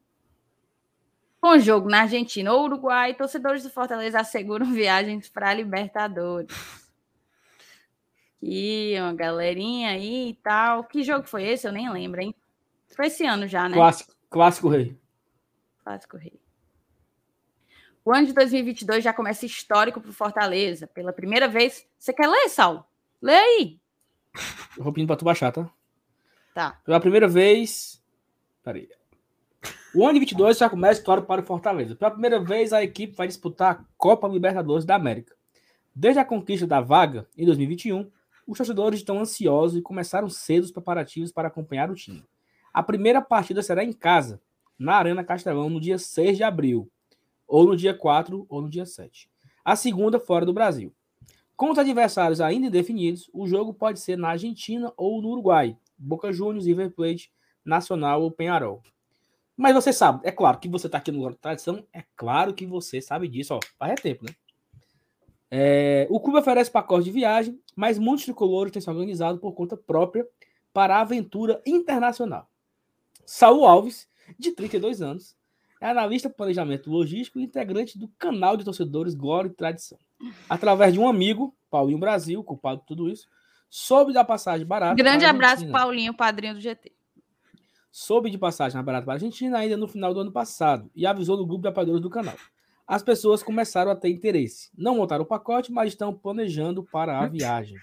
Com 1.41 1.57
jogo 1.57 1.89
na 1.89 2.01
Argentina 2.01 2.53
ou 2.53 2.65
Uruguai, 2.65 3.15
torcedores 3.15 3.63
do 3.63 3.71
Fortaleza 3.71 4.19
asseguram 4.19 4.67
viagens 4.71 5.27
para 5.27 5.49
a 5.49 5.53
Libertadores. 5.55 6.55
E 8.39 8.93
uma 8.99 9.15
galerinha 9.15 9.89
aí 9.89 10.29
e 10.29 10.33
tal. 10.35 10.83
Que 10.83 11.01
jogo 11.01 11.27
foi 11.27 11.43
esse? 11.45 11.67
Eu 11.67 11.71
nem 11.71 11.89
lembro, 11.89 12.21
hein? 12.21 12.35
Foi 12.95 13.07
esse 13.07 13.25
ano 13.25 13.47
já, 13.47 13.67
né? 13.67 13.75
Clássico, 13.75 14.13
clássico 14.29 14.69
rei. 14.69 14.95
Clássico 15.83 16.17
Rei. 16.17 16.42
O 18.05 18.13
ano 18.13 18.27
de 18.27 18.33
2022 18.33 19.03
já 19.03 19.13
começa 19.13 19.45
histórico 19.45 20.01
para 20.01 20.09
o 20.09 20.13
Fortaleza. 20.13 20.87
Pela 20.87 21.13
primeira 21.13 21.47
vez. 21.47 21.87
Você 21.97 22.11
quer 22.11 22.27
ler, 22.27 22.49
Saulo? 22.49 22.85
Lê 23.21 23.33
aí. 23.33 23.79
Eu 24.77 24.83
vou 24.83 24.91
pedindo 24.91 25.07
pra 25.07 25.15
tu 25.15 25.23
baixar, 25.23 25.51
tá? 25.51 25.69
Tá. 26.53 26.81
Pela 26.83 26.99
primeira 26.99 27.27
vez. 27.27 28.01
Peraí. 28.63 28.89
O 29.95 30.03
ano 30.03 30.15
de 30.15 30.19
22 30.21 30.57
já 30.57 30.69
começa 30.69 30.99
história 30.99 31.23
para 31.23 31.41
o 31.41 31.45
Fortaleza. 31.45 31.95
Pela 31.95 32.11
primeira 32.11 32.39
vez, 32.39 32.73
a 32.73 32.83
equipe 32.83 33.15
vai 33.15 33.27
disputar 33.27 33.71
a 33.71 33.85
Copa 33.97 34.27
Libertadores 34.27 34.85
da 34.85 34.95
América. 34.95 35.35
Desde 35.95 36.19
a 36.19 36.25
conquista 36.25 36.65
da 36.65 36.81
vaga, 36.81 37.27
em 37.37 37.45
2021, 37.45 38.11
os 38.47 38.57
torcedores 38.57 38.99
estão 38.99 39.19
ansiosos 39.19 39.77
e 39.77 39.81
começaram 39.81 40.27
cedo 40.27 40.63
os 40.63 40.71
preparativos 40.71 41.31
para 41.31 41.47
acompanhar 41.47 41.89
o 41.89 41.95
time. 41.95 42.25
A 42.73 42.81
primeira 42.81 43.21
partida 43.21 43.61
será 43.61 43.83
em 43.83 43.93
casa, 43.93 44.41
na 44.77 44.95
Arena 44.95 45.23
Castelão, 45.23 45.69
no 45.69 45.79
dia 45.79 45.99
6 45.99 46.37
de 46.37 46.43
abril, 46.43 46.89
ou 47.53 47.67
no 47.67 47.77
dia 47.77 47.93
4 47.93 48.47
ou 48.49 48.63
no 48.63 48.67
dia 48.67 48.83
7. 48.83 49.29
A 49.63 49.75
segunda 49.75 50.19
fora 50.19 50.43
do 50.43 50.51
Brasil. 50.51 50.91
Com 51.55 51.69
os 51.69 51.77
adversários 51.77 52.41
ainda 52.41 52.65
indefinidos, 52.65 53.29
o 53.31 53.45
jogo 53.45 53.71
pode 53.71 53.99
ser 53.99 54.17
na 54.17 54.29
Argentina 54.29 54.91
ou 54.97 55.21
no 55.21 55.29
Uruguai, 55.29 55.77
Boca 55.95 56.33
Juniors, 56.33 56.65
River 56.65 56.89
Plate, 56.89 57.31
Nacional 57.63 58.23
ou 58.23 58.31
Penharol. 58.31 58.81
Mas 59.55 59.75
você 59.75 59.93
sabe, 59.93 60.21
é 60.23 60.31
claro 60.31 60.57
que 60.57 60.67
você 60.67 60.87
está 60.87 60.97
aqui 60.97 61.11
no 61.11 61.29
da 61.29 61.35
Tradição, 61.35 61.85
é 61.93 62.03
claro 62.15 62.55
que 62.55 62.65
você 62.65 62.99
sabe 62.99 63.27
disso, 63.27 63.53
ó, 63.53 63.59
faz 63.77 63.91
é 63.91 63.95
tempo, 63.97 64.25
né? 64.25 64.33
É, 65.51 66.07
o 66.09 66.19
clube 66.19 66.39
oferece 66.39 66.71
pacote 66.71 67.03
de 67.03 67.11
viagem, 67.11 67.61
mas 67.75 67.99
muitos 67.99 68.25
tricolores 68.25 68.73
têm 68.73 68.81
se 68.81 68.89
organizado 68.89 69.37
por 69.37 69.53
conta 69.53 69.77
própria 69.77 70.27
para 70.73 70.97
a 70.97 71.01
aventura 71.01 71.61
internacional. 71.67 72.49
Saul 73.23 73.63
Alves, 73.63 74.09
de 74.39 74.53
32 74.53 75.03
anos, 75.03 75.37
é 75.83 75.89
analista 75.89 76.29
de 76.29 76.35
planejamento 76.35 76.89
logístico 76.89 77.37
e 77.37 77.43
integrante 77.43 77.99
do 77.99 78.07
canal 78.17 78.55
de 78.55 78.63
torcedores 78.63 79.13
Glória 79.13 79.49
e 79.49 79.53
Tradição. 79.53 79.97
Através 80.49 80.93
de 80.93 80.99
um 80.99 81.05
amigo, 81.05 81.53
Paulinho 81.69 81.97
Brasil, 81.97 82.41
culpado 82.41 82.79
de 82.79 82.87
tudo 82.87 83.09
isso, 83.09 83.27
soube 83.69 84.13
da 84.13 84.23
passagem 84.23 84.65
barata. 84.65 84.95
Grande 84.95 85.25
abraço. 85.25 85.69
Paulinho, 85.69 86.13
padrinho 86.13 86.53
do 86.53 86.61
GT. 86.61 86.93
soube 87.91 88.29
de 88.29 88.37
passagem 88.37 88.77
na 88.77 88.81
barata 88.81 89.03
para 89.03 89.15
a 89.15 89.17
Argentina 89.17 89.57
ainda 89.57 89.75
no 89.75 89.85
final 89.85 90.13
do 90.13 90.21
ano 90.21 90.31
passado 90.31 90.89
e 90.95 91.05
avisou 91.05 91.35
no 91.35 91.45
grupo 91.45 91.63
de 91.63 91.67
apoiadores 91.67 92.01
do 92.01 92.09
canal. 92.09 92.35
As 92.87 93.03
pessoas 93.03 93.43
começaram 93.43 93.91
a 93.91 93.95
ter 93.95 94.07
interesse. 94.07 94.69
Não 94.77 94.95
montaram 94.95 95.23
o 95.23 95.27
pacote, 95.27 95.69
mas 95.69 95.89
estão 95.89 96.13
planejando 96.13 96.81
para 96.83 97.19
a 97.19 97.27
viagem. 97.27 97.75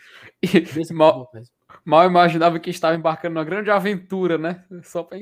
Mal-. 0.95 1.31
Mal 1.85 2.07
imaginava 2.07 2.59
que 2.59 2.71
estava 2.71 2.97
embarcando 2.97 3.35
numa 3.35 3.45
grande 3.45 3.71
aventura, 3.71 4.39
né? 4.39 4.65
Só 4.85 5.03
pra... 5.03 5.19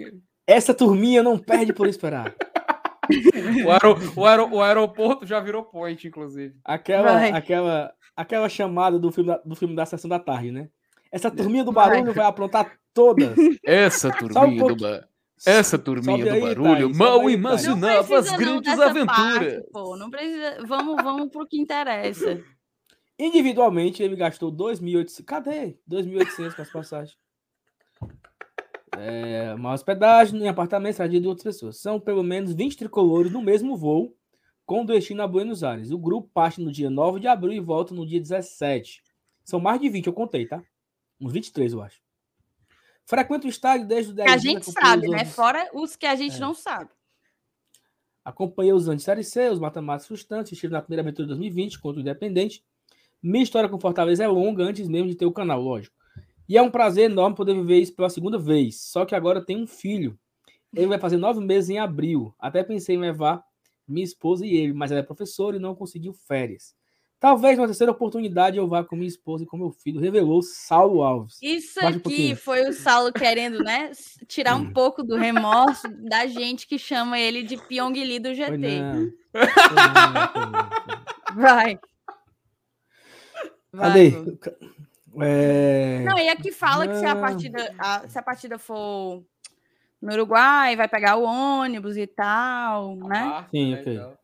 Essa 0.46 0.72
turminha 0.72 1.24
não 1.24 1.36
perde 1.38 1.72
por 1.72 1.88
esperar. 1.88 2.34
o, 3.66 3.70
aero- 3.70 3.98
o 4.16 4.26
aero- 4.26 4.54
o 4.54 4.62
aeroporto 4.62 5.26
já 5.26 5.40
virou 5.40 5.62
point, 5.64 6.06
inclusive. 6.06 6.54
Aquela, 6.64 7.12
Vai. 7.14 7.30
aquela, 7.32 7.92
aquela 8.16 8.48
chamada 8.48 8.98
do 8.98 9.10
filme 9.10 9.28
da, 9.30 9.38
do 9.44 9.54
filme 9.56 9.74
da 9.74 9.86
sessão 9.86 10.08
da 10.08 10.18
tarde, 10.18 10.50
né? 10.52 10.68
Essa 11.10 11.30
turminha 11.30 11.64
do 11.64 11.72
barulho 11.72 12.12
vai 12.12 12.26
aprontar 12.26 12.70
todas. 12.92 13.34
Essa 13.64 14.08
Só 14.10 14.14
um 14.14 14.18
turminha 14.18 14.50
do 14.62 14.66
pouquinho. 14.68 14.90
ba... 15.00 15.08
Essa 15.46 15.78
turminha 15.78 16.18
Sobe 16.18 16.28
do 16.28 16.34
aí, 16.34 16.40
barulho 16.54 16.86
Thaís, 16.88 16.96
mal 16.98 17.12
aí, 17.12 17.22
Não 17.22 17.30
imaginava 17.30 18.18
as 18.18 18.30
grandes 18.32 18.78
aventuras. 18.78 19.06
parte, 19.16 19.62
pô. 19.72 19.96
Não 19.96 20.10
precisa. 20.10 20.58
Vamos, 20.66 20.96
vamos 21.02 21.28
pro 21.30 21.46
que 21.46 21.58
interessa. 21.60 22.42
Individualmente, 23.18 24.02
ele 24.02 24.16
gastou 24.16 24.52
2.800. 24.52 25.24
Cadê? 25.24 25.76
2.800 25.90 26.54
com 26.56 26.62
as 26.62 26.70
passagens. 26.70 27.16
É, 28.96 29.54
uma 29.54 29.72
hospedagem 29.72 30.40
em 30.42 30.48
apartamento 30.48 30.96
tradido 30.96 31.22
de 31.22 31.28
outras 31.28 31.44
pessoas. 31.44 31.78
São 31.78 31.98
pelo 32.00 32.22
menos 32.22 32.52
20 32.52 32.76
tricolores 32.76 33.32
no 33.32 33.42
mesmo 33.42 33.76
voo, 33.76 34.14
com 34.64 34.84
destino 34.84 35.22
a 35.22 35.26
Buenos 35.26 35.64
Aires. 35.64 35.90
O 35.90 35.98
grupo 35.98 36.28
parte 36.32 36.60
no 36.60 36.70
dia 36.70 36.90
9 36.90 37.20
de 37.20 37.26
abril 37.26 37.52
e 37.52 37.60
volta 37.60 37.94
no 37.94 38.06
dia 38.06 38.20
17. 38.20 39.02
São 39.44 39.58
mais 39.60 39.80
de 39.80 39.88
20, 39.88 40.06
eu 40.06 40.12
contei, 40.12 40.46
tá? 40.46 40.62
Uns 41.20 41.32
23, 41.32 41.72
eu 41.72 41.82
acho. 41.82 42.00
Frequenta 43.06 43.46
o 43.46 43.50
estádio 43.50 43.86
desde 43.86 44.12
o 44.12 44.14
10 44.14 44.28
Que 44.28 44.34
a 44.34 44.38
gente 44.38 44.70
sabe, 44.70 45.08
né? 45.08 45.20
anos- 45.22 45.34
Fora 45.34 45.70
os 45.72 45.96
que 45.96 46.04
a 46.06 46.14
gente 46.14 46.36
É. 46.36 46.40
não 46.40 46.52
sabe. 46.52 46.90
Acompanhei 48.24 48.72
os 48.74 48.84
de 48.84 49.02
Série 49.02 49.24
C, 49.24 49.48
os 49.48 49.58
matemáticos 49.58 50.06
frustrantes, 50.06 50.52
estive 50.52 50.72
na 50.72 50.82
primeira 50.82 51.00
aventura 51.02 51.24
de 51.26 51.28
2020 51.30 51.78
contra 51.80 51.98
o 51.98 52.02
Independente. 52.02 52.62
Minha 53.22 53.42
história 53.42 53.68
com 53.68 53.80
Fortaleza 53.80 54.22
é 54.22 54.28
longa 54.28 54.62
antes 54.62 54.86
mesmo 54.86 55.08
de 55.08 55.14
ter 55.14 55.24
o 55.24 55.32
canal, 55.32 55.60
lógico. 55.62 55.96
E 56.48 56.56
é 56.56 56.62
um 56.62 56.70
prazer 56.70 57.10
enorme 57.10 57.36
poder 57.36 57.54
viver 57.54 57.78
isso 57.78 57.94
pela 57.94 58.08
segunda 58.08 58.38
vez. 58.38 58.80
Só 58.80 59.04
que 59.04 59.14
agora 59.14 59.44
tem 59.44 59.56
um 59.56 59.66
filho. 59.66 60.18
Ele 60.74 60.86
vai 60.86 60.98
fazer 60.98 61.16
nove 61.16 61.40
meses 61.40 61.70
em 61.70 61.78
abril. 61.78 62.34
Até 62.38 62.62
pensei 62.62 62.96
em 62.96 63.00
levar 63.00 63.42
minha 63.86 64.04
esposa 64.04 64.46
e 64.46 64.56
ele, 64.56 64.72
mas 64.72 64.90
ela 64.90 65.00
é 65.00 65.02
professora 65.02 65.56
e 65.56 65.60
não 65.60 65.74
conseguiu 65.74 66.12
férias. 66.12 66.74
Talvez 67.20 67.58
na 67.58 67.66
terceira 67.66 67.90
oportunidade 67.90 68.58
eu 68.58 68.68
vá 68.68 68.84
com 68.84 68.94
minha 68.94 69.08
esposa 69.08 69.42
e 69.42 69.46
com 69.46 69.56
meu 69.56 69.72
filho, 69.72 69.98
revelou 69.98 70.40
Saulo 70.40 71.02
Alves. 71.02 71.36
Isso 71.42 71.80
Baixa 71.80 71.86
um 71.86 71.98
aqui 71.98 72.00
pouquinho. 72.00 72.36
foi 72.36 72.68
o 72.68 72.72
Saulo 72.72 73.12
querendo, 73.12 73.58
né? 73.58 73.90
Tirar 74.28 74.54
um 74.54 74.72
pouco 74.72 75.02
do 75.02 75.16
remorso 75.16 75.88
da 76.08 76.26
gente 76.26 76.66
que 76.66 76.78
chama 76.78 77.18
ele 77.18 77.42
de 77.42 77.56
Pyongyi 77.56 78.20
do 78.20 78.28
Foi 78.28 78.36
GT. 78.36 78.52
Foi 78.52 78.60
não, 78.60 79.10
foi 79.32 79.74
não, 79.74 80.28
foi 80.28 80.46
não. 80.46 80.68
Vai. 81.34 81.80
Vai, 83.72 83.88
Cadê? 83.90 84.38
É... 85.24 86.00
Não, 86.04 86.18
e 86.18 86.28
aqui 86.28 86.52
fala 86.52 86.86
que 86.88 86.94
se 86.96 87.04
a 87.04 87.14
Não. 87.14 87.20
partida, 87.20 87.74
a- 87.78 88.08
se 88.08 88.18
a 88.18 88.22
partida 88.22 88.58
for 88.58 89.22
no 90.00 90.12
Uruguai, 90.12 90.76
vai 90.76 90.88
pegar 90.88 91.16
o 91.16 91.24
ônibus 91.24 91.96
e 91.96 92.06
tal, 92.06 92.96
né? 92.96 93.20
Ah, 93.34 93.46
Sim, 93.50 93.74
é, 93.74 93.80
ok. 93.80 93.94
então. 93.94 94.18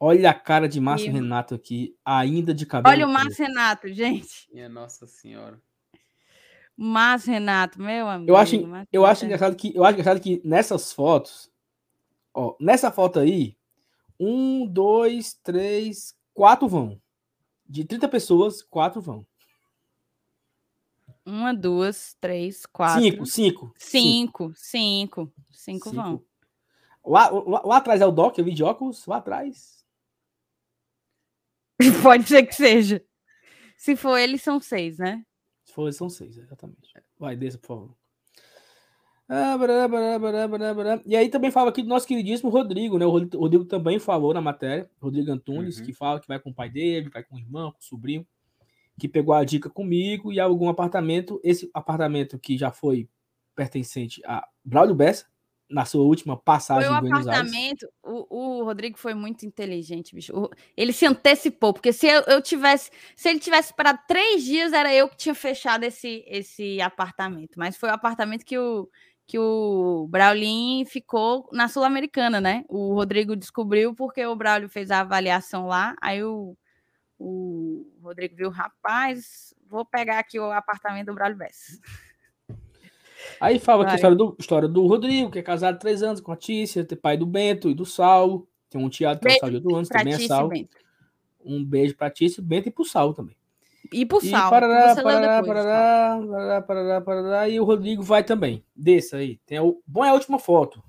Olha 0.00 0.30
a 0.30 0.34
cara 0.34 0.68
de 0.68 0.80
Márcio 0.80 1.08
E- 1.08 1.12
Renato 1.12 1.54
aqui, 1.54 1.96
ainda 2.04 2.52
de 2.52 2.66
cabelo. 2.66 2.94
Olha 2.94 3.06
o. 3.06 3.10
Márcio 3.10 3.46
Renato, 3.46 3.88
gente. 3.88 4.48
Minha 4.52 4.68
Nossa 4.68 5.06
Senhora. 5.06 5.58
Márcio 6.76 7.32
Renato, 7.32 7.80
meu 7.80 8.08
amigo. 8.08 8.30
Eu 8.30 8.36
acho, 8.36 8.66
Márcio 8.66 8.88
eu 8.92 9.06
acho 9.06 9.22
Renato. 9.22 9.24
engraçado 9.26 9.56
que 9.56 9.76
eu 9.76 9.84
acho 9.84 9.92
engraçado 9.94 10.20
que 10.20 10.40
nessas 10.44 10.92
fotos, 10.92 11.50
ó, 12.34 12.54
nessa 12.60 12.90
foto 12.90 13.20
aí, 13.20 13.56
um, 14.18 14.66
dois, 14.66 15.34
três, 15.42 16.16
quatro 16.34 16.66
vão. 16.68 17.00
De 17.66 17.84
30 17.84 18.08
pessoas, 18.08 18.60
quatro 18.62 19.00
vão. 19.00 19.24
Uma, 21.26 21.54
duas, 21.54 22.14
três, 22.20 22.66
quatro. 22.66 23.02
Cinco, 23.02 23.26
cinco. 23.26 23.74
Cinco, 23.78 24.52
cinco. 24.54 25.32
Cinco 25.50 25.90
vão. 25.92 26.22
Lá, 27.04 27.28
lá, 27.30 27.62
lá 27.64 27.76
atrás 27.78 28.00
é 28.00 28.06
o 28.06 28.10
Doc, 28.12 28.36
eu 28.38 28.44
vi 28.44 28.52
de 28.52 28.62
óculos, 28.62 29.06
lá 29.06 29.16
atrás. 29.18 29.84
Pode 32.02 32.24
ser 32.28 32.46
que 32.46 32.54
seja. 32.54 33.04
Se 33.76 33.96
for 33.96 34.16
ele, 34.18 34.38
são 34.38 34.60
seis, 34.60 34.98
né? 34.98 35.24
Se 35.64 35.72
for, 35.72 35.92
são 35.92 36.08
seis, 36.08 36.36
exatamente. 36.38 36.92
Vai, 37.18 37.36
desça, 37.36 37.58
por 37.58 37.66
favor. 37.66 37.96
Ah, 39.26 39.56
bará, 39.56 39.88
bará, 39.88 40.18
bará, 40.18 40.48
bará, 40.48 40.74
bará. 40.74 41.02
E 41.06 41.16
aí 41.16 41.30
também 41.30 41.50
fala 41.50 41.70
aqui 41.70 41.82
do 41.82 41.88
nosso 41.88 42.06
queridíssimo 42.06 42.50
Rodrigo, 42.50 42.98
né? 42.98 43.06
O 43.06 43.10
Rodrigo, 43.10 43.36
o 43.38 43.40
Rodrigo 43.40 43.64
também 43.64 43.98
falou 43.98 44.34
na 44.34 44.40
matéria, 44.40 44.88
Rodrigo 45.00 45.32
Antunes, 45.32 45.78
Uhum. 45.78 45.84
que 45.86 45.92
fala 45.94 46.20
que 46.20 46.28
vai 46.28 46.38
com 46.38 46.50
o 46.50 46.54
pai 46.54 46.68
dele, 46.68 47.08
vai 47.08 47.24
com 47.24 47.34
o 47.34 47.38
irmão, 47.38 47.72
com 47.72 47.78
o 47.78 47.82
sobrinho, 47.82 48.26
que 48.98 49.08
pegou 49.08 49.34
a 49.34 49.44
dica 49.44 49.68
comigo 49.68 50.32
e 50.32 50.38
algum 50.40 50.68
apartamento. 50.68 51.40
Esse 51.42 51.70
apartamento 51.74 52.38
que 52.38 52.56
já 52.56 52.70
foi 52.70 53.08
pertencente 53.54 54.20
a 54.26 54.46
Braulio 54.64 54.94
Bessa, 54.94 55.26
na 55.68 55.84
sua 55.84 56.02
última 56.04 56.36
passagem 56.36 56.88
Foi 56.88 56.94
o 56.94 56.98
apartamento. 56.98 57.88
O, 58.02 58.60
o 58.60 58.64
Rodrigo 58.64 58.98
foi 58.98 59.14
muito 59.14 59.46
inteligente, 59.46 60.14
bicho. 60.14 60.32
O- 60.36 60.50
ele 60.76 60.92
se 60.92 61.06
antecipou, 61.06 61.72
porque 61.72 61.92
se 61.92 62.06
eu, 62.06 62.20
eu 62.22 62.42
tivesse, 62.42 62.90
se 63.16 63.28
ele 63.28 63.38
tivesse 63.40 63.68
esperado 63.68 63.98
três 64.06 64.44
dias, 64.44 64.72
era 64.72 64.94
eu 64.94 65.08
que 65.08 65.16
tinha 65.16 65.34
fechado 65.34 65.84
esse, 65.84 66.22
esse 66.26 66.80
apartamento. 66.80 67.52
Mas 67.56 67.76
foi 67.76 67.88
o 67.88 67.94
apartamento 67.94 68.44
que 68.44 68.58
o 68.58 68.88
que 69.26 69.38
o 69.38 70.06
Braulin 70.10 70.84
ficou 70.84 71.48
na 71.50 71.66
Sul-Americana, 71.66 72.42
né? 72.42 72.62
O 72.68 72.92
Rodrigo 72.92 73.34
descobriu 73.34 73.94
porque 73.94 74.24
o 74.26 74.36
Braulio 74.36 74.68
fez 74.68 74.90
a 74.90 75.00
avaliação 75.00 75.66
lá, 75.66 75.96
aí 75.98 76.22
o, 76.22 76.54
o 77.18 77.86
Rodrigo 78.02 78.36
viu, 78.36 78.50
rapaz, 78.50 79.54
vou 79.68 79.84
pegar 79.84 80.18
aqui 80.18 80.38
o 80.38 80.50
apartamento 80.50 81.06
do 81.06 81.14
Braulio 81.14 81.38
Bess. 81.38 81.80
Aí 83.40 83.58
fala 83.58 83.84
aqui 83.84 83.92
a 83.92 83.94
história 83.96 84.16
do, 84.16 84.36
história 84.38 84.68
do 84.68 84.86
Rodrigo, 84.86 85.30
que 85.30 85.38
é 85.38 85.42
casado 85.42 85.76
há 85.76 85.78
três 85.78 86.02
anos 86.02 86.20
com 86.20 86.32
a 86.32 86.36
Tícia, 86.36 86.84
tem 86.84 86.98
pai 86.98 87.16
do 87.16 87.26
Bento 87.26 87.70
e 87.70 87.74
do 87.74 87.86
Saulo. 87.86 88.48
Tem 88.68 88.80
um 88.82 88.88
teatro 88.88 89.20
que 89.20 89.28
é 89.28 89.36
o 89.36 89.40
Saulo 89.40 89.60
de 89.60 89.74
anos, 89.74 89.88
Pra 89.88 89.98
também 89.98 90.14
é 90.14 90.18
Saulo. 90.18 90.48
Bento. 90.48 90.76
Um 91.44 91.64
beijo 91.64 91.96
pra 91.96 92.10
Tícia, 92.10 92.42
Bento 92.42 92.68
e 92.68 92.72
pro 92.72 92.84
Saulo 92.84 93.14
também. 93.14 93.36
E 93.92 94.06
pro 94.06 94.18
E 94.18 94.30
Sal, 94.30 94.50
parará, 94.50 94.94
você 94.94 95.02
leu 95.02 95.04
parará, 95.04 95.40
depois, 95.40 95.62
Sal. 95.62 95.66
parará, 95.66 96.26
parará, 96.26 96.62
parará, 96.62 97.00
parará, 97.00 97.48
e 97.48 97.60
o 97.60 97.64
Rodrigo 97.64 98.02
vai 98.02 98.24
também. 98.24 98.64
Desça 98.74 99.18
aí. 99.18 99.38
Tem 99.46 99.60
o... 99.60 99.82
Bom 99.86 100.04
é 100.04 100.08
a 100.08 100.14
última 100.14 100.38
foto. 100.38 100.82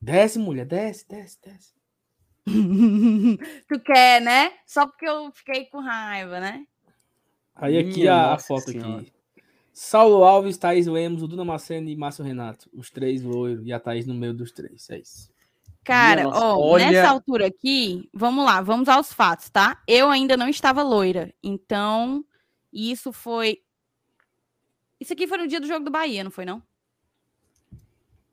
Desce, 0.00 0.38
mulher, 0.38 0.66
desce, 0.66 1.06
desce, 1.08 1.38
desce. 1.42 1.79
tu 3.68 3.80
quer, 3.80 4.20
né? 4.20 4.52
Só 4.66 4.86
porque 4.86 5.06
eu 5.06 5.30
fiquei 5.32 5.66
com 5.66 5.80
raiva, 5.80 6.40
né? 6.40 6.66
Aí 7.54 7.78
aqui 7.78 8.00
Minha 8.00 8.14
a, 8.14 8.34
a 8.34 8.38
foto 8.38 8.70
Senhora. 8.70 9.00
aqui. 9.02 9.12
Saulo 9.72 10.24
Alves, 10.24 10.56
Thaís 10.58 10.86
Lemos, 10.86 11.22
o 11.22 11.28
Duna 11.28 11.44
Macena 11.44 11.88
e 11.90 11.96
Márcio 11.96 12.24
Renato. 12.24 12.68
Os 12.72 12.90
três 12.90 13.22
loiros 13.22 13.66
e 13.66 13.72
a 13.72 13.80
Thaís 13.80 14.06
no 14.06 14.14
meio 14.14 14.34
dos 14.34 14.52
três. 14.52 14.88
É 14.90 14.98
isso. 14.98 15.30
Cara, 15.84 16.28
ó, 16.28 16.58
olha- 16.58 16.90
nessa 16.90 17.10
altura 17.10 17.46
aqui, 17.46 18.08
vamos 18.12 18.44
lá, 18.44 18.60
vamos 18.60 18.88
aos 18.88 19.12
fatos, 19.12 19.48
tá? 19.48 19.82
Eu 19.88 20.10
ainda 20.10 20.36
não 20.36 20.48
estava 20.48 20.82
loira, 20.82 21.32
então 21.42 22.24
isso 22.72 23.12
foi. 23.12 23.62
Isso 25.00 25.12
aqui 25.14 25.26
foi 25.26 25.38
no 25.38 25.48
dia 25.48 25.60
do 25.60 25.66
jogo 25.66 25.84
do 25.84 25.90
Bahia, 25.90 26.22
não 26.22 26.30
foi 26.30 26.44
não? 26.44 26.62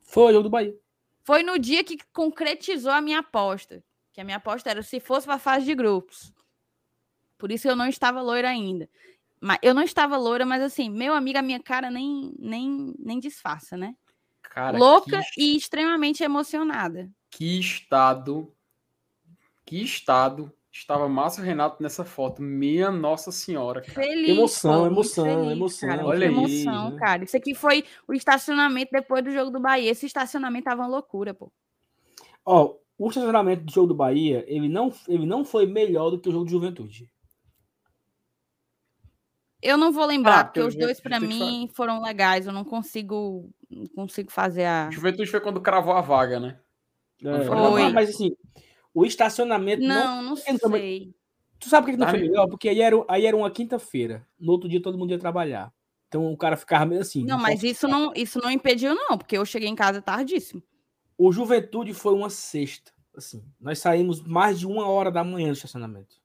Foi 0.01 0.25
o 0.25 0.31
jogo 0.33 0.43
do 0.43 0.49
Bahia. 0.49 0.75
Foi 1.23 1.43
no 1.43 1.57
dia 1.57 1.83
que 1.83 1.97
concretizou 2.13 2.91
a 2.91 3.01
minha 3.01 3.19
aposta, 3.19 3.83
que 4.17 4.21
a 4.21 4.23
minha 4.23 4.37
aposta 4.37 4.71
era 4.71 4.81
se 4.81 4.99
fosse 4.99 5.27
para 5.27 5.35
a 5.35 5.39
fase 5.39 5.63
de 5.63 5.75
grupos. 5.75 6.33
Por 7.37 7.51
isso 7.51 7.67
eu 7.67 7.75
não 7.75 7.87
estava 7.87 8.19
loira 8.19 8.49
ainda. 8.49 8.89
Mas 9.39 9.59
eu 9.61 9.75
não 9.75 9.83
estava 9.83 10.17
loira, 10.17 10.43
mas 10.43 10.59
assim, 10.63 10.89
meu 10.89 11.13
amigo, 11.13 11.37
a 11.37 11.43
minha 11.43 11.61
cara 11.61 11.91
nem 11.91 12.33
nem 12.39 12.95
nem 12.97 13.19
disfarça, 13.19 13.77
né? 13.77 13.95
Cara, 14.41 14.75
Louca 14.75 15.21
que, 15.35 15.39
e 15.39 15.55
extremamente 15.55 16.23
emocionada. 16.23 17.07
que 17.29 17.59
estado. 17.59 18.51
Que 19.63 19.83
estado 19.83 20.51
estava 20.71 21.07
Márcio 21.07 21.43
Renato 21.43 21.83
nessa 21.83 22.03
foto. 22.03 22.41
Minha 22.41 22.89
Nossa 22.89 23.31
Senhora, 23.31 23.81
cara. 23.81 23.93
Feliz. 23.93 24.29
Emoção, 24.35 24.71
pô, 24.71 24.79
muito 24.79 24.93
emoção, 24.93 25.51
emoção, 25.51 25.89
Cara, 25.89 26.05
olha 26.07 26.31
muita 26.31 26.49
aí, 26.49 26.61
emoção, 26.63 26.89
né? 26.89 26.97
cara. 26.97 27.23
Isso 27.23 27.37
aqui 27.37 27.53
foi 27.53 27.85
o 28.07 28.13
estacionamento 28.13 28.89
depois 28.91 29.23
do 29.23 29.29
jogo 29.29 29.51
do 29.51 29.59
Bahia. 29.59 29.91
Esse 29.91 30.07
estacionamento 30.07 30.65
tava 30.65 30.81
uma 30.81 30.87
loucura, 30.87 31.35
pô. 31.35 31.51
Ó, 32.43 32.77
o 32.97 33.09
estacionamento 33.09 33.63
do 33.63 33.71
jogo 33.71 33.87
do 33.87 33.95
Bahia, 33.95 34.43
ele 34.47 34.67
não, 34.67 34.91
ele 35.07 35.25
não 35.25 35.45
foi 35.45 35.65
melhor 35.65 36.09
do 36.09 36.19
que 36.19 36.29
o 36.29 36.31
jogo 36.31 36.45
de 36.45 36.51
juventude. 36.51 37.09
Eu 39.61 39.77
não 39.77 39.91
vou 39.91 40.05
lembrar, 40.05 40.39
Ah, 40.39 40.43
porque 40.45 40.59
os 40.59 40.75
dois 40.75 40.99
que 40.99 41.19
mim 41.19 41.69
foram 41.73 42.01
legais. 42.01 42.45
Eu 42.45 42.53
não 42.53 42.63
consigo, 42.63 43.49
não 43.69 43.87
consigo 43.87 44.31
fazer 44.31 44.65
a. 44.65 44.89
Juventude 44.91 45.29
foi 45.29 45.39
quando 45.41 45.59
cravou 45.61 45.93
a 45.93 46.01
vaga, 46.01 46.39
né? 46.39 46.59
É, 47.23 47.43
Foi. 47.45 47.55
mas, 47.55 47.93
mas, 47.93 48.09
assim, 48.11 48.35
o 48.93 49.03
estacionamento 49.03 49.81
não. 49.81 50.21
Não, 50.23 50.35
não 50.35 50.57
também- 50.59 50.81
sei. 50.81 51.15
Tu 51.59 51.69
sabe 51.69 51.87
por 51.87 51.91
que 51.91 51.97
não 51.97 52.07
foi 52.07 52.19
melhor? 52.19 52.47
Porque 52.47 52.69
aí 52.69 52.79
era, 52.81 52.95
aí 53.07 53.25
era 53.25 53.35
uma 53.35 53.49
quinta-feira. 53.49 54.27
No 54.39 54.51
outro 54.51 54.69
dia 54.69 54.79
todo 54.79 54.95
mundo 54.95 55.09
ia 55.09 55.17
trabalhar. 55.17 55.73
Então 56.07 56.31
o 56.31 56.37
cara 56.37 56.55
ficava 56.55 56.85
meio 56.85 57.01
assim. 57.01 57.25
Não, 57.25 57.39
mas 57.39 57.55
posso 57.55 57.65
isso 57.65 57.87
ficar. 57.87 57.99
não, 57.99 58.13
isso 58.15 58.39
não 58.39 58.51
impediu, 58.51 58.93
não, 58.93 59.17
porque 59.17 59.35
eu 59.35 59.43
cheguei 59.43 59.67
em 59.67 59.75
casa 59.75 59.99
tardíssimo. 60.01 60.61
O 61.17 61.31
Juventude 61.31 61.93
foi 61.93 62.13
uma 62.13 62.29
sexta. 62.29 62.91
Assim, 63.15 63.43
nós 63.59 63.79
saímos 63.79 64.21
mais 64.21 64.59
de 64.59 64.67
uma 64.67 64.87
hora 64.87 65.11
da 65.11 65.23
manhã 65.23 65.47
do 65.47 65.55
estacionamento. 65.55 66.21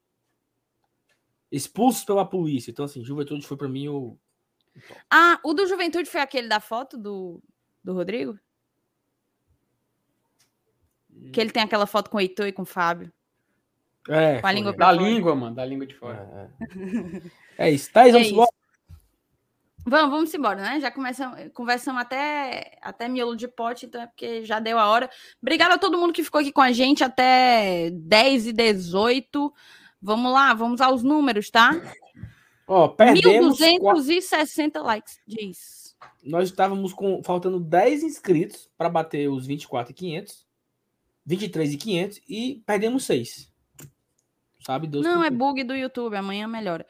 Expulsos 1.51 2.05
pela 2.05 2.25
polícia. 2.25 2.71
Então, 2.71 2.85
assim, 2.85 3.05
Juventude 3.05 3.47
foi 3.47 3.57
pra 3.57 3.69
mim 3.69 3.89
o. 3.89 4.19
Ah, 5.11 5.39
o 5.45 5.55
do 5.55 5.67
Juventude 5.67 6.09
foi 6.09 6.21
aquele 6.21 6.49
da 6.49 6.61
foto 6.61 6.97
do, 6.99 7.43
do 7.83 7.93
Rodrigo? 7.95 8.39
Que 11.33 11.41
ele 11.41 11.51
tem 11.51 11.63
aquela 11.63 11.87
foto 11.87 12.11
com 12.11 12.17
o 12.17 12.21
Heitor 12.21 12.47
e 12.47 12.53
com 12.53 12.63
o 12.63 12.67
Fábio. 12.67 13.13
É, 14.09 14.41
Com 14.41 14.47
a 14.47 14.53
língua 14.53 14.73
é. 14.73 14.77
Da 14.77 14.87
fora. 14.87 14.97
língua, 14.97 15.35
mano. 15.35 15.55
Da 15.55 15.65
língua 15.65 15.87
de 15.87 15.95
fora. 15.95 16.51
É, 17.59 17.65
é. 17.65 17.67
É 17.69 17.71
isso. 17.71 17.93
Thaís, 17.93 18.09
É 18.09 18.13
vamos 18.13 18.29
isso. 18.29 18.37
Vamos, 19.85 20.11
vamos 20.11 20.35
embora, 20.35 20.61
né? 20.63 20.81
Já 20.81 20.91
começamos, 20.91 21.39
conversamos 21.53 22.01
até, 22.03 22.79
até 22.81 23.09
miolo 23.09 23.37
de 23.37 23.49
pote, 23.49 23.87
então 23.87 24.01
é 24.01 24.07
porque 24.07 24.45
já 24.45 24.61
deu 24.61 24.79
a 24.79 24.87
hora. 24.89 25.11
Obrigada 25.41 25.75
a 25.75 25.79
todo 25.79 25.99
mundo 25.99 26.13
que 26.13 26.23
ficou 26.23 26.41
aqui 26.41 26.53
com 26.53 26.61
a 26.61 26.71
gente 26.73 27.03
até 27.03 27.91
10 27.91 28.47
e 28.49 28.53
18. 28.53 29.53
Vamos 30.01 30.33
lá, 30.33 30.55
vamos 30.55 30.81
aos 30.81 31.03
números, 31.03 31.51
tá? 31.51 31.73
Ó, 32.67 32.89
perdemos. 32.89 33.59
qua- 33.59 33.95
1.260 33.95 34.81
likes, 34.83 35.21
diz. 35.27 35.97
Nós 36.23 36.49
estávamos 36.49 36.93
com 36.93 37.23
faltando 37.23 37.59
10 37.59 38.03
inscritos 38.05 38.71
para 38.79 38.89
bater 38.89 39.29
os 39.29 39.47
24,500, 39.47 40.47
23,500 41.27 42.21
e 42.29 42.63
perdemos 42.65 43.05
6. 43.05 43.53
Sabe? 44.65 44.87
Deus 44.87 45.05
Não, 45.05 45.25
é 45.25 45.31
bug 45.31 45.65
do 45.65 45.75
YouTube, 45.75 46.17
amanhã 46.17 46.47
melhora. 46.47 46.87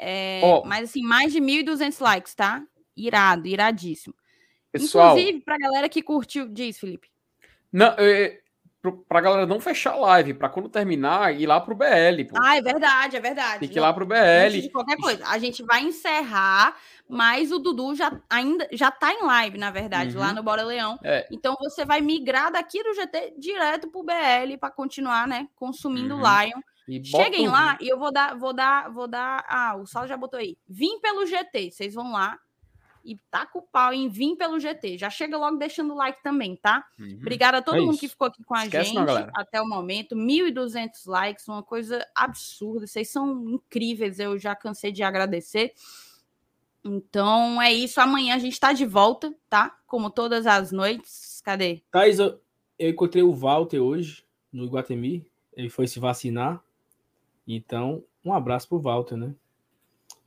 É, 0.00 0.40
Ó. 0.42 0.64
Mas 0.64 0.90
assim, 0.90 1.02
mais 1.02 1.32
de 1.32 1.40
1.200 1.40 2.00
likes, 2.00 2.34
tá? 2.34 2.62
Irado, 2.96 3.46
iradíssimo. 3.46 4.14
Pessoal, 4.72 5.16
Inclusive, 5.18 5.40
pra 5.40 5.58
galera 5.58 5.88
que 5.88 6.00
curtiu, 6.02 6.48
diz, 6.48 6.78
Felipe. 6.78 7.08
não, 7.72 7.88
é, 7.98 8.38
pro- 8.80 9.04
pra 9.08 9.20
galera 9.20 9.44
não 9.46 9.58
fechar 9.60 9.92
a 9.92 9.96
live, 9.96 10.32
pra 10.34 10.48
quando 10.48 10.68
terminar, 10.68 11.34
ir 11.38 11.46
lá 11.46 11.60
pro 11.60 11.74
BL, 11.74 12.24
pô. 12.28 12.36
Ah, 12.40 12.56
é 12.56 12.62
verdade, 12.62 13.16
é 13.16 13.20
verdade. 13.20 13.60
Tem 13.60 13.68
que 13.68 13.76
ir 13.78 13.80
lá 13.80 13.92
pro 13.92 14.04
Antes 14.10 14.54
de 14.62 14.68
BL. 14.68 14.72
qualquer 14.72 14.96
coisa, 14.96 15.26
a 15.26 15.38
gente 15.38 15.62
vai 15.64 15.82
encerrar, 15.82 16.76
mas 17.08 17.50
o 17.52 17.58
Dudu 17.58 17.94
já 17.96 18.12
ainda 18.30 18.68
já 18.72 18.90
tá 18.92 19.12
em 19.12 19.22
live, 19.24 19.58
na 19.58 19.70
verdade, 19.72 20.16
lá 20.16 20.28
Uhum. 20.28 20.34
no 20.34 20.42
Bora 20.42 20.62
Leão. 20.62 20.98
É. 21.02 21.26
Então 21.32 21.56
você 21.60 21.84
vai 21.84 22.00
migrar 22.00 22.52
daqui 22.52 22.82
do 22.82 22.94
GT 22.94 23.34
direto 23.38 23.88
pro 23.90 24.04
BL 24.04 24.56
para 24.58 24.70
continuar, 24.70 25.26
né, 25.26 25.48
consumindo 25.56 26.14
o 26.14 26.18
Uhum. 26.18 26.22
Lion. 26.42 26.60
E 26.90 27.04
Cheguem 27.04 27.48
um- 27.48 27.52
lá 27.52 27.78
e 27.80 27.88
eu 27.88 27.98
vou 27.98 28.12
dar, 28.12 28.36
vou 28.36 28.52
dar, 28.52 28.90
vou 28.90 29.06
dar. 29.06 29.44
Ah, 29.48 29.76
o 29.76 29.86
Sal 29.86 30.06
já 30.08 30.16
botou 30.16 30.38
aí. 30.40 30.56
Vim 30.68 30.98
pelo 31.00 31.24
GT. 31.26 31.70
Vocês 31.70 31.94
vão 31.94 32.12
lá 32.12 32.38
e 33.04 33.16
taca 33.30 33.56
o 33.56 33.62
pau 33.62 33.92
em 33.94 34.08
Vim 34.08 34.34
pelo 34.36 34.58
GT. 34.58 34.98
Já 34.98 35.08
chega 35.08 35.38
logo 35.38 35.56
deixando 35.56 35.94
o 35.94 35.96
like 35.96 36.22
também, 36.22 36.56
tá? 36.56 36.84
Uhum. 36.98 37.18
Obrigada 37.20 37.58
a 37.58 37.62
todo 37.62 37.76
É 37.76 37.80
mundo 37.80 37.92
isso. 37.92 38.00
que 38.00 38.08
ficou 38.08 38.26
aqui 38.26 38.42
com 38.44 38.54
a 38.54 38.64
Esquece 38.64 38.90
gente 38.90 38.96
não, 38.96 39.30
até 39.34 39.62
o 39.62 39.66
momento. 39.68 40.14
1.200 40.16 41.06
likes, 41.06 41.46
uma 41.48 41.62
coisa 41.62 42.04
absurda. 42.14 42.86
Vocês 42.86 43.08
são 43.08 43.48
incríveis, 43.48 44.18
eu 44.18 44.38
já 44.38 44.54
cansei 44.56 44.90
de 44.92 45.02
agradecer. 45.02 45.72
Então 46.84 47.60
é 47.60 47.72
isso. 47.72 48.00
Amanhã 48.00 48.34
a 48.34 48.38
gente 48.38 48.58
tá 48.58 48.72
de 48.72 48.86
volta, 48.86 49.34
tá? 49.48 49.76
Como 49.86 50.10
todas 50.10 50.46
as 50.46 50.72
noites. 50.72 51.40
Cadê? 51.44 51.82
Thaís, 51.90 52.18
eu, 52.18 52.40
eu 52.78 52.90
encontrei 52.90 53.22
o 53.22 53.32
Walter 53.32 53.78
hoje 53.80 54.24
no 54.52 54.64
Iguatemi. 54.64 55.26
Ele 55.56 55.68
foi 55.68 55.86
se 55.86 55.98
vacinar. 55.98 56.62
Então, 57.56 58.04
um 58.24 58.32
abraço 58.32 58.68
pro 58.68 58.80
Walter, 58.80 59.16
né? 59.16 59.34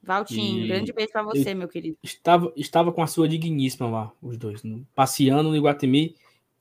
Valtinho, 0.01 0.65
E- 0.65 0.67
grande 0.67 0.91
beijo 0.91 1.11
pra 1.13 1.23
você, 1.23 1.53
meu 1.53 1.67
querido. 1.67 1.97
Estava, 2.03 2.51
estava 2.55 2.91
com 2.91 3.01
a 3.01 3.07
sua 3.07 3.27
digníssima 3.27 3.89
lá, 3.89 4.11
os 4.21 4.37
dois, 4.37 4.61
no- 4.63 4.85
passeando 4.93 5.49
no 5.49 5.55
Iguatemi. 5.55 6.15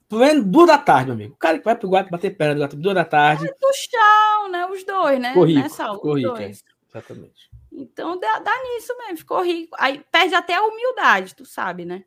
Pleno 0.08 0.44
duas 0.44 0.66
da 0.66 0.78
tarde, 0.78 1.07
meu 1.07 1.15
amigo. 1.15 1.34
O 1.34 1.36
cara 1.39 1.58
que 1.58 1.65
vai 1.65 1.74
pro 1.76 1.89
Iguatemi 1.89 2.10
bater 2.12 2.36
perna 2.36 2.55
do 2.55 2.58
Iguatemi, 2.58 2.82
duas 2.82 2.94
da 2.94 3.05
tarde. 3.05 3.47
Do 3.47 3.73
chão, 3.74 4.49
né? 4.50 4.66
Os 4.66 4.84
dois, 4.84 5.18
né? 5.18 5.28
Ficou 5.31 5.44
rico, 5.44 5.60
Nessa, 5.60 5.91
os 5.91 5.97
ficou 5.97 6.15
rico, 6.15 6.28
dois. 6.34 6.62
é. 6.62 6.73
Exatamente. 6.91 7.50
Então 7.73 8.20
dá, 8.20 8.39
dá 8.41 8.52
nisso 8.65 8.94
mesmo, 8.99 9.16
ficou 9.16 9.42
rico. 9.42 9.74
Aí 9.81 10.05
perde 10.12 10.34
até 10.34 10.55
a 10.57 10.62
humildade, 10.62 11.34
tu 11.34 11.44
sabe, 11.47 11.84
né? 11.86 12.05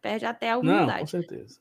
Perde 0.00 0.24
até 0.24 0.50
a 0.50 0.54
Não, 0.54 0.62
com 0.62 0.68
humildade. 0.68 1.10
certeza. 1.10 1.58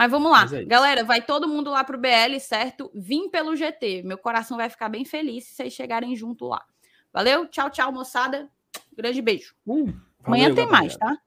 Mas 0.00 0.10
vamos 0.10 0.32
lá. 0.32 0.40
Mas 0.40 0.54
é. 0.54 0.64
Galera, 0.64 1.04
vai 1.04 1.20
todo 1.20 1.46
mundo 1.46 1.70
lá 1.70 1.84
pro 1.84 1.98
BL, 1.98 2.40
certo? 2.40 2.90
Vim 2.94 3.28
pelo 3.28 3.54
GT. 3.54 4.02
Meu 4.02 4.16
coração 4.16 4.56
vai 4.56 4.70
ficar 4.70 4.88
bem 4.88 5.04
feliz 5.04 5.44
se 5.44 5.52
vocês 5.52 5.74
chegarem 5.74 6.16
junto 6.16 6.46
lá. 6.46 6.64
Valeu? 7.12 7.46
Tchau, 7.48 7.68
tchau, 7.68 7.92
moçada. 7.92 8.48
Grande 8.96 9.20
beijo. 9.20 9.54
Uh, 9.66 9.92
Amanhã 10.24 10.48
Valeu, 10.48 10.54
tem 10.54 10.66
mais, 10.66 10.96
tá? 10.96 11.18